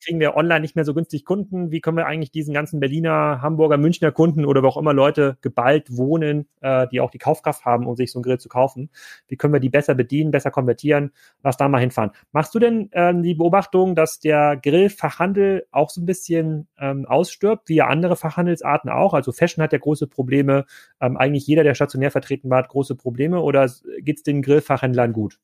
kriegen 0.03 0.21
wir 0.21 0.37
online 0.37 0.61
nicht 0.61 0.77
mehr 0.77 0.85
so 0.85 0.95
günstig 0.95 1.25
Kunden? 1.25 1.71
Wie 1.71 1.81
können 1.81 1.97
wir 1.97 2.07
eigentlich 2.07 2.31
diesen 2.31 2.55
ganzen 2.55 2.81
Berliner, 2.81 3.41
Hamburger, 3.43 3.77
Münchner 3.77 4.13
Kunden 4.13 4.45
oder 4.45 4.63
wo 4.63 4.69
auch 4.69 4.77
immer 4.77 4.93
Leute 4.93 5.37
geballt 5.41 5.97
wohnen, 5.97 6.49
äh, 6.61 6.87
die 6.89 7.01
auch 7.01 7.11
die 7.11 7.19
Kaufkraft 7.19 7.65
haben, 7.65 7.87
um 7.87 7.97
sich 7.97 8.13
so 8.13 8.19
einen 8.19 8.25
Grill 8.25 8.39
zu 8.39 8.49
kaufen? 8.49 8.91
Wie 9.27 9.37
können 9.37 9.53
wir 9.53 9.61
die 9.61 9.71
besser 9.71 9.95
bedienen, 9.95 10.31
besser 10.31 10.51
konvertieren? 10.51 11.13
Lass 11.43 11.57
da 11.57 11.69
mal 11.69 11.81
hinfahren. 11.81 12.13
Machst 12.33 12.55
du 12.55 12.59
denn 12.59 12.91
ähm, 12.93 13.23
die 13.23 13.35
Beobachtung, 13.35 13.95
dass 13.95 14.21
der 14.21 14.57
Grillfachhandel 14.57 15.67
auch 15.71 15.91
so 15.91 16.01
ein 16.01 16.07
bisschen 16.07 16.69
ähm, 16.79 17.07
ausstirbt, 17.07 17.69
wie 17.69 17.77
ja 17.77 17.89
andere 17.89 18.17
Fachhandelsarten 18.17 18.91
auch? 18.91 19.15
Also 19.15 19.33
Fashion 19.33 19.63
hat 19.63 19.73
ja 19.73 19.79
große 19.79 20.07
Probleme. 20.07 20.65
Ähm, 21.01 21.17
eigentlich 21.17 21.47
jeder, 21.47 21.65
der 21.65 21.75
stationär 21.75 22.11
vertreten 22.11 22.51
war, 22.51 22.59
hat 22.59 22.69
große 22.69 22.95
Probleme. 22.95 23.41
Oder 23.41 23.71
geht 24.01 24.19
es 24.19 24.23
den 24.23 24.43
Grillfachhändlern 24.43 25.13
gut? 25.13 25.39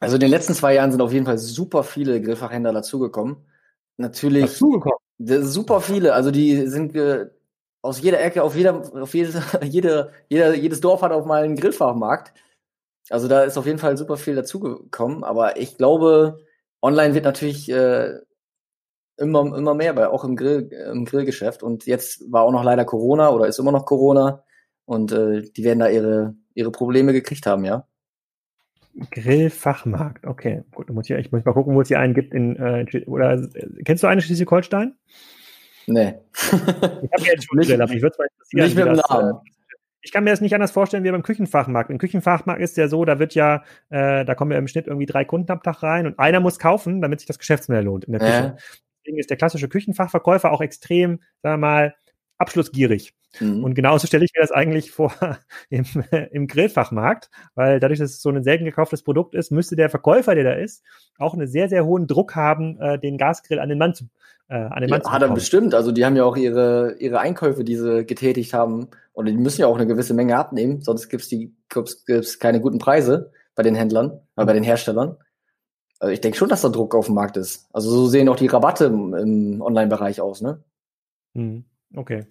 Also 0.00 0.14
in 0.14 0.20
den 0.20 0.30
letzten 0.30 0.54
zwei 0.54 0.74
Jahren 0.74 0.92
sind 0.92 1.00
auf 1.00 1.12
jeden 1.12 1.26
Fall 1.26 1.38
super 1.38 1.82
viele 1.82 2.22
Grillfachhändler 2.22 2.72
dazugekommen 2.72 3.38
natürlich 3.98 4.46
dazugekommen. 4.46 4.98
super 5.18 5.80
viele. 5.80 6.14
Also 6.14 6.30
die 6.30 6.66
sind 6.68 6.94
äh, 6.96 7.26
aus 7.82 8.00
jeder 8.00 8.20
Ecke, 8.20 8.42
auf 8.42 8.56
jeder, 8.56 8.82
auf 9.00 9.14
jede, 9.14 9.42
jede, 9.62 10.12
jeder, 10.28 10.54
jedes 10.54 10.80
Dorf 10.80 11.02
hat 11.02 11.12
auch 11.12 11.26
mal 11.26 11.44
einen 11.44 11.56
Grillfachmarkt. 11.56 12.32
Also 13.10 13.28
da 13.28 13.42
ist 13.42 13.56
auf 13.58 13.66
jeden 13.66 13.78
Fall 13.78 13.96
super 13.96 14.16
viel 14.16 14.34
dazugekommen. 14.34 15.24
Aber 15.24 15.58
ich 15.58 15.76
glaube, 15.76 16.44
online 16.82 17.14
wird 17.14 17.24
natürlich 17.24 17.70
äh, 17.70 18.18
immer, 19.16 19.56
immer 19.56 19.74
mehr, 19.74 19.92
bei, 19.94 20.08
auch 20.08 20.24
im, 20.24 20.36
Grill, 20.36 20.68
im 20.92 21.04
Grillgeschäft. 21.04 21.62
Und 21.62 21.86
jetzt 21.86 22.30
war 22.30 22.42
auch 22.42 22.52
noch 22.52 22.64
leider 22.64 22.84
Corona 22.84 23.30
oder 23.30 23.46
ist 23.46 23.58
immer 23.58 23.72
noch 23.72 23.86
Corona. 23.86 24.44
Und 24.84 25.12
äh, 25.12 25.42
die 25.42 25.64
werden 25.64 25.80
da 25.80 25.88
ihre, 25.88 26.34
ihre 26.54 26.70
Probleme 26.70 27.12
gekriegt 27.12 27.46
haben, 27.46 27.64
ja. 27.64 27.86
Grillfachmarkt, 29.10 30.26
okay. 30.26 30.64
Gut, 30.72 30.88
dann 30.88 30.94
muss 30.94 31.08
ich, 31.08 31.16
ich 31.16 31.32
muss 31.32 31.44
mal 31.44 31.52
gucken, 31.52 31.74
wo 31.74 31.80
es 31.80 31.88
hier 31.88 32.00
einen 32.00 32.14
gibt 32.14 32.34
in, 32.34 32.56
äh, 32.56 32.86
oder 33.06 33.34
äh, 33.34 33.82
kennst 33.84 34.02
du 34.02 34.06
einen 34.06 34.20
Schleswig-Holstein? 34.20 34.94
Nee. 35.86 36.14
ich 36.34 36.52
habe 36.52 37.24
jetzt 37.24 37.46
schon 37.46 37.58
nicht, 37.58 37.70
aber 37.72 37.92
ich 37.92 38.02
würde 38.02 38.12
es 38.12 38.18
mal 38.18 38.28
interessieren. 38.30 38.64
Nicht 38.64 38.76
mit 38.76 38.86
dem 38.86 39.02
Namen. 39.08 39.36
Äh, 39.36 39.50
ich 40.00 40.12
kann 40.12 40.24
mir 40.24 40.30
das 40.30 40.40
nicht 40.40 40.54
anders 40.54 40.70
vorstellen 40.70 41.04
wie 41.04 41.10
beim 41.10 41.22
Küchenfachmarkt. 41.22 41.90
Im 41.90 41.98
Küchenfachmarkt 41.98 42.60
ist 42.60 42.76
ja 42.76 42.88
so, 42.88 43.04
da 43.04 43.18
wird 43.18 43.34
ja, 43.34 43.64
äh, 43.90 44.24
da 44.24 44.34
kommen 44.34 44.52
ja 44.52 44.58
im 44.58 44.68
Schnitt 44.68 44.86
irgendwie 44.86 45.06
drei 45.06 45.24
Kunden 45.24 45.50
am 45.50 45.62
Tag 45.62 45.82
rein 45.82 46.06
und 46.06 46.18
einer 46.18 46.40
muss 46.40 46.58
kaufen, 46.58 47.02
damit 47.02 47.20
sich 47.20 47.26
das 47.26 47.38
Geschäftsmodell 47.38 47.84
lohnt 47.84 48.04
in 48.04 48.12
der 48.12 48.20
Küche. 48.20 48.56
Deswegen 49.00 49.18
ist 49.18 49.30
der 49.30 49.36
klassische 49.36 49.68
Küchenfachverkäufer 49.68 50.52
auch 50.52 50.60
extrem, 50.60 51.20
sagen 51.42 51.54
wir 51.54 51.66
mal, 51.66 51.94
abschlussgierig. 52.38 53.14
Mhm. 53.40 53.64
Und 53.64 53.74
genauso 53.74 54.06
stelle 54.06 54.24
ich 54.24 54.32
mir 54.34 54.40
das 54.40 54.52
eigentlich 54.52 54.90
vor 54.90 55.12
im, 55.70 55.84
im 56.30 56.46
Grillfachmarkt, 56.46 57.30
weil 57.54 57.80
dadurch, 57.80 57.98
dass 57.98 58.10
es 58.10 58.22
so 58.22 58.30
ein 58.30 58.42
selten 58.42 58.64
gekauftes 58.64 59.02
Produkt 59.02 59.34
ist, 59.34 59.52
müsste 59.52 59.76
der 59.76 59.90
Verkäufer, 59.90 60.34
der 60.34 60.44
da 60.44 60.52
ist, 60.52 60.82
auch 61.18 61.34
einen 61.34 61.46
sehr, 61.46 61.68
sehr 61.68 61.84
hohen 61.84 62.06
Druck 62.06 62.34
haben, 62.34 62.80
äh, 62.80 62.98
den 62.98 63.18
Gasgrill 63.18 63.58
an 63.58 63.68
den 63.68 63.78
Mann 63.78 63.94
zu 63.94 64.04
äh, 64.48 64.54
an 64.54 64.80
den 64.80 64.90
Mann 64.90 65.00
ja, 65.00 65.04
zu 65.04 65.12
Hat 65.12 65.22
er 65.22 65.28
bestimmt. 65.28 65.74
Also 65.74 65.92
die 65.92 66.04
haben 66.04 66.16
ja 66.16 66.24
auch 66.24 66.36
ihre, 66.36 66.96
ihre 66.98 67.20
Einkäufe, 67.20 67.64
die 67.64 67.76
sie 67.76 68.04
getätigt 68.04 68.54
haben. 68.54 68.88
Und 69.12 69.26
die 69.26 69.32
müssen 69.32 69.60
ja 69.60 69.66
auch 69.66 69.76
eine 69.76 69.86
gewisse 69.86 70.14
Menge 70.14 70.36
abnehmen, 70.36 70.80
sonst 70.80 71.08
gibt's 71.08 71.28
die 71.28 71.54
gibt's, 71.68 72.04
gibt's 72.04 72.38
keine 72.38 72.60
guten 72.60 72.78
Preise 72.78 73.32
bei 73.54 73.62
den 73.62 73.74
Händlern, 73.74 74.20
äh, 74.36 74.44
bei 74.44 74.52
den 74.52 74.62
Herstellern. 74.62 75.16
Also 76.00 76.12
ich 76.12 76.20
denke 76.20 76.38
schon, 76.38 76.48
dass 76.48 76.62
da 76.62 76.68
Druck 76.68 76.94
auf 76.94 77.06
dem 77.06 77.16
Markt 77.16 77.36
ist. 77.36 77.68
Also 77.72 77.90
so 77.90 78.06
sehen 78.06 78.28
auch 78.28 78.36
die 78.36 78.46
Rabatte 78.46 78.86
im, 78.86 79.14
im 79.14 79.60
Online-Bereich 79.60 80.20
aus, 80.20 80.40
ne? 80.40 80.62
Mhm. 81.34 81.64
Okay. 81.94 82.26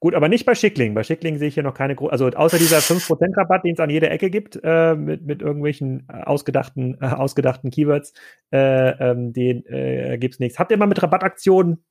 Gut, 0.00 0.14
aber 0.14 0.28
nicht 0.28 0.44
bei 0.44 0.54
Schickling. 0.54 0.94
Bei 0.94 1.02
Schickling 1.02 1.38
sehe 1.38 1.48
ich 1.48 1.54
hier 1.54 1.62
noch 1.62 1.74
keine, 1.74 1.94
Gro 1.94 2.08
also 2.08 2.26
außer 2.28 2.58
dieser 2.58 2.78
5% 2.78 3.36
Rabatt, 3.36 3.64
den 3.64 3.74
es 3.74 3.80
an 3.80 3.90
jeder 3.90 4.10
Ecke 4.10 4.30
gibt, 4.30 4.60
äh, 4.62 4.94
mit, 4.94 5.24
mit 5.24 5.42
irgendwelchen 5.42 6.06
äh, 6.08 6.22
ausgedachten, 6.22 6.98
äh, 7.00 7.06
ausgedachten 7.06 7.70
Keywords, 7.70 8.12
äh, 8.52 8.90
ähm, 8.90 9.32
den 9.32 9.64
äh, 9.66 10.18
gibt 10.18 10.34
es 10.34 10.40
nichts. 10.40 10.58
Habt 10.58 10.70
ihr 10.70 10.76
mal 10.76 10.86
mit 10.86 11.02
Rabattaktionen 11.02 11.84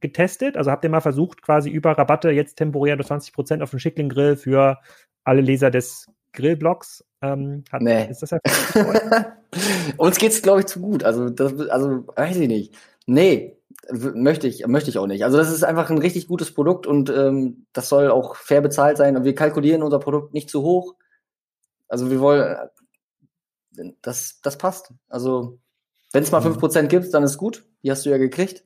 getestet? 0.00 0.56
Also 0.56 0.70
habt 0.70 0.84
ihr 0.84 0.90
mal 0.90 1.00
versucht, 1.00 1.42
quasi 1.42 1.70
über 1.70 1.92
Rabatte 1.92 2.30
jetzt 2.30 2.56
temporär 2.56 2.96
nur 2.96 3.06
20% 3.06 3.62
auf 3.62 3.70
den 3.70 3.80
Schickling-Grill 3.80 4.36
für 4.36 4.78
alle 5.24 5.40
Leser 5.40 5.70
des 5.70 6.10
Grillblocks? 6.32 7.04
Ähm, 7.20 7.64
hat, 7.70 7.82
nee. 7.82 8.08
Ist 8.08 8.22
das 8.22 8.30
ja 8.30 8.38
Uns 9.96 10.18
geht's, 10.18 10.42
glaube 10.42 10.60
ich, 10.60 10.66
zu 10.66 10.80
gut. 10.80 11.04
Also, 11.04 11.28
das, 11.30 11.58
also, 11.68 12.06
weiß 12.16 12.36
ich 12.36 12.48
nicht. 12.48 12.74
Nee, 13.06 13.57
möchte 13.90 14.46
ich, 14.46 14.66
möchte 14.66 14.90
ich 14.90 14.98
auch 14.98 15.06
nicht. 15.06 15.24
Also 15.24 15.38
das 15.38 15.50
ist 15.50 15.64
einfach 15.64 15.90
ein 15.90 15.98
richtig 15.98 16.26
gutes 16.26 16.52
Produkt 16.52 16.86
und 16.86 17.10
ähm, 17.10 17.66
das 17.72 17.88
soll 17.88 18.10
auch 18.10 18.36
fair 18.36 18.60
bezahlt 18.60 18.96
sein. 18.96 19.16
Und 19.16 19.24
wir 19.24 19.34
kalkulieren 19.34 19.82
unser 19.82 19.98
Produkt 19.98 20.34
nicht 20.34 20.50
zu 20.50 20.62
hoch. 20.62 20.94
Also 21.88 22.10
wir 22.10 22.20
wollen, 22.20 22.56
das, 24.02 24.40
das 24.42 24.58
passt. 24.58 24.92
Also 25.08 25.58
wenn 26.12 26.22
es 26.22 26.32
mal 26.32 26.42
fünf 26.42 26.58
Prozent 26.58 26.90
gibt, 26.90 27.12
dann 27.14 27.22
ist 27.22 27.38
gut. 27.38 27.64
Die 27.82 27.90
hast 27.90 28.04
du 28.04 28.10
ja 28.10 28.18
gekriegt. 28.18 28.64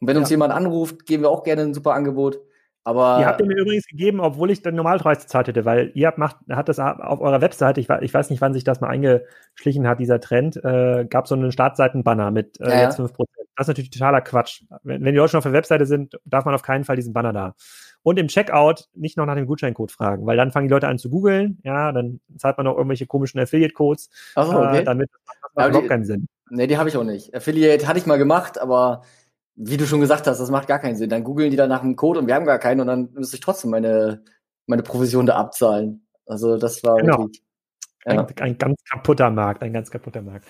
Und 0.00 0.08
wenn 0.08 0.16
uns 0.16 0.28
ja. 0.28 0.34
jemand 0.34 0.52
anruft, 0.52 1.06
geben 1.06 1.22
wir 1.22 1.30
auch 1.30 1.44
gerne 1.44 1.62
ein 1.62 1.74
super 1.74 1.94
Angebot. 1.94 2.40
Aber 2.86 3.18
ihr 3.18 3.26
habt 3.26 3.40
mir 3.40 3.56
übrigens 3.56 3.86
gegeben, 3.86 4.20
obwohl 4.20 4.50
ich 4.50 4.60
den 4.60 4.74
Normalpreis 4.74 5.22
gezahlt 5.22 5.48
hätte, 5.48 5.64
weil 5.64 5.90
ihr 5.94 6.06
habt 6.06 6.18
macht, 6.18 6.36
hat 6.50 6.68
das 6.68 6.78
auf 6.78 7.20
eurer 7.22 7.40
Webseite, 7.40 7.80
ich, 7.80 7.88
ich 7.88 8.12
weiß 8.12 8.28
nicht, 8.28 8.42
wann 8.42 8.52
sich 8.52 8.62
das 8.62 8.82
mal 8.82 8.88
eingeschlichen 8.88 9.88
hat, 9.88 10.00
dieser 10.00 10.20
Trend, 10.20 10.62
äh, 10.62 11.06
gab 11.08 11.26
so 11.26 11.34
einen 11.34 11.50
Startseitenbanner 11.50 12.30
mit 12.30 12.60
äh, 12.60 12.68
ja. 12.68 12.82
jetzt 12.82 13.00
5%. 13.00 13.10
Das 13.56 13.64
ist 13.64 13.68
natürlich 13.68 13.90
totaler 13.90 14.20
Quatsch. 14.20 14.62
Wenn, 14.82 15.04
wenn 15.04 15.12
die 15.12 15.18
Leute 15.18 15.30
schon 15.30 15.38
auf 15.38 15.44
der 15.44 15.52
Webseite 15.52 15.86
sind, 15.86 16.18
darf 16.24 16.44
man 16.44 16.54
auf 16.54 16.62
keinen 16.62 16.84
Fall 16.84 16.96
diesen 16.96 17.12
Banner 17.12 17.32
da. 17.32 17.54
Und 18.02 18.18
im 18.18 18.28
Checkout 18.28 18.88
nicht 18.94 19.16
noch 19.16 19.26
nach 19.26 19.34
dem 19.36 19.46
Gutscheincode 19.46 19.90
fragen, 19.92 20.26
weil 20.26 20.36
dann 20.36 20.50
fangen 20.50 20.68
die 20.68 20.72
Leute 20.74 20.88
an 20.88 20.98
zu 20.98 21.08
googeln, 21.08 21.58
ja, 21.64 21.90
dann 21.92 22.20
zahlt 22.36 22.56
man 22.58 22.66
noch 22.66 22.76
irgendwelche 22.76 23.06
komischen 23.06 23.40
Affiliate-Codes, 23.40 24.10
Ach 24.34 24.46
so, 24.46 24.58
okay. 24.58 24.80
äh, 24.80 24.84
damit 24.84 25.08
das 25.12 25.36
macht 25.54 25.68
überhaupt 25.68 25.88
keinen 25.88 26.04
Sinn. 26.04 26.26
Nee, 26.50 26.66
die 26.66 26.76
habe 26.76 26.88
ich 26.88 26.96
auch 26.96 27.04
nicht. 27.04 27.34
Affiliate 27.34 27.86
hatte 27.88 27.98
ich 27.98 28.06
mal 28.06 28.18
gemacht, 28.18 28.58
aber 28.60 29.02
wie 29.56 29.76
du 29.76 29.86
schon 29.86 30.00
gesagt 30.00 30.26
hast, 30.26 30.38
das 30.38 30.50
macht 30.50 30.68
gar 30.68 30.80
keinen 30.80 30.96
Sinn. 30.96 31.08
Dann 31.08 31.24
googeln 31.24 31.50
die 31.50 31.56
dann 31.56 31.68
nach 31.70 31.80
dem 31.80 31.96
Code 31.96 32.18
und 32.18 32.26
wir 32.26 32.34
haben 32.34 32.44
gar 32.44 32.58
keinen 32.58 32.80
und 32.80 32.88
dann 32.88 33.08
müsste 33.14 33.36
ich 33.36 33.40
trotzdem 33.40 33.70
meine, 33.70 34.22
meine 34.66 34.82
Provision 34.82 35.26
da 35.26 35.36
abzahlen. 35.36 36.06
Also 36.26 36.58
das 36.58 36.82
war 36.84 36.96
Genau. 36.96 37.18
wirklich. 37.20 37.42
Ein, 38.04 38.16
Ja. 38.16 38.26
ein 38.40 38.58
ganz 38.58 38.82
kaputter 38.90 39.30
Markt, 39.30 39.62
ein 39.62 39.72
ganz 39.72 39.90
kaputter 39.90 40.20
Markt. 40.20 40.44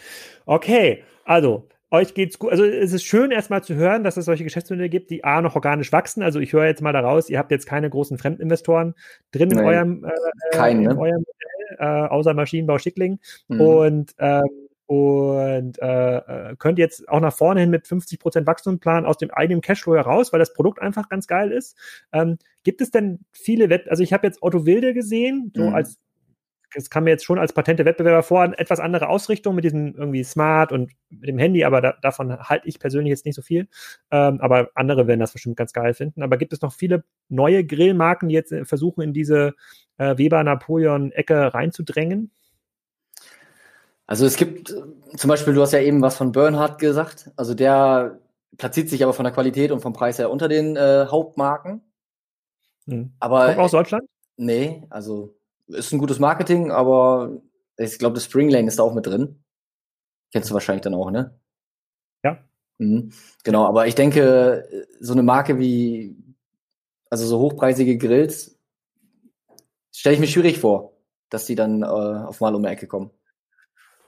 Okay, 0.46 1.04
also 1.24 1.68
euch 1.94 2.14
geht's 2.14 2.38
gut. 2.38 2.50
Also 2.50 2.64
es 2.64 2.92
ist 2.92 3.04
schön 3.04 3.30
erstmal 3.30 3.62
zu 3.62 3.74
hören, 3.74 4.04
dass 4.04 4.16
es 4.16 4.26
solche 4.26 4.44
Geschäftsmodelle 4.44 4.88
gibt, 4.88 5.10
die 5.10 5.24
A 5.24 5.40
noch 5.40 5.54
organisch 5.54 5.92
wachsen. 5.92 6.22
Also 6.22 6.40
ich 6.40 6.52
höre 6.52 6.66
jetzt 6.66 6.82
mal 6.82 6.92
daraus, 6.92 7.30
ihr 7.30 7.38
habt 7.38 7.50
jetzt 7.50 7.66
keine 7.66 7.88
großen 7.88 8.18
Fremdinvestoren 8.18 8.94
drin 9.32 9.50
in 9.50 9.56
Nein. 9.56 9.66
eurem, 9.66 10.04
äh, 10.04 10.10
Keinen, 10.56 10.82
in 10.82 10.88
ne? 10.88 10.98
eurem 10.98 11.24
Modell, 11.24 11.78
äh, 11.78 12.08
außer 12.08 12.34
Maschinenbau 12.34 12.78
Schickling. 12.78 13.18
Mhm. 13.48 13.60
Und, 13.60 14.14
ähm, 14.18 14.42
und 14.86 15.80
äh, 15.80 16.16
äh, 16.16 16.56
könnt 16.58 16.78
jetzt 16.78 17.08
auch 17.08 17.20
nach 17.20 17.34
vorne 17.34 17.60
hin 17.60 17.70
mit 17.70 17.86
50% 17.86 18.46
Wachstum 18.46 18.80
planen 18.80 19.06
aus 19.06 19.16
dem 19.16 19.30
eigenen 19.30 19.62
Cashflow 19.62 19.94
heraus, 19.96 20.32
weil 20.32 20.40
das 20.40 20.52
Produkt 20.52 20.82
einfach 20.82 21.08
ganz 21.08 21.26
geil 21.26 21.52
ist. 21.52 21.76
Ähm, 22.12 22.36
gibt 22.64 22.82
es 22.82 22.90
denn 22.90 23.20
viele 23.32 23.70
Wett, 23.70 23.88
also 23.88 24.02
ich 24.02 24.12
habe 24.12 24.26
jetzt 24.26 24.42
Otto 24.42 24.66
Wilde 24.66 24.92
gesehen, 24.92 25.52
so 25.56 25.68
Mhm. 25.68 25.74
als 25.74 25.98
es 26.74 26.90
kam 26.90 27.04
mir 27.04 27.10
jetzt 27.10 27.24
schon 27.24 27.38
als 27.38 27.52
patente 27.52 27.84
Wettbewerber 27.84 28.22
vor, 28.22 28.44
etwas 28.58 28.80
andere 28.80 29.08
Ausrichtung 29.08 29.54
mit 29.54 29.64
diesem 29.64 29.94
irgendwie 29.94 30.24
Smart 30.24 30.72
und 30.72 30.92
mit 31.08 31.28
dem 31.28 31.38
Handy, 31.38 31.64
aber 31.64 31.80
da, 31.80 31.94
davon 32.02 32.38
halte 32.38 32.68
ich 32.68 32.78
persönlich 32.78 33.10
jetzt 33.10 33.24
nicht 33.24 33.34
so 33.34 33.42
viel. 33.42 33.68
Ähm, 34.10 34.40
aber 34.40 34.70
andere 34.74 35.06
werden 35.06 35.20
das 35.20 35.32
bestimmt 35.32 35.56
ganz 35.56 35.72
geil 35.72 35.94
finden. 35.94 36.22
Aber 36.22 36.36
gibt 36.36 36.52
es 36.52 36.60
noch 36.60 36.72
viele 36.72 37.04
neue 37.28 37.64
Grillmarken, 37.64 38.28
die 38.28 38.34
jetzt 38.34 38.52
äh, 38.52 38.64
versuchen, 38.64 39.02
in 39.02 39.12
diese 39.12 39.54
äh, 39.98 40.16
Weber-Napoleon-Ecke 40.16 41.54
reinzudrängen? 41.54 42.30
Also 44.06 44.26
es 44.26 44.36
gibt 44.36 44.70
äh, 44.70 45.16
zum 45.16 45.28
Beispiel, 45.28 45.54
du 45.54 45.62
hast 45.62 45.72
ja 45.72 45.80
eben 45.80 46.02
was 46.02 46.16
von 46.16 46.32
Bernhard 46.32 46.78
gesagt. 46.78 47.30
Also 47.36 47.54
der 47.54 48.18
platziert 48.56 48.88
sich 48.88 49.02
aber 49.02 49.12
von 49.12 49.24
der 49.24 49.32
Qualität 49.32 49.70
und 49.70 49.80
vom 49.80 49.92
Preis 49.92 50.18
her 50.18 50.30
unter 50.30 50.48
den 50.48 50.76
äh, 50.76 51.06
Hauptmarken. 51.08 51.82
Hm. 52.86 53.12
Aber 53.18 53.46
Kommt 53.46 53.58
aus 53.58 53.70
Deutschland? 53.70 54.04
nee, 54.36 54.84
also 54.90 55.34
ist 55.74 55.92
ein 55.92 55.98
gutes 55.98 56.18
Marketing, 56.18 56.70
aber 56.70 57.40
ich 57.76 57.98
glaube, 57.98 58.14
das 58.14 58.24
Spring 58.24 58.48
Lane 58.48 58.68
ist 58.68 58.78
da 58.78 58.82
auch 58.82 58.94
mit 58.94 59.06
drin. 59.06 59.44
Kennst 60.32 60.50
du 60.50 60.54
wahrscheinlich 60.54 60.82
dann 60.82 60.94
auch, 60.94 61.10
ne? 61.10 61.38
Ja. 62.22 62.38
Mhm. 62.78 63.12
Genau, 63.44 63.66
aber 63.66 63.86
ich 63.86 63.94
denke, 63.94 64.86
so 65.00 65.12
eine 65.12 65.22
Marke 65.22 65.58
wie, 65.58 66.16
also 67.10 67.26
so 67.26 67.38
hochpreisige 67.38 67.98
Grills, 67.98 68.58
stelle 69.92 70.14
ich 70.14 70.20
mir 70.20 70.26
schwierig 70.26 70.58
vor, 70.58 70.96
dass 71.30 71.46
die 71.46 71.54
dann 71.54 71.82
äh, 71.82 71.86
auf 71.86 72.40
mal 72.40 72.54
um 72.54 72.62
die 72.62 72.68
Ecke 72.68 72.86
kommen. 72.86 73.10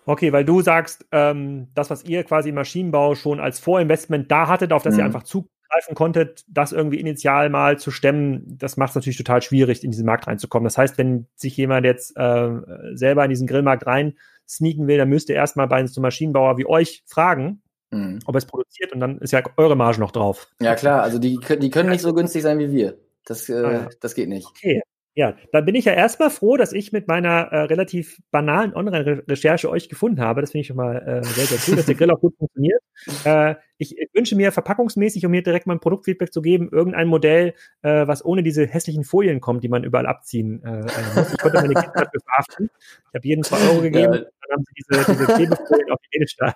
Okay, 0.04 0.32
weil 0.32 0.44
du 0.44 0.62
sagst, 0.62 1.04
ähm, 1.10 1.68
das, 1.74 1.90
was 1.90 2.04
ihr 2.04 2.22
quasi 2.22 2.50
im 2.50 2.54
Maschinenbau 2.54 3.16
schon 3.16 3.40
als 3.40 3.58
Vorinvestment 3.58 4.30
da 4.30 4.46
hattet, 4.46 4.72
auf 4.72 4.82
das 4.82 4.96
ihr 4.96 5.02
Mhm. 5.02 5.06
einfach 5.06 5.24
zugreifen 5.66 5.94
konntet, 5.94 6.44
das 6.48 6.72
irgendwie 6.72 6.98
initial 7.00 7.50
mal 7.50 7.78
zu 7.78 7.90
stemmen, 7.90 8.44
das 8.58 8.76
macht 8.76 8.90
es 8.90 8.94
natürlich 8.96 9.16
total 9.18 9.42
schwierig, 9.42 9.82
in 9.84 9.90
diesen 9.90 10.06
Markt 10.06 10.26
reinzukommen. 10.26 10.64
Das 10.64 10.78
heißt, 10.78 10.96
wenn 10.98 11.26
sich 11.36 11.56
jemand 11.56 11.84
jetzt 11.84 12.16
äh, 12.16 12.50
selber 12.94 13.24
in 13.24 13.30
diesen 13.30 13.46
Grillmarkt 13.46 13.86
rein 13.86 14.14
sneaken 14.48 14.86
will, 14.86 14.98
dann 14.98 15.08
müsst 15.08 15.28
ihr 15.28 15.34
erstmal 15.36 15.66
bei 15.66 15.76
einem 15.76 15.90
Maschinenbauer 15.98 16.56
wie 16.58 16.66
euch 16.66 17.02
fragen, 17.06 17.62
Mhm. 17.92 18.18
ob 18.26 18.34
er 18.34 18.38
es 18.38 18.46
produziert 18.46 18.92
und 18.92 18.98
dann 18.98 19.18
ist 19.18 19.32
ja 19.32 19.42
eure 19.56 19.76
Marge 19.76 20.00
noch 20.00 20.10
drauf. 20.10 20.48
Ja 20.60 20.74
klar, 20.74 21.02
also 21.04 21.20
die, 21.20 21.36
können- 21.36 21.60
die 21.60 21.70
können 21.70 21.88
nicht 21.88 22.00
so 22.00 22.12
günstig 22.14 22.42
sein 22.42 22.58
wie 22.58 22.72
wir. 22.72 22.98
Das, 23.24 23.48
äh, 23.48 23.54
Ah, 23.54 23.72
ja. 23.72 23.88
das 24.00 24.14
geht 24.16 24.28
nicht. 24.28 24.46
Okay. 24.48 24.82
Ja, 25.18 25.34
dann 25.50 25.64
bin 25.64 25.74
ich 25.74 25.86
ja 25.86 25.94
erstmal 25.94 26.28
froh, 26.28 26.58
dass 26.58 26.74
ich 26.74 26.92
mit 26.92 27.08
meiner 27.08 27.50
äh, 27.50 27.60
relativ 27.62 28.18
banalen 28.30 28.74
Online-Recherche 28.74 29.70
euch 29.70 29.88
gefunden 29.88 30.20
habe. 30.20 30.42
Das 30.42 30.50
finde 30.50 30.60
ich 30.60 30.66
schon 30.66 30.76
mal 30.76 30.96
äh, 30.98 31.24
sehr, 31.24 31.46
sehr 31.46 31.58
cool, 31.66 31.76
dass 31.76 31.86
der 31.86 31.94
Grill 31.94 32.10
auch 32.10 32.20
gut 32.20 32.36
funktioniert. 32.36 32.82
Äh, 33.24 33.54
ich, 33.78 33.96
ich 33.96 34.10
wünsche 34.12 34.36
mir 34.36 34.52
verpackungsmäßig, 34.52 35.24
um 35.24 35.30
mir 35.30 35.42
direkt 35.42 35.66
mal 35.66 35.74
ein 35.74 35.80
Produktfeedback 35.80 36.34
zu 36.34 36.42
geben, 36.42 36.68
irgendein 36.70 37.08
Modell, 37.08 37.54
äh, 37.80 38.06
was 38.06 38.26
ohne 38.26 38.42
diese 38.42 38.66
hässlichen 38.66 39.04
Folien 39.04 39.40
kommt, 39.40 39.64
die 39.64 39.68
man 39.70 39.84
überall 39.84 40.06
abziehen 40.06 40.62
äh, 40.62 40.80
äh, 40.80 40.84
muss. 41.14 41.32
Ich 41.32 41.38
konnte 41.38 41.62
meine 41.62 41.74
Kinder 41.74 41.92
dafür 41.94 42.20
verhaften. 42.20 42.70
Ich 43.08 43.14
habe 43.14 43.26
jedem 43.26 43.42
zwei 43.42 43.58
Euro 43.70 43.80
gegeben, 43.82 44.14
Ja. 44.14 44.20
Dann 44.48 44.56
haben 44.58 44.64
sie 44.66 44.74
diese, 44.74 45.12
diese 45.12 45.26
Klebefolien 45.34 45.90
auf 45.90 45.98
den 46.00 46.08
Edelstahl 46.12 46.54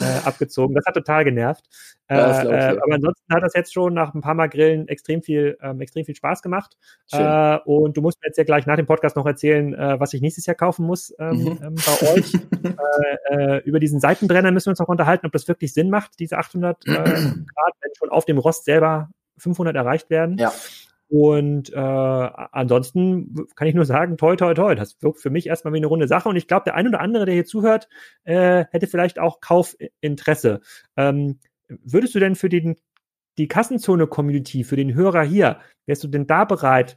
äh, 0.00 0.04
abgezogen. 0.24 0.74
Das 0.74 0.84
hat 0.86 0.94
total 0.94 1.24
genervt. 1.24 1.64
Äh, 2.08 2.16
Ja, 2.16 2.42
äh, 2.42 2.74
ja. 2.74 2.82
aber 2.82 2.94
ansonsten 2.94 3.34
hat 3.34 3.42
das 3.42 3.54
jetzt 3.54 3.72
schon 3.72 3.94
nach 3.94 4.14
ein 4.14 4.20
paar 4.20 4.34
Mal 4.34 4.48
Grillen 4.48 4.88
extrem 4.88 5.22
viel, 5.22 5.56
ähm, 5.62 5.80
extrem 5.80 6.04
viel 6.04 6.16
Spaß 6.16 6.42
gemacht. 6.42 6.76
Äh, 7.12 7.58
und 7.64 7.96
du 7.96 8.02
musst 8.02 8.20
mir 8.22 8.28
jetzt 8.28 8.36
ja 8.38 8.44
gleich 8.44 8.66
nach 8.66 8.76
dem 8.76 8.86
Podcast 8.86 9.16
noch 9.16 9.26
erzählen, 9.26 9.72
äh, 9.74 9.98
was 10.00 10.12
ich 10.14 10.20
nächstes 10.20 10.46
Jahr 10.46 10.56
kaufen 10.56 10.86
muss 10.86 11.14
ähm, 11.18 11.36
Mhm. 11.42 11.58
ähm, 11.62 11.74
bei 11.74 12.12
euch. 12.12 12.32
äh, 13.30 13.56
äh, 13.56 13.62
über 13.64 13.80
diesen 13.80 14.00
Seitenbrenner 14.00 14.50
müssen 14.50 14.66
wir 14.66 14.70
uns 14.72 14.78
noch 14.80 14.88
unterhalten, 14.88 15.26
ob 15.26 15.32
das 15.32 15.48
wirklich 15.48 15.72
Sinn 15.72 15.90
macht, 15.90 16.18
diese 16.18 16.38
800 16.38 16.86
äh, 16.86 16.90
Grad, 16.94 17.74
wenn 17.80 17.90
schon 17.98 18.10
auf 18.10 18.24
dem 18.24 18.38
Rost 18.38 18.64
selber 18.64 19.08
500 19.38 19.74
erreicht 19.74 20.10
werden. 20.10 20.38
Ja. 20.38 20.52
Und 21.12 21.70
äh, 21.74 21.76
ansonsten 21.76 23.46
kann 23.54 23.68
ich 23.68 23.74
nur 23.74 23.84
sagen, 23.84 24.16
toi, 24.16 24.34
toi, 24.34 24.54
toi. 24.54 24.74
Das 24.74 24.96
wirkt 25.02 25.20
für 25.20 25.28
mich 25.28 25.46
erstmal 25.46 25.74
wie 25.74 25.76
eine 25.76 25.86
runde 25.86 26.08
Sache. 26.08 26.30
Und 26.30 26.36
ich 26.36 26.48
glaube, 26.48 26.64
der 26.64 26.74
ein 26.74 26.88
oder 26.88 27.00
andere, 27.00 27.26
der 27.26 27.34
hier 27.34 27.44
zuhört, 27.44 27.86
äh, 28.24 28.64
hätte 28.70 28.86
vielleicht 28.86 29.18
auch 29.18 29.42
Kaufinteresse. 29.42 30.62
Ähm, 30.96 31.38
würdest 31.68 32.14
du 32.14 32.18
denn 32.18 32.34
für 32.34 32.48
den, 32.48 32.76
die 33.36 33.46
Kassenzone-Community, 33.46 34.64
für 34.64 34.76
den 34.76 34.94
Hörer 34.94 35.22
hier, 35.22 35.58
wärst 35.84 36.02
du 36.02 36.08
denn 36.08 36.26
da 36.26 36.46
bereit, 36.46 36.96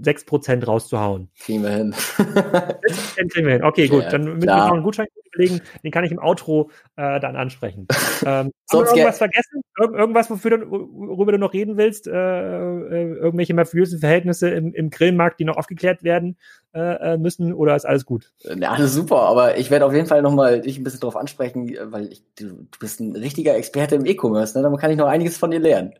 6% 0.00 0.64
rauszuhauen? 0.64 1.28
Kriegen 1.38 1.62
wir 1.62 1.70
hin. 1.70 1.92
6% 1.92 3.32
kriegen 3.32 3.46
wir 3.46 3.54
hin. 3.54 3.64
Okay, 3.64 3.88
gut. 3.88 4.04
Ja, 4.04 4.10
Dann 4.10 4.24
müssen 4.24 4.42
wir 4.42 4.46
klar. 4.46 4.68
noch 4.68 4.74
einen 4.74 4.82
Gutschein 4.82 5.06
überlegen. 5.32 5.60
Den 5.82 5.90
kann 5.90 6.04
ich 6.04 6.12
im 6.12 6.18
Outro 6.18 6.70
äh, 6.96 7.20
dann 7.20 7.36
ansprechen. 7.36 7.86
Ähm, 8.24 8.28
haben 8.28 8.46
wir 8.46 8.52
Sonst 8.66 8.90
irgendwas 8.92 9.18
vergessen? 9.18 9.62
Irg 9.80 9.94
irgendwas, 9.94 10.30
wofür 10.30 10.56
du, 10.56 10.70
worüber 10.70 11.32
du 11.32 11.38
noch 11.38 11.54
reden 11.54 11.76
willst? 11.76 12.06
Äh, 12.06 12.12
äh, 12.12 13.14
irgendwelche 13.14 13.52
mafiösen 13.52 13.98
Verhältnisse 13.98 14.48
im, 14.50 14.72
im 14.72 14.90
Grillmarkt, 14.90 15.40
die 15.40 15.44
noch 15.44 15.56
aufgeklärt 15.56 16.04
werden 16.04 16.36
äh, 16.72 17.14
äh, 17.14 17.18
müssen? 17.18 17.52
Oder 17.52 17.74
ist 17.74 17.84
alles 17.84 18.06
gut? 18.06 18.32
Ja, 18.44 18.70
alles 18.70 18.94
super, 18.94 19.22
aber 19.22 19.58
ich 19.58 19.72
werde 19.72 19.86
auf 19.86 19.92
jeden 19.92 20.06
Fall 20.06 20.22
nochmal 20.22 20.60
dich 20.60 20.78
ein 20.78 20.84
bisschen 20.84 21.00
drauf 21.00 21.16
ansprechen, 21.16 21.76
weil 21.90 22.12
ich, 22.12 22.22
du, 22.38 22.50
du 22.50 22.78
bist 22.78 23.00
ein 23.00 23.16
richtiger 23.16 23.56
Experte 23.56 23.96
im 23.96 24.06
E-Commerce, 24.06 24.56
ne? 24.56 24.62
Da 24.62 24.76
kann 24.76 24.92
ich 24.92 24.96
noch 24.96 25.08
einiges 25.08 25.36
von 25.36 25.50
dir 25.50 25.58
lernen. 25.58 25.94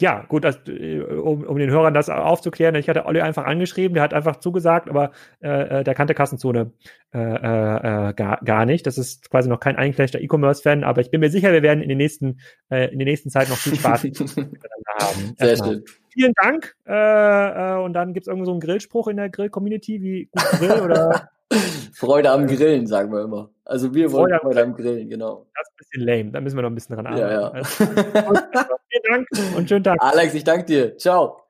Ja, 0.00 0.24
gut, 0.28 0.44
das, 0.44 0.60
äh, 0.66 1.00
um, 1.00 1.44
um 1.44 1.58
den 1.58 1.70
Hörern 1.70 1.92
das 1.92 2.08
aufzuklären, 2.08 2.74
ich 2.74 2.88
hatte 2.88 3.04
Olli 3.04 3.20
einfach 3.20 3.44
angeschrieben, 3.44 3.94
der 3.94 4.02
hat 4.02 4.14
einfach 4.14 4.36
zugesagt, 4.36 4.88
aber 4.88 5.12
äh, 5.42 5.80
äh, 5.80 5.84
der 5.84 5.94
kannte 5.94 6.14
Kassenzone 6.14 6.72
äh, 7.12 7.18
äh, 7.18 8.08
äh, 8.08 8.14
gar, 8.14 8.40
gar 8.42 8.64
nicht. 8.64 8.86
Das 8.86 8.96
ist 8.96 9.30
quasi 9.30 9.50
noch 9.50 9.60
kein 9.60 9.76
eingefleischter 9.76 10.20
E-Commerce-Fan, 10.20 10.84
aber 10.84 11.02
ich 11.02 11.10
bin 11.10 11.20
mir 11.20 11.30
sicher, 11.30 11.52
wir 11.52 11.62
werden 11.62 11.82
in 11.82 11.90
den 11.90 11.98
nächsten, 11.98 12.40
äh, 12.70 12.90
in 12.90 12.98
der 12.98 13.06
nächsten 13.06 13.28
Zeit 13.28 13.50
noch 13.50 13.58
viel 13.58 13.74
Spaß 13.74 14.04
miteinander 14.04 14.56
haben. 15.00 15.34
Sehr 15.38 15.56
schön. 15.56 15.84
Vielen 16.08 16.32
Dank. 16.34 16.74
Äh, 16.86 16.94
äh, 16.94 17.82
und 17.82 17.92
dann 17.92 18.14
gibt's 18.14 18.26
irgendwo 18.26 18.46
so 18.46 18.52
einen 18.52 18.60
Grillspruch 18.60 19.08
in 19.08 19.18
der 19.18 19.28
Grill-Community, 19.28 20.00
wie 20.00 20.30
gut 20.32 20.44
Grill 20.58 20.80
oder 20.80 21.28
Freude 21.94 22.30
am 22.30 22.46
Grillen, 22.46 22.86
sagen 22.86 23.12
wir 23.12 23.24
immer. 23.24 23.50
Also 23.64 23.92
wir 23.94 24.10
wollen 24.12 24.30
Freude 24.30 24.34
am 24.34 24.40
Freude 24.40 24.62
am 24.62 24.74
Grillen, 24.74 25.08
genau. 25.08 25.46
das 25.54 25.68
ist 25.68 25.72
ein 25.72 25.76
bisschen 25.78 26.06
lame. 26.06 26.30
Da 26.30 26.40
müssen 26.40 26.56
wir 26.56 26.62
noch 26.62 26.70
ein 26.70 26.74
bisschen 26.74 26.96
dran 26.96 27.06
arbeiten. 27.06 27.22
Ja, 27.22 27.40
ja. 27.40 27.48
Also, 27.50 27.84
vielen 28.88 29.02
Dank 29.10 29.28
und 29.56 29.68
schönen 29.68 29.84
Tag. 29.84 29.98
Alex, 30.00 30.34
ich 30.34 30.44
danke 30.44 30.64
dir. 30.64 30.96
Ciao. 30.96 31.49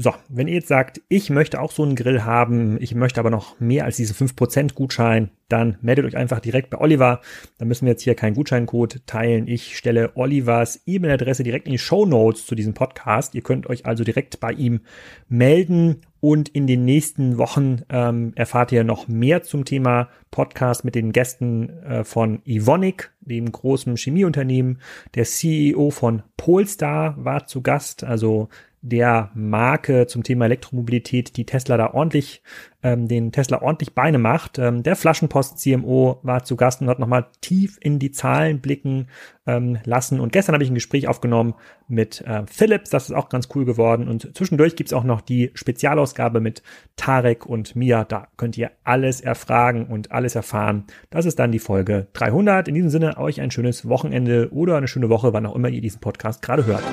So, 0.00 0.14
wenn 0.28 0.46
ihr 0.46 0.54
jetzt 0.54 0.68
sagt, 0.68 1.00
ich 1.08 1.28
möchte 1.28 1.60
auch 1.60 1.72
so 1.72 1.82
einen 1.82 1.96
Grill 1.96 2.22
haben, 2.22 2.80
ich 2.80 2.94
möchte 2.94 3.18
aber 3.18 3.30
noch 3.30 3.58
mehr 3.58 3.84
als 3.84 3.96
diese 3.96 4.14
5% 4.14 4.74
Gutschein, 4.74 5.30
dann 5.48 5.76
meldet 5.82 6.04
euch 6.04 6.16
einfach 6.16 6.38
direkt 6.38 6.70
bei 6.70 6.78
Oliver. 6.78 7.20
Da 7.58 7.64
müssen 7.64 7.84
wir 7.84 7.94
jetzt 7.94 8.02
hier 8.02 8.14
keinen 8.14 8.34
Gutscheincode 8.34 9.04
teilen. 9.06 9.48
Ich 9.48 9.76
stelle 9.76 10.12
Olivers 10.14 10.82
E-Mail-Adresse 10.86 11.42
direkt 11.42 11.66
in 11.66 11.72
die 11.72 11.78
Show 11.78 12.06
Notes 12.06 12.46
zu 12.46 12.54
diesem 12.54 12.74
Podcast. 12.74 13.34
Ihr 13.34 13.42
könnt 13.42 13.66
euch 13.66 13.86
also 13.86 14.04
direkt 14.04 14.38
bei 14.38 14.52
ihm 14.52 14.82
melden 15.28 16.02
und 16.20 16.48
in 16.48 16.66
den 16.66 16.84
nächsten 16.84 17.38
Wochen 17.38 17.82
ähm, 17.88 18.32
erfahrt 18.34 18.72
ihr 18.72 18.84
noch 18.84 19.08
mehr 19.08 19.42
zum 19.42 19.64
Thema 19.64 20.08
Podcast 20.30 20.84
mit 20.84 20.94
den 20.94 21.12
Gästen 21.12 21.70
äh, 21.82 22.04
von 22.04 22.40
Ivonic, 22.44 23.12
dem 23.20 23.50
großen 23.50 23.96
Chemieunternehmen. 23.96 24.80
Der 25.14 25.24
CEO 25.24 25.90
von 25.90 26.22
Polestar 26.36 27.14
war 27.18 27.46
zu 27.46 27.62
Gast, 27.62 28.04
also 28.04 28.48
der 28.80 29.30
Marke 29.34 30.06
zum 30.06 30.22
Thema 30.22 30.44
Elektromobilität, 30.44 31.36
die 31.36 31.44
Tesla 31.46 31.76
da 31.76 31.92
ordentlich, 31.92 32.42
ähm, 32.82 33.08
den 33.08 33.32
Tesla 33.32 33.60
ordentlich 33.60 33.94
Beine 33.94 34.18
macht. 34.18 34.58
Ähm, 34.58 34.82
der 34.82 34.94
Flaschenpost 34.94 35.52
Post 35.52 35.62
CMO 35.62 36.20
war 36.22 36.44
zu 36.44 36.56
Gast 36.56 36.80
und 36.80 36.88
hat 36.88 36.98
nochmal 36.98 37.26
tief 37.40 37.76
in 37.80 37.98
die 37.98 38.12
Zahlen 38.12 38.60
blicken 38.60 39.08
ähm, 39.46 39.78
lassen. 39.84 40.20
Und 40.20 40.32
gestern 40.32 40.54
habe 40.54 40.62
ich 40.62 40.70
ein 40.70 40.74
Gespräch 40.74 41.08
aufgenommen 41.08 41.54
mit 41.88 42.20
äh, 42.22 42.44
Philips, 42.46 42.90
das 42.90 43.08
ist 43.08 43.16
auch 43.16 43.28
ganz 43.28 43.48
cool 43.54 43.64
geworden. 43.64 44.08
Und 44.08 44.36
zwischendurch 44.36 44.76
gibt's 44.76 44.92
auch 44.92 45.04
noch 45.04 45.20
die 45.20 45.50
Spezialausgabe 45.54 46.40
mit 46.40 46.62
Tarek 46.96 47.46
und 47.46 47.74
Mia. 47.74 48.04
Da 48.04 48.28
könnt 48.36 48.56
ihr 48.56 48.70
alles 48.84 49.20
erfragen 49.20 49.86
und 49.86 50.12
alles 50.12 50.34
erfahren. 50.34 50.84
Das 51.10 51.26
ist 51.26 51.38
dann 51.38 51.52
die 51.52 51.58
Folge 51.58 52.06
300. 52.12 52.68
In 52.68 52.74
diesem 52.74 52.90
Sinne 52.90 53.18
euch 53.18 53.40
ein 53.40 53.50
schönes 53.50 53.88
Wochenende 53.88 54.50
oder 54.52 54.76
eine 54.76 54.88
schöne 54.88 55.08
Woche, 55.08 55.32
wann 55.32 55.46
auch 55.46 55.56
immer 55.56 55.68
ihr 55.68 55.80
diesen 55.80 56.00
Podcast 56.00 56.42
gerade 56.42 56.66
hört. 56.66 56.84